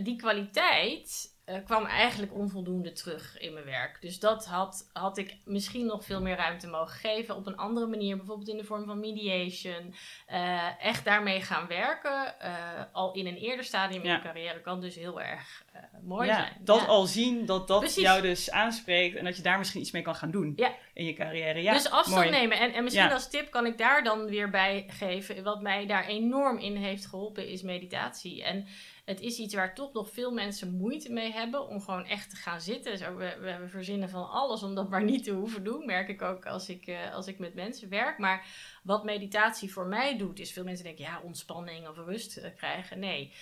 die 0.04 0.16
kwaliteit 0.16 1.33
uh, 1.46 1.56
kwam 1.66 1.86
eigenlijk 1.86 2.34
onvoldoende 2.34 2.92
terug 2.92 3.40
in 3.40 3.54
mijn 3.54 3.66
werk. 3.66 3.98
Dus 4.02 4.20
dat 4.20 4.46
had, 4.46 4.90
had 4.94 5.18
ik 5.18 5.38
misschien 5.46 5.86
nog 5.86 6.06
veel 6.06 6.22
meer 6.22 6.36
ruimte 6.36 6.68
mogen 6.68 7.00
geven 7.00 7.36
op 7.36 7.48
een 7.48 7.58
andere 7.58 7.88
manier, 7.88 8.18
bijvoorbeeld 8.18 8.50
in 8.50 8.58
de 8.58 8.64
vorm 8.64 8.86
van 8.86 9.00
mediation. 9.00 9.96
Uh, 10.32 10.84
echt 10.86 11.06
daarmee 11.06 11.42
gaan 11.42 11.68
werken, 11.68 12.36
uh, 12.42 12.84
al 12.92 13.14
in 13.14 13.28
een 13.28 13.38
eerder 13.38 13.66
stadium 13.66 14.02
in 14.02 14.08
mijn 14.08 14.22
carrière, 14.22 14.62
kan 14.62 14.82
dus 14.82 14.96
heel 14.96 15.22
erg 15.22 15.64
mooi 16.04 16.28
ja, 16.28 16.36
zijn. 16.36 16.58
Dat 16.60 16.88
al 16.88 17.06
zien, 17.06 17.46
dat 17.46 17.68
dat 17.68 17.96
jou 17.96 18.22
dus 18.22 18.52
aanspreekt 18.52 19.16
en 19.16 19.26
dat 19.26 19.38
je 19.38 19.44
daar 19.44 19.58
misschien 19.58 19.82
iets 19.82 19.92
mee 19.92 20.02
kan 20.02 20.16
gaan 20.16 20.32
doen 20.32 20.58
in 20.94 21.06
je 21.06 21.14
carrière. 21.14 21.62
Ja, 21.62 21.74
dus 21.74 21.90
afstand 21.90 22.16
mooi. 22.16 22.30
nemen. 22.30 22.58
En, 22.58 22.74
en 22.74 22.84
misschien 22.84 23.12
als 23.12 23.30
tip 23.30 23.52
kan 23.52 23.66
ik 23.66 23.78
daar 23.78 24.04
dan 24.04 24.26
weer 24.26 24.50
bij 24.50 24.86
geven, 24.88 25.44
wat 25.44 25.62
mij 25.62 25.86
daar 25.86 26.06
enorm 26.06 26.58
in 26.58 26.76
heeft 26.76 27.06
geholpen, 27.06 27.48
is 27.48 27.62
meditatie. 27.62 28.44
En 28.44 28.68
het 29.06 29.22
is 29.22 29.38
iets 29.38 29.54
waar 29.54 29.76
toch 29.76 29.94
nog 29.94 30.10
veel 30.10 30.32
mensen 30.32 30.78
moeite 30.78 31.12
mee 31.12 31.32
hebben 31.32 31.68
om 31.68 31.82
gewoon 31.82 32.06
echt 32.06 32.30
te 32.30 32.36
gaan 32.36 32.62
zitten. 32.62 33.18
We, 33.18 33.38
we 33.40 33.68
verzinnen 33.68 34.10
van 34.10 34.30
alles 34.30 34.64
om 34.64 34.76
dat 34.76 34.90
maar 34.90 35.04
niet 35.04 35.24
te 35.24 35.32
hoeven 35.32 35.64
doen, 35.64 35.86
merk 35.86 36.10
ik 36.10 36.22
ook 36.22 36.46
als 36.46 36.70
ik, 36.70 36.88
uh, 36.88 37.14
als 37.14 37.28
ik 37.28 37.40
met 37.40 37.54
mensen 37.54 37.90
werk. 37.90 38.18
Maar 38.18 38.48
wat 38.84 39.04
meditatie 39.04 39.74
voor 39.74 39.86
mij 39.86 40.18
doet, 40.18 40.40
is 40.40 40.52
veel 40.52 40.64
mensen 40.64 40.86
denken, 40.86 41.04
ja, 41.04 41.22
ontspanning 41.24 41.88
of 41.88 41.98
rust 41.98 42.38
uh, 42.38 42.46
krijgen. 42.56 43.00
Nee. 43.00 43.34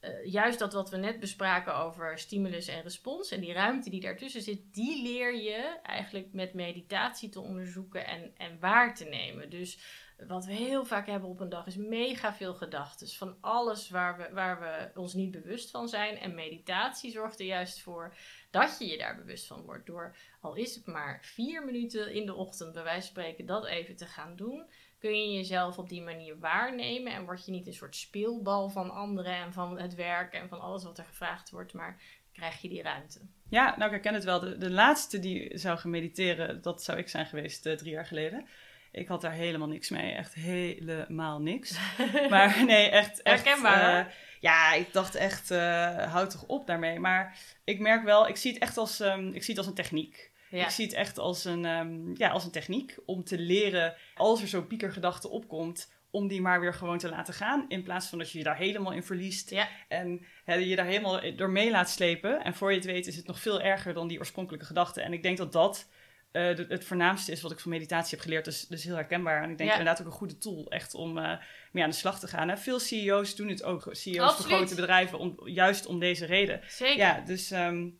Uh, 0.00 0.32
juist 0.32 0.58
dat 0.58 0.72
wat 0.72 0.90
we 0.90 0.96
net 0.96 1.20
bespraken 1.20 1.76
over 1.76 2.18
stimulus 2.18 2.68
en 2.68 2.82
respons 2.82 3.30
en 3.30 3.40
die 3.40 3.52
ruimte 3.52 3.90
die 3.90 4.00
daartussen 4.00 4.42
zit, 4.42 4.74
die 4.74 5.02
leer 5.02 5.42
je 5.42 5.78
eigenlijk 5.82 6.32
met 6.32 6.54
meditatie 6.54 7.28
te 7.28 7.40
onderzoeken 7.40 8.06
en, 8.06 8.32
en 8.36 8.58
waar 8.60 8.94
te 8.94 9.04
nemen. 9.04 9.50
Dus 9.50 9.78
wat 10.26 10.44
we 10.44 10.52
heel 10.52 10.84
vaak 10.84 11.06
hebben 11.06 11.28
op 11.28 11.40
een 11.40 11.48
dag 11.48 11.66
is 11.66 11.76
mega 11.76 12.34
veel 12.34 12.54
gedachten. 12.54 13.08
Van 13.08 13.36
alles 13.40 13.90
waar 13.90 14.16
we, 14.16 14.28
waar 14.32 14.60
we 14.60 15.00
ons 15.00 15.14
niet 15.14 15.30
bewust 15.30 15.70
van 15.70 15.88
zijn. 15.88 16.18
En 16.18 16.34
meditatie 16.34 17.10
zorgt 17.10 17.40
er 17.40 17.46
juist 17.46 17.80
voor 17.80 18.14
dat 18.50 18.76
je 18.78 18.86
je 18.86 18.98
daar 18.98 19.16
bewust 19.16 19.46
van 19.46 19.62
wordt. 19.62 19.86
Door, 19.86 20.16
al 20.40 20.54
is 20.54 20.74
het 20.74 20.86
maar 20.86 21.18
vier 21.22 21.64
minuten 21.64 22.12
in 22.12 22.26
de 22.26 22.34
ochtend, 22.34 22.72
bij 22.72 22.82
wijze 22.82 23.12
van 23.12 23.22
spreken, 23.22 23.46
dat 23.46 23.66
even 23.66 23.96
te 23.96 24.06
gaan 24.06 24.36
doen. 24.36 24.64
Kun 24.98 25.10
je 25.10 25.36
jezelf 25.36 25.78
op 25.78 25.88
die 25.88 26.02
manier 26.02 26.38
waarnemen. 26.38 27.12
En 27.12 27.24
word 27.24 27.44
je 27.44 27.52
niet 27.52 27.66
een 27.66 27.74
soort 27.74 27.96
speelbal 27.96 28.68
van 28.68 28.90
anderen 28.90 29.34
en 29.34 29.52
van 29.52 29.78
het 29.78 29.94
werk 29.94 30.32
en 30.32 30.48
van 30.48 30.60
alles 30.60 30.84
wat 30.84 30.98
er 30.98 31.04
gevraagd 31.04 31.50
wordt. 31.50 31.72
Maar 31.72 32.00
krijg 32.32 32.60
je 32.60 32.68
die 32.68 32.82
ruimte. 32.82 33.20
Ja, 33.48 33.64
nou 33.76 33.84
ik 33.84 33.90
herken 33.90 34.14
het 34.14 34.24
wel. 34.24 34.40
De, 34.40 34.70
laatste 34.70 35.18
die 35.18 35.58
zou 35.58 35.78
gaan 35.78 35.90
mediteren, 35.90 36.62
dat 36.62 36.82
zou 36.82 36.98
ik 36.98 37.08
zijn 37.08 37.26
geweest 37.26 37.66
uh, 37.66 37.76
drie 37.76 37.92
jaar 37.92 38.06
geleden. 38.06 38.46
Ik 38.92 39.08
had 39.08 39.20
daar 39.20 39.32
helemaal 39.32 39.68
niks 39.68 39.88
mee. 39.88 40.12
Echt 40.12 40.34
helemaal 40.34 41.40
niks. 41.40 41.78
maar 42.30 42.64
nee, 42.64 42.88
echt. 42.88 43.22
echt 43.22 43.44
Herkenbaar. 43.44 44.06
Uh, 44.06 44.12
ja, 44.40 44.72
ik 44.72 44.92
dacht 44.92 45.14
echt, 45.14 45.50
uh, 45.50 46.12
houd 46.12 46.30
toch 46.30 46.44
op 46.46 46.66
daarmee. 46.66 46.98
Maar 46.98 47.38
ik 47.64 47.78
merk 47.78 48.04
wel, 48.04 48.28
ik 48.28 48.36
zie 48.36 48.52
het 48.52 48.62
echt 48.62 48.76
als, 48.76 49.00
um, 49.00 49.28
ik 49.28 49.42
zie 49.42 49.54
het 49.54 49.58
als 49.58 49.66
een 49.66 49.74
techniek. 49.74 50.30
Ja. 50.50 50.64
Ik 50.64 50.70
zie 50.70 50.84
het 50.84 50.94
echt 50.94 51.18
als 51.18 51.44
een, 51.44 51.64
um, 51.64 52.12
ja, 52.16 52.30
als 52.30 52.44
een 52.44 52.50
techniek 52.50 52.96
om 53.06 53.24
te 53.24 53.38
leren, 53.38 53.94
als 54.14 54.42
er 54.42 54.48
zo'n 54.48 54.66
piekergedachte 54.66 55.28
opkomt, 55.28 55.92
om 56.10 56.28
die 56.28 56.40
maar 56.40 56.60
weer 56.60 56.74
gewoon 56.74 56.98
te 56.98 57.08
laten 57.08 57.34
gaan. 57.34 57.64
In 57.68 57.82
plaats 57.82 58.06
van 58.06 58.18
dat 58.18 58.30
je 58.30 58.38
je 58.38 58.44
daar 58.44 58.56
helemaal 58.56 58.92
in 58.92 59.02
verliest. 59.02 59.50
Ja. 59.50 59.68
En 59.88 60.26
je 60.44 60.76
daar 60.76 60.86
helemaal 60.86 61.36
door 61.36 61.50
mee 61.50 61.70
laat 61.70 61.90
slepen. 61.90 62.44
En 62.44 62.54
voor 62.54 62.70
je 62.70 62.76
het 62.76 62.86
weet 62.86 63.06
is 63.06 63.16
het 63.16 63.26
nog 63.26 63.40
veel 63.40 63.60
erger 63.60 63.94
dan 63.94 64.08
die 64.08 64.18
oorspronkelijke 64.18 64.66
gedachte. 64.66 65.00
En 65.00 65.12
ik 65.12 65.22
denk 65.22 65.36
dat 65.36 65.52
dat 65.52 65.88
uh, 66.32 66.56
het 66.68 66.84
voornaamste 66.84 67.32
is 67.32 67.40
wat 67.40 67.50
ik 67.50 67.60
van 67.60 67.70
meditatie 67.70 68.16
heb 68.16 68.20
geleerd. 68.20 68.44
Dus, 68.44 68.66
dus 68.66 68.84
heel 68.84 68.94
herkenbaar. 68.94 69.42
En 69.42 69.50
ik 69.50 69.58
denk 69.58 69.70
inderdaad 69.70 70.00
ook 70.00 70.06
een 70.06 70.12
goede 70.12 70.38
tool 70.38 70.70
echt 70.70 70.94
om 70.94 71.18
uh, 71.18 71.38
mee 71.72 71.84
aan 71.84 71.90
de 71.90 71.96
slag 71.96 72.20
te 72.20 72.28
gaan. 72.28 72.48
Hè? 72.48 72.56
Veel 72.56 72.78
CEO's 72.78 73.36
doen 73.36 73.48
het 73.48 73.62
ook. 73.62 73.88
CEO's 73.90 74.34
van 74.34 74.44
grote 74.44 74.74
bedrijven, 74.74 75.18
om, 75.18 75.40
juist 75.44 75.86
om 75.86 75.98
deze 75.98 76.26
reden. 76.26 76.60
Zeker. 76.68 76.96
Ja, 76.96 77.20
dus... 77.20 77.50
Um, 77.50 77.98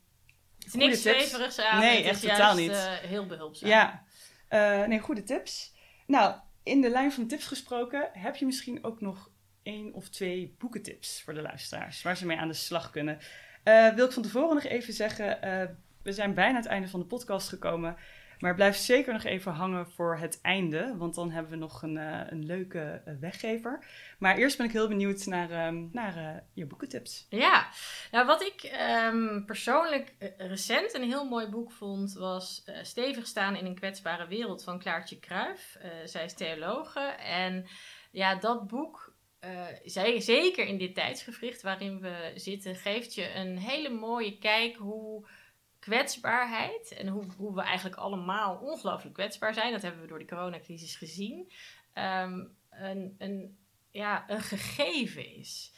het 0.59 0.67
is 0.67 0.75
niks 0.75 1.03
zweverigs 1.03 1.61
aan. 1.61 1.81
Nee, 1.81 2.03
echt 2.03 2.21
totaal 2.21 2.55
niet. 2.55 2.71
Uh, 2.71 2.93
heel 2.93 3.27
behulpzaam. 3.27 3.69
Ja. 3.69 4.05
nee, 4.87 4.99
goede 4.99 5.23
tips. 5.23 5.75
Nou, 6.07 6.35
in 6.63 6.81
de 6.81 6.91
lijn 6.91 7.13
van 7.13 7.27
tips 7.27 7.47
gesproken, 7.47 8.11
heb 8.13 8.37
je 8.37 8.47
misschien 8.47 8.85
ook 8.85 9.01
nog 9.01 9.31
één 9.63 9.93
of 9.95 10.09
twee 10.09 10.55
boekentips 10.59 11.23
voor 11.23 11.35
de 11.35 11.43
luisteraars, 11.43 12.03
waar 12.03 12.17
ze 12.17 12.27
mee 12.27 12.37
aan 12.37 12.49
de 12.49 12.55
slag 12.55 12.91
kunnen. 12.91 13.19
wil 13.95 14.07
ik 14.07 14.13
van 14.13 14.23
tevoren 14.23 14.55
nog 14.55 14.65
even 14.65 14.93
zeggen, 14.93 15.39
we 16.03 16.13
zijn 16.13 16.35
bijna 16.35 16.57
het 16.57 16.67
einde 16.67 16.89
van 16.89 17.01
de 17.01 17.07
podcast 17.07 17.49
gekomen. 17.49 17.97
Maar 18.41 18.55
blijf 18.55 18.77
zeker 18.77 19.13
nog 19.13 19.25
even 19.25 19.53
hangen 19.53 19.91
voor 19.91 20.17
het 20.17 20.41
einde, 20.43 20.95
want 20.97 21.15
dan 21.15 21.31
hebben 21.31 21.53
we 21.53 21.59
nog 21.59 21.83
een, 21.83 21.97
uh, 21.97 22.21
een 22.27 22.47
leuke 22.47 23.03
uh, 23.07 23.15
weggever. 23.21 23.87
Maar 24.19 24.37
eerst 24.37 24.57
ben 24.57 24.67
ik 24.67 24.73
heel 24.73 24.89
benieuwd 24.89 25.27
naar, 25.27 25.67
um, 25.67 25.89
naar 25.93 26.17
uh, 26.17 26.41
je 26.53 26.67
boekentips. 26.67 27.27
Ja, 27.29 27.69
nou 28.11 28.27
wat 28.27 28.43
ik 28.43 28.79
um, 29.13 29.45
persoonlijk 29.47 30.15
recent 30.37 30.95
een 30.95 31.09
heel 31.09 31.25
mooi 31.25 31.47
boek 31.47 31.73
vond, 31.73 32.13
was 32.13 32.65
Stevig 32.83 33.27
staan 33.27 33.57
in 33.57 33.67
een 33.67 33.75
kwetsbare 33.75 34.27
wereld 34.27 34.65
van 34.65 34.79
Klaartje 34.79 35.19
Kruif. 35.19 35.79
zij 36.05 36.25
is 36.25 36.35
theologe 36.35 37.01
en 37.19 37.67
ja, 38.11 38.35
dat 38.35 38.67
boek 38.67 39.15
zeker 40.15 40.67
in 40.67 40.79
dit 40.79 40.95
tijdsgevricht 40.95 41.63
waarin 41.63 42.01
we 42.01 42.33
zitten, 42.35 42.75
geeft 42.75 43.15
je 43.15 43.35
een 43.35 43.59
hele 43.59 43.91
mooie 43.91 44.39
kijk 44.39 44.77
hoe 44.77 45.27
kwetsbaarheid 45.91 46.93
en 46.93 47.09
hoe, 47.09 47.25
hoe 47.37 47.55
we 47.55 47.63
eigenlijk 47.63 47.97
allemaal 47.97 48.57
ongelooflijk 48.57 49.15
kwetsbaar 49.15 49.55
zijn, 49.55 49.73
dat 49.73 49.83
hebben 49.83 50.01
we 50.01 50.07
door 50.07 50.19
de 50.19 50.25
coronacrisis 50.25 50.97
gezien, 50.97 51.53
um, 51.95 52.57
een, 52.71 53.15
een, 53.19 53.59
ja, 53.91 54.25
een 54.31 54.41
gegeven 54.41 55.37
is 55.37 55.73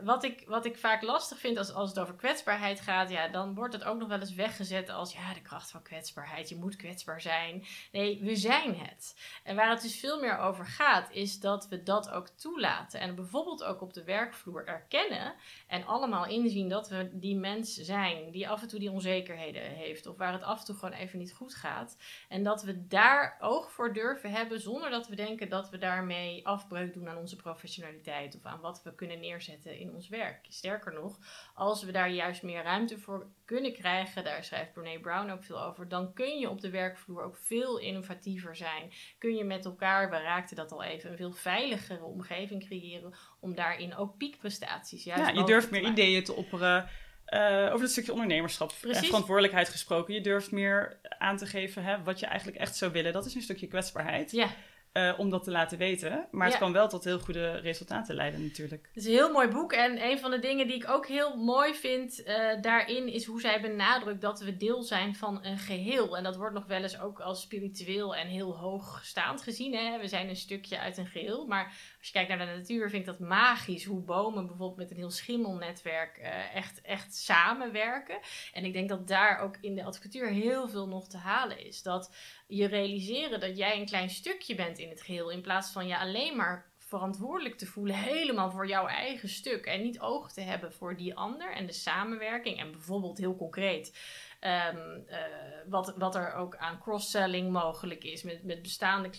wat 0.00 0.24
ik, 0.24 0.44
wat 0.46 0.64
ik 0.64 0.78
vaak 0.78 1.02
lastig 1.02 1.38
vind 1.38 1.58
als, 1.58 1.72
als 1.72 1.88
het 1.88 1.98
over 1.98 2.14
kwetsbaarheid 2.14 2.80
gaat, 2.80 3.10
ja, 3.10 3.28
dan 3.28 3.54
wordt 3.54 3.74
het 3.74 3.84
ook 3.84 3.98
nog 3.98 4.08
wel 4.08 4.20
eens 4.20 4.34
weggezet 4.34 4.90
als 4.90 5.12
ja, 5.12 5.34
de 5.34 5.42
kracht 5.42 5.70
van 5.70 5.82
kwetsbaarheid, 5.82 6.48
je 6.48 6.56
moet 6.56 6.76
kwetsbaar 6.76 7.20
zijn. 7.20 7.64
Nee, 7.92 8.20
we 8.22 8.36
zijn 8.36 8.74
het. 8.76 9.20
En 9.44 9.56
waar 9.56 9.70
het 9.70 9.82
dus 9.82 10.00
veel 10.00 10.20
meer 10.20 10.38
over 10.38 10.66
gaat, 10.66 11.10
is 11.10 11.40
dat 11.40 11.68
we 11.68 11.82
dat 11.82 12.10
ook 12.10 12.28
toelaten. 12.28 13.00
En 13.00 13.14
bijvoorbeeld 13.14 13.64
ook 13.64 13.80
op 13.80 13.92
de 13.92 14.04
werkvloer 14.04 14.66
erkennen 14.66 15.34
en 15.66 15.86
allemaal 15.86 16.26
inzien 16.26 16.68
dat 16.68 16.88
we 16.88 17.10
die 17.12 17.36
mens 17.36 17.74
zijn 17.74 18.30
die 18.30 18.48
af 18.48 18.62
en 18.62 18.68
toe 18.68 18.78
die 18.78 18.90
onzekerheden 18.90 19.62
heeft 19.62 20.06
of 20.06 20.16
waar 20.16 20.32
het 20.32 20.42
af 20.42 20.58
en 20.58 20.64
toe 20.64 20.74
gewoon 20.74 20.94
even 20.94 21.18
niet 21.18 21.32
goed 21.32 21.54
gaat. 21.54 21.96
En 22.28 22.42
dat 22.42 22.62
we 22.62 22.86
daar 22.86 23.36
oog 23.40 23.72
voor 23.72 23.92
durven 23.92 24.30
hebben 24.30 24.60
zonder 24.60 24.90
dat 24.90 25.08
we 25.08 25.16
denken 25.16 25.48
dat 25.48 25.70
we 25.70 25.78
daarmee 25.78 26.46
afbreuk 26.46 26.94
doen 26.94 27.08
aan 27.08 27.16
onze 27.16 27.36
professionaliteit 27.36 28.36
of 28.36 28.44
aan 28.44 28.60
wat 28.60 28.82
we 28.82 28.94
kunnen 28.94 29.20
neerzetten 29.20 29.80
in 29.82 29.94
ons 29.94 30.08
werk. 30.08 30.46
Sterker 30.48 30.92
nog, 30.92 31.18
als 31.54 31.84
we 31.84 31.92
daar 31.92 32.10
juist 32.10 32.42
meer 32.42 32.62
ruimte 32.62 32.98
voor 32.98 33.26
kunnen 33.44 33.72
krijgen, 33.72 34.24
daar 34.24 34.44
schrijft 34.44 34.72
Brene 34.72 35.00
Brown 35.00 35.30
ook 35.30 35.44
veel 35.44 35.62
over, 35.62 35.88
dan 35.88 36.12
kun 36.12 36.38
je 36.38 36.50
op 36.50 36.60
de 36.60 36.70
werkvloer 36.70 37.22
ook 37.22 37.36
veel 37.36 37.78
innovatiever 37.78 38.56
zijn. 38.56 38.92
Kun 39.18 39.34
je 39.34 39.44
met 39.44 39.64
elkaar, 39.64 40.10
we 40.10 40.16
raakten 40.16 40.56
dat 40.56 40.72
al 40.72 40.82
even, 40.82 41.10
een 41.10 41.16
veel 41.16 41.32
veiligere 41.32 42.04
omgeving 42.04 42.66
creëren 42.66 43.14
om 43.40 43.54
daarin 43.54 43.96
ook 43.96 44.16
piekprestaties 44.16 45.04
juist 45.04 45.26
Ja, 45.26 45.40
je 45.40 45.44
durft 45.44 45.70
meer 45.70 45.86
ideeën 45.86 46.24
te 46.24 46.32
opperen. 46.32 46.88
Uh, 47.28 47.66
over 47.66 47.80
het 47.80 47.90
stukje 47.90 48.12
ondernemerschap 48.12 48.72
en 48.82 48.94
verantwoordelijkheid 48.94 49.68
gesproken. 49.68 50.14
Je 50.14 50.20
durft 50.20 50.50
meer 50.50 51.00
aan 51.18 51.36
te 51.36 51.46
geven 51.46 51.84
hè, 51.84 52.02
wat 52.02 52.20
je 52.20 52.26
eigenlijk 52.26 52.58
echt 52.58 52.76
zou 52.76 52.92
willen. 52.92 53.12
Dat 53.12 53.26
is 53.26 53.34
een 53.34 53.42
stukje 53.42 53.66
kwetsbaarheid. 53.66 54.30
Ja. 54.30 54.48
Uh, 54.92 55.14
om 55.18 55.30
dat 55.30 55.44
te 55.44 55.50
laten 55.50 55.78
weten. 55.78 56.28
Maar 56.30 56.48
het 56.48 56.58
kan 56.58 56.72
wel 56.72 56.88
tot 56.88 57.04
heel 57.04 57.18
goede 57.18 57.50
resultaten 57.50 58.14
leiden 58.14 58.42
natuurlijk. 58.42 58.88
Het 58.94 59.02
is 59.02 59.04
een 59.04 59.16
heel 59.16 59.32
mooi 59.32 59.48
boek. 59.48 59.72
En 59.72 60.04
een 60.04 60.18
van 60.18 60.30
de 60.30 60.38
dingen 60.38 60.66
die 60.66 60.76
ik 60.76 60.90
ook 60.90 61.06
heel 61.06 61.36
mooi 61.36 61.74
vind 61.74 62.22
uh, 62.26 62.60
daarin... 62.60 63.08
is 63.08 63.24
hoe 63.24 63.40
zij 63.40 63.60
benadrukt 63.60 64.20
dat 64.20 64.40
we 64.40 64.56
deel 64.56 64.82
zijn 64.82 65.16
van 65.16 65.44
een 65.44 65.58
geheel. 65.58 66.16
En 66.16 66.22
dat 66.22 66.36
wordt 66.36 66.54
nog 66.54 66.66
wel 66.66 66.82
eens 66.82 67.00
ook 67.00 67.20
als 67.20 67.40
spiritueel 67.40 68.16
en 68.16 68.26
heel 68.26 68.56
hoogstaand 68.56 69.42
gezien. 69.42 69.74
Hè? 69.74 69.98
We 69.98 70.08
zijn 70.08 70.28
een 70.28 70.36
stukje 70.36 70.78
uit 70.78 70.96
een 70.96 71.06
geheel. 71.06 71.46
Maar 71.46 71.76
als 72.02 72.10
je 72.10 72.16
kijkt 72.18 72.36
naar 72.36 72.46
de 72.46 72.58
natuur 72.58 72.90
vind 72.90 73.08
ik 73.08 73.18
dat 73.18 73.28
magisch. 73.28 73.84
Hoe 73.84 74.00
bomen 74.00 74.46
bijvoorbeeld 74.46 74.78
met 74.78 74.90
een 74.90 74.96
heel 74.96 75.10
schimmelnetwerk 75.10 76.18
uh, 76.18 76.54
echt, 76.54 76.80
echt 76.80 77.14
samenwerken. 77.14 78.18
En 78.52 78.64
ik 78.64 78.72
denk 78.72 78.88
dat 78.88 79.08
daar 79.08 79.38
ook 79.38 79.56
in 79.60 79.74
de 79.74 79.84
advocatuur 79.84 80.28
heel 80.28 80.68
veel 80.68 80.88
nog 80.88 81.08
te 81.08 81.16
halen 81.16 81.66
is. 81.66 81.82
Dat 81.82 82.14
je 82.46 82.66
realiseren 82.66 83.40
dat 83.40 83.56
jij 83.56 83.78
een 83.78 83.86
klein 83.86 84.10
stukje 84.10 84.54
bent 84.54 84.78
in 84.78 84.88
het 84.88 85.02
geheel. 85.02 85.30
In 85.30 85.40
plaats 85.40 85.70
van 85.70 85.86
je 85.86 85.98
alleen 85.98 86.36
maar 86.36 86.72
verantwoordelijk 86.78 87.58
te 87.58 87.66
voelen, 87.66 87.94
helemaal 88.14 88.50
voor 88.50 88.66
jouw 88.66 88.86
eigen 88.86 89.28
stuk. 89.28 89.66
En 89.66 89.82
niet 89.82 90.00
oog 90.00 90.32
te 90.32 90.40
hebben 90.40 90.72
voor 90.72 90.96
die 90.96 91.14
ander 91.14 91.54
en 91.54 91.66
de 91.66 91.72
samenwerking. 91.72 92.58
En 92.58 92.72
bijvoorbeeld 92.72 93.18
heel 93.18 93.36
concreet 93.36 93.96
Ehm, 94.42 95.00
eh, 95.06 95.18
wat, 95.66 95.94
wat 95.96 96.14
er 96.14 96.34
ook 96.34 96.56
aan 96.56 96.78
cross-selling 96.78 97.52
mogelijk 97.52 98.04
is 98.04 98.22
met, 98.22 98.44
met 98.44 98.62
bestaande 98.62 99.10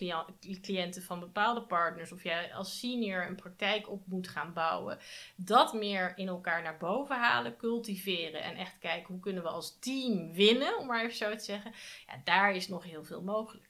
cliënten 0.61 1.03
van 1.03 1.19
bepaalde 1.19 1.61
partners. 1.61 2.11
Of 2.11 2.23
jij 2.23 2.53
als 2.53 2.79
senior 2.79 3.27
een 3.27 3.35
praktijk 3.35 3.89
op 3.89 4.07
moet 4.07 4.27
gaan 4.27 4.53
bouwen. 4.53 4.97
Dat 5.35 5.73
meer 5.73 6.17
in 6.17 6.27
elkaar 6.27 6.61
naar 6.61 6.77
boven 6.77 7.15
halen, 7.15 7.57
cultiveren 7.57 8.43
en 8.43 8.55
echt 8.55 8.77
kijken 8.79 9.13
hoe 9.13 9.19
kunnen 9.19 9.43
we 9.43 9.49
als 9.49 9.77
team 9.79 10.33
winnen, 10.33 10.77
om 10.77 10.87
maar 10.87 11.03
even 11.03 11.17
zo 11.17 11.35
te 11.35 11.43
zeggen. 11.43 11.73
Ja, 12.07 12.21
daar 12.23 12.55
is 12.55 12.67
nog 12.67 12.83
heel 12.83 13.03
veel 13.03 13.21
mogelijk. 13.21 13.69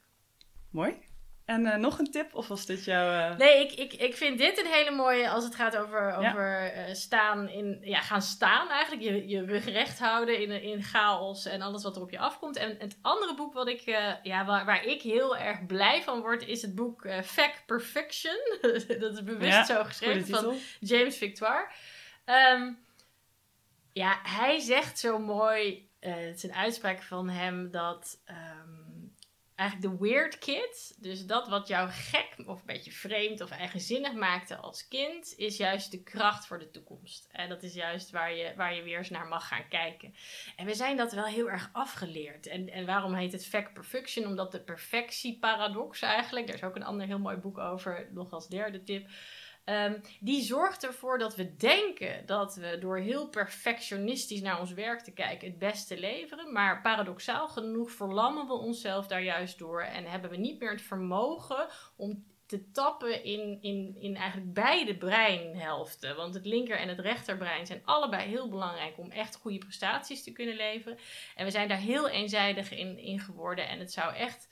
Mooi. 0.70 1.12
En 1.46 1.66
uh, 1.66 1.76
nog 1.76 2.00
een 2.00 2.12
tip, 2.12 2.36
of 2.36 2.48
was 2.48 2.66
dit 2.66 2.86
jouw... 2.86 3.32
Uh... 3.32 3.38
Nee, 3.38 3.66
ik, 3.66 3.72
ik, 3.72 3.94
ik 3.94 4.16
vind 4.16 4.38
dit 4.38 4.60
een 4.60 4.72
hele 4.72 4.92
mooie 4.92 5.30
als 5.30 5.44
het 5.44 5.56
gaat 5.56 5.78
over, 5.78 6.16
over 6.16 6.74
uh, 6.76 6.94
staan 6.94 7.50
in... 7.50 7.80
Ja, 7.82 8.00
gaan 8.00 8.22
staan 8.22 8.70
eigenlijk. 8.70 9.04
Je, 9.04 9.28
je 9.28 9.46
rug 9.46 9.66
recht 9.66 10.00
houden 10.00 10.40
in, 10.40 10.62
in 10.62 10.84
chaos 10.84 11.46
en 11.46 11.62
alles 11.62 11.84
wat 11.84 11.96
er 11.96 12.02
op 12.02 12.12
je 12.12 12.20
afkomt. 12.20 12.56
En 12.56 12.76
het 12.80 12.98
andere 13.02 13.36
boek 13.36 13.54
wat 13.54 13.68
ik, 13.68 13.82
ja, 14.24 14.46
waar, 14.46 14.66
waar 14.66 14.86
ik 14.86 15.02
heel 15.02 15.38
erg 15.38 15.66
blij 15.66 16.02
van 16.02 16.22
word, 16.22 16.48
is 16.48 16.62
het 16.62 16.76
boek 16.76 17.08
Fact 17.24 17.66
Perfection. 17.66 18.38
dat 19.00 19.14
is 19.14 19.24
bewust 19.24 19.52
ja, 19.52 19.66
zo 19.66 19.84
geschreven 19.84 20.28
van 20.28 20.56
James 20.80 21.18
Victoire. 21.18 21.68
Um, 22.26 22.80
ja, 23.94 24.20
hij 24.24 24.60
zegt 24.60 25.00
zo 25.00 25.20
mooi... 25.20 25.90
het 26.00 26.36
is 26.36 26.44
een 26.44 26.54
uitspraak 26.54 27.02
van 27.02 27.30
hem 27.30 27.72
dat... 27.72 28.20
Um, 28.30 28.83
eigenlijk 29.64 29.92
de 29.92 30.08
weird 30.08 30.38
kid. 30.38 30.96
Dus 31.00 31.26
dat 31.26 31.48
wat 31.48 31.68
jou 31.68 31.90
gek 31.90 32.34
of 32.46 32.60
een 32.60 32.66
beetje 32.66 32.92
vreemd 32.92 33.42
of 33.42 33.50
eigenzinnig 33.50 34.14
maakte 34.14 34.56
als 34.56 34.88
kind, 34.88 35.34
is 35.38 35.58
juist 35.58 35.92
de 35.92 36.04
kracht 36.04 36.48
voor 36.48 36.60
de 36.60 36.70
toekomst. 36.70 37.28
En 37.32 37.50
dat 37.50 37.64
is 37.64 37.74
juist 37.74 38.12
waar 38.12 38.34
je, 38.34 38.54
waar 38.56 38.76
je 38.76 38.84
weer 38.84 38.98
eens 38.98 39.10
naar 39.10 39.28
mag 39.28 39.48
gaan 39.48 39.68
kijken. 39.68 40.14
En 40.56 40.66
we 40.66 40.74
zijn 40.74 40.98
dat 40.98 41.14
wel 41.14 41.26
heel 41.26 41.50
erg 41.50 41.70
afgeleerd. 41.74 42.48
En, 42.48 42.70
en 42.70 42.86
waarom 42.86 43.14
heet 43.14 43.32
het 43.32 43.46
fact 43.46 43.74
perfection? 43.74 44.28
Omdat 44.28 44.52
de 44.52 44.62
perfectieparadox 44.62 46.02
eigenlijk, 46.02 46.48
daar 46.48 46.56
is 46.56 46.64
ook 46.64 46.76
een 46.76 46.84
ander 46.84 47.08
heel 47.08 47.20
mooi 47.20 47.38
boek 47.38 47.58
over, 47.58 48.08
nog 48.12 48.32
als 48.32 48.48
derde 48.48 48.84
tip 48.84 49.10
Um, 49.66 50.02
die 50.20 50.42
zorgt 50.42 50.86
ervoor 50.86 51.18
dat 51.18 51.36
we 51.36 51.56
denken 51.56 52.26
dat 52.26 52.56
we 52.56 52.78
door 52.80 52.98
heel 52.98 53.28
perfectionistisch 53.30 54.42
naar 54.42 54.60
ons 54.60 54.74
werk 54.74 55.02
te 55.02 55.14
kijken 55.14 55.48
het 55.48 55.60
beste 55.60 56.00
leveren. 56.00 56.52
Maar 56.52 56.82
paradoxaal 56.82 57.48
genoeg 57.48 57.92
verlammen 57.92 58.48
we 58.48 58.54
onszelf 58.54 59.08
daar 59.08 59.24
juist 59.24 59.58
door 59.60 59.82
en 59.82 60.06
hebben 60.06 60.30
we 60.30 60.38
niet 60.38 60.60
meer 60.60 60.72
het 60.72 60.82
vermogen 60.82 61.68
om 61.96 62.26
te 62.46 62.72
tappen 62.72 63.24
in, 63.24 63.58
in, 63.62 63.96
in 64.00 64.16
eigenlijk 64.16 64.54
beide 64.54 64.98
breinhelften. 64.98 66.16
Want 66.16 66.34
het 66.34 66.46
linker 66.46 66.78
en 66.78 66.88
het 66.88 67.00
rechterbrein 67.00 67.66
zijn 67.66 67.82
allebei 67.86 68.30
heel 68.30 68.50
belangrijk 68.50 68.98
om 68.98 69.12
echt 69.12 69.36
goede 69.36 69.58
prestaties 69.58 70.24
te 70.24 70.32
kunnen 70.32 70.56
leveren. 70.56 70.98
En 71.36 71.46
we 71.46 71.52
zijn 71.52 71.68
daar 71.68 71.78
heel 71.78 72.10
eenzijdig 72.10 72.72
in, 72.72 72.98
in 72.98 73.20
geworden. 73.20 73.68
En 73.68 73.80
het 73.80 73.92
zou 73.92 74.16
echt 74.16 74.48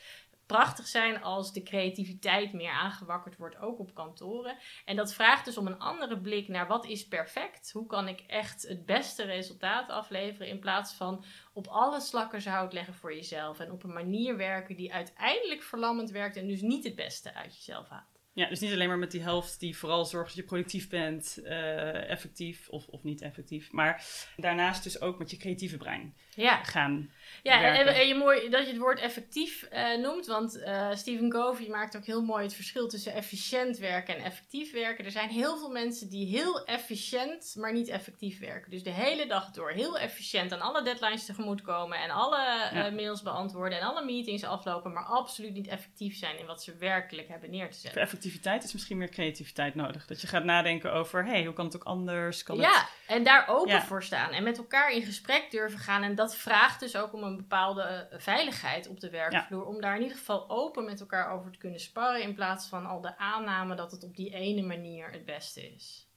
prachtig 0.52 0.88
zijn 0.88 1.22
als 1.22 1.54
de 1.54 1.64
creativiteit 1.64 2.54
meer 2.54 2.72
aangewakkerd 2.72 3.38
wordt, 3.38 3.58
ook 3.58 3.80
op 3.80 3.94
kantoren. 3.94 4.58
En 4.86 4.96
dat 4.96 5.14
vraagt 5.14 5.46
dus 5.46 5.58
om 5.58 5.68
een 5.68 5.80
andere 5.80 6.22
blik 6.22 6.48
naar 6.48 6.68
wat 6.68 6.86
is 6.86 7.08
perfect? 7.08 7.72
Hoe 7.72 7.86
kan 7.86 8.08
ik 8.08 8.20
echt 8.20 8.68
het 8.68 8.86
beste 8.86 9.24
resultaat 9.24 9.90
afleveren 9.90 10.48
in 10.48 10.60
plaats 10.60 10.94
van 10.94 11.26
op 11.54 11.68
alle 11.68 12.00
slakken 12.00 12.42
zout 12.42 12.74
leggen 12.74 12.94
voor 12.94 13.16
jezelf 13.16 13.60
en 13.60 13.72
op 13.72 13.84
een 13.84 13.94
manier 13.94 14.38
werken 14.38 14.76
die 14.76 14.94
uiteindelijk 14.94 15.64
verlammend 15.64 16.10
werkt 16.10 16.36
en 16.36 16.48
dus 16.48 16.62
niet 16.62 16.84
het 16.84 16.96
beste 16.96 17.34
uit 17.34 17.56
jezelf 17.56 17.90
haalt. 17.90 18.20
Ja, 18.34 18.50
dus 18.50 18.60
niet 18.60 18.74
alleen 18.74 18.88
maar 18.88 18.98
met 18.98 19.12
die 19.12 19.22
helft 19.22 19.60
die 19.60 19.78
vooral 19.78 20.06
zorgt 20.06 20.28
dat 20.28 20.38
je 20.38 20.44
productief 20.44 20.90
bent, 20.90 21.40
uh, 21.44 22.10
effectief 22.10 22.70
of, 22.70 22.88
of 22.88 23.04
niet 23.04 23.22
effectief. 23.22 23.72
Maar 23.72 24.06
daarnaast 24.38 24.84
dus 24.84 25.02
ook 25.02 25.18
met 25.18 25.32
je 25.32 25.38
creatieve 25.38 25.78
brein 25.78 26.16
ja. 26.36 26.64
gaan 26.64 27.12
Ja, 27.44 27.78
en, 27.78 27.88
en, 27.88 28.08
je 28.08 28.16
mooi 28.16 28.50
dat 28.50 28.62
je 28.62 28.72
het 28.72 28.78
woord 28.78 29.00
effectief 29.00 29.68
uh, 29.74 29.98
noemt. 29.98 30.26
Want 30.26 30.58
uh, 30.58 30.90
Stephen 30.94 31.30
Covey 31.30 31.68
maakt 31.68 31.98
ook 31.98 32.06
heel 32.06 32.22
mooi 32.22 32.44
het 32.44 32.54
verschil 32.54 32.88
tussen 32.88 33.14
efficiënt 33.14 33.78
werken 33.78 34.18
en 34.18 34.24
effectief 34.24 34.72
werken. 34.72 35.06
Er 35.06 35.12
zijn 35.12 35.30
heel 35.30 35.58
veel 35.58 35.72
mensen 35.72 36.10
die 36.10 36.28
heel 36.28 36.66
efficiënt, 36.66 37.56
maar 37.58 37.74
niet 37.74 37.88
effectief 37.88 38.40
werken. 38.40 38.72
Dus 38.72 38.84
de 38.84 38.90
hele 38.90 39.28
dag 39.28 39.52
door 39.52 39.72
heel 39.72 39.98
efficiënt 39.98 40.54
aan 40.54 40.62
alle 40.62 40.84
deadlines 40.84 41.26
tegemoet 41.26 41.62
komen. 41.62 41.98
En 41.98 42.10
alle 42.10 42.92
mails 42.92 43.22
beantwoorden 43.22 43.80
en 43.80 43.86
alle 43.86 44.06
meetings 44.06 44.44
aflopen. 44.44 44.94
Maar 44.94 45.06
absoluut 45.06 45.54
niet 45.54 45.68
effectief 45.68 46.18
zijn 46.18 46.40
in 46.40 46.46
wat 46.46 46.64
ze 46.64 46.76
werkelijk 46.76 47.28
hebben 47.28 47.50
neer 47.50 47.72
te 47.72 47.80
zetten 47.80 48.02
effectiviteit 48.02 48.64
is 48.64 48.74
misschien 48.74 48.98
meer 48.98 49.10
creativiteit 49.10 49.76
nodig. 49.76 50.08
Dat 50.08 50.22
je 50.22 50.28
gaat 50.28 50.44
nadenken 50.44 50.94
over, 50.94 51.26
hey, 51.26 51.46
hoe 51.46 51.54
kan 51.54 51.66
het 51.66 51.76
ook 51.76 51.84
anders? 51.84 52.44
Kan 52.44 52.58
ja, 52.58 52.88
en 53.08 53.24
daar 53.24 53.48
open 53.48 53.82
voor 53.82 54.04
staan. 54.04 54.32
En 54.32 54.44
met 54.44 54.58
elkaar 54.58 54.92
in 54.92 55.02
gesprek 55.02 55.52
durven 55.52 55.80
gaan. 55.80 56.04
En 56.04 56.16
dat 56.22 56.36
vraagt 56.36 56.80
dus 56.80 56.96
ook 56.96 57.14
om 57.14 57.24
een 57.24 57.38
bepaalde 57.38 57.82
eh, 57.82 58.20
veiligheid 58.20 58.88
op 58.88 59.00
de 59.00 59.10
werkvloer. 59.10 59.66
Om 59.66 59.82
daar 59.82 59.96
in 59.96 60.02
ieder 60.02 60.18
geval 60.18 60.50
open 60.50 60.86
met 60.86 61.00
elkaar 61.00 61.32
over 61.32 61.52
te 61.52 61.58
kunnen 61.58 61.80
sparren. 61.80 62.22
In 62.22 62.34
plaats 62.34 62.68
van 62.68 62.86
al 62.86 63.02
de 63.02 63.18
aanname 63.18 63.76
dat 63.76 63.92
het 63.92 64.04
op 64.04 64.16
die 64.16 64.34
ene 64.34 64.62
manier 64.62 65.12
het 65.12 65.26
beste 65.26 65.74
is. 65.74 66.10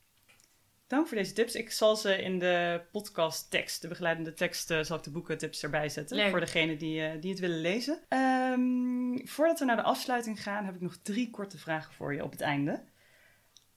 Dank 0.86 1.08
voor 1.08 1.16
deze 1.16 1.32
tips. 1.32 1.54
Ik 1.54 1.70
zal 1.70 1.96
ze 1.96 2.22
in 2.22 2.38
de 2.38 2.82
podcast 2.92 3.50
tekst, 3.50 3.82
de 3.82 3.88
begeleidende 3.88 4.34
tekst, 4.34 4.70
uh, 4.70 4.82
zal 4.82 4.96
ik 4.96 5.02
de 5.02 5.10
boekentips 5.10 5.62
erbij 5.62 5.88
zetten. 5.88 6.30
Voor 6.30 6.40
degenen 6.40 6.78
die, 6.78 7.00
uh, 7.00 7.20
die 7.20 7.30
het 7.30 7.40
willen 7.40 7.60
lezen. 7.60 7.98
Um, 8.08 9.28
voordat 9.28 9.58
we 9.58 9.64
naar 9.64 9.76
de 9.76 9.82
afsluiting 9.82 10.42
gaan, 10.42 10.64
heb 10.64 10.74
ik 10.74 10.80
nog 10.80 10.96
drie 11.02 11.30
korte 11.30 11.58
vragen 11.58 11.94
voor 11.94 12.14
je 12.14 12.22
op 12.22 12.30
het 12.30 12.40
einde. 12.40 12.84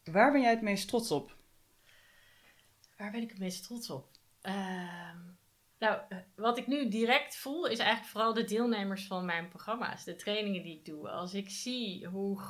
Waar 0.03 0.31
ben 0.31 0.41
jij 0.41 0.51
het 0.51 0.61
meest 0.61 0.87
trots 0.87 1.11
op? 1.11 1.35
Waar 2.97 3.11
ben 3.11 3.21
ik 3.21 3.29
het 3.29 3.39
meest 3.39 3.63
trots 3.63 3.89
op? 3.89 4.07
Uh, 4.43 5.09
Nou, 5.79 5.99
wat 6.35 6.57
ik 6.57 6.67
nu 6.67 6.89
direct 6.89 7.37
voel 7.37 7.65
is 7.65 7.79
eigenlijk 7.79 8.09
vooral 8.09 8.33
de 8.33 8.43
deelnemers 8.43 9.07
van 9.07 9.25
mijn 9.25 9.47
programma's, 9.47 10.03
de 10.03 10.15
trainingen 10.15 10.63
die 10.63 10.77
ik 10.77 10.85
doe. 10.85 11.09
Als 11.09 11.33
ik 11.33 11.49
zie 11.49 12.05
hoe, 12.05 12.41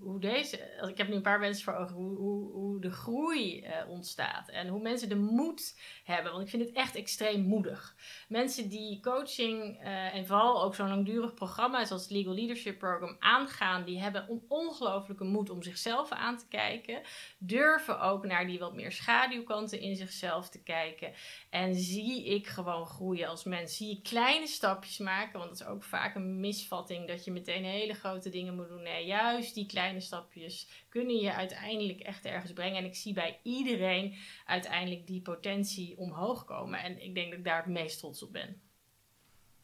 hoe, 0.00 0.20
deze, 0.20 0.56
ik 0.88 0.98
heb 0.98 1.08
nu 1.08 1.14
een 1.14 1.22
paar 1.22 1.38
mensen 1.38 1.64
voor 1.64 1.74
ogen, 1.74 1.94
hoe, 1.94 2.16
hoe, 2.16 2.52
hoe 2.52 2.80
de 2.80 2.90
groei 2.90 3.66
uh, 3.66 3.88
ontstaat 3.88 4.48
en 4.48 4.68
hoe 4.68 4.80
mensen 4.80 5.08
de 5.08 5.16
moed 5.16 5.80
hebben, 6.04 6.32
want 6.32 6.44
ik 6.44 6.50
vind 6.50 6.62
het 6.62 6.74
echt 6.74 6.94
extreem 6.94 7.40
moedig. 7.40 7.96
Mensen 8.28 8.68
die 8.68 9.00
coaching 9.00 9.82
uh, 9.82 10.14
en 10.14 10.26
vooral 10.26 10.62
ook 10.62 10.74
zo'n 10.74 10.88
langdurig 10.88 11.34
programma 11.34 11.84
zoals 11.84 12.02
het 12.02 12.10
Legal 12.10 12.34
Leadership 12.34 12.78
Program 12.78 13.16
aangaan, 13.18 13.84
die 13.84 14.00
hebben 14.00 14.30
een 14.30 14.44
ongelooflijke 14.48 15.24
moed 15.24 15.50
om 15.50 15.62
zichzelf 15.62 16.10
aan 16.10 16.38
te 16.38 16.48
kijken, 16.48 17.02
durven 17.38 18.00
ook 18.00 18.26
naar 18.26 18.46
die 18.46 18.58
wat 18.58 18.74
meer 18.74 18.92
schaduwkanten 18.92 19.80
in 19.80 19.96
zichzelf 19.96 20.48
te 20.48 20.62
kijken 20.62 21.12
en 21.50 21.74
zie 21.74 22.24
ik 22.24 22.46
gewoon 22.64 22.86
groeien 22.86 23.28
als 23.28 23.44
mens. 23.44 23.76
Zie 23.76 23.88
je 23.88 24.00
kleine 24.00 24.46
stapjes 24.46 24.98
maken, 24.98 25.38
want 25.38 25.50
dat 25.50 25.60
is 25.60 25.66
ook 25.66 25.82
vaak 25.82 26.14
een 26.14 26.40
misvatting 26.40 27.08
dat 27.08 27.24
je 27.24 27.32
meteen 27.32 27.64
hele 27.64 27.94
grote 27.94 28.30
dingen 28.30 28.54
moet 28.54 28.68
doen. 28.68 28.82
Nee, 28.82 29.06
juist 29.06 29.54
die 29.54 29.66
kleine 29.66 30.00
stapjes 30.00 30.68
kunnen 30.88 31.16
je 31.16 31.32
uiteindelijk 31.32 32.00
echt 32.00 32.24
ergens 32.24 32.52
brengen. 32.52 32.76
En 32.76 32.84
ik 32.84 32.94
zie 32.94 33.12
bij 33.12 33.40
iedereen 33.42 34.14
uiteindelijk 34.46 35.06
die 35.06 35.22
potentie 35.22 35.98
omhoog 35.98 36.44
komen. 36.44 36.82
En 36.82 37.02
ik 37.02 37.14
denk 37.14 37.28
dat 37.30 37.38
ik 37.38 37.44
daar 37.44 37.62
het 37.62 37.72
meest 37.72 37.98
trots 37.98 38.22
op 38.22 38.32
ben. 38.32 38.60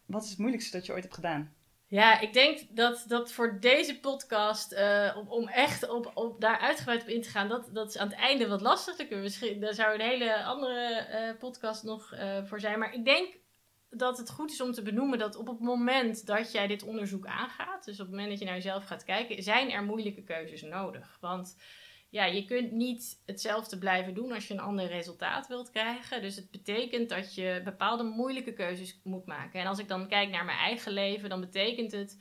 Wat 0.06 0.22
is 0.24 0.30
het 0.30 0.38
moeilijkste 0.38 0.76
dat 0.76 0.86
je 0.86 0.92
ooit 0.92 1.02
hebt 1.02 1.14
gedaan? 1.14 1.54
Ja, 1.94 2.20
ik 2.20 2.32
denk 2.32 2.60
dat, 2.70 3.04
dat 3.08 3.32
voor 3.32 3.60
deze 3.60 4.00
podcast, 4.00 4.72
uh, 4.72 5.16
om, 5.28 5.48
echt 5.48 5.88
op, 5.88 6.10
op 6.14 6.40
daar 6.40 6.58
uitgebreid 6.58 7.02
op 7.02 7.08
in 7.08 7.22
te 7.22 7.28
gaan, 7.28 7.48
dat, 7.48 7.68
dat 7.72 7.88
is 7.88 7.98
aan 7.98 8.08
het 8.08 8.16
einde 8.16 8.48
wat 8.48 8.60
lastig. 8.60 8.96
Daar, 8.96 9.22
we, 9.22 9.58
daar 9.58 9.74
zou 9.74 9.94
een 9.94 10.00
hele 10.00 10.44
andere 10.44 11.06
uh, 11.10 11.38
podcast 11.38 11.82
nog 11.82 12.12
uh, 12.14 12.44
voor 12.44 12.60
zijn. 12.60 12.78
Maar 12.78 12.94
ik 12.94 13.04
denk 13.04 13.36
dat 13.90 14.18
het 14.18 14.30
goed 14.30 14.50
is 14.50 14.60
om 14.60 14.72
te 14.72 14.82
benoemen 14.82 15.18
dat 15.18 15.36
op 15.36 15.46
het 15.46 15.60
moment 15.60 16.26
dat 16.26 16.52
jij 16.52 16.66
dit 16.66 16.82
onderzoek 16.82 17.26
aangaat, 17.26 17.84
dus 17.84 18.00
op 18.00 18.06
het 18.06 18.10
moment 18.10 18.28
dat 18.28 18.38
je 18.38 18.44
naar 18.44 18.54
jezelf 18.54 18.84
gaat 18.84 19.04
kijken, 19.04 19.42
zijn 19.42 19.70
er 19.70 19.82
moeilijke 19.82 20.22
keuzes 20.22 20.62
nodig. 20.62 21.16
Want 21.20 21.56
ja, 22.14 22.24
je 22.24 22.44
kunt 22.44 22.72
niet 22.72 23.22
hetzelfde 23.26 23.78
blijven 23.78 24.14
doen 24.14 24.32
als 24.32 24.48
je 24.48 24.54
een 24.54 24.60
ander 24.60 24.86
resultaat 24.86 25.46
wilt 25.46 25.70
krijgen. 25.70 26.22
Dus 26.22 26.36
het 26.36 26.50
betekent 26.50 27.08
dat 27.08 27.34
je 27.34 27.60
bepaalde 27.64 28.02
moeilijke 28.02 28.52
keuzes 28.52 29.00
moet 29.04 29.26
maken. 29.26 29.60
En 29.60 29.66
als 29.66 29.78
ik 29.78 29.88
dan 29.88 30.08
kijk 30.08 30.30
naar 30.30 30.44
mijn 30.44 30.58
eigen 30.58 30.92
leven, 30.92 31.28
dan 31.28 31.40
betekent 31.40 31.92
het 31.92 32.18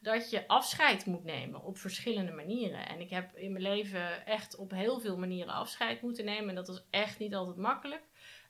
dat 0.00 0.30
je 0.30 0.48
afscheid 0.48 1.06
moet 1.06 1.24
nemen 1.24 1.62
op 1.62 1.78
verschillende 1.78 2.32
manieren. 2.32 2.88
En 2.88 3.00
ik 3.00 3.10
heb 3.10 3.36
in 3.36 3.52
mijn 3.52 3.64
leven 3.64 4.26
echt 4.26 4.56
op 4.56 4.70
heel 4.70 5.00
veel 5.00 5.16
manieren 5.16 5.54
afscheid 5.54 6.02
moeten 6.02 6.24
nemen. 6.24 6.48
En 6.48 6.54
dat 6.54 6.68
was 6.68 6.86
echt 6.90 7.18
niet 7.18 7.34
altijd 7.34 7.56
makkelijk. 7.56 8.02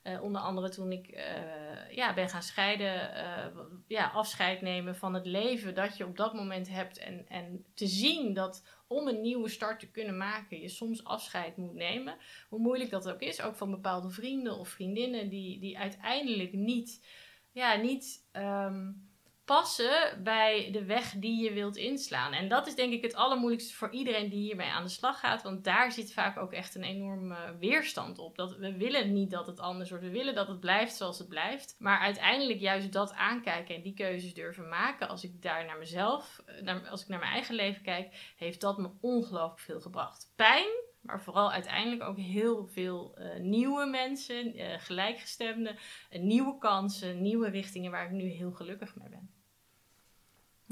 Uh, 0.05 0.23
onder 0.23 0.41
andere 0.41 0.69
toen 0.69 0.93
ik 0.93 1.09
uh, 1.09 1.91
ja, 1.91 2.15
ben 2.15 2.29
gaan 2.29 2.43
scheiden, 2.43 3.11
uh, 3.17 3.63
ja, 3.87 4.07
afscheid 4.07 4.61
nemen 4.61 4.97
van 4.97 5.15
het 5.15 5.27
leven 5.27 5.75
dat 5.75 5.97
je 5.97 6.07
op 6.07 6.17
dat 6.17 6.35
moment 6.35 6.69
hebt. 6.69 6.99
En, 6.99 7.29
en 7.29 7.65
te 7.75 7.87
zien 7.87 8.35
dat 8.35 8.65
om 8.87 9.09
een 9.09 9.21
nieuwe 9.21 9.49
start 9.49 9.81
te 9.81 9.91
kunnen 9.91 10.17
maken, 10.17 10.61
je 10.61 10.69
soms 10.69 11.05
afscheid 11.05 11.57
moet 11.57 11.75
nemen. 11.75 12.17
Hoe 12.49 12.59
moeilijk 12.59 12.91
dat 12.91 13.11
ook 13.11 13.21
is, 13.21 13.43
ook 13.43 13.57
van 13.57 13.71
bepaalde 13.71 14.11
vrienden 14.11 14.59
of 14.59 14.69
vriendinnen 14.69 15.29
die, 15.29 15.61
die 15.61 15.79
uiteindelijk 15.79 16.53
niet, 16.53 17.07
ja, 17.53 17.77
niet 17.77 18.27
um, 18.33 19.09
passen 19.45 20.23
bij 20.23 20.69
de 20.73 20.85
weg 20.85 21.11
die 21.11 21.43
je 21.43 21.53
wilt 21.53 21.77
inslaan. 21.77 22.33
En 22.33 22.49
dat 22.49 22.67
is 22.67 22.75
denk 22.75 22.93
ik 22.93 23.03
het 23.03 23.15
allermoeilijkste 23.15 23.75
voor 23.75 23.91
iedereen 23.91 24.29
die 24.29 24.43
hiermee 24.43 24.71
aan 24.71 24.85
de 24.85 24.91
slag 24.91 25.21
gaat. 25.21 25.43
Want 25.43 25.65
daar 25.65 25.93
zit 25.93 26.13
vaak 26.13 26.39
ook 26.39 26.53
echt 26.53 26.75
een 26.75 26.85
enorme 26.85 27.57
weerstand 27.59 28.19
op. 28.19 28.37
Dat 28.37 28.57
we 28.57 28.77
willen 28.77 29.13
niet 29.13 29.31
dat 29.31 29.47
het 29.47 29.61
anders 29.61 29.91
wordt. 29.91 30.05
We 30.05 30.11
willen 30.11 30.35
dat 30.35 30.49
het 30.49 30.61
blijft 30.61 30.97
zoals 30.97 31.19
het 31.19 31.29
blijft. 31.29 31.77
Maar 31.79 31.99
uiteindelijk 31.99 32.61
juist 32.61 32.93
dat 32.93 33.13
aankijken 33.13 33.75
en 33.75 33.83
die 33.83 33.95
keuzes 33.95 34.35
durven 34.35 34.69
maken. 34.69 35.09
Als 35.09 35.25
ik 35.25 35.43
daar 35.43 35.65
naar 35.65 35.79
mezelf, 35.79 36.43
naar, 36.61 36.89
als 36.89 37.03
ik 37.03 37.09
naar 37.09 37.19
mijn 37.19 37.33
eigen 37.33 37.55
leven 37.55 37.83
kijk, 37.83 38.35
heeft 38.37 38.61
dat 38.61 38.79
me 38.79 38.91
ongelooflijk 39.01 39.61
veel 39.61 39.81
gebracht. 39.81 40.33
Pijn, 40.37 40.69
maar 41.01 41.23
vooral 41.23 41.53
uiteindelijk 41.53 42.03
ook 42.03 42.19
heel 42.19 42.67
veel 42.67 43.19
uh, 43.19 43.41
nieuwe 43.41 43.87
mensen, 43.87 44.57
uh, 44.57 44.75
gelijkgestemden, 44.79 45.77
nieuwe 46.11 46.59
kansen, 46.59 47.23
nieuwe 47.23 47.49
richtingen 47.49 47.91
waar 47.91 48.05
ik 48.05 48.11
nu 48.11 48.25
heel 48.25 48.53
gelukkig 48.53 48.97
mee 48.97 49.09
ben. 49.09 49.34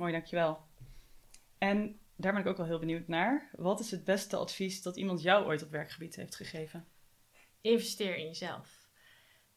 Mooi, 0.03 0.15
dankjewel. 0.15 0.61
En 1.59 2.01
daar 2.16 2.33
ben 2.33 2.41
ik 2.41 2.47
ook 2.47 2.57
wel 2.57 2.66
heel 2.66 2.79
benieuwd 2.79 3.09
naar. 3.09 3.51
Wat 3.53 3.81
is 3.81 3.91
het 3.91 4.05
beste 4.05 4.37
advies 4.37 4.83
dat 4.83 4.97
iemand 4.97 5.23
jou 5.23 5.45
ooit 5.47 5.62
op 5.62 5.70
werkgebied 5.70 6.16
heeft 6.16 6.37
gegeven? 6.37 6.89
Investeer 7.61 8.16
in 8.16 8.24
jezelf. 8.24 8.89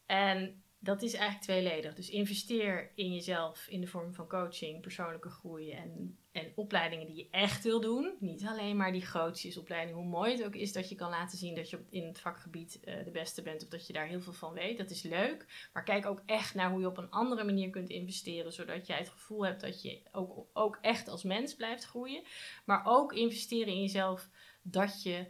En 0.04 0.62
dat 0.86 1.02
is 1.02 1.14
eigenlijk 1.14 1.42
tweeledig. 1.42 1.94
Dus 1.94 2.10
investeer 2.10 2.90
in 2.94 3.12
jezelf 3.14 3.66
in 3.68 3.80
de 3.80 3.86
vorm 3.86 4.14
van 4.14 4.28
coaching, 4.28 4.80
persoonlijke 4.80 5.28
groei 5.28 5.70
en, 5.70 6.18
en 6.32 6.52
opleidingen 6.54 7.06
die 7.06 7.16
je 7.16 7.28
echt 7.30 7.62
wil 7.64 7.80
doen. 7.80 8.16
Niet 8.20 8.44
alleen 8.44 8.76
maar 8.76 8.92
die 8.92 9.06
grootjesopleiding. 9.06 9.96
Hoe 9.96 10.06
mooi 10.06 10.32
het 10.32 10.44
ook 10.44 10.54
is 10.54 10.72
dat 10.72 10.88
je 10.88 10.94
kan 10.94 11.10
laten 11.10 11.38
zien 11.38 11.54
dat 11.54 11.70
je 11.70 11.78
in 11.90 12.06
het 12.06 12.20
vakgebied 12.20 12.80
uh, 12.84 13.04
de 13.04 13.10
beste 13.10 13.42
bent 13.42 13.62
of 13.62 13.68
dat 13.68 13.86
je 13.86 13.92
daar 13.92 14.06
heel 14.06 14.20
veel 14.20 14.32
van 14.32 14.52
weet. 14.52 14.78
Dat 14.78 14.90
is 14.90 15.02
leuk. 15.02 15.68
Maar 15.72 15.84
kijk 15.84 16.06
ook 16.06 16.22
echt 16.26 16.54
naar 16.54 16.70
hoe 16.70 16.80
je 16.80 16.86
op 16.86 16.98
een 16.98 17.10
andere 17.10 17.44
manier 17.44 17.70
kunt 17.70 17.88
investeren, 17.88 18.52
zodat 18.52 18.86
jij 18.86 18.98
het 18.98 19.08
gevoel 19.08 19.46
hebt 19.46 19.60
dat 19.60 19.82
je 19.82 20.00
ook, 20.12 20.46
ook 20.52 20.78
echt 20.80 21.08
als 21.08 21.22
mens 21.22 21.54
blijft 21.54 21.84
groeien. 21.84 22.22
Maar 22.64 22.82
ook 22.84 23.12
investeren 23.12 23.72
in 23.72 23.80
jezelf 23.80 24.30
dat 24.62 25.02
je 25.02 25.26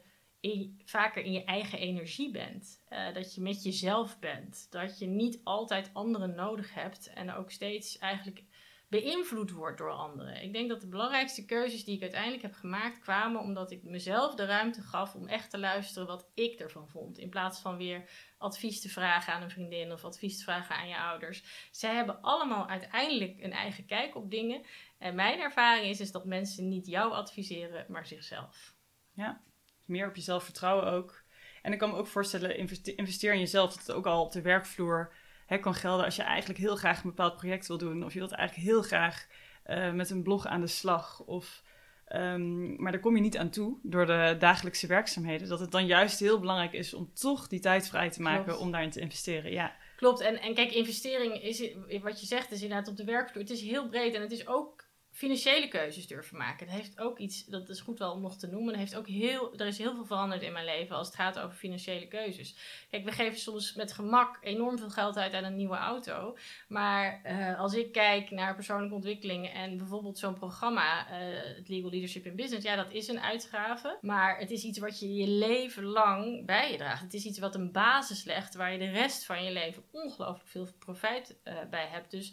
vaker 0.85 1.23
in 1.23 1.32
je 1.32 1.44
eigen 1.44 1.78
energie 1.78 2.31
bent. 2.31 2.82
Uh, 2.90 3.14
dat 3.14 3.35
je 3.35 3.40
met 3.40 3.62
jezelf 3.62 4.18
bent. 4.18 4.66
Dat 4.70 4.98
je 4.98 5.06
niet 5.06 5.40
altijd 5.44 5.90
anderen 5.93 6.35
nodig 6.35 6.74
hebt 6.74 7.12
en 7.12 7.32
ook 7.32 7.51
steeds 7.51 7.98
eigenlijk 7.98 8.44
beïnvloed 8.89 9.51
wordt 9.51 9.78
door 9.78 9.90
anderen. 9.90 10.43
Ik 10.43 10.52
denk 10.52 10.68
dat 10.68 10.81
de 10.81 10.89
belangrijkste 10.89 11.44
keuzes 11.44 11.85
die 11.85 11.94
ik 11.94 12.02
uiteindelijk 12.02 12.43
heb 12.43 12.55
gemaakt 12.55 12.98
kwamen 12.98 13.40
omdat 13.40 13.70
ik 13.70 13.82
mezelf 13.82 14.35
de 14.35 14.44
ruimte 14.44 14.82
gaf 14.82 15.14
om 15.14 15.27
echt 15.27 15.51
te 15.51 15.59
luisteren 15.59 16.06
wat 16.06 16.28
ik 16.35 16.60
ervan 16.60 16.89
vond. 16.89 17.18
In 17.18 17.31
plaats 17.31 17.60
van 17.60 17.77
weer 17.77 18.10
advies 18.39 18.81
te 18.81 18.89
vragen 18.89 19.32
aan 19.32 19.43
een 19.43 19.51
vriendin 19.51 19.93
of 19.93 20.05
advies 20.05 20.39
te 20.39 20.44
vragen 20.44 20.77
aan 20.77 20.89
je 20.89 20.98
ouders. 20.98 21.68
Zij 21.70 21.94
hebben 21.94 22.23
allemaal 22.23 22.68
uiteindelijk 22.68 23.43
een 23.43 23.52
eigen 23.52 23.86
kijk 23.86 24.16
op 24.16 24.31
dingen. 24.31 24.62
En 24.98 25.14
mijn 25.14 25.40
ervaring 25.40 25.86
is, 25.86 26.01
is 26.01 26.12
dat 26.12 26.24
mensen 26.24 26.68
niet 26.68 26.86
jou 26.86 27.12
adviseren, 27.12 27.86
maar 27.89 28.06
zichzelf. 28.06 28.74
Ja, 29.12 29.40
meer 29.87 30.09
op 30.09 30.17
jezelf 30.17 30.45
vertrouwen 30.45 30.87
ook. 30.93 31.25
En 31.63 31.73
ik 31.73 31.79
kan 31.79 31.91
me 31.91 31.97
ook 31.97 32.07
voorstellen, 32.07 32.57
investeer 32.97 33.33
in 33.33 33.39
jezelf, 33.39 33.71
dat 33.71 33.87
het 33.87 33.97
ook 33.97 34.07
al 34.07 34.25
op 34.25 34.33
de 34.33 34.43
werkvloer 34.43 35.13
hè, 35.47 35.59
kan 35.59 35.75
gelden 35.75 36.05
als 36.05 36.17
je 36.17 36.23
eigenlijk 36.23 36.59
heel 36.59 36.77
graag 36.77 36.97
een 36.97 37.11
bepaald 37.11 37.37
project 37.37 37.67
wil 37.67 37.79
doen. 37.79 38.05
Of 38.05 38.13
je 38.13 38.19
wilt 38.19 38.33
eigenlijk 38.33 38.69
heel 38.69 38.83
graag 38.83 39.27
uh, 39.67 39.93
met 39.93 40.11
een 40.11 40.23
blog 40.23 40.47
aan 40.47 40.61
de 40.61 40.67
slag. 40.67 41.21
Of, 41.21 41.63
um, 42.09 42.83
maar 42.83 42.93
daar 42.93 43.01
kom 43.01 43.15
je 43.15 43.23
niet 43.23 43.39
aan 43.39 43.51
toe 43.51 43.79
door 43.83 44.07
de 44.07 44.37
dagelijkse 44.39 44.87
werkzaamheden. 44.87 45.49
Dat 45.49 45.61
het 45.61 45.71
dan 45.71 45.87
juist 45.87 46.19
heel 46.19 46.41
belangrijk 46.41 46.73
is 46.73 46.95
om 46.95 47.11
toch 47.15 47.49
die 47.49 47.61
tijd 47.61 47.89
vrij 47.89 48.11
te 48.11 48.23
maken 48.23 48.45
Klopt. 48.45 48.61
om 48.61 48.71
daarin 48.71 48.91
te 48.91 49.01
investeren. 49.01 49.53
Ja. 49.53 49.77
Klopt, 49.97 50.21
en, 50.21 50.41
en 50.41 50.55
kijk, 50.55 50.73
investering 50.73 51.43
is, 51.43 51.75
wat 52.03 52.21
je 52.21 52.27
zegt, 52.27 52.51
is 52.51 52.63
inderdaad 52.63 52.89
op 52.89 52.97
de 52.97 53.05
werkvloer. 53.05 53.43
Het 53.43 53.53
is 53.53 53.63
heel 53.63 53.89
breed 53.89 54.15
en 54.15 54.21
het 54.21 54.33
is 54.33 54.47
ook 54.47 54.86
financiële 55.17 55.69
keuzes 55.69 56.07
durven 56.07 56.37
maken. 56.37 56.67
Dat 56.67 56.75
heeft 56.75 57.01
ook 57.01 57.19
iets, 57.19 57.45
dat 57.45 57.69
is 57.69 57.81
goed 57.81 57.99
wel 57.99 58.13
om 58.13 58.21
nog 58.21 58.37
te 58.37 58.47
noemen. 58.47 58.75
Heeft 58.75 58.97
ook 58.97 59.07
heel, 59.07 59.55
er 59.59 59.67
is 59.67 59.79
heel 59.79 59.95
veel 59.95 60.05
veranderd 60.05 60.43
in 60.43 60.53
mijn 60.53 60.65
leven 60.65 60.97
als 60.97 61.07
het 61.07 61.17
gaat 61.17 61.39
over 61.39 61.57
financiële 61.57 62.09
keuzes. 62.09 62.57
Kijk, 62.91 63.05
we 63.05 63.13
geven 63.13 63.39
soms 63.39 63.75
met 63.75 63.93
gemak 63.93 64.39
enorm 64.41 64.79
veel 64.79 64.91
geld 64.91 65.17
uit 65.17 65.33
aan 65.33 65.45
een 65.45 65.57
nieuwe 65.57 65.77
auto. 65.77 66.37
Maar 66.69 67.21
uh, 67.25 67.61
als 67.61 67.75
ik 67.75 67.93
kijk 67.93 68.31
naar 68.31 68.55
persoonlijke 68.55 68.95
ontwikkeling 68.95 69.49
en 69.49 69.77
bijvoorbeeld 69.77 70.19
zo'n 70.19 70.35
programma, 70.35 71.07
uh, 71.07 71.57
het 71.57 71.69
Legal 71.69 71.91
Leadership 71.91 72.27
in 72.27 72.37
Business, 72.37 72.67
ja, 72.67 72.77
dat 72.77 72.93
is 72.93 73.09
een 73.09 73.21
uitgave. 73.21 73.99
Maar 74.01 74.39
het 74.39 74.51
is 74.51 74.63
iets 74.63 74.79
wat 74.79 75.01
je 75.01 75.15
je 75.15 75.29
leven 75.29 75.85
lang 75.85 76.47
bij 76.47 76.71
je 76.71 76.77
draagt. 76.77 77.03
Het 77.03 77.15
is 77.15 77.25
iets 77.25 77.39
wat 77.39 77.55
een 77.55 77.73
basis 77.73 78.25
legt 78.25 78.55
waar 78.55 78.73
je 78.73 78.79
de 78.79 78.91
rest 78.91 79.25
van 79.25 79.45
je 79.45 79.53
leven 79.53 79.85
ongelooflijk 79.91 80.49
veel 80.49 80.69
profijt 80.79 81.37
uh, 81.45 81.55
bij 81.71 81.87
hebt. 81.87 82.11
Dus 82.11 82.33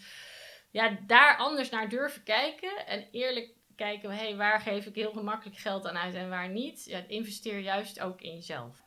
ja, 0.73 0.97
daar 1.07 1.37
anders 1.37 1.69
naar 1.69 1.89
durven 1.89 2.23
kijken 2.23 2.85
en 2.85 3.07
eerlijk 3.11 3.49
kijken, 3.75 4.11
hey, 4.11 4.35
waar 4.35 4.61
geef 4.61 4.85
ik 4.85 4.95
heel 4.95 5.11
gemakkelijk 5.11 5.57
geld 5.57 5.87
aan 5.87 5.97
uit 5.97 6.13
en 6.13 6.29
waar 6.29 6.49
niet. 6.49 6.85
Ja, 6.85 7.03
investeer 7.07 7.59
juist 7.59 7.99
ook 7.99 8.21
in 8.21 8.33
jezelf. 8.33 8.81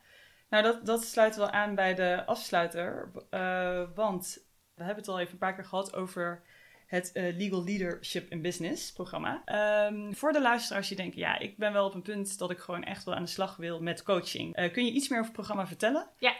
Nou, 0.49 0.63
dat, 0.63 0.85
dat 0.85 1.03
sluit 1.03 1.35
wel 1.35 1.49
aan 1.49 1.75
bij 1.75 1.95
de 1.95 2.23
afsluiter, 2.25 3.11
uh, 3.31 3.83
want 3.95 4.37
we 4.73 4.83
hebben 4.83 5.03
het 5.03 5.07
al 5.07 5.19
even 5.19 5.33
een 5.33 5.37
paar 5.39 5.55
keer 5.55 5.65
gehad 5.65 5.95
over 5.95 6.43
het 6.87 7.11
uh, 7.13 7.37
Legal 7.37 7.63
Leadership 7.63 8.31
in 8.31 8.41
Business 8.41 8.91
programma. 8.93 9.41
Um, 9.87 10.15
voor 10.15 10.31
de 10.31 10.41
luisteraars 10.41 10.87
die 10.87 10.97
denken, 10.97 11.19
ja, 11.19 11.39
ik 11.39 11.57
ben 11.57 11.73
wel 11.73 11.85
op 11.85 11.93
een 11.93 12.01
punt 12.01 12.37
dat 12.37 12.51
ik 12.51 12.59
gewoon 12.59 12.83
echt 12.83 13.03
wel 13.03 13.15
aan 13.15 13.23
de 13.23 13.29
slag 13.29 13.55
wil 13.55 13.81
met 13.81 14.03
coaching. 14.03 14.59
Uh, 14.59 14.71
kun 14.73 14.85
je 14.85 14.91
iets 14.91 15.07
meer 15.07 15.19
over 15.19 15.31
het 15.31 15.41
programma 15.41 15.67
vertellen? 15.67 16.09
Ja. 16.17 16.35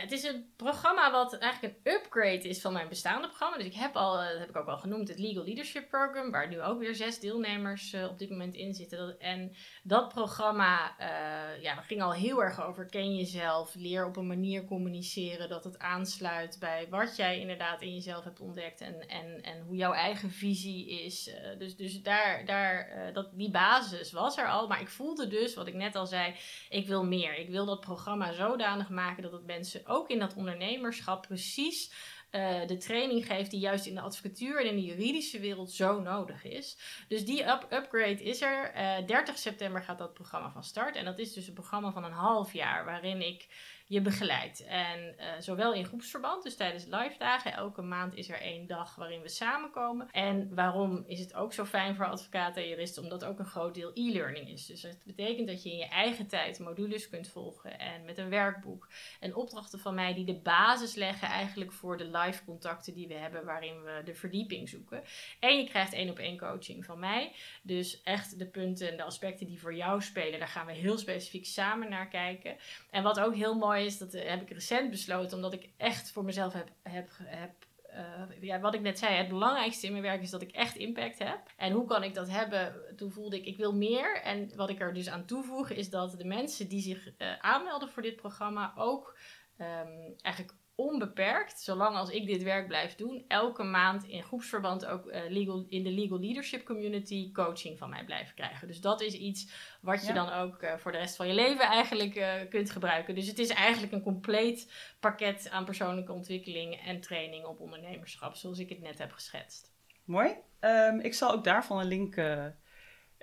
Het 0.00 0.12
is 0.12 0.22
een 0.22 0.52
programma 0.56 1.10
wat 1.10 1.38
eigenlijk 1.38 1.74
een 1.82 1.92
upgrade 1.92 2.48
is 2.48 2.60
van 2.60 2.72
mijn 2.72 2.88
bestaande 2.88 3.26
programma. 3.26 3.56
Dus 3.56 3.66
ik 3.66 3.74
heb 3.74 3.96
al, 3.96 4.20
eh, 4.20 4.28
dat 4.30 4.38
heb 4.38 4.48
ik 4.48 4.56
ook 4.56 4.66
al 4.66 4.78
genoemd, 4.78 5.08
het 5.08 5.18
Legal 5.18 5.44
Leadership 5.44 5.88
Program, 5.88 6.30
waar 6.30 6.48
nu 6.48 6.62
ook 6.62 6.78
weer 6.78 6.94
zes 6.94 7.18
deelnemers 7.18 7.92
uh, 7.92 8.04
op 8.04 8.18
dit 8.18 8.30
moment 8.30 8.54
in 8.54 8.74
zitten. 8.74 9.20
En 9.20 9.54
dat 9.82 10.08
programma 10.08 10.96
uh, 11.00 11.62
ja, 11.62 11.74
ging 11.74 12.02
al 12.02 12.12
heel 12.12 12.42
erg 12.42 12.64
over 12.64 12.86
ken 12.86 13.16
jezelf, 13.16 13.74
leer 13.74 14.06
op 14.06 14.16
een 14.16 14.26
manier 14.26 14.64
communiceren 14.64 15.48
dat 15.48 15.64
het 15.64 15.78
aansluit 15.78 16.56
bij 16.60 16.86
wat 16.90 17.16
jij 17.16 17.40
inderdaad 17.40 17.82
in 17.82 17.94
jezelf 17.94 18.24
hebt 18.24 18.40
ontdekt 18.40 18.80
en, 18.80 19.08
en, 19.08 19.42
en 19.42 19.60
hoe 19.60 19.76
jouw 19.76 19.92
eigen 19.92 20.30
visie 20.30 21.04
is. 21.04 21.30
dus 21.58 21.76
dus 21.76 22.02
daar, 22.02 22.44
daar, 22.44 23.10
dat, 23.12 23.30
die 23.32 23.50
basis 23.50 24.12
was 24.12 24.38
er 24.38 24.48
al, 24.48 24.68
maar 24.68 24.80
ik 24.80 24.88
voelde 24.88 25.28
dus, 25.28 25.54
wat 25.54 25.66
ik 25.66 25.74
net 25.74 25.94
al 25.94 26.06
zei, 26.06 26.34
ik 26.68 26.86
wil 26.86 27.04
meer. 27.04 27.38
Ik 27.38 27.48
wil 27.48 27.66
dat 27.66 27.80
programma 27.80 28.32
zodanig 28.32 28.88
maken 28.88 29.22
dat 29.22 29.32
het 29.32 29.46
mensen 29.46 29.85
ook 29.88 30.10
in 30.10 30.18
dat 30.18 30.34
ondernemerschap 30.34 31.22
precies 31.22 31.92
uh, 32.36 32.66
de 32.66 32.76
training 32.76 33.26
geeft 33.26 33.50
die 33.50 33.60
juist 33.60 33.86
in 33.86 33.94
de 33.94 34.00
advocatuur 34.00 34.60
en 34.60 34.66
in 34.66 34.76
de 34.76 34.84
juridische 34.84 35.40
wereld 35.40 35.70
zo 35.70 36.00
nodig 36.00 36.44
is. 36.44 36.78
Dus 37.08 37.24
die 37.24 37.46
upgrade 37.48 38.22
is 38.22 38.40
er. 38.40 38.74
Uh, 38.74 38.98
eh, 38.98 39.06
30 39.06 39.38
september 39.38 39.82
gaat 39.82 39.98
dat 39.98 40.14
programma 40.14 40.50
van 40.50 40.64
start. 40.64 40.96
En 40.96 41.04
dat 41.04 41.18
is 41.18 41.32
dus 41.32 41.46
een 41.46 41.54
programma 41.54 41.92
van 41.92 42.04
een 42.04 42.12
half 42.12 42.52
jaar 42.52 42.84
waarin 42.84 43.20
ik 43.26 43.46
je 43.88 44.00
begeleidt. 44.00 44.64
En 44.64 45.14
uh, 45.18 45.24
zowel 45.38 45.74
in 45.74 45.84
groepsverband, 45.84 46.42
dus 46.42 46.56
tijdens 46.56 46.84
live 46.84 47.14
dagen, 47.18 47.52
elke 47.52 47.82
maand 47.82 48.14
is 48.14 48.28
er 48.28 48.40
één 48.40 48.66
dag 48.66 48.94
waarin 48.94 49.22
we 49.22 49.28
samenkomen. 49.28 50.08
En 50.10 50.54
waarom 50.54 51.04
is 51.06 51.20
het 51.20 51.34
ook 51.34 51.52
zo 51.52 51.64
fijn 51.64 51.94
voor 51.94 52.06
advocaten 52.06 52.62
en 52.62 52.68
juristen? 52.68 53.02
Omdat 53.02 53.24
ook 53.24 53.38
een 53.38 53.44
groot 53.44 53.74
deel 53.74 53.90
e-learning 53.94 54.48
is. 54.48 54.66
Dus 54.66 54.80
dat 54.80 54.96
betekent 55.04 55.48
dat 55.48 55.62
je 55.62 55.70
in 55.70 55.76
je 55.76 55.88
eigen 55.88 56.26
tijd 56.26 56.58
modules 56.58 57.08
kunt 57.08 57.28
volgen 57.28 57.78
en 57.78 58.04
met 58.04 58.18
een 58.18 58.28
werkboek. 58.28 58.88
En 59.20 59.34
opdrachten 59.34 59.78
van 59.78 59.94
mij 59.94 60.14
die 60.14 60.24
de 60.24 60.40
basis 60.40 60.94
leggen 60.94 61.28
eigenlijk 61.28 61.72
voor 61.72 61.96
de 61.96 62.10
live 62.18 62.44
contacten 62.44 62.94
die 62.94 63.08
we 63.08 63.14
hebben, 63.14 63.44
waarin 63.44 63.82
we 63.82 64.02
de 64.04 64.14
verdieping 64.14 64.68
zoeken. 64.68 65.02
En 65.40 65.56
je 65.56 65.64
krijgt 65.64 65.92
één 65.92 66.10
op 66.10 66.18
één 66.18 66.38
coaching 66.38 66.84
van 66.84 66.98
mij. 66.98 67.32
Dus 67.62 68.02
echt 68.02 68.38
de 68.38 68.46
punten 68.46 68.90
en 68.90 68.96
de 68.96 69.02
aspecten 69.02 69.46
die 69.46 69.60
voor 69.60 69.74
jou 69.74 70.02
spelen, 70.02 70.38
daar 70.38 70.48
gaan 70.48 70.66
we 70.66 70.72
heel 70.72 70.98
specifiek 70.98 71.46
samen 71.46 71.88
naar 71.88 72.08
kijken. 72.08 72.56
En 72.90 73.02
wat 73.02 73.20
ook 73.20 73.34
heel 73.34 73.54
mooi 73.54 73.75
is, 73.78 73.98
dat 73.98 74.12
heb 74.12 74.42
ik 74.42 74.50
recent 74.50 74.90
besloten, 74.90 75.36
omdat 75.36 75.52
ik 75.52 75.68
echt 75.76 76.10
voor 76.10 76.24
mezelf 76.24 76.52
heb, 76.52 76.68
heb, 76.82 77.08
heb 77.22 77.52
uh, 77.96 78.42
ja, 78.42 78.60
wat 78.60 78.74
ik 78.74 78.80
net 78.80 78.98
zei, 78.98 79.14
het 79.14 79.28
belangrijkste 79.28 79.86
in 79.86 79.92
mijn 79.92 80.04
werk 80.04 80.22
is 80.22 80.30
dat 80.30 80.42
ik 80.42 80.50
echt 80.50 80.76
impact 80.76 81.18
heb. 81.18 81.40
En 81.56 81.72
hoe 81.72 81.86
kan 81.86 82.02
ik 82.02 82.14
dat 82.14 82.30
hebben? 82.30 82.96
Toen 82.96 83.10
voelde 83.10 83.36
ik, 83.36 83.44
ik 83.44 83.56
wil 83.56 83.74
meer. 83.74 84.20
En 84.22 84.56
wat 84.56 84.70
ik 84.70 84.80
er 84.80 84.94
dus 84.94 85.08
aan 85.08 85.24
toevoeg, 85.24 85.70
is 85.70 85.90
dat 85.90 86.18
de 86.18 86.24
mensen 86.24 86.68
die 86.68 86.80
zich 86.80 87.06
uh, 87.06 87.38
aanmelden 87.38 87.88
voor 87.88 88.02
dit 88.02 88.16
programma 88.16 88.72
ook 88.76 89.18
um, 89.58 90.14
eigenlijk 90.16 90.54
onbeperkt, 90.76 91.60
zolang 91.60 91.96
als 91.96 92.10
ik 92.10 92.26
dit 92.26 92.42
werk 92.42 92.66
blijf 92.66 92.94
doen, 92.94 93.24
elke 93.28 93.62
maand 93.62 94.04
in 94.04 94.22
groepsverband 94.22 94.86
ook 94.86 95.06
uh, 95.06 95.20
legal, 95.28 95.66
in 95.68 95.82
de 95.82 95.90
legal 95.90 96.20
leadership 96.20 96.64
community 96.64 97.32
coaching 97.32 97.78
van 97.78 97.90
mij 97.90 98.04
blijven 98.04 98.34
krijgen. 98.34 98.66
Dus 98.66 98.80
dat 98.80 99.00
is 99.00 99.14
iets 99.14 99.50
wat 99.80 100.06
je 100.06 100.12
dan 100.12 100.32
ook 100.32 100.62
uh, 100.62 100.76
voor 100.76 100.92
de 100.92 100.98
rest 100.98 101.16
van 101.16 101.26
je 101.26 101.34
leven 101.34 101.64
eigenlijk 101.64 102.14
uh, 102.14 102.32
kunt 102.48 102.70
gebruiken. 102.70 103.14
Dus 103.14 103.26
het 103.26 103.38
is 103.38 103.48
eigenlijk 103.48 103.92
een 103.92 104.02
compleet 104.02 104.72
pakket 105.00 105.50
aan 105.50 105.64
persoonlijke 105.64 106.12
ontwikkeling 106.12 106.80
en 106.86 107.00
training 107.00 107.44
op 107.44 107.60
ondernemerschap, 107.60 108.34
zoals 108.34 108.58
ik 108.58 108.68
het 108.68 108.80
net 108.80 108.98
heb 108.98 109.12
geschetst. 109.12 109.74
Mooi. 110.04 110.34
Um, 110.60 111.00
ik 111.00 111.14
zal 111.14 111.32
ook 111.32 111.44
daarvan 111.44 111.78
een 111.78 111.86
link 111.86 112.16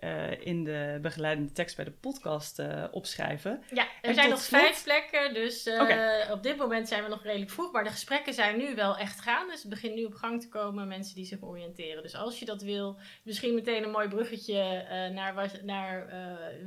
uh, 0.04 0.46
in 0.46 0.64
de 0.64 1.00
begeleidende 1.02 1.52
tekst 1.52 1.76
bij 1.76 1.86
de 1.86 1.92
podcast 1.92 2.60
uh, 2.60 2.84
opschrijven. 2.92 3.64
Ja, 3.74 3.88
er 4.02 4.14
zijn 4.14 4.30
nog 4.30 4.40
slot... 4.40 4.62
vijf 4.62 4.84
plekken, 4.84 5.34
dus 5.34 5.68
uh, 5.68 5.82
okay. 5.82 6.32
op 6.32 6.44
dit 6.44 6.58
moment 6.58 6.88
zijn 6.88 7.04
we 7.04 7.10
nog 7.10 7.24
redelijk 7.24 7.52
vroeg. 7.52 7.72
Maar 7.72 7.84
de 7.84 7.90
gesprekken 7.90 8.34
zijn 8.34 8.58
nu 8.58 8.76
wel 8.76 8.98
echt 8.98 9.22
gaan, 9.22 9.48
dus 9.48 9.62
het 9.62 9.70
begint 9.70 9.96
nu 9.96 10.04
op 10.04 10.14
gang 10.14 10.42
te 10.42 10.50
komen. 10.50 10.88
Mensen 10.88 11.16
die 11.16 11.26
zich 11.26 11.42
oriënteren. 11.42 12.04
Dus 12.04 12.16
als 12.16 12.40
je 12.40 12.46
dat 12.46 12.62
wil, 12.62 13.00
misschien 13.24 13.54
meteen 13.54 13.84
een 13.84 13.92
mooi 13.92 14.08
bruggetje 14.08 14.86
naar, 15.14 15.50
naar 15.64 16.08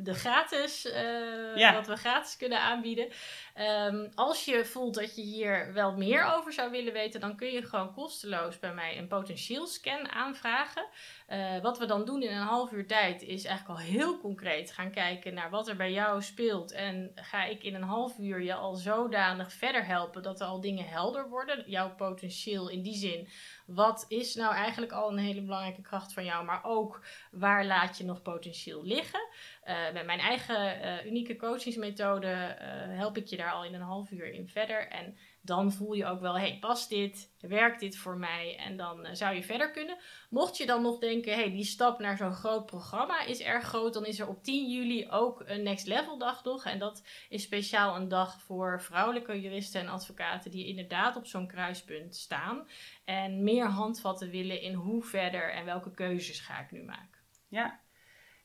de 0.02 0.14
gratis, 0.14 0.82
ja. 1.54 1.74
wat 1.74 1.86
we 1.86 1.96
gratis 1.96 2.36
kunnen 2.36 2.60
aanbieden. 2.60 3.08
Um, 3.88 4.10
als 4.14 4.44
je 4.44 4.64
voelt 4.64 4.94
dat 4.94 5.16
je 5.16 5.22
hier 5.22 5.72
wel 5.72 5.96
meer 5.96 6.34
over 6.36 6.52
zou 6.52 6.70
willen 6.70 6.92
weten, 6.92 7.20
dan 7.20 7.36
kun 7.36 7.52
je 7.52 7.62
gewoon 7.62 7.94
kosteloos 7.94 8.58
bij 8.58 8.74
mij 8.74 8.98
een 8.98 9.08
potentieel 9.08 9.66
scan 9.66 10.10
aanvragen. 10.10 10.86
Wat 11.62 11.78
we 11.78 11.86
dan 11.86 12.04
doen 12.04 12.22
in 12.22 12.30
een 12.30 12.42
half 12.42 12.72
uur 12.72 12.86
tijd 12.86 13.22
is 13.26 13.44
eigenlijk 13.44 13.78
al 13.78 13.86
heel 13.86 14.18
concreet 14.18 14.72
gaan 14.72 14.90
kijken 14.90 15.34
naar 15.34 15.50
wat 15.50 15.68
er 15.68 15.76
bij 15.76 15.92
jou 15.92 16.22
speelt. 16.22 16.72
En 16.72 17.12
ga 17.14 17.44
ik 17.44 17.62
in 17.62 17.74
een 17.74 17.82
half 17.82 18.18
uur 18.18 18.42
je 18.42 18.54
al 18.54 18.74
zodanig 18.74 19.52
verder 19.52 19.86
helpen 19.86 20.22
dat 20.22 20.40
er 20.40 20.46
al 20.46 20.60
dingen 20.60 20.88
helder 20.88 21.28
worden. 21.28 21.70
Jouw 21.70 21.94
potentieel 21.94 22.68
in 22.68 22.82
die 22.82 22.94
zin. 22.94 23.28
Wat 23.66 24.04
is 24.08 24.34
nou 24.34 24.54
eigenlijk 24.54 24.92
al 24.92 25.10
een 25.10 25.18
hele 25.18 25.42
belangrijke 25.42 25.82
kracht 25.82 26.12
van 26.12 26.24
jou, 26.24 26.44
maar 26.44 26.64
ook 26.64 27.04
waar 27.30 27.64
laat 27.64 27.98
je 27.98 28.04
nog 28.04 28.22
potentieel 28.22 28.84
liggen? 28.84 29.28
Uh, 29.64 29.92
met 29.92 30.06
mijn 30.06 30.20
eigen 30.20 30.84
uh, 30.84 31.06
unieke 31.06 31.36
coachingsmethode 31.36 32.26
help 32.88 33.16
ik 33.16 33.26
je 33.26 33.36
daar 33.36 33.52
al 33.52 33.64
in 33.64 33.74
een 33.74 33.80
half 33.80 34.10
uur 34.10 34.32
in 34.32 34.48
verder. 34.48 34.88
En 34.88 35.16
dan 35.46 35.72
voel 35.72 35.92
je 35.92 36.06
ook 36.06 36.20
wel, 36.20 36.38
hey, 36.38 36.58
past 36.60 36.88
dit? 36.88 37.34
Werkt 37.40 37.80
dit 37.80 37.96
voor 37.96 38.16
mij? 38.16 38.56
En 38.56 38.76
dan 38.76 39.06
uh, 39.06 39.12
zou 39.12 39.34
je 39.34 39.42
verder 39.42 39.70
kunnen. 39.70 39.96
Mocht 40.30 40.56
je 40.56 40.66
dan 40.66 40.82
nog 40.82 40.98
denken, 40.98 41.34
hey, 41.34 41.50
die 41.50 41.64
stap 41.64 41.98
naar 41.98 42.16
zo'n 42.16 42.32
groot 42.32 42.66
programma 42.66 43.24
is 43.24 43.40
erg 43.40 43.64
groot, 43.64 43.94
dan 43.94 44.04
is 44.04 44.20
er 44.20 44.28
op 44.28 44.42
10 44.42 44.70
juli 44.70 45.10
ook 45.10 45.42
een 45.46 45.62
Next 45.62 45.86
Level 45.86 46.18
dag 46.18 46.44
nog. 46.44 46.64
En 46.64 46.78
dat 46.78 47.02
is 47.28 47.42
speciaal 47.42 47.96
een 47.96 48.08
dag 48.08 48.40
voor 48.40 48.82
vrouwelijke 48.82 49.40
juristen 49.40 49.80
en 49.80 49.88
advocaten 49.88 50.50
die 50.50 50.66
inderdaad 50.66 51.16
op 51.16 51.26
zo'n 51.26 51.46
kruispunt 51.46 52.16
staan. 52.16 52.68
En 53.04 53.42
meer 53.42 53.66
handvatten 53.66 54.30
willen 54.30 54.60
in 54.60 54.74
hoe 54.74 55.02
verder 55.02 55.52
en 55.52 55.64
welke 55.64 55.90
keuzes 55.90 56.40
ga 56.40 56.60
ik 56.60 56.70
nu 56.70 56.82
maken. 56.82 57.20
Ja, 57.48 57.80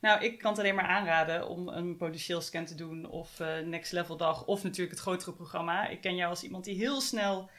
nou, 0.01 0.23
ik 0.23 0.37
kan 0.37 0.51
het 0.51 0.59
alleen 0.59 0.75
maar 0.75 0.85
aanraden 0.85 1.47
om 1.47 1.67
een 1.67 1.97
potentieel 1.97 2.41
scan 2.41 2.65
te 2.65 2.75
doen 2.75 3.09
of 3.09 3.39
uh, 3.39 3.59
Next 3.59 3.91
Level 3.91 4.17
dag 4.17 4.45
of 4.45 4.63
natuurlijk 4.63 4.91
het 4.91 4.99
grotere 4.99 5.33
programma. 5.33 5.87
Ik 5.87 6.01
ken 6.01 6.15
jou 6.15 6.29
als 6.29 6.43
iemand 6.43 6.63
die 6.63 6.75
heel 6.75 7.01
snel 7.01 7.49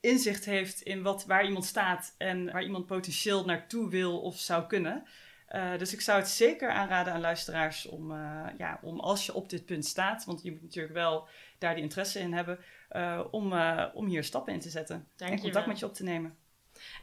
inzicht 0.00 0.44
heeft 0.44 0.80
in 0.80 1.02
wat, 1.02 1.24
waar 1.24 1.44
iemand 1.44 1.64
staat 1.64 2.14
en 2.18 2.52
waar 2.52 2.62
iemand 2.62 2.86
potentieel 2.86 3.44
naartoe 3.44 3.90
wil 3.90 4.20
of 4.20 4.38
zou 4.38 4.66
kunnen. 4.66 5.04
Uh, 5.50 5.78
dus 5.78 5.92
ik 5.92 6.00
zou 6.00 6.18
het 6.18 6.28
zeker 6.28 6.70
aanraden 6.70 7.12
aan 7.12 7.20
luisteraars 7.20 7.86
om, 7.86 8.10
uh, 8.10 8.46
ja, 8.58 8.78
om 8.82 9.00
als 9.00 9.26
je 9.26 9.34
op 9.34 9.50
dit 9.50 9.66
punt 9.66 9.84
staat, 9.84 10.24
want 10.24 10.42
je 10.42 10.50
moet 10.50 10.62
natuurlijk 10.62 10.94
wel 10.94 11.28
daar 11.58 11.74
die 11.74 11.82
interesse 11.82 12.18
in 12.18 12.32
hebben, 12.32 12.58
om, 13.30 13.52
om 13.94 14.06
hier 14.06 14.24
stappen 14.24 14.52
in 14.52 14.60
te 14.60 14.70
zetten 14.70 15.08
Dank 15.16 15.32
en 15.32 15.40
contact 15.40 15.66
met 15.66 15.78
je 15.78 15.86
op 15.86 15.94
te 15.94 16.02
nemen. 16.02 16.36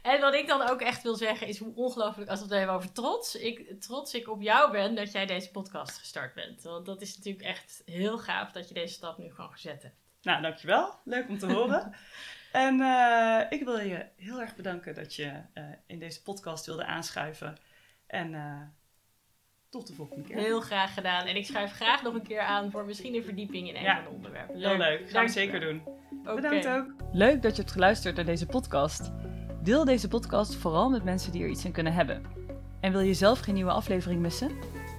En 0.02 0.20
wat 0.20 0.34
ik 0.34 0.46
dan 0.46 0.68
ook 0.68 0.80
echt 0.80 1.02
wil 1.02 1.14
zeggen 1.14 1.46
is 1.46 1.58
hoe 1.58 1.74
ongelooflijk, 1.74 2.30
als 2.30 2.38
we 2.38 2.44
het 2.44 2.54
hebben 2.54 2.74
over 2.74 2.92
trots, 2.92 3.34
ik, 3.34 3.80
trots 3.80 4.14
ik 4.14 4.28
op 4.28 4.42
jou 4.42 4.72
ben 4.72 4.94
dat 4.94 5.12
jij 5.12 5.26
deze 5.26 5.50
podcast 5.50 5.98
gestart 5.98 6.34
bent. 6.34 6.62
Want 6.62 6.86
dat 6.86 7.02
is 7.02 7.16
natuurlijk 7.16 7.44
echt 7.44 7.82
heel 7.84 8.18
gaaf 8.18 8.52
dat 8.52 8.68
je 8.68 8.74
deze 8.74 8.94
stap 8.94 9.18
nu 9.18 9.30
gewoon 9.30 9.52
gezet 9.52 9.82
hebt. 9.82 9.96
Nou, 10.22 10.42
dankjewel. 10.42 10.94
Leuk 11.04 11.28
om 11.28 11.38
te 11.38 11.52
horen. 11.52 11.94
en 12.52 12.80
uh, 12.80 13.40
ik 13.48 13.64
wil 13.64 13.78
je 13.78 14.06
heel 14.16 14.40
erg 14.40 14.56
bedanken 14.56 14.94
dat 14.94 15.14
je 15.14 15.42
uh, 15.54 15.64
in 15.86 15.98
deze 15.98 16.22
podcast 16.22 16.66
wilde 16.66 16.84
aanschuiven. 16.84 17.58
En 18.06 18.32
uh, 18.32 18.62
tot 19.70 19.86
de 19.86 19.94
volgende 19.94 20.22
keer. 20.22 20.36
Heel 20.36 20.60
graag 20.60 20.94
gedaan. 20.94 21.26
En 21.26 21.36
ik 21.36 21.46
schuif 21.46 21.72
graag 21.72 22.02
nog 22.02 22.14
een 22.14 22.26
keer 22.26 22.40
aan 22.40 22.70
voor 22.70 22.84
misschien 22.84 23.14
een 23.14 23.24
verdieping 23.24 23.68
in 23.68 23.76
een 23.76 23.82
ja, 23.82 23.94
van 23.94 24.04
de 24.04 24.10
onderwerpen. 24.10 24.56
Leuk. 24.56 24.68
Heel 24.68 24.78
leuk. 24.78 25.10
Gaan 25.10 25.24
we 25.24 25.30
zeker 25.30 25.60
doen. 25.60 25.82
Okay. 26.20 26.34
Bedankt 26.34 26.68
ook. 26.68 26.86
Leuk 27.12 27.42
dat 27.42 27.56
je 27.56 27.60
hebt 27.60 27.72
geluisterd 27.72 28.16
naar 28.16 28.24
deze 28.24 28.46
podcast. 28.46 29.10
Deel 29.62 29.84
deze 29.84 30.08
podcast 30.08 30.54
vooral 30.54 30.90
met 30.90 31.04
mensen 31.04 31.32
die 31.32 31.42
er 31.42 31.48
iets 31.48 31.64
aan 31.66 31.72
kunnen 31.72 31.92
hebben. 31.92 32.22
En 32.80 32.92
wil 32.92 33.00
je 33.00 33.14
zelf 33.14 33.40
geen 33.40 33.54
nieuwe 33.54 33.70
aflevering 33.70 34.20
missen? 34.20 34.50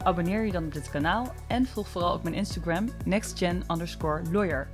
Abonneer 0.03 0.45
je 0.45 0.51
dan 0.51 0.65
op 0.65 0.73
dit 0.73 0.89
kanaal 0.89 1.33
en 1.47 1.65
volg 1.65 1.87
vooral 1.87 2.13
ook 2.13 2.23
mijn 2.23 2.35
Instagram 2.35 2.89
nextgen 3.05 3.63
lawyer. 4.31 4.67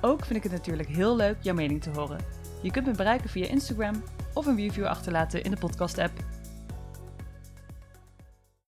Ook 0.00 0.24
vind 0.24 0.36
ik 0.36 0.42
het 0.42 0.52
natuurlijk 0.52 0.88
heel 0.88 1.16
leuk 1.16 1.36
jouw 1.40 1.54
mening 1.54 1.82
te 1.82 1.90
horen. 1.90 2.18
Je 2.62 2.70
kunt 2.70 2.86
me 2.86 2.92
bereiken 2.92 3.30
via 3.30 3.46
Instagram 3.46 4.02
of 4.34 4.46
een 4.46 4.56
review 4.56 4.84
achterlaten 4.84 5.42
in 5.42 5.50
de 5.50 5.56
podcast 5.56 5.98
app 5.98 6.12